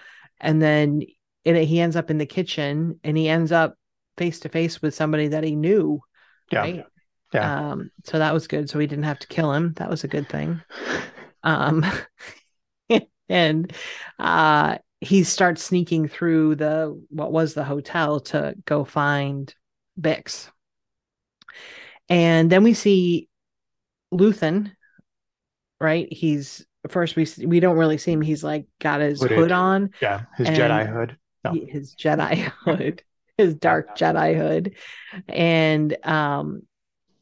And 0.40 0.60
then 0.60 1.02
and 1.44 1.56
he 1.56 1.80
ends 1.80 1.96
up 1.96 2.10
in 2.10 2.18
the 2.18 2.26
kitchen 2.26 3.00
and 3.02 3.16
he 3.16 3.28
ends 3.28 3.50
up 3.52 3.74
face 4.16 4.40
to 4.40 4.48
face 4.48 4.80
with 4.80 4.94
somebody 4.94 5.28
that 5.28 5.44
he 5.44 5.56
knew. 5.56 6.00
yeah, 6.50 6.62
Right. 6.62 6.86
yeah. 7.32 7.70
Um, 7.70 7.90
so 8.04 8.18
that 8.18 8.32
was 8.34 8.46
good. 8.46 8.70
So 8.70 8.78
he 8.78 8.86
didn't 8.86 9.04
have 9.04 9.18
to 9.20 9.26
kill 9.26 9.52
him. 9.52 9.72
That 9.76 9.90
was 9.90 10.04
a 10.04 10.08
good 10.08 10.28
thing. 10.28 10.60
Um 11.44 11.84
and 13.28 13.72
uh 14.20 14.78
he 15.00 15.24
starts 15.24 15.64
sneaking 15.64 16.06
through 16.06 16.54
the 16.54 17.00
what 17.10 17.32
was 17.32 17.54
the 17.54 17.64
hotel 17.64 18.20
to 18.20 18.54
go 18.64 18.84
find 18.84 19.52
Bix. 20.00 20.50
And 22.12 22.50
then 22.50 22.62
we 22.62 22.74
see 22.74 23.28
Luthen, 24.12 24.72
right? 25.80 26.10
He's 26.12 26.66
first 26.88 27.16
we 27.16 27.26
we 27.44 27.60
don't 27.60 27.76
really 27.76 27.98
see 27.98 28.12
him. 28.12 28.20
He's 28.20 28.44
like 28.44 28.66
got 28.80 29.00
his 29.00 29.20
Hooded. 29.20 29.38
hood 29.38 29.52
on, 29.52 29.90
yeah. 30.00 30.22
His 30.36 30.48
Jedi 30.48 30.86
hood. 30.92 31.16
No. 31.44 31.52
his 31.52 31.94
Jedi 31.96 32.52
hood, 32.64 33.02
his 33.38 33.54
dark 33.54 33.96
Jedi 33.96 34.36
hood, 34.36 34.76
and 35.28 35.96
um, 36.06 36.62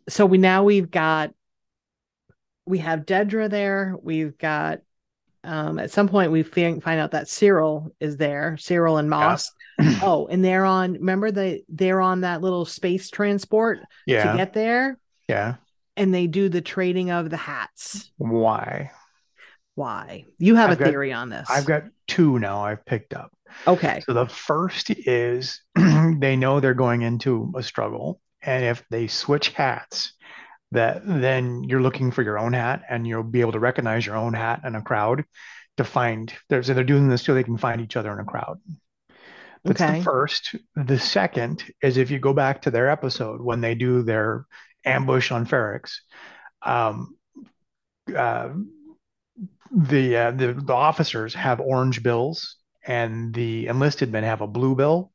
so 0.08 0.26
we 0.26 0.38
now 0.38 0.64
we've 0.64 0.90
got 0.90 1.32
we 2.66 2.78
have 2.78 3.06
Dedra 3.06 3.48
there. 3.48 3.96
We've 4.00 4.36
got 4.36 4.80
um 5.44 5.78
at 5.78 5.90
some 5.90 6.08
point 6.08 6.32
we 6.32 6.42
fi- 6.42 6.80
find 6.80 7.00
out 7.00 7.12
that 7.12 7.26
Syril 7.26 7.90
is 8.00 8.16
there, 8.16 8.56
Syril 8.58 8.98
and 8.98 9.08
Moss. 9.08 9.50
Oh, 10.02 10.26
and 10.30 10.44
they're 10.44 10.66
on. 10.66 10.92
Remember 10.94 11.30
they 11.30 11.62
they're 11.68 12.00
on 12.02 12.20
that 12.20 12.42
little 12.42 12.66
space 12.66 13.08
transport 13.10 13.78
Yeah, 14.06 14.32
to 14.32 14.36
get 14.36 14.52
there, 14.52 14.98
yeah. 15.28 15.54
and 15.96 16.12
they 16.12 16.26
do 16.26 16.48
the 16.50 16.60
trading 16.60 17.10
of 17.10 17.30
the 17.30 17.38
hats. 17.38 18.10
Why? 18.18 18.90
Why? 19.76 20.24
You 20.38 20.56
have 20.56 20.70
I've 20.70 20.76
a 20.80 20.84
got- 20.84 20.90
theory 20.90 21.12
on 21.12 21.30
this? 21.30 21.48
I've 21.48 21.64
got 21.64 21.84
two 22.06 22.38
now. 22.38 22.62
I've 22.62 22.84
picked 22.84 23.14
up. 23.14 23.32
okay. 23.66 24.02
So 24.04 24.12
the 24.12 24.26
first 24.26 24.90
is 24.90 25.62
they 25.74 26.36
know 26.36 26.60
they're 26.60 26.74
going 26.74 27.00
into 27.02 27.50
a 27.56 27.62
struggle, 27.62 28.20
and 28.42 28.64
if 28.64 28.84
they 28.90 29.06
switch 29.06 29.48
hats, 29.50 30.12
that 30.72 31.02
then 31.06 31.64
you're 31.64 31.82
looking 31.82 32.10
for 32.12 32.22
your 32.22 32.38
own 32.38 32.52
hat, 32.52 32.82
and 32.88 33.06
you'll 33.06 33.22
be 33.22 33.40
able 33.40 33.52
to 33.52 33.60
recognize 33.60 34.06
your 34.06 34.16
own 34.16 34.34
hat 34.34 34.62
in 34.64 34.74
a 34.74 34.82
crowd 34.82 35.24
to 35.76 35.84
find. 35.84 36.32
They're, 36.48 36.62
so 36.62 36.74
they're 36.74 36.84
doing 36.84 37.08
this 37.08 37.22
so 37.22 37.34
they 37.34 37.44
can 37.44 37.58
find 37.58 37.80
each 37.80 37.96
other 37.96 38.12
in 38.12 38.20
a 38.20 38.24
crowd. 38.24 38.60
That's 39.66 39.82
Okay. 39.82 39.86
the 39.86 39.94
first. 39.94 40.54
The 40.74 40.98
second 40.98 41.64
is 41.82 41.96
if 41.96 42.10
you 42.10 42.18
go 42.18 42.32
back 42.32 42.62
to 42.62 42.70
their 42.70 42.88
episode 42.88 43.40
when 43.40 43.60
they 43.60 43.74
do 43.74 44.02
their 44.02 44.46
ambush 44.84 45.30
on 45.30 45.46
Ferrix, 45.46 45.96
um, 46.62 47.16
uh, 48.16 48.50
the, 49.70 50.16
uh, 50.16 50.30
the 50.32 50.52
the 50.52 50.72
officers 50.72 51.34
have 51.34 51.60
orange 51.60 52.02
bills 52.02 52.56
and 52.86 53.32
the 53.34 53.66
enlisted 53.68 54.10
men 54.10 54.24
have 54.24 54.40
a 54.40 54.46
blue 54.46 54.74
bill, 54.74 55.12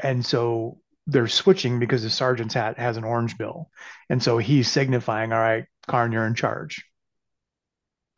and 0.00 0.24
so 0.24 0.80
they're 1.06 1.28
switching 1.28 1.78
because 1.80 2.02
the 2.02 2.10
sergeant's 2.10 2.54
hat 2.54 2.78
has 2.78 2.96
an 2.96 3.04
orange 3.04 3.38
bill, 3.38 3.70
and 4.10 4.22
so 4.22 4.38
he's 4.38 4.70
signifying, 4.70 5.32
"All 5.32 5.40
right, 5.40 5.66
Karn, 5.86 6.12
you're 6.12 6.26
in 6.26 6.34
charge." 6.34 6.84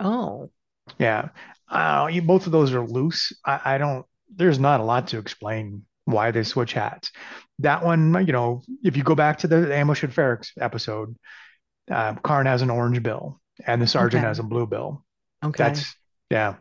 Oh, 0.01 0.51
Yeah, 0.99 1.29
uh, 1.69 2.09
you, 2.11 2.23
both 2.23 2.47
of 2.47 2.53
those 2.53 2.73
are 2.73 2.87
loose. 2.87 3.33
I, 3.45 3.61
I 3.75 3.79
don't. 3.79 4.07
There's 4.35 4.59
not 4.59 4.81
a 4.81 4.85
lot 4.85 5.09
to 5.09 5.19
explain 5.19 5.85
why 6.05 6.31
they 6.31 6.43
switch 6.43 6.73
hats. 6.73 7.11
That 7.61 7.85
one, 7.85 8.27
you 8.27 8.33
know, 8.33 8.63
if 8.83 8.97
you 8.97 9.03
go 9.03 9.15
back 9.15 9.39
to 9.39 9.49
the 9.49 9.75
ambush 9.75 10.05
at 10.05 10.11
Ferrix 10.11 10.49
episode, 10.61 11.17
uh, 11.91 12.15
Karn 12.17 12.47
has 12.47 12.63
an 12.63 12.71
orange 12.71 13.03
bill 13.03 13.41
and 13.67 13.83
the 13.83 13.87
sergeant 13.87 14.25
Okay. 14.25 14.25
has 14.25 14.39
a 14.41 14.45
blue 14.45 14.67
bill. 14.67 15.05
okay. 15.45 15.85
That's 15.85 15.97
yeah. 16.31 16.57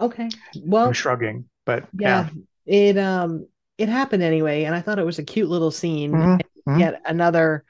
okay. 0.00 0.34
Well, 0.54 0.84
I'm 0.84 0.92
shrugging, 0.92 1.48
but 1.64 1.88
yeah, 1.92 2.28
it 2.66 2.98
um 2.98 3.46
it 3.78 3.88
happened 3.88 4.22
anyway, 4.22 4.64
and 4.64 4.74
I 4.74 4.80
thought 4.80 4.98
it 4.98 5.04
was 5.04 5.18
a 5.18 5.24
cute 5.24 5.48
little 5.48 5.70
scene. 5.70 6.24
Mhm, 6.24 6.38
mhm. 6.66 6.78
Yet 6.78 7.02
another 7.04 7.64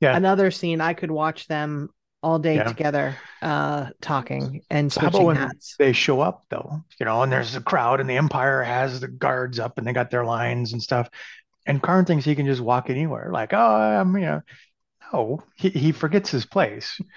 Yeah. 0.00 0.12
another 0.12 0.50
scene 0.50 0.80
I 0.80 0.94
could 0.94 1.10
watch 1.10 1.48
them 1.48 1.90
all 2.22 2.38
day 2.38 2.56
Yeah. 2.56 2.64
together 2.64 3.22
uh 3.42 3.90
talking 4.00 4.62
and 4.70 4.92
So 4.92 5.00
how 5.00 5.08
about 5.08 5.24
switching 5.24 5.24
when 5.24 5.38
hats. 5.38 5.78
they 5.78 5.92
show 5.92 6.20
up 6.20 6.46
though, 6.50 6.82
you 6.98 7.06
know, 7.06 7.22
and 7.22 7.30
there's 7.30 7.54
a 7.54 7.60
crowd 7.60 8.00
and 8.00 8.08
the 8.08 8.16
Empire 8.16 8.62
has 8.62 9.00
the 9.00 9.08
guards 9.08 9.58
up 9.58 9.78
and 9.78 9.86
they 9.86 9.92
got 9.92 10.10
their 10.10 10.24
lines 10.24 10.72
and 10.72 10.82
stuff. 10.82 11.08
And 11.66 11.82
Karn 11.82 12.04
thinks 12.06 12.24
he 12.24 12.34
can 12.34 12.46
just 12.46 12.62
walk 12.62 12.90
anywhere, 12.90 13.30
like, 13.32 13.52
oh, 13.52 13.58
I'm, 13.58 14.14
you 14.16 14.22
know, 14.22 14.42
no, 15.12 15.42
he, 15.56 15.70
he 15.70 15.92
forgets 15.92 16.30
his 16.30 16.44
place. 16.46 16.98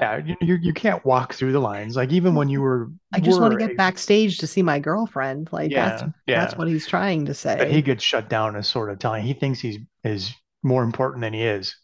yeah, 0.00 0.18
you, 0.18 0.36
you 0.40 0.58
you 0.62 0.72
can't 0.72 1.04
walk 1.04 1.34
through 1.34 1.52
the 1.52 1.60
lines. 1.60 1.96
Like 1.96 2.12
even 2.12 2.34
when 2.34 2.48
you 2.48 2.60
were, 2.60 2.90
I 3.12 3.20
just 3.20 3.40
want 3.40 3.52
to 3.52 3.58
get 3.58 3.72
a- 3.72 3.76
backstage 3.76 4.38
to 4.38 4.46
see 4.46 4.62
my 4.62 4.78
girlfriend. 4.78 5.48
Like 5.52 5.72
that's 5.72 6.02
Yeah, 6.02 6.08
yeah. 6.26 6.40
that's 6.40 6.56
what 6.56 6.68
he's 6.68 6.86
trying 6.86 7.26
to 7.26 7.34
say. 7.34 7.56
But 7.58 7.70
he 7.70 7.82
gets 7.82 8.02
shut 8.02 8.28
down 8.28 8.56
as 8.56 8.68
sort 8.68 8.90
of 8.90 8.98
telling 8.98 9.24
he 9.24 9.34
thinks 9.34 9.60
he's 9.60 9.78
is 10.04 10.34
more 10.62 10.82
important 10.82 11.22
than 11.22 11.32
he 11.32 11.42
is. 11.42 11.74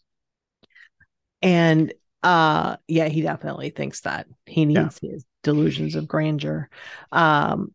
and 1.41 1.93
uh 2.23 2.77
yeah 2.87 3.07
he 3.07 3.21
definitely 3.21 3.69
thinks 3.69 4.01
that 4.01 4.27
he 4.45 4.65
Yeah. 4.65 4.81
needs 4.81 4.99
his 4.99 5.23
delusions 5.43 5.95
of 5.95 6.07
grandeur 6.07 6.69
um 7.11 7.71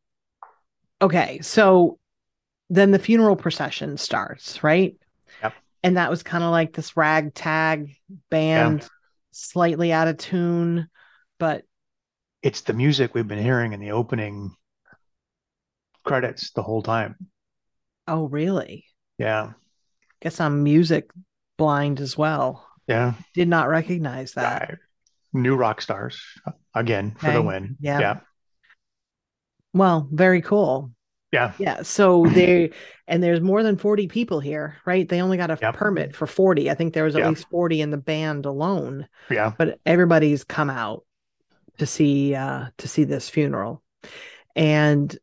okay 1.01 1.41
so 1.43 1.99
then 2.71 2.91
the 2.91 2.99
funeral 2.99 3.37
procession 3.37 3.97
starts 3.99 4.65
right. 4.65 4.97
And 5.83 5.97
that 5.97 6.11
was 6.11 6.23
kind 6.23 6.45
of 6.45 6.51
like 6.51 6.73
this 6.73 6.97
ragtag 6.97 7.95
band 8.31 8.89
slightly 9.31 9.93
out 9.93 10.09
of 10.09 10.17
tune 10.19 10.89
but 11.39 11.65
It's 12.43 12.61
the 12.63 12.73
music 12.73 13.15
we've 13.15 13.27
been 13.27 13.43
hearing 13.43 13.73
in 13.73 13.81
the 13.81 13.93
opening 13.93 14.55
credits 16.05 16.51
the 16.53 16.63
whole 16.63 16.83
time. 16.83 17.17
Oh, 18.07 18.27
really? 18.27 18.87
Yeah. 19.19 19.53
Guess 20.21 20.41
I'm 20.41 20.63
music 20.63 21.11
blind 21.57 22.01
as 22.01 22.17
well. 22.17 22.67
Yeah. 22.87 23.15
Did 23.35 23.49
not 23.49 23.69
recognize 23.69 24.33
that. 24.33 24.79
New 25.33 25.57
rock 25.57 25.81
stars 25.81 26.21
uh, 26.47 26.53
again 26.75 27.15
for 27.19 27.33
the 27.33 27.43
win. 27.43 27.77
Yeah. 27.81 28.01
Yeah. 28.01 28.21
Well, 29.73 30.09
very 30.11 30.43
cool. 30.43 30.93
Yeah. 31.33 31.53
Yeah. 31.59 31.83
So 31.83 32.25
they 32.27 32.71
and 33.09 33.23
there's 33.23 33.41
more 33.41 33.63
than 33.63 33.77
40 33.77 34.07
people 34.09 34.39
here, 34.41 34.77
right? 34.87 35.09
They 35.09 35.21
only 35.21 35.37
got 35.37 35.51
a 35.51 35.59
Yep. 35.61 35.75
permit 35.75 36.15
for 36.15 36.27
40. 36.27 36.71
I 36.71 36.75
think 36.75 36.93
there 36.95 37.05
was 37.05 37.17
at 37.17 37.23
Yeah. 37.23 37.31
least 37.31 37.49
40 37.51 37.81
in 37.81 37.91
the 37.91 37.97
band 37.97 38.47
alone, 38.47 39.09
Yeah. 39.31 39.53
but 39.59 39.81
everybody's 39.85 40.45
come 40.45 40.71
out 40.71 41.05
to 41.79 41.87
see 41.87 42.35
uh 42.35 42.67
to 42.79 42.87
see 42.89 43.05
this 43.05 43.29
funeral. 43.29 43.83
And 44.55 45.17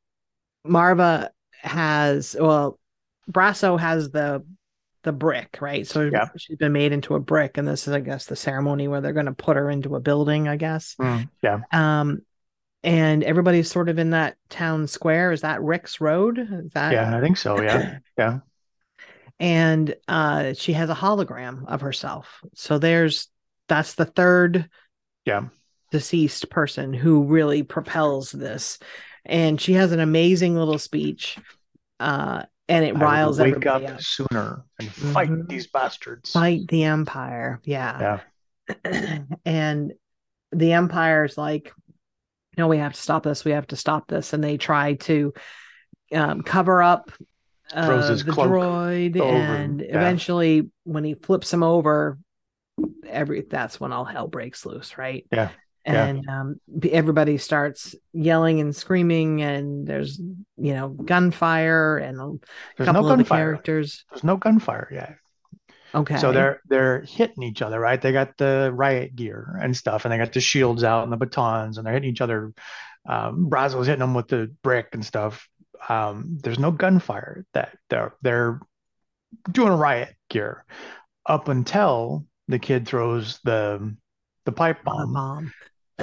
Maarva 0.67 1.29
has 1.61 2.35
well, 2.39 2.79
Brasso 3.31 3.79
has 3.79 4.09
the 4.09 4.43
the 5.03 5.13
brick, 5.13 5.59
right? 5.61 5.87
So 5.87 6.09
Yeah. 6.11 6.27
she's 6.37 6.57
been 6.57 6.73
made 6.73 6.91
into 6.91 7.15
a 7.15 7.19
brick, 7.21 7.57
and 7.57 7.65
this 7.67 7.87
is, 7.87 7.93
I 7.93 8.01
guess, 8.01 8.25
the 8.25 8.35
ceremony 8.35 8.89
where 8.89 8.99
they're 8.99 9.13
going 9.13 9.27
to 9.27 9.31
put 9.31 9.55
her 9.55 9.69
into 9.69 9.95
a 9.95 10.01
building, 10.01 10.49
I 10.49 10.57
guess. 10.57 10.95
Mm, 10.99 11.29
yeah. 11.41 11.59
Um, 11.71 12.19
and 12.83 13.23
everybody's 13.23 13.69
sort 13.69 13.89
of 13.89 13.99
in 13.99 14.11
that 14.11 14.37
town 14.49 14.87
square. 14.87 15.31
Is 15.31 15.41
that 15.41 15.61
Rix 15.61 15.99
Road? 15.99 16.39
Is 16.39 16.71
that 16.73 16.93
Yeah. 16.93 17.15
I 17.17 17.21
think 17.21 17.37
so. 17.37 17.61
Yeah. 17.61 17.99
Yeah. 18.17 18.39
and 19.39 19.95
uh 20.07 20.53
she 20.53 20.73
has 20.73 20.89
a 20.89 20.95
hologram 20.95 21.65
of 21.67 21.81
herself. 21.81 22.41
So 22.55 22.77
there's 22.79 23.27
that's 23.67 23.93
the 23.95 24.05
third 24.05 24.69
Yeah. 25.25 25.45
deceased 25.91 26.49
person 26.49 26.93
who 26.93 27.23
really 27.23 27.63
propels 27.63 28.31
this. 28.31 28.79
And 29.25 29.59
she 29.61 29.73
has 29.73 29.91
an 29.91 29.99
amazing 29.99 30.55
little 30.55 30.79
speech. 30.79 31.37
Uh 31.99 32.43
and 32.67 32.85
it 32.85 32.95
I 32.95 32.99
riles 32.99 33.39
wake 33.39 33.55
everybody 33.55 33.87
up 33.87 33.93
up. 33.95 34.01
sooner 34.01 34.63
and 34.79 34.91
fight 34.91 35.29
Mhm. 35.29 35.47
these 35.47 35.67
bastards. 35.67 36.31
Fight 36.31 36.67
the 36.67 36.83
empire. 36.83 37.59
Yeah. 37.63 38.19
Yeah. 38.85 39.19
and 39.45 39.93
the 40.51 40.73
empire's 40.73 41.37
like, 41.37 41.73
no, 42.59 42.67
we 42.67 42.77
have 42.77 42.93
to 42.93 43.01
stop 43.01 43.23
this. 43.23 43.45
We 43.45 43.51
have 43.51 43.67
to 43.67 43.77
stop 43.77 44.09
this. 44.09 44.33
And 44.33 44.43
they 44.43 44.57
try 44.57 44.95
to 44.95 45.33
um, 46.13 46.41
cover 46.41 46.83
up 46.83 47.09
uh, 47.73 47.87
the 47.87 48.31
droid, 48.31 49.17
over, 49.17 49.31
and 49.31 49.79
yeah. 49.79 49.87
eventually, 49.87 50.69
when 50.83 51.05
he 51.05 51.13
flips 51.13 51.53
him 51.53 51.63
over, 51.63 52.17
every 53.07 53.41
that's 53.41 53.79
when 53.79 53.93
all 53.93 54.03
hell 54.03 54.27
breaks 54.27 54.65
loose, 54.65 54.97
right? 54.97 55.25
Yeah. 55.31 55.49
Yeah. 55.85 56.05
And 56.05 56.27
um, 56.27 56.59
everybody 56.91 57.37
starts 57.37 57.95
yelling 58.11 58.59
and 58.59 58.75
screaming, 58.75 59.41
and 59.41 59.87
there's 59.87 60.19
you 60.19 60.73
know 60.73 60.89
gunfire, 60.89 61.97
and 61.97 62.19
a 62.19 62.33
There's 62.75 62.87
couple 62.87 63.03
no 63.03 63.11
of 63.11 63.17
the 63.19 63.23
characters. 63.23 64.03
There's 64.09 64.23
no 64.23 64.35
gunfire 64.35 64.89
yet. 64.91 65.15
Okay, 65.93 66.17
So 66.17 66.31
they're 66.31 66.61
they're 66.67 67.01
hitting 67.01 67.43
each 67.43 67.61
other, 67.61 67.79
right? 67.79 68.01
They 68.01 68.11
got 68.11 68.37
the 68.37 68.71
riot 68.73 69.15
gear 69.15 69.59
and 69.61 69.75
stuff, 69.75 70.05
and 70.05 70.11
they 70.11 70.17
got 70.17 70.33
the 70.33 70.41
shields 70.41 70.83
out 70.83 71.03
and 71.03 71.11
the 71.11 71.17
batons, 71.17 71.77
and 71.77 71.85
they're 71.85 71.93
hitting 71.93 72.09
each 72.09 72.21
other. 72.21 72.53
Um, 73.07 73.49
Brasso's 73.49 73.87
hitting 73.87 74.01
them 74.01 74.13
with 74.13 74.27
the 74.27 74.53
brick 74.61 74.89
and 74.93 75.05
stuff. 75.05 75.47
Um, 75.87 76.37
there's 76.43 76.59
no 76.59 76.71
gunfire. 76.71 77.45
That 77.53 77.75
they're 77.89 78.13
they're 78.21 78.59
doing 79.51 79.69
a 79.71 79.75
riot 79.75 80.15
gear 80.29 80.65
up 81.25 81.47
until 81.47 82.25
the 82.47 82.59
kid 82.59 82.87
throws 82.87 83.39
the 83.43 83.95
the 84.45 84.51
pipe 84.51 84.83
bomb, 84.83 85.13
bomb. 85.13 85.53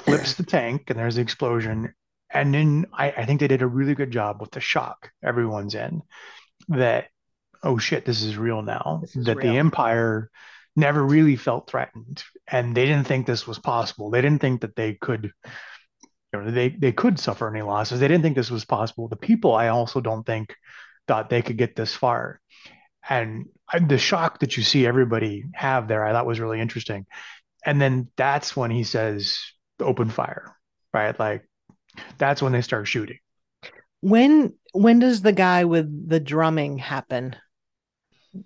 flips 0.05 0.34
the 0.34 0.45
tank, 0.45 0.91
and 0.91 0.99
there's 0.99 1.16
the 1.16 1.22
explosion. 1.22 1.95
And 2.30 2.55
then 2.55 2.87
I, 2.93 3.11
I 3.12 3.24
think 3.24 3.41
they 3.41 3.49
did 3.49 3.62
a 3.62 3.66
really 3.66 3.95
good 3.95 4.11
job 4.11 4.41
with 4.41 4.51
the 4.51 4.61
shock 4.61 5.11
everyone's 5.22 5.74
in. 5.74 6.03
That 6.68 7.09
oh 7.62 7.78
shit, 7.78 8.04
this 8.04 8.22
is 8.22 8.36
real 8.36 8.62
now. 8.62 9.02
Is 9.04 9.24
that 9.26 9.40
the 9.40 9.57
empire 9.57 10.30
never 10.74 11.02
really 11.04 11.36
felt 11.36 11.70
threatened, 11.70 12.22
and 12.46 12.76
they 12.76 12.84
didn't 12.86 13.07
think 13.07 13.26
this 13.26 13.46
was 13.46 13.59
possible. 13.59 14.11
They 14.11 14.20
didn't 14.20 14.40
think 14.40 14.61
that 14.61 14.76
they 14.76 14.94
could, 14.94 15.32
you 16.32 16.40
know, 16.40 16.50
they 16.50 16.68
they 16.68 16.92
could 16.92 17.18
suffer 17.18 17.48
any 17.48 17.62
losses. 17.62 18.00
They 18.00 18.09
didn't 18.09 18.22
think 18.22 18.36
this 18.36 18.50
was 18.50 18.64
possible. 18.64 19.09
The 19.09 19.16
people, 19.16 19.54
I 19.54 19.68
also 19.68 20.00
don't 20.00 20.24
think, 20.24 20.54
thought 21.09 21.30
they 21.30 21.42
could 21.42 21.57
get 21.57 21.76
this 21.76 21.94
far. 21.94 22.40
And 23.09 23.46
I- 23.72 23.78
the 23.78 23.98
shock 23.98 24.40
that 24.40 24.57
you 24.57 24.62
see 24.62 24.86
everybody 24.86 25.44
have 25.54 25.88
there, 25.88 26.04
I 26.04 26.12
thought 26.12 26.26
was 26.26 26.40
really 26.40 26.61
interesting. 26.61 27.07
And 27.64 27.80
then 27.80 28.09
that's 28.16 28.57
when 28.57 28.70
he 28.70 28.84
says, 28.84 29.40
"Open 29.80 30.11
fire," 30.11 30.57
right? 30.92 31.18
Like 31.18 31.48
that's 32.18 32.42
when 32.42 32.52
they 32.52 32.62
start 32.62 32.86
shooting. 32.86 33.18
When 34.00 34.54
when 34.72 34.98
does 34.98 35.22
the 35.22 35.32
guy 35.32 35.64
with 35.64 36.09
the 36.09 36.20
drumming 36.20 36.78
happen? 36.78 37.34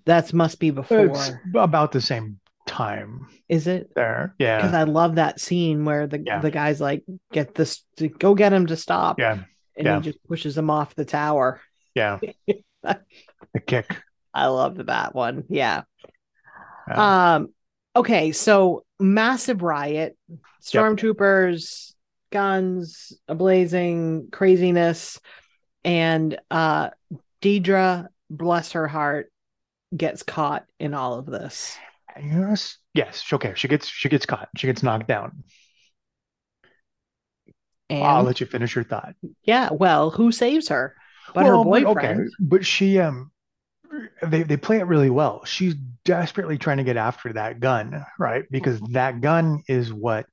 That 0.05 0.33
must 0.33 0.59
be 0.59 0.71
before, 0.71 1.05
It's 1.07 1.31
about 1.53 1.91
the 1.91 2.01
same 2.01 2.39
time 2.67 3.27
is 3.49 3.67
it? 3.67 3.91
there. 3.95 4.33
Yeah. 4.39 4.57
Because 4.57 4.73
I 4.73 4.83
love 4.83 5.15
that 5.15 5.39
scene 5.39 5.83
where 5.85 6.07
the 6.07 6.19
Yeah. 6.19 6.39
the 6.39 6.51
guy's 6.51 6.79
like, 6.79 7.03
"Get 7.31 7.53
this, 7.55 7.83
to, 7.97 8.07
go 8.07 8.33
get 8.35 8.53
him 8.53 8.67
to 8.67 8.77
stop," 8.77 9.19
yeah, 9.19 9.43
and 9.75 9.85
yeah. 9.85 9.97
he 9.97 10.03
just 10.03 10.23
pushes 10.27 10.57
him 10.57 10.69
off 10.69 10.95
the 10.95 11.05
tower. 11.05 11.59
yeah. 11.95 12.19
the 12.83 13.59
kick. 13.65 13.97
I 14.33 14.47
loved 14.47 14.85
that 14.87 15.13
one. 15.13 15.43
Yeah. 15.49 15.81
Yeah. 16.87 17.35
Um. 17.35 17.53
Okay, 17.95 18.31
so 18.31 18.85
massive 19.01 19.61
riot, 19.61 20.17
stormtroopers, 20.63 21.93
guns, 22.31 23.11
a 23.27 23.35
blazing 23.35 24.29
craziness, 24.31 25.19
and 25.83 26.39
uh, 26.49 26.91
Dedra, 27.41 28.07
bless 28.29 28.71
her 28.73 28.87
heart, 28.87 29.29
gets 29.95 30.23
caught 30.23 30.65
in 30.79 30.93
all 30.93 31.15
of 31.19 31.25
this. 31.25 31.77
Yes, 32.21 32.77
yes. 32.93 33.23
Okay, 33.31 33.53
she 33.55 33.67
gets 33.67 33.87
she 33.87 34.09
gets 34.09 34.25
caught. 34.25 34.49
She 34.57 34.67
gets 34.67 34.83
knocked 34.83 35.07
down. 35.07 35.43
And 37.89 38.03
I'll 38.03 38.23
let 38.23 38.39
you 38.39 38.45
finish 38.45 38.75
your 38.75 38.83
thought. 38.85 39.15
yeah, 39.43 39.69
well, 39.71 40.11
who 40.11 40.31
saves 40.31 40.69
her? 40.69 40.95
But 41.33 41.45
her 41.45 41.57
Well, 41.57 41.63
but 41.63 41.83
boyfriend. 41.83 42.19
okay, 42.21 42.29
but 42.39 42.65
she 42.65 42.99
um, 42.99 43.31
they 44.23 44.43
they 44.43 44.57
play 44.57 44.79
it 44.79 44.85
really 44.87 45.09
well. 45.09 45.43
She's 45.45 45.75
desperately 46.05 46.57
trying 46.57 46.77
to 46.77 46.83
get 46.83 46.97
after 46.97 47.33
that 47.33 47.59
gun, 47.59 48.05
right? 48.19 48.45
Because 48.49 48.79
that 48.91 49.21
gun 49.21 49.63
is 49.67 49.93
what 49.93 50.25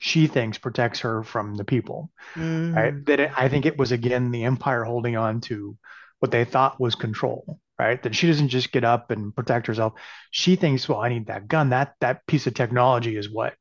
she 0.00 0.26
thinks 0.26 0.58
protects 0.58 1.00
her 1.00 1.22
from 1.22 1.54
the 1.56 1.64
people, 1.64 2.10
Mhm. 2.36 2.74
right? 2.74 3.06
That 3.06 3.20
it, 3.20 3.32
I 3.36 3.48
think 3.48 3.66
it 3.66 3.78
was 3.78 3.92
again 3.92 4.30
the 4.30 4.44
Empire 4.44 4.84
holding 4.84 5.16
on 5.16 5.40
to 5.42 5.76
what 6.20 6.30
they 6.30 6.44
thought 6.44 6.80
was 6.80 6.94
control, 6.94 7.60
right? 7.78 8.02
That 8.02 8.14
she 8.14 8.26
doesn't 8.26 8.48
just 8.48 8.72
get 8.72 8.84
up 8.84 9.10
and 9.10 9.34
protect 9.34 9.66
herself. 9.66 9.94
She 10.30 10.56
thinks, 10.56 10.88
well, 10.88 11.00
I 11.00 11.08
need 11.08 11.26
that 11.26 11.48
gun. 11.48 11.70
That 11.70 11.94
that 12.00 12.26
piece 12.26 12.46
of 12.46 12.54
technology 12.54 13.16
is 13.16 13.30
what 13.30 13.54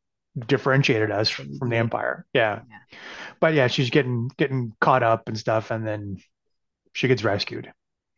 differentiated 0.48 1.11
us 1.11 1.30
from, 1.30 1.57
from 1.57 1.69
the 1.69 1.77
Empire. 1.77 2.26
Yeah. 2.34 2.61
Yeah. 2.69 2.98
But 3.40 3.53
yeah, 3.53 3.68
she's 3.68 3.90
getting 3.90 4.30
getting 4.38 4.73
caught 4.80 5.03
up 5.03 5.27
and 5.27 5.38
stuff, 5.38 5.72
and 5.72 5.85
then 5.85 6.18
she 6.94 7.07
gets 7.07 7.23
rescued. 7.23 7.72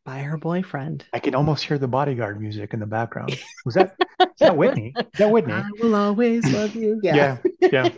By 0.05 0.19
her 0.19 0.37
boyfriend. 0.37 1.03
I 1.13 1.19
can 1.19 1.33
almost 1.33 1.63
hear 1.63 1.79
the 1.79 1.87
bodyguard 1.87 2.39
music 2.39 2.73
in 2.73 2.79
the 2.79 2.85
background. 2.85 3.39
Was 3.65 3.73
that 3.73 3.95
is 4.19 4.27
that 4.39 4.55
Whitney? 4.55 4.93
Is 4.95 5.17
that 5.17 5.31
Whitney? 5.31 5.53
I 5.53 5.67
will 5.81 5.95
always 5.95 6.45
love 6.53 6.75
you. 6.75 6.99
Yeah. 7.01 7.37
Yeah, 7.59 7.89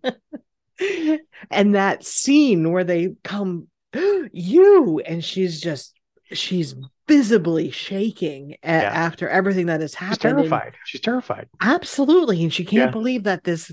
yeah. 0.00 0.16
and 1.50 1.74
that 1.74 2.04
scene 2.04 2.70
where 2.70 2.84
they 2.84 3.14
come, 3.24 3.68
you, 4.32 5.00
and 5.04 5.24
she's 5.24 5.60
just, 5.60 5.98
she's 6.32 6.74
visibly 7.08 7.70
shaking 7.70 8.56
a- 8.62 8.68
Yeah. 8.82 8.90
after 8.92 9.28
everything 9.28 9.66
that 9.66 9.80
has 9.80 9.90
She's 9.92 9.98
happened. 9.98 10.38
and- 10.40 10.48
terrified. 10.48 10.74
She's 10.84 11.00
terrified. 11.00 11.48
absolutely. 11.60 12.42
And 12.42 12.52
she 12.52 12.64
can't 12.64 12.88
Yeah. 12.88 12.90
believe 12.90 13.24
that 13.24 13.44
this, 13.44 13.72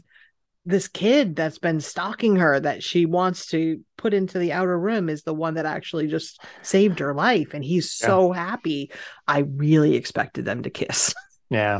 this 0.65 0.87
kid 0.87 1.35
that's 1.35 1.57
been 1.57 1.79
stalking 1.79 2.35
her 2.35 2.59
that 2.59 2.83
she 2.83 3.05
wants 3.07 3.47
to 3.47 3.79
put 3.97 4.13
into 4.13 4.37
the 4.37 4.53
outer 4.53 4.77
room 4.77 5.09
is 5.09 5.23
the 5.23 5.33
one 5.33 5.55
that 5.55 5.65
actually 5.65 6.07
just 6.07 6.39
saved 6.61 6.99
her 6.99 7.13
life. 7.13 7.53
And 7.53 7.63
he's 7.63 7.97
Yeah. 8.01 8.07
so 8.07 8.31
happy. 8.31 8.91
I 9.27 9.39
really 9.39 9.95
expected 9.95 10.45
them 10.45 10.63
to 10.63 10.69
kiss. 10.69 11.13
Yeah. 11.49 11.79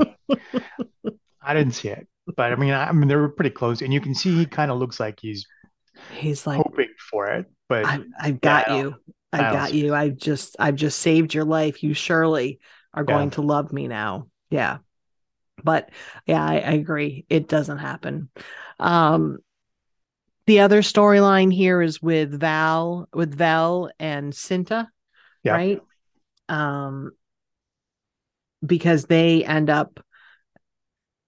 I 1.42 1.54
didn't 1.54 1.76
see 1.76 1.88
it, 1.88 2.06
but 2.36 2.52
I 2.52 2.56
mean, 2.58 2.74
I, 2.74 2.90
I 2.90 2.92
mean, 2.92 3.08
they 3.08 3.16
were 3.16 3.30
pretty 3.30 3.52
close, 3.52 3.82
and 3.82 3.94
you 3.94 4.02
can 4.02 4.14
see 4.14 4.36
he 4.36 4.46
kind 4.46 4.70
of 4.70 4.78
looks 4.80 5.00
like 5.00 5.18
he's 5.22 5.46
He's 6.12 6.46
like, 6.46 6.58
hoping 6.58 6.90
for 7.10 7.28
it, 7.28 7.46
but 7.70 7.86
I, 7.86 8.02
I've 8.20 8.42
got 8.42 8.66
don't- 8.68 8.78
you. 8.80 8.96
I 9.34 9.44
got 9.44 9.74
you. 9.74 9.94
I've 9.94 10.18
just 10.18 10.56
I've 10.60 10.76
just 10.76 11.00
saved 11.00 11.34
your 11.34 11.46
life. 11.46 11.84
You 11.84 11.94
surely 11.94 12.60
are 12.94 13.04
Yeah. 13.08 13.16
going 13.16 13.30
to 13.32 13.42
love 13.42 13.72
me 13.72 13.88
now. 13.88 14.28
Yeah. 14.50 14.80
But 15.64 15.90
yeah, 16.26 16.44
I, 16.44 16.56
I 16.56 16.72
agree. 16.74 17.26
It 17.30 17.48
doesn't 17.48 17.78
happen. 17.80 18.30
Um 18.80 19.40
the 20.48 20.62
other 20.62 20.82
storyline 20.82 21.54
here 21.54 21.82
is 21.82 22.02
with 22.02 22.40
Vel, 22.40 23.08
with 23.14 23.34
Vel 23.36 23.92
and 24.00 24.34
Cinta, 24.34 24.88
Yeah. 25.44 25.54
right? 25.56 25.82
Um 26.50 27.12
because 28.66 29.06
they 29.06 29.44
end 29.44 29.70
up 29.70 30.00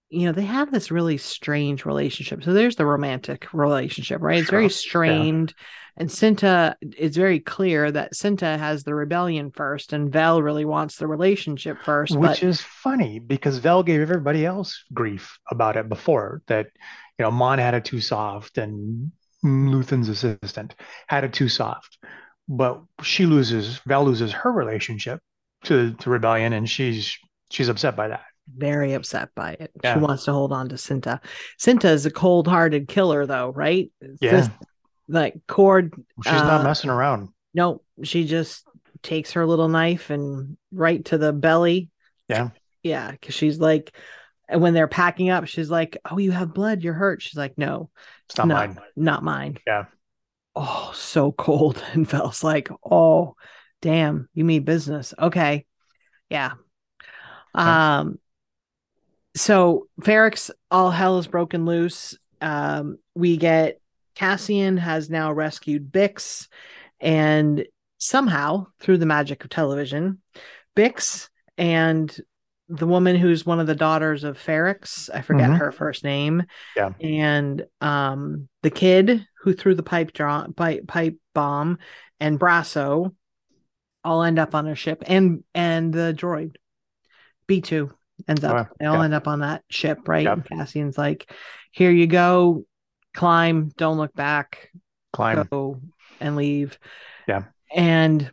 you 0.10 0.28
know, 0.28 0.32
they 0.32 0.46
have 0.46 0.72
this 0.72 0.92
really 0.92 1.18
strange 1.18 1.86
relationship. 1.86 2.44
So 2.44 2.54
there's 2.54 2.76
the 2.76 2.86
romantic 2.86 3.52
relationship, 3.52 4.22
right? 4.22 4.40
It's 4.40 4.50
very. 4.50 4.66
Yeah. 4.66 4.70
strained. 4.70 5.54
And 5.95 6.10
Cinta, 6.10 6.76
it's 6.82 7.15
very 7.15 7.40
clear 7.40 7.91
that 7.91 8.14
Cinta 8.14 8.57
has 8.57 8.84
the 8.84 8.95
rebellion 8.95 9.52
first, 9.52 9.94
and 9.94 10.11
Vel 10.11 10.41
really 10.41 10.65
wants 10.65 10.98
the 10.98 11.07
relationship 11.07 11.78
first. 11.84 12.15
Which 12.15 12.41
but 12.41 12.44
is 12.44 12.61
funny 12.61 13.20
because 13.20 13.60
Vel 13.60 13.84
gave 13.84 14.02
everybody 14.02 14.45
else 14.45 14.84
grief 14.91 15.38
about 15.52 15.78
it 15.78 15.90
before 15.90 16.41
that, 16.48 16.68
you 17.20 17.24
know, 17.24 17.32
Mon 17.32 17.60
had 17.60 17.76
it 17.76 17.86
too 17.86 18.02
soft 18.02 18.57
and 18.57 19.11
Luthen's 19.44 20.10
assistant 20.10 20.74
had 21.07 21.24
it 21.26 21.34
too 21.34 21.48
soft. 21.48 21.99
But 22.48 22.82
she 23.03 23.26
loses, 23.28 23.80
Vel 23.86 24.06
loses 24.06 24.32
her 24.32 24.52
relationship 24.52 25.20
to, 25.65 25.94
to 25.94 26.10
Rebellion 26.10 26.53
and 26.53 26.68
she's 26.68 27.15
she's 27.52 27.70
upset 27.70 27.95
by 27.95 28.07
that. 28.07 28.24
very 28.57 28.94
upset 28.94 29.30
by 29.36 29.53
it. 29.60 29.72
Yeah. 29.84 29.94
She 29.94 29.99
wants 29.99 30.26
to 30.26 30.34
hold 30.34 30.52
on 30.52 30.70
to 30.70 30.76
Cinta. 30.76 31.20
Cinta 31.60 31.86
is 31.86 32.06
a 32.06 32.11
cold 32.11 32.48
hearted 32.48 32.88
killer, 32.88 33.26
though, 33.26 33.49
right? 33.49 33.91
Yeah. 34.20 34.48
Like 35.08 35.36
Cord. 35.48 35.94
She's 36.24 36.32
not 36.32 36.62
uh, 36.62 36.64
messing 36.64 36.90
around. 36.90 37.30
No, 37.54 37.82
she 38.04 38.26
just 38.26 38.66
takes 39.02 39.34
her 39.34 39.46
little 39.46 39.68
knife 39.68 40.10
and 40.10 40.58
right 40.72 41.04
to 41.06 41.18
the 41.18 41.34
belly. 41.34 41.90
Yeah. 42.28 42.50
Yeah. 42.82 43.14
Cause 43.22 43.34
she's 43.36 43.60
like, 43.60 43.96
and 44.48 44.62
when 44.62 44.74
they're 44.74 44.88
packing 44.88 45.30
up, 45.30 45.46
she's 45.46 45.70
like, 45.70 45.98
Oh, 46.10 46.18
you 46.18 46.32
have 46.32 46.54
blood. 46.54 46.84
You're 46.84 46.94
hurt. 46.94 47.22
She's 47.22 47.38
like, 47.38 47.58
No, 47.58 47.90
It's 48.30 48.38
not 48.38 48.48
no, 48.48 48.56
mine. 48.56 48.80
Not 48.96 49.24
mine. 49.24 49.58
Yeah. 49.68 49.86
Oh, 50.56 50.92
so 50.96 51.32
cold. 51.32 51.84
And 51.94 52.08
Vel's 52.08 52.44
like, 52.44 52.70
Oh, 52.90 53.36
damn, 53.82 54.30
you 54.34 54.46
mean 54.46 54.64
business. 54.64 55.14
Okay. 55.20 55.66
Yeah. 56.30 56.54
Yeah. 57.56 58.00
Um, 58.00 58.20
so 59.36 59.88
Ferrix, 60.02 60.50
all 60.72 60.92
hell 60.92 61.18
is 61.20 61.28
broken 61.28 61.66
loose. 61.66 62.18
Um, 62.42 62.98
we 63.16 63.38
get 63.38 63.80
Cassian 64.15 64.77
has 64.77 65.10
now 65.10 65.31
rescued 65.31 65.91
Bix, 65.91 66.48
and 66.99 67.65
somehow 67.98 68.68
through 68.80 68.98
the 68.98 69.06
magic 69.06 69.44
of 69.44 69.49
television, 69.49 70.22
Bix 70.76 71.30
and 71.57 72.15
the 72.69 72.88
woman 72.88 73.15
who's 73.15 73.45
one 73.45 73.60
of 73.60 73.68
the 73.68 73.76
daughters 73.76 74.23
of 74.23 74.38
Ferrix, 74.38 75.10
I 75.14 75.22
forget 75.22 75.49
Mhm. 75.49 75.57
her 75.60 75.72
first 75.72 76.03
name, 76.03 76.44
Yeah. 76.76 76.91
and 77.02 77.65
um, 77.81 78.48
the 78.61 78.72
kid 78.72 79.27
who 79.41 79.53
threw 79.53 79.76
the 79.76 79.84
pipe 79.84 80.14
draw 80.14 80.48
pipe 80.48 80.88
pipe 80.88 81.18
bomb, 81.35 81.77
and 82.19 82.40
Brasso 82.40 83.14
all 84.03 84.23
end 84.23 84.40
up 84.40 84.56
on 84.56 84.68
a 84.68 84.76
ship, 84.76 85.03
and 85.06 85.44
and 85.53 85.94
the 85.94 86.14
droid 86.18 86.56
B 87.48 87.61
two 87.61 87.91
ends 88.27 88.44
up. 88.44 88.68
Oh, 88.72 88.76
they 88.80 88.85
all 88.85 88.98
yeah. 88.98 89.03
end 89.03 89.14
up 89.14 89.27
on 89.27 89.41
that 89.41 89.64
ship, 89.69 90.07
right? 90.07 90.23
Yep. 90.23 90.34
And 90.34 90.45
Cassian's 90.45 90.98
like, 90.98 91.30
"Here 91.72 91.91
you 91.91 92.07
go, 92.07 92.65
climb, 93.14 93.69
don't 93.77 93.98
look 93.98 94.14
back, 94.14 94.72
Climb. 95.11 95.48
go 95.52 95.80
and 96.19 96.35
leave." 96.35 96.77
Yeah. 97.27 97.44
and 97.73 98.31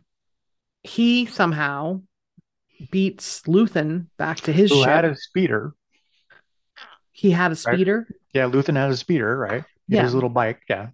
he 0.83 1.25
somehow 1.27 2.01
beats 2.91 3.41
Luthen 3.43 4.07
back 4.17 4.37
to 4.41 4.51
his 4.51 4.71
Who 4.71 4.79
ship. 4.79 4.89
had 4.89 5.05
a 5.05 5.15
speeder. 5.15 5.73
he 7.11 7.31
had 7.31 7.51
a 7.51 7.55
speeder, 7.55 8.07
Yeah, 8.33 8.45
Luthen 8.49 8.75
had 8.75 8.89
a 8.91 8.97
speeder, 8.97 9.37
right? 9.37 9.63
He 9.87 9.95
Yeah. 9.95 10.03
His 10.03 10.13
little 10.15 10.29
bike. 10.29 10.61
Yeah. 10.69 10.87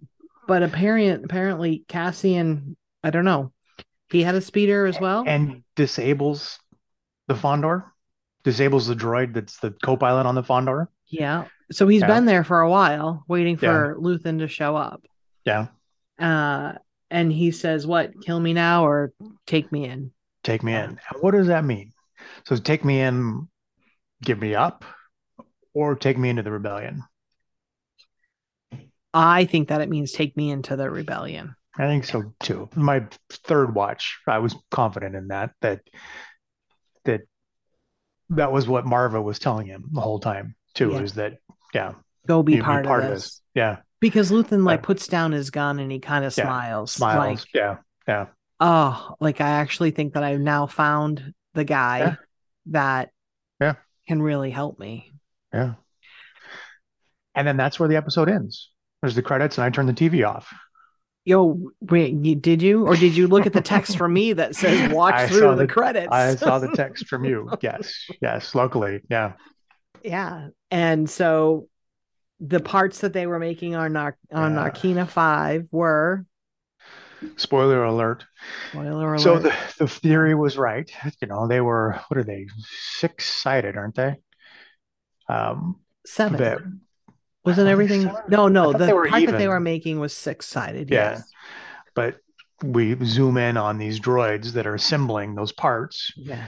but 0.46 0.62
apparent 0.62 1.24
apparently 1.24 1.84
Cassian, 1.88 2.76
I 3.02 3.10
don't 3.10 3.24
know, 3.24 3.52
he 4.10 4.22
had 4.22 4.34
a 4.34 4.40
speeder 4.40 4.84
as 4.86 5.00
well. 5.00 5.24
And 5.26 5.62
disables 5.76 6.58
the 7.28 7.34
Fondor. 7.34 7.84
Disables 8.44 8.86
the 8.86 8.94
droid 8.94 9.34
that's 9.34 9.58
the 9.58 9.70
co-pilot 9.82 10.26
on 10.26 10.34
the 10.34 10.42
Fondor. 10.42 10.88
yeah, 11.06 11.46
so 11.70 11.86
he's 11.88 12.00
Yeah. 12.02 12.06
been 12.08 12.24
there 12.26 12.44
for 12.44 12.60
a 12.60 12.70
while, 12.70 13.24
waiting 13.28 13.54
Yeah. 13.54 13.72
for 13.72 13.96
Luthen 14.00 14.38
to 14.38 14.48
show 14.48 14.76
up. 14.76 15.04
Yeah. 15.44 15.68
Uh, 16.18 16.74
and 17.10 17.32
he 17.32 17.50
says, 17.50 17.86
"What? 17.86 18.20
Kill 18.22 18.40
me 18.40 18.52
now 18.52 18.86
or 18.86 19.12
take 19.46 19.70
me 19.72 19.84
in?" 19.86 20.12
Take 20.44 20.62
me 20.62 20.74
in. 20.74 20.82
And 20.90 20.98
what 21.20 21.32
does 21.32 21.46
that 21.48 21.64
mean? 21.64 21.92
So 22.44 22.56
take 22.56 22.84
me 22.84 23.00
in, 23.00 23.48
give 24.22 24.38
me 24.40 24.54
up, 24.54 24.84
or 25.74 25.94
take 25.94 26.18
me 26.18 26.28
into 26.28 26.42
the 26.42 26.50
rebellion. 26.50 27.02
I 29.14 29.46
think 29.46 29.68
that 29.68 29.80
it 29.80 29.88
means 29.88 30.12
take 30.12 30.36
me 30.36 30.50
into 30.50 30.76
the 30.76 30.90
rebellion. 30.90 31.54
I 31.76 31.86
think 31.86 32.04
so 32.04 32.34
too. 32.40 32.68
My 32.74 33.06
third 33.30 33.74
watch, 33.74 34.18
I 34.26 34.38
was 34.38 34.54
confident 34.70 35.14
in 35.14 35.28
that 35.28 35.52
that 35.60 35.80
that 37.04 37.22
that 38.30 38.52
was 38.52 38.68
what 38.68 38.84
Maarva 38.84 39.22
was 39.22 39.38
telling 39.38 39.66
him 39.66 39.84
the 39.92 40.00
whole 40.00 40.20
time 40.20 40.56
too. 40.74 40.90
Yeah. 40.90 41.00
Is 41.00 41.14
that 41.14 41.38
yeah, 41.74 41.92
Go 42.26 42.42
be 42.42 42.54
you'd 42.54 42.64
part, 42.64 42.86
of, 42.86 43.02
this. 43.10 43.40
Yeah, 43.54 43.78
because 44.00 44.30
Luthen 44.30 44.64
like 44.64 44.80
Yeah. 44.80 44.86
puts 44.86 45.06
down 45.06 45.32
his 45.32 45.50
gun 45.50 45.78
and 45.78 45.90
he 45.90 45.98
kind 46.00 46.24
of 46.24 46.32
smiles, 46.32 46.92
smiles. 46.92 47.40
like, 47.40 47.46
yeah, 47.54 47.76
yeah, 48.06 48.26
oh, 48.60 49.14
like 49.20 49.40
I 49.40 49.48
actually 49.50 49.90
think 49.92 50.14
that 50.14 50.22
I've 50.22 50.40
now 50.40 50.66
found 50.66 51.32
the 51.54 51.64
guy 51.64 52.16
that 52.66 53.10
Yeah. 53.60 53.74
can 54.06 54.20
really 54.22 54.50
help 54.50 54.78
me. 54.78 55.12
yeah. 55.52 55.74
And 57.34 57.46
then 57.46 57.56
that's 57.56 57.78
where 57.78 57.88
the 57.88 57.96
episode 57.96 58.28
ends. 58.28 58.70
There's 59.00 59.14
the 59.14 59.22
credits, 59.22 59.58
and 59.58 59.64
I 59.64 59.70
turn 59.70 59.86
the 59.86 59.92
TV 59.92 60.26
off. 60.26 60.52
Yo, 61.24 61.70
wait, 61.80 62.14
you, 62.24 62.34
did 62.34 62.62
you 62.62 62.86
or 62.86 62.96
did 62.96 63.14
you 63.16 63.28
look 63.28 63.46
at 63.46 63.52
the 63.52 63.60
text 63.60 63.96
from 63.96 64.12
me 64.12 64.32
that 64.32 64.56
says 64.56 64.90
watch 64.92 65.14
I 65.14 65.28
through 65.28 65.50
the, 65.50 65.56
the- 65.56 65.66
credits? 65.68 66.08
I 66.10 66.34
saw 66.34 66.58
the 66.58 66.68
text 66.74 67.06
from 67.06 67.24
you. 67.24 67.48
Yes, 67.60 67.92
yes. 68.22 68.54
locally 68.54 69.02
yeah, 69.10 69.34
yeah, 70.04 70.48
and 70.70 71.08
so 71.08 71.68
the 72.40 72.60
parts 72.60 73.00
that 73.00 73.12
they 73.12 73.26
were 73.26 73.38
making 73.38 73.74
on 73.74 73.92
Nar- 73.94 74.16
on 74.32 74.54
Yeah. 74.54 74.70
Narkina 74.70 75.08
Five 75.08 75.66
were 75.72 76.24
spoiler 77.36 77.84
alert. 77.84 78.24
spoiler 78.70 79.14
alert. 79.14 79.20
So 79.20 79.38
the, 79.38 79.54
the 79.78 79.88
theory 79.88 80.34
was 80.34 80.56
right. 80.56 80.90
You 81.20 81.28
know, 81.28 81.48
they 81.48 81.60
were 81.60 82.00
what 82.08 82.18
are 82.18 82.24
they? 82.24 82.46
Six 82.98 83.24
sided, 83.26 83.76
aren't 83.76 83.96
they? 83.96 84.16
Um, 85.28 85.80
seven. 86.06 86.38
that 86.38 86.58
Wasn't 87.44 87.68
everything? 87.68 88.02
seven? 88.02 88.22
No, 88.28 88.48
no. 88.48 88.72
The 88.72 88.86
part 88.86 89.10
that 89.26 89.38
they 89.38 89.48
were 89.48 89.60
making 89.60 89.98
was 90.00 90.12
six 90.12 90.46
sided. 90.46 90.90
Yeah. 90.90 91.12
Yes. 91.12 91.30
but 91.94 92.16
we 92.62 92.96
zoom 93.04 93.36
in 93.36 93.56
on 93.56 93.78
these 93.78 94.00
droids 94.00 94.52
that 94.52 94.66
are 94.66 94.74
assembling 94.74 95.34
those 95.34 95.52
parts 95.52 96.12
Yeah. 96.16 96.44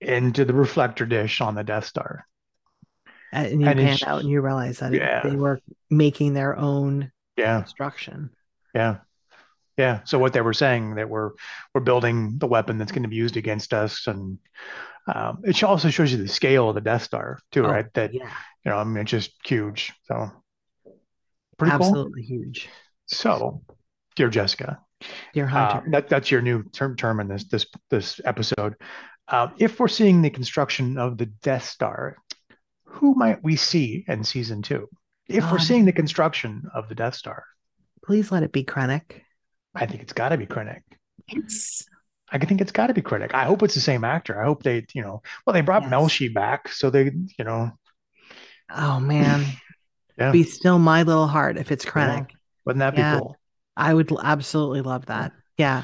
into 0.00 0.44
the 0.44 0.54
reflector 0.54 1.06
dish 1.06 1.40
on 1.40 1.54
the 1.54 1.62
Death 1.64 1.84
Star. 1.86 2.26
And 3.44 3.60
you 3.60 3.66
And 3.68 3.78
pan 3.78 3.98
out 4.06 4.20
and 4.20 4.30
you 4.30 4.40
realize 4.40 4.78
that 4.80 4.94
it- 4.94 5.22
they 5.24 5.36
were 5.36 5.60
making 5.90 6.34
their 6.34 6.56
own 6.56 7.10
Yeah, 7.36 7.60
construction. 7.62 8.30
yeah, 8.74 8.98
yeah. 9.76 10.00
So 10.04 10.18
what 10.18 10.32
they 10.32 10.40
were 10.40 10.54
saying 10.54 10.94
that 10.96 11.08
we're 11.08 11.32
we're 11.74 11.80
building 11.82 12.38
the 12.38 12.46
weapon 12.46 12.78
that's 12.78 12.92
going 12.92 13.02
to 13.02 13.08
be 13.08 13.16
used 13.16 13.36
against 13.36 13.72
us, 13.74 14.06
and 14.06 14.38
um, 15.12 15.42
it 15.44 15.62
also 15.62 15.90
shows 15.90 16.10
you 16.12 16.18
the 16.18 16.28
scale 16.28 16.68
of 16.68 16.74
the 16.74 16.80
Death 16.80 17.02
Star 17.02 17.38
too, 17.52 17.64
Oh, 17.64 17.70
right? 17.70 17.92
That 17.94 18.14
yeah. 18.14 18.30
you 18.64 18.70
know, 18.70 18.78
I 18.78 18.84
mean, 18.84 19.02
it's 19.02 19.10
just 19.10 19.32
huge. 19.44 19.92
So 20.04 20.30
pretty 21.58 21.76
cool. 21.76 21.86
Absolutely 21.86 22.22
huge. 22.22 22.68
So, 23.06 23.62
dear 24.16 24.28
Jessica, 24.30 24.80
Dear 25.32 25.44
uh, 25.44 25.48
Hunter. 25.48 25.90
that 25.90 26.08
that's 26.08 26.30
your 26.30 26.42
new 26.42 26.64
term 26.70 26.96
term 26.96 27.20
in 27.20 27.28
this 27.28 27.44
this 27.44 27.66
this 27.90 28.20
episode. 28.24 28.74
Uh, 29.28 29.48
if 29.58 29.78
we're 29.80 29.88
seeing 29.88 30.22
the 30.22 30.30
construction 30.30 30.98
of 30.98 31.18
the 31.18 31.26
Death 31.26 31.64
Star, 31.64 32.16
who 32.96 33.14
might 33.14 33.42
we 33.42 33.56
see 33.56 34.04
in 34.08 34.24
season 34.24 34.62
two? 34.62 34.88
If 35.28 35.44
we're 35.44 35.58
um, 35.58 35.64
seeing 35.64 35.84
the 35.84 35.92
construction 35.92 36.64
of 36.74 36.88
the 36.88 36.94
Death 36.94 37.14
Star, 37.14 37.44
Please 38.04 38.30
let 38.30 38.44
it 38.44 38.52
be 38.52 38.62
Krennic. 38.62 39.22
I 39.74 39.86
think 39.86 40.00
it's 40.02 40.12
got 40.12 40.28
to 40.28 40.36
be 40.36 40.46
Krennic. 40.46 40.82
Yes. 41.28 41.84
I 42.30 42.38
think 42.38 42.60
it's 42.60 42.70
got 42.72 42.86
to 42.86 42.94
be 42.94 43.02
Krennic. 43.02 43.34
I 43.34 43.44
hope 43.44 43.62
it's 43.64 43.74
the 43.74 43.80
same 43.80 44.04
actor. 44.04 44.40
I 44.40 44.44
hope 44.44 44.62
they, 44.62 44.86
you 44.94 45.02
know, 45.02 45.22
well, 45.44 45.54
they 45.54 45.60
brought 45.60 45.82
Yes. 45.82 45.90
Melshi 45.92 46.32
back, 46.32 46.68
so 46.68 46.88
they, 46.90 47.10
you 47.38 47.44
know, 47.44 47.72
Oh 48.70 49.00
man. 49.00 49.44
yeah, 50.18 50.30
Be 50.30 50.44
still 50.44 50.78
my 50.78 51.02
little 51.02 51.26
heart 51.26 51.56
if 51.56 51.72
it's 51.72 51.84
Yeah. 51.84 51.90
Krennic. 51.90 52.30
wouldn't 52.64 52.80
that 52.80 52.94
be 52.96 53.02
cool? 53.02 53.36
I 53.76 53.92
would 53.92 54.10
absolutely 54.22 54.82
love 54.82 55.06
that. 55.06 55.32
Yeah. 55.58 55.82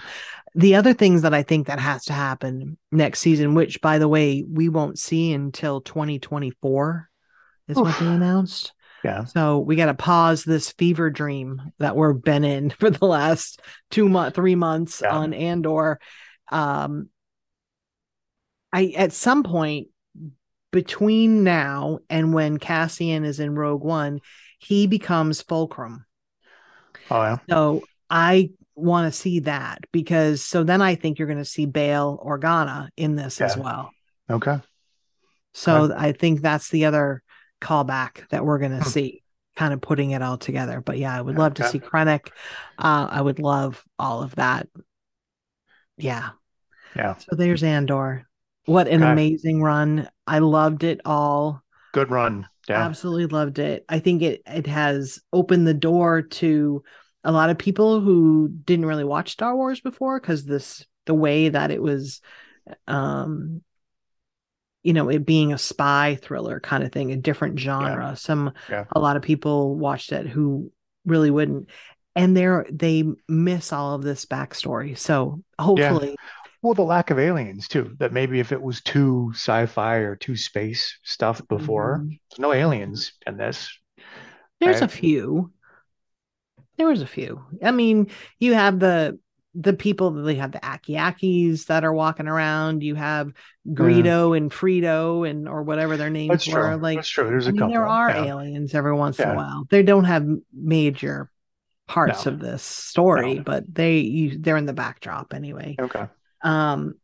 The 0.54 0.74
other 0.74 0.92
things 0.92 1.22
that 1.22 1.32
I 1.32 1.42
think 1.42 1.66
that 1.66 1.78
has 1.78 2.04
to 2.06 2.12
happen 2.12 2.76
next 2.90 3.20
season, 3.20 3.54
which 3.54 3.80
by 3.80 3.98
the 3.98 4.08
way, 4.08 4.44
we 4.46 4.68
won't 4.68 4.98
see 4.98 5.32
until 5.32 5.80
2024 5.80 7.08
is 7.68 7.76
what 7.76 7.98
they 7.98 8.06
announced. 8.06 8.72
Yeah, 9.02 9.24
So 9.24 9.58
we 9.60 9.76
got 9.76 9.86
to 9.86 9.94
pause 9.94 10.44
this 10.44 10.70
fever 10.72 11.10
dream 11.10 11.60
that 11.78 11.96
we're 11.96 12.12
been 12.12 12.44
in 12.44 12.70
for 12.78 12.90
the 12.90 13.06
last 13.06 13.60
two 13.90 14.08
month, 14.08 14.34
three 14.34 14.54
months 14.54 15.00
Yeah. 15.02 15.16
on 15.16 15.32
Andor. 15.32 15.98
Um, 16.50 17.08
I 18.72 18.92
at 18.96 19.12
some 19.12 19.42
point 19.42 19.88
between 20.70 21.44
now 21.44 21.98
and 22.08 22.32
when 22.32 22.58
Cassian 22.58 23.24
is 23.24 23.40
in 23.40 23.54
Rogue 23.54 23.82
One, 23.84 24.20
he 24.58 24.86
becomes 24.86 25.42
Fulcrum. 25.42 26.04
oh 27.10 27.22
yeah, 27.22 27.38
So 27.48 27.82
I 28.08 28.50
want 28.74 29.12
to 29.12 29.18
see 29.18 29.40
that 29.40 29.80
because 29.92 30.42
so 30.42 30.64
then 30.64 30.80
I 30.82 30.94
think 30.94 31.18
you're 31.18 31.28
going 31.28 31.38
to 31.38 31.44
see 31.44 31.66
Bail 31.66 32.20
Organa 32.24 32.88
in 32.96 33.16
this 33.16 33.40
as 33.40 33.56
well. 33.56 33.92
okay, 34.30 34.58
So 35.54 35.92
I 35.96 36.12
think 36.12 36.40
that's 36.40 36.70
the 36.70 36.86
other 36.86 37.22
callback 37.60 38.28
that 38.30 38.44
we're 38.44 38.58
going 38.58 38.72
to 38.72 38.78
Hmm. 38.82 38.88
see, 38.88 39.22
kind 39.56 39.74
of 39.74 39.80
putting 39.80 40.12
it 40.12 40.22
all 40.22 40.38
together. 40.38 40.80
But 40.80 40.98
yeah, 40.98 41.16
I 41.16 41.20
would 41.20 41.38
love 41.38 41.54
to 41.54 41.68
see 41.68 41.78
Krennic. 41.78 42.28
Uh, 42.78 43.06
I 43.10 43.20
would 43.20 43.38
love 43.38 43.84
all 43.98 44.22
of 44.22 44.34
that. 44.36 44.68
Yeah. 45.96 46.30
Yeah. 46.96 47.14
So 47.18 47.36
there's 47.36 47.62
Andor. 47.62 48.26
What 48.66 48.88
an 48.88 49.02
Okay. 49.02 49.12
amazing 49.12 49.62
run. 49.62 50.08
I 50.26 50.38
loved 50.38 50.84
it 50.84 51.00
all. 51.04 51.62
Good 51.92 52.10
run. 52.10 52.46
Yeah. 52.68 52.82
Absolutely 52.82 53.26
loved 53.26 53.58
it. 53.58 53.84
I 53.88 53.98
think 53.98 54.22
it 54.22 54.42
it 54.46 54.66
has 54.66 55.20
opened 55.32 55.66
the 55.66 55.74
door 55.74 56.22
to 56.22 56.82
a 57.24 57.32
lot 57.32 57.50
of 57.50 57.58
people 57.58 58.00
who 58.00 58.48
didn't 58.64 58.86
really 58.86 59.04
watch 59.04 59.32
Star 59.32 59.54
Wars 59.56 59.80
before 59.80 60.20
because 60.20 60.44
this 60.44 60.84
the 61.06 61.14
way 61.14 61.48
that 61.48 61.70
it 61.70 61.82
was 61.82 62.20
um 62.86 63.62
you 64.82 64.92
know 64.92 65.08
it 65.08 65.24
being 65.24 65.52
a 65.52 65.58
spy 65.58 66.18
thriller 66.20 66.60
kind 66.60 66.82
of 66.82 66.92
thing 66.92 67.12
a 67.12 67.16
different 67.16 67.58
genre 67.58 68.16
some 68.16 68.52
Yeah. 68.68 68.84
a 68.92 69.00
lot 69.00 69.16
of 69.16 69.22
people 69.22 69.76
watched 69.76 70.12
it 70.12 70.26
who 70.26 70.70
really 71.06 71.30
wouldn't 71.30 71.68
and 72.16 72.36
they're 72.36 72.66
they 72.70 73.04
miss 73.28 73.72
all 73.72 73.94
of 73.94 74.02
this 74.02 74.26
backstory 74.26 74.96
so 74.98 75.42
hopefully 75.58 76.16
Well, 76.62 76.74
the 76.74 76.82
lack 76.82 77.10
of 77.10 77.18
aliens 77.18 77.66
too. 77.66 77.96
That 77.98 78.12
maybe 78.12 78.38
if 78.38 78.52
it 78.52 78.62
was 78.62 78.80
too 78.82 79.32
sci-fi 79.34 79.96
or 79.96 80.14
too 80.14 80.36
space 80.36 80.96
stuff 81.02 81.42
before, 81.48 82.04
Mhm. 82.06 82.20
no 82.38 82.52
aliens 82.52 83.14
in 83.26 83.36
this. 83.36 83.68
There's 84.60 84.80
a 84.80 84.86
few. 84.86 85.50
There 86.82 86.90
was 86.90 87.00
a 87.00 87.06
few. 87.06 87.40
I 87.62 87.70
mean, 87.70 88.10
you 88.40 88.54
have 88.54 88.80
the 88.80 89.16
the 89.54 89.72
people 89.72 90.10
they 90.10 90.34
have 90.34 90.50
the 90.50 90.58
Akiakis 90.58 91.66
that 91.66 91.84
are 91.84 91.92
walking 91.94 92.26
around. 92.26 92.82
You 92.82 92.96
have 92.96 93.32
Greedo 93.68 94.36
and 94.36 94.50
Frito 94.50 95.28
and 95.30 95.48
or 95.48 95.62
whatever 95.62 95.96
their 95.96 96.10
names 96.10 96.30
That's 96.30 96.48
were. 96.48 96.70
true. 96.70 96.76
Like 96.78 96.98
That's 96.98 97.08
true. 97.08 97.28
There's 97.28 97.46
I 97.46 97.50
a 97.50 97.52
mean, 97.52 97.60
couple. 97.60 97.72
there 97.72 97.86
are 97.86 98.10
yeah. 98.10 98.24
aliens 98.24 98.74
every 98.74 98.94
once 98.94 99.20
in 99.20 99.28
a 99.28 99.34
while. 99.36 99.64
They 99.70 99.84
don't 99.84 100.06
have 100.06 100.26
major 100.52 101.30
parts 101.86 102.26
No. 102.26 102.32
of 102.32 102.40
this 102.40 102.64
story, 102.64 103.34
No. 103.34 103.42
but 103.44 103.72
they 103.72 103.98
you, 103.98 104.38
they're 104.40 104.56
in 104.56 104.66
the 104.66 104.72
backdrop 104.72 105.34
anyway. 105.34 105.76
Okay. 105.80 106.06
Um, 106.42 106.94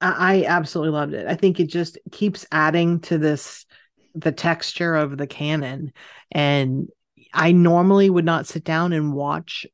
I, 0.00 0.40
I 0.40 0.44
absolutely 0.46 0.92
loved 0.92 1.12
it. 1.12 1.26
I 1.26 1.34
think 1.34 1.60
it 1.60 1.66
just 1.66 1.98
keeps 2.10 2.46
adding 2.50 3.00
to 3.00 3.18
this 3.18 3.66
the 4.14 4.32
texture 4.32 4.94
of 4.94 5.18
the 5.18 5.26
canon, 5.26 5.92
and 6.30 6.88
I 7.34 7.52
normally 7.52 8.10
would 8.10 8.24
not 8.24 8.46
sit 8.46 8.64
down 8.64 8.92
and 8.92 9.12
watch 9.14 9.66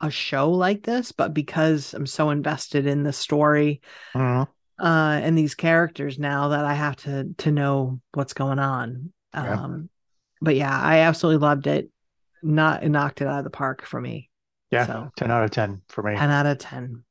a 0.00 0.10
show 0.10 0.50
like 0.50 0.82
this, 0.82 1.12
but 1.12 1.32
because 1.34 1.94
I'm 1.94 2.06
so 2.06 2.30
invested 2.30 2.86
in 2.86 3.02
the 3.04 3.12
story 3.12 3.80
Mhm. 4.14 4.48
uh 4.80 5.20
and 5.22 5.36
these 5.38 5.54
characters 5.54 6.18
now 6.18 6.48
that 6.48 6.64
I 6.64 6.74
have 6.74 6.96
to 7.04 7.32
to 7.38 7.50
know 7.52 8.00
what's 8.14 8.32
going 8.32 8.58
on. 8.58 9.12
Yeah. 9.34 9.52
Um 9.62 9.88
but 10.40 10.56
yeah, 10.56 10.76
I 10.76 10.98
absolutely 11.00 11.40
loved 11.46 11.66
it. 11.68 11.88
Not 12.42 12.82
it 12.82 12.88
knocked 12.88 13.20
it 13.20 13.28
out 13.28 13.38
of 13.38 13.44
the 13.44 13.50
park 13.50 13.82
for 13.84 14.00
me. 14.00 14.28
Yeah. 14.72 14.86
So 14.86 15.10
10 15.16 15.30
out 15.30 15.44
of 15.44 15.50
10 15.50 15.82
for 15.88 16.02
me. 16.02 16.16
10 16.16 16.30
out 16.30 16.46
of 16.46 16.58
10. 16.58 17.04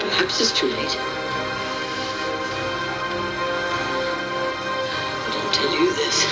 Perhaps 0.00 0.40
it's 0.40 0.52
too 0.58 0.68
late. 0.68 1.17
But 5.60 5.66
I'll 5.66 5.72
tell 5.74 5.80
you 5.82 5.94
this. 5.94 6.24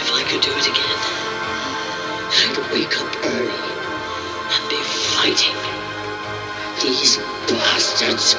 If 0.00 0.10
I 0.12 0.22
could 0.28 0.42
do 0.42 0.50
it 0.52 0.66
again, 0.66 1.00
I'd 2.32 2.72
wake 2.72 3.00
up 3.00 3.16
early 3.24 3.70
and 4.52 4.62
be 4.68 4.80
fighting 4.82 5.56
these 6.82 7.16
bastards. 7.48 8.34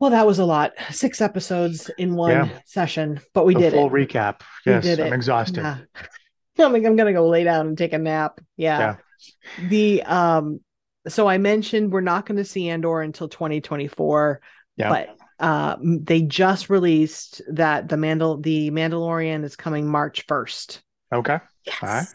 Well, 0.00 0.10
that 0.10 0.26
was 0.26 0.38
a 0.38 0.44
lot. 0.44 0.72
Six 0.90 1.20
episodes 1.20 1.90
in 1.98 2.14
one 2.14 2.30
Yeah. 2.30 2.48
session, 2.66 3.20
but 3.34 3.44
we 3.44 3.54
A 3.56 3.58
did 3.58 3.72
full 3.72 3.86
it. 3.88 3.92
recap. 3.92 4.42
We 4.64 4.72
Yes, 4.72 4.84
did 4.84 5.00
I'm 5.00 5.08
it. 5.12 5.12
exhausted. 5.14 5.56
Yeah. 5.62 5.78
I'm, 6.64 6.72
like, 6.72 6.84
I'm 6.84 6.96
gonna 6.96 7.12
go 7.12 7.28
lay 7.28 7.44
down 7.44 7.66
and 7.68 7.78
take 7.78 7.92
a 7.92 7.98
nap. 7.98 8.40
Yeah. 8.56 8.96
The 9.68 10.02
um 10.04 10.60
so 11.08 11.26
I 11.26 11.38
mentioned 11.38 11.90
we're 11.92 12.00
not 12.02 12.26
going 12.26 12.36
to 12.36 12.44
see 12.44 12.68
Andor 12.68 13.00
until 13.00 13.28
2024, 13.28 14.40
Yeah. 14.76 14.88
but 14.90 15.17
uh 15.40 15.76
they 15.82 16.22
just 16.22 16.68
released 16.70 17.42
that 17.52 17.88
the 17.88 17.96
Mandal 17.96 18.42
the 18.42 18.70
Mandalorian 18.70 19.44
is 19.44 19.56
coming 19.56 19.86
March 19.86 20.26
1st. 20.26 20.80
Okay. 21.12 21.38
Yes. 21.64 21.82
All 21.82 21.88
right. 21.88 22.06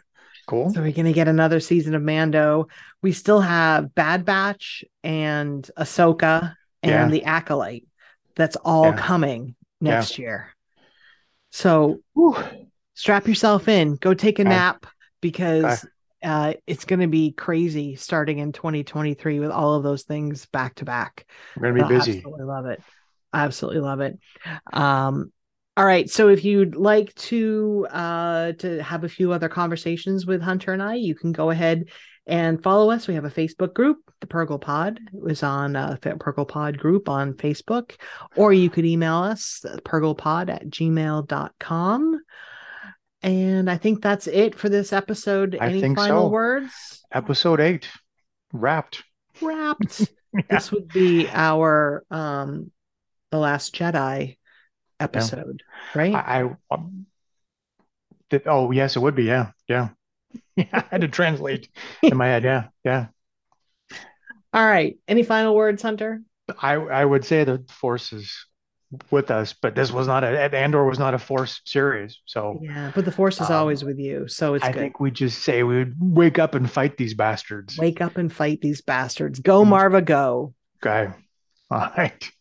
Cool. 0.47 0.73
So 0.73 0.81
we're 0.81 0.91
going 0.91 1.05
to 1.05 1.13
get 1.13 1.27
another 1.27 1.59
season 1.59 1.95
of 1.95 2.01
Mando. 2.01 2.67
We 3.01 3.13
still 3.13 3.39
have 3.39 3.95
Bad 3.95 4.25
Batch 4.25 4.83
and 5.03 5.69
Ahsoka 5.77 6.55
and 6.81 6.91
Yeah. 6.91 7.09
the 7.09 7.23
Acolyte. 7.23 7.87
That's 8.35 8.57
all 8.57 8.91
Yeah. 8.91 8.97
coming 8.97 9.55
next 9.79 10.19
year. 10.19 10.53
So 11.51 12.01
strap 12.95 13.27
yourself 13.27 13.67
in, 13.67 13.95
go 13.95 14.13
take 14.13 14.39
a 14.39 14.43
nap 14.43 14.85
because 15.21 15.87
uh, 16.23 16.53
it's 16.67 16.85
going 16.85 16.99
to 17.01 17.07
be 17.07 17.31
crazy 17.31 17.95
starting 17.95 18.39
in 18.39 18.51
2023 18.51 19.39
with 19.39 19.51
all 19.51 19.75
of 19.75 19.83
those 19.83 20.03
things 20.03 20.45
back 20.47 20.75
to 20.75 20.85
back. 20.85 21.25
We're 21.55 21.71
going 21.71 21.75
to 21.75 21.83
But 21.83 21.89
be 21.89 21.95
I 21.95 21.97
busy. 21.99 22.17
Absolutely 22.17 22.45
love 22.45 22.65
it. 22.65 22.81
Absolutely 23.33 23.81
love 23.81 24.01
it. 24.01 24.19
Um, 24.71 25.31
all 25.75 25.85
right. 25.85 26.09
So 26.09 26.29
if 26.29 26.45
you'd 26.45 26.75
like 26.75 27.13
to 27.15 27.87
uh 27.89 28.51
to 28.53 28.83
have 28.83 29.03
a 29.03 29.09
few 29.09 29.31
other 29.31 29.49
conversations 29.49 30.25
with 30.25 30.41
Hunter 30.41 30.71
and 30.71 30.83
I, 30.83 30.95
you 30.95 31.15
can 31.15 31.31
go 31.31 31.49
ahead 31.49 31.85
and 32.27 32.61
follow 32.61 32.91
us. 32.91 33.07
We 33.07 33.15
have 33.15 33.25
a 33.25 33.31
Facebook 33.31 33.73
group, 33.73 33.97
the 34.21 34.27
Purrgil 34.27 34.61
Pod. 34.61 34.99
It 35.11 35.19
was 35.21 35.41
on 35.41 35.75
uh 35.75 35.97
Purrgil 35.99 36.47
Pod 36.47 36.77
group 36.77 37.09
on 37.09 37.33
Facebook, 37.33 37.95
or 38.35 38.53
you 38.53 38.69
could 38.69 38.85
email 38.85 39.15
us 39.15 39.65
purrgilpod 39.83 40.49
at 40.49 40.67
gmail.com. 40.67 42.21
And 43.23 43.71
I 43.71 43.77
think 43.77 44.03
that's 44.03 44.27
it 44.27 44.53
for 44.53 44.69
this 44.69 44.93
episode. 44.93 45.57
I 45.59 45.69
Any 45.69 45.95
final 45.95 46.27
so. 46.27 46.29
words? 46.29 47.03
Episode 47.11 47.61
eight 47.61 47.89
wrapped. 48.51 49.03
Wrapped. 49.41 50.09
this 50.49 50.71
would 50.71 50.89
be 50.89 51.27
our 51.33 52.03
um 52.11 52.71
the 53.33 53.39
last 53.39 53.73
jedi 53.75 54.37
episode 54.99 55.63
right 55.95 56.13
I, 56.13 56.43
I 56.43 56.75
um, 56.75 57.07
did, 58.29 58.43
oh 58.45 58.69
yes, 58.71 58.95
it 58.95 58.99
would 59.01 59.15
be. 59.15 59.23
Yeah, 59.25 59.51
yeah. 59.67 59.89
Yeah, 60.55 60.65
I 60.71 60.83
had 60.91 61.01
to 61.01 61.07
translate 61.07 61.67
in 62.03 62.15
my 62.15 62.27
head. 62.27 62.43
Yeah, 62.43 62.67
yeah. 62.85 63.07
all 64.53 64.65
right 64.65 64.97
any 65.07 65.23
final 65.23 65.55
words 65.55 65.81
hunter 65.81 66.21
I 66.59 66.73
I 66.75 67.03
would 67.05 67.25
say 67.25 67.43
the 67.43 67.63
force 67.69 68.13
is 68.13 68.29
with 69.09 69.31
us, 69.31 69.55
but 69.59 69.73
this 69.73 69.91
was 69.91 70.05
not 70.05 70.23
a 70.23 70.55
Andor 70.55 70.85
was 70.85 70.99
not 70.99 71.15
a 71.15 71.19
force 71.19 71.61
series. 71.65 72.19
So 72.25 72.59
yeah 72.61 72.91
but 72.93 73.05
the 73.05 73.11
force 73.11 73.41
is 73.41 73.49
Um, 73.49 73.55
always 73.57 73.83
with 73.83 73.97
you 73.97 74.27
so 74.27 74.53
it's 74.53 74.63
I 74.63 74.71
good 74.71 74.79
think 74.79 74.99
we 74.99 75.09
just 75.09 75.41
say 75.41 75.63
we 75.63 75.77
would 75.79 75.95
wake 75.99 76.37
up 76.37 76.53
and 76.53 76.69
fight 76.69 76.97
these 76.97 77.15
bastards. 77.15 77.77
wake 77.79 78.01
up 78.01 78.17
and 78.17 78.31
fight 78.31 78.61
these 78.61 78.81
bastards 78.81 79.39
go 79.39 79.63
Mm. 79.63 79.69
Maarva 79.69 80.05
go 80.05 80.53
Okay. 80.85 81.11
All 81.71 81.91
right. 81.97 82.31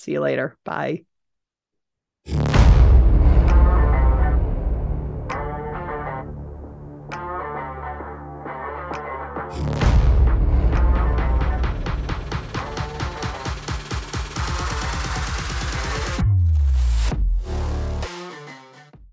See 0.00 0.12
you 0.12 0.20
later. 0.20 0.56
Bye 0.64 1.04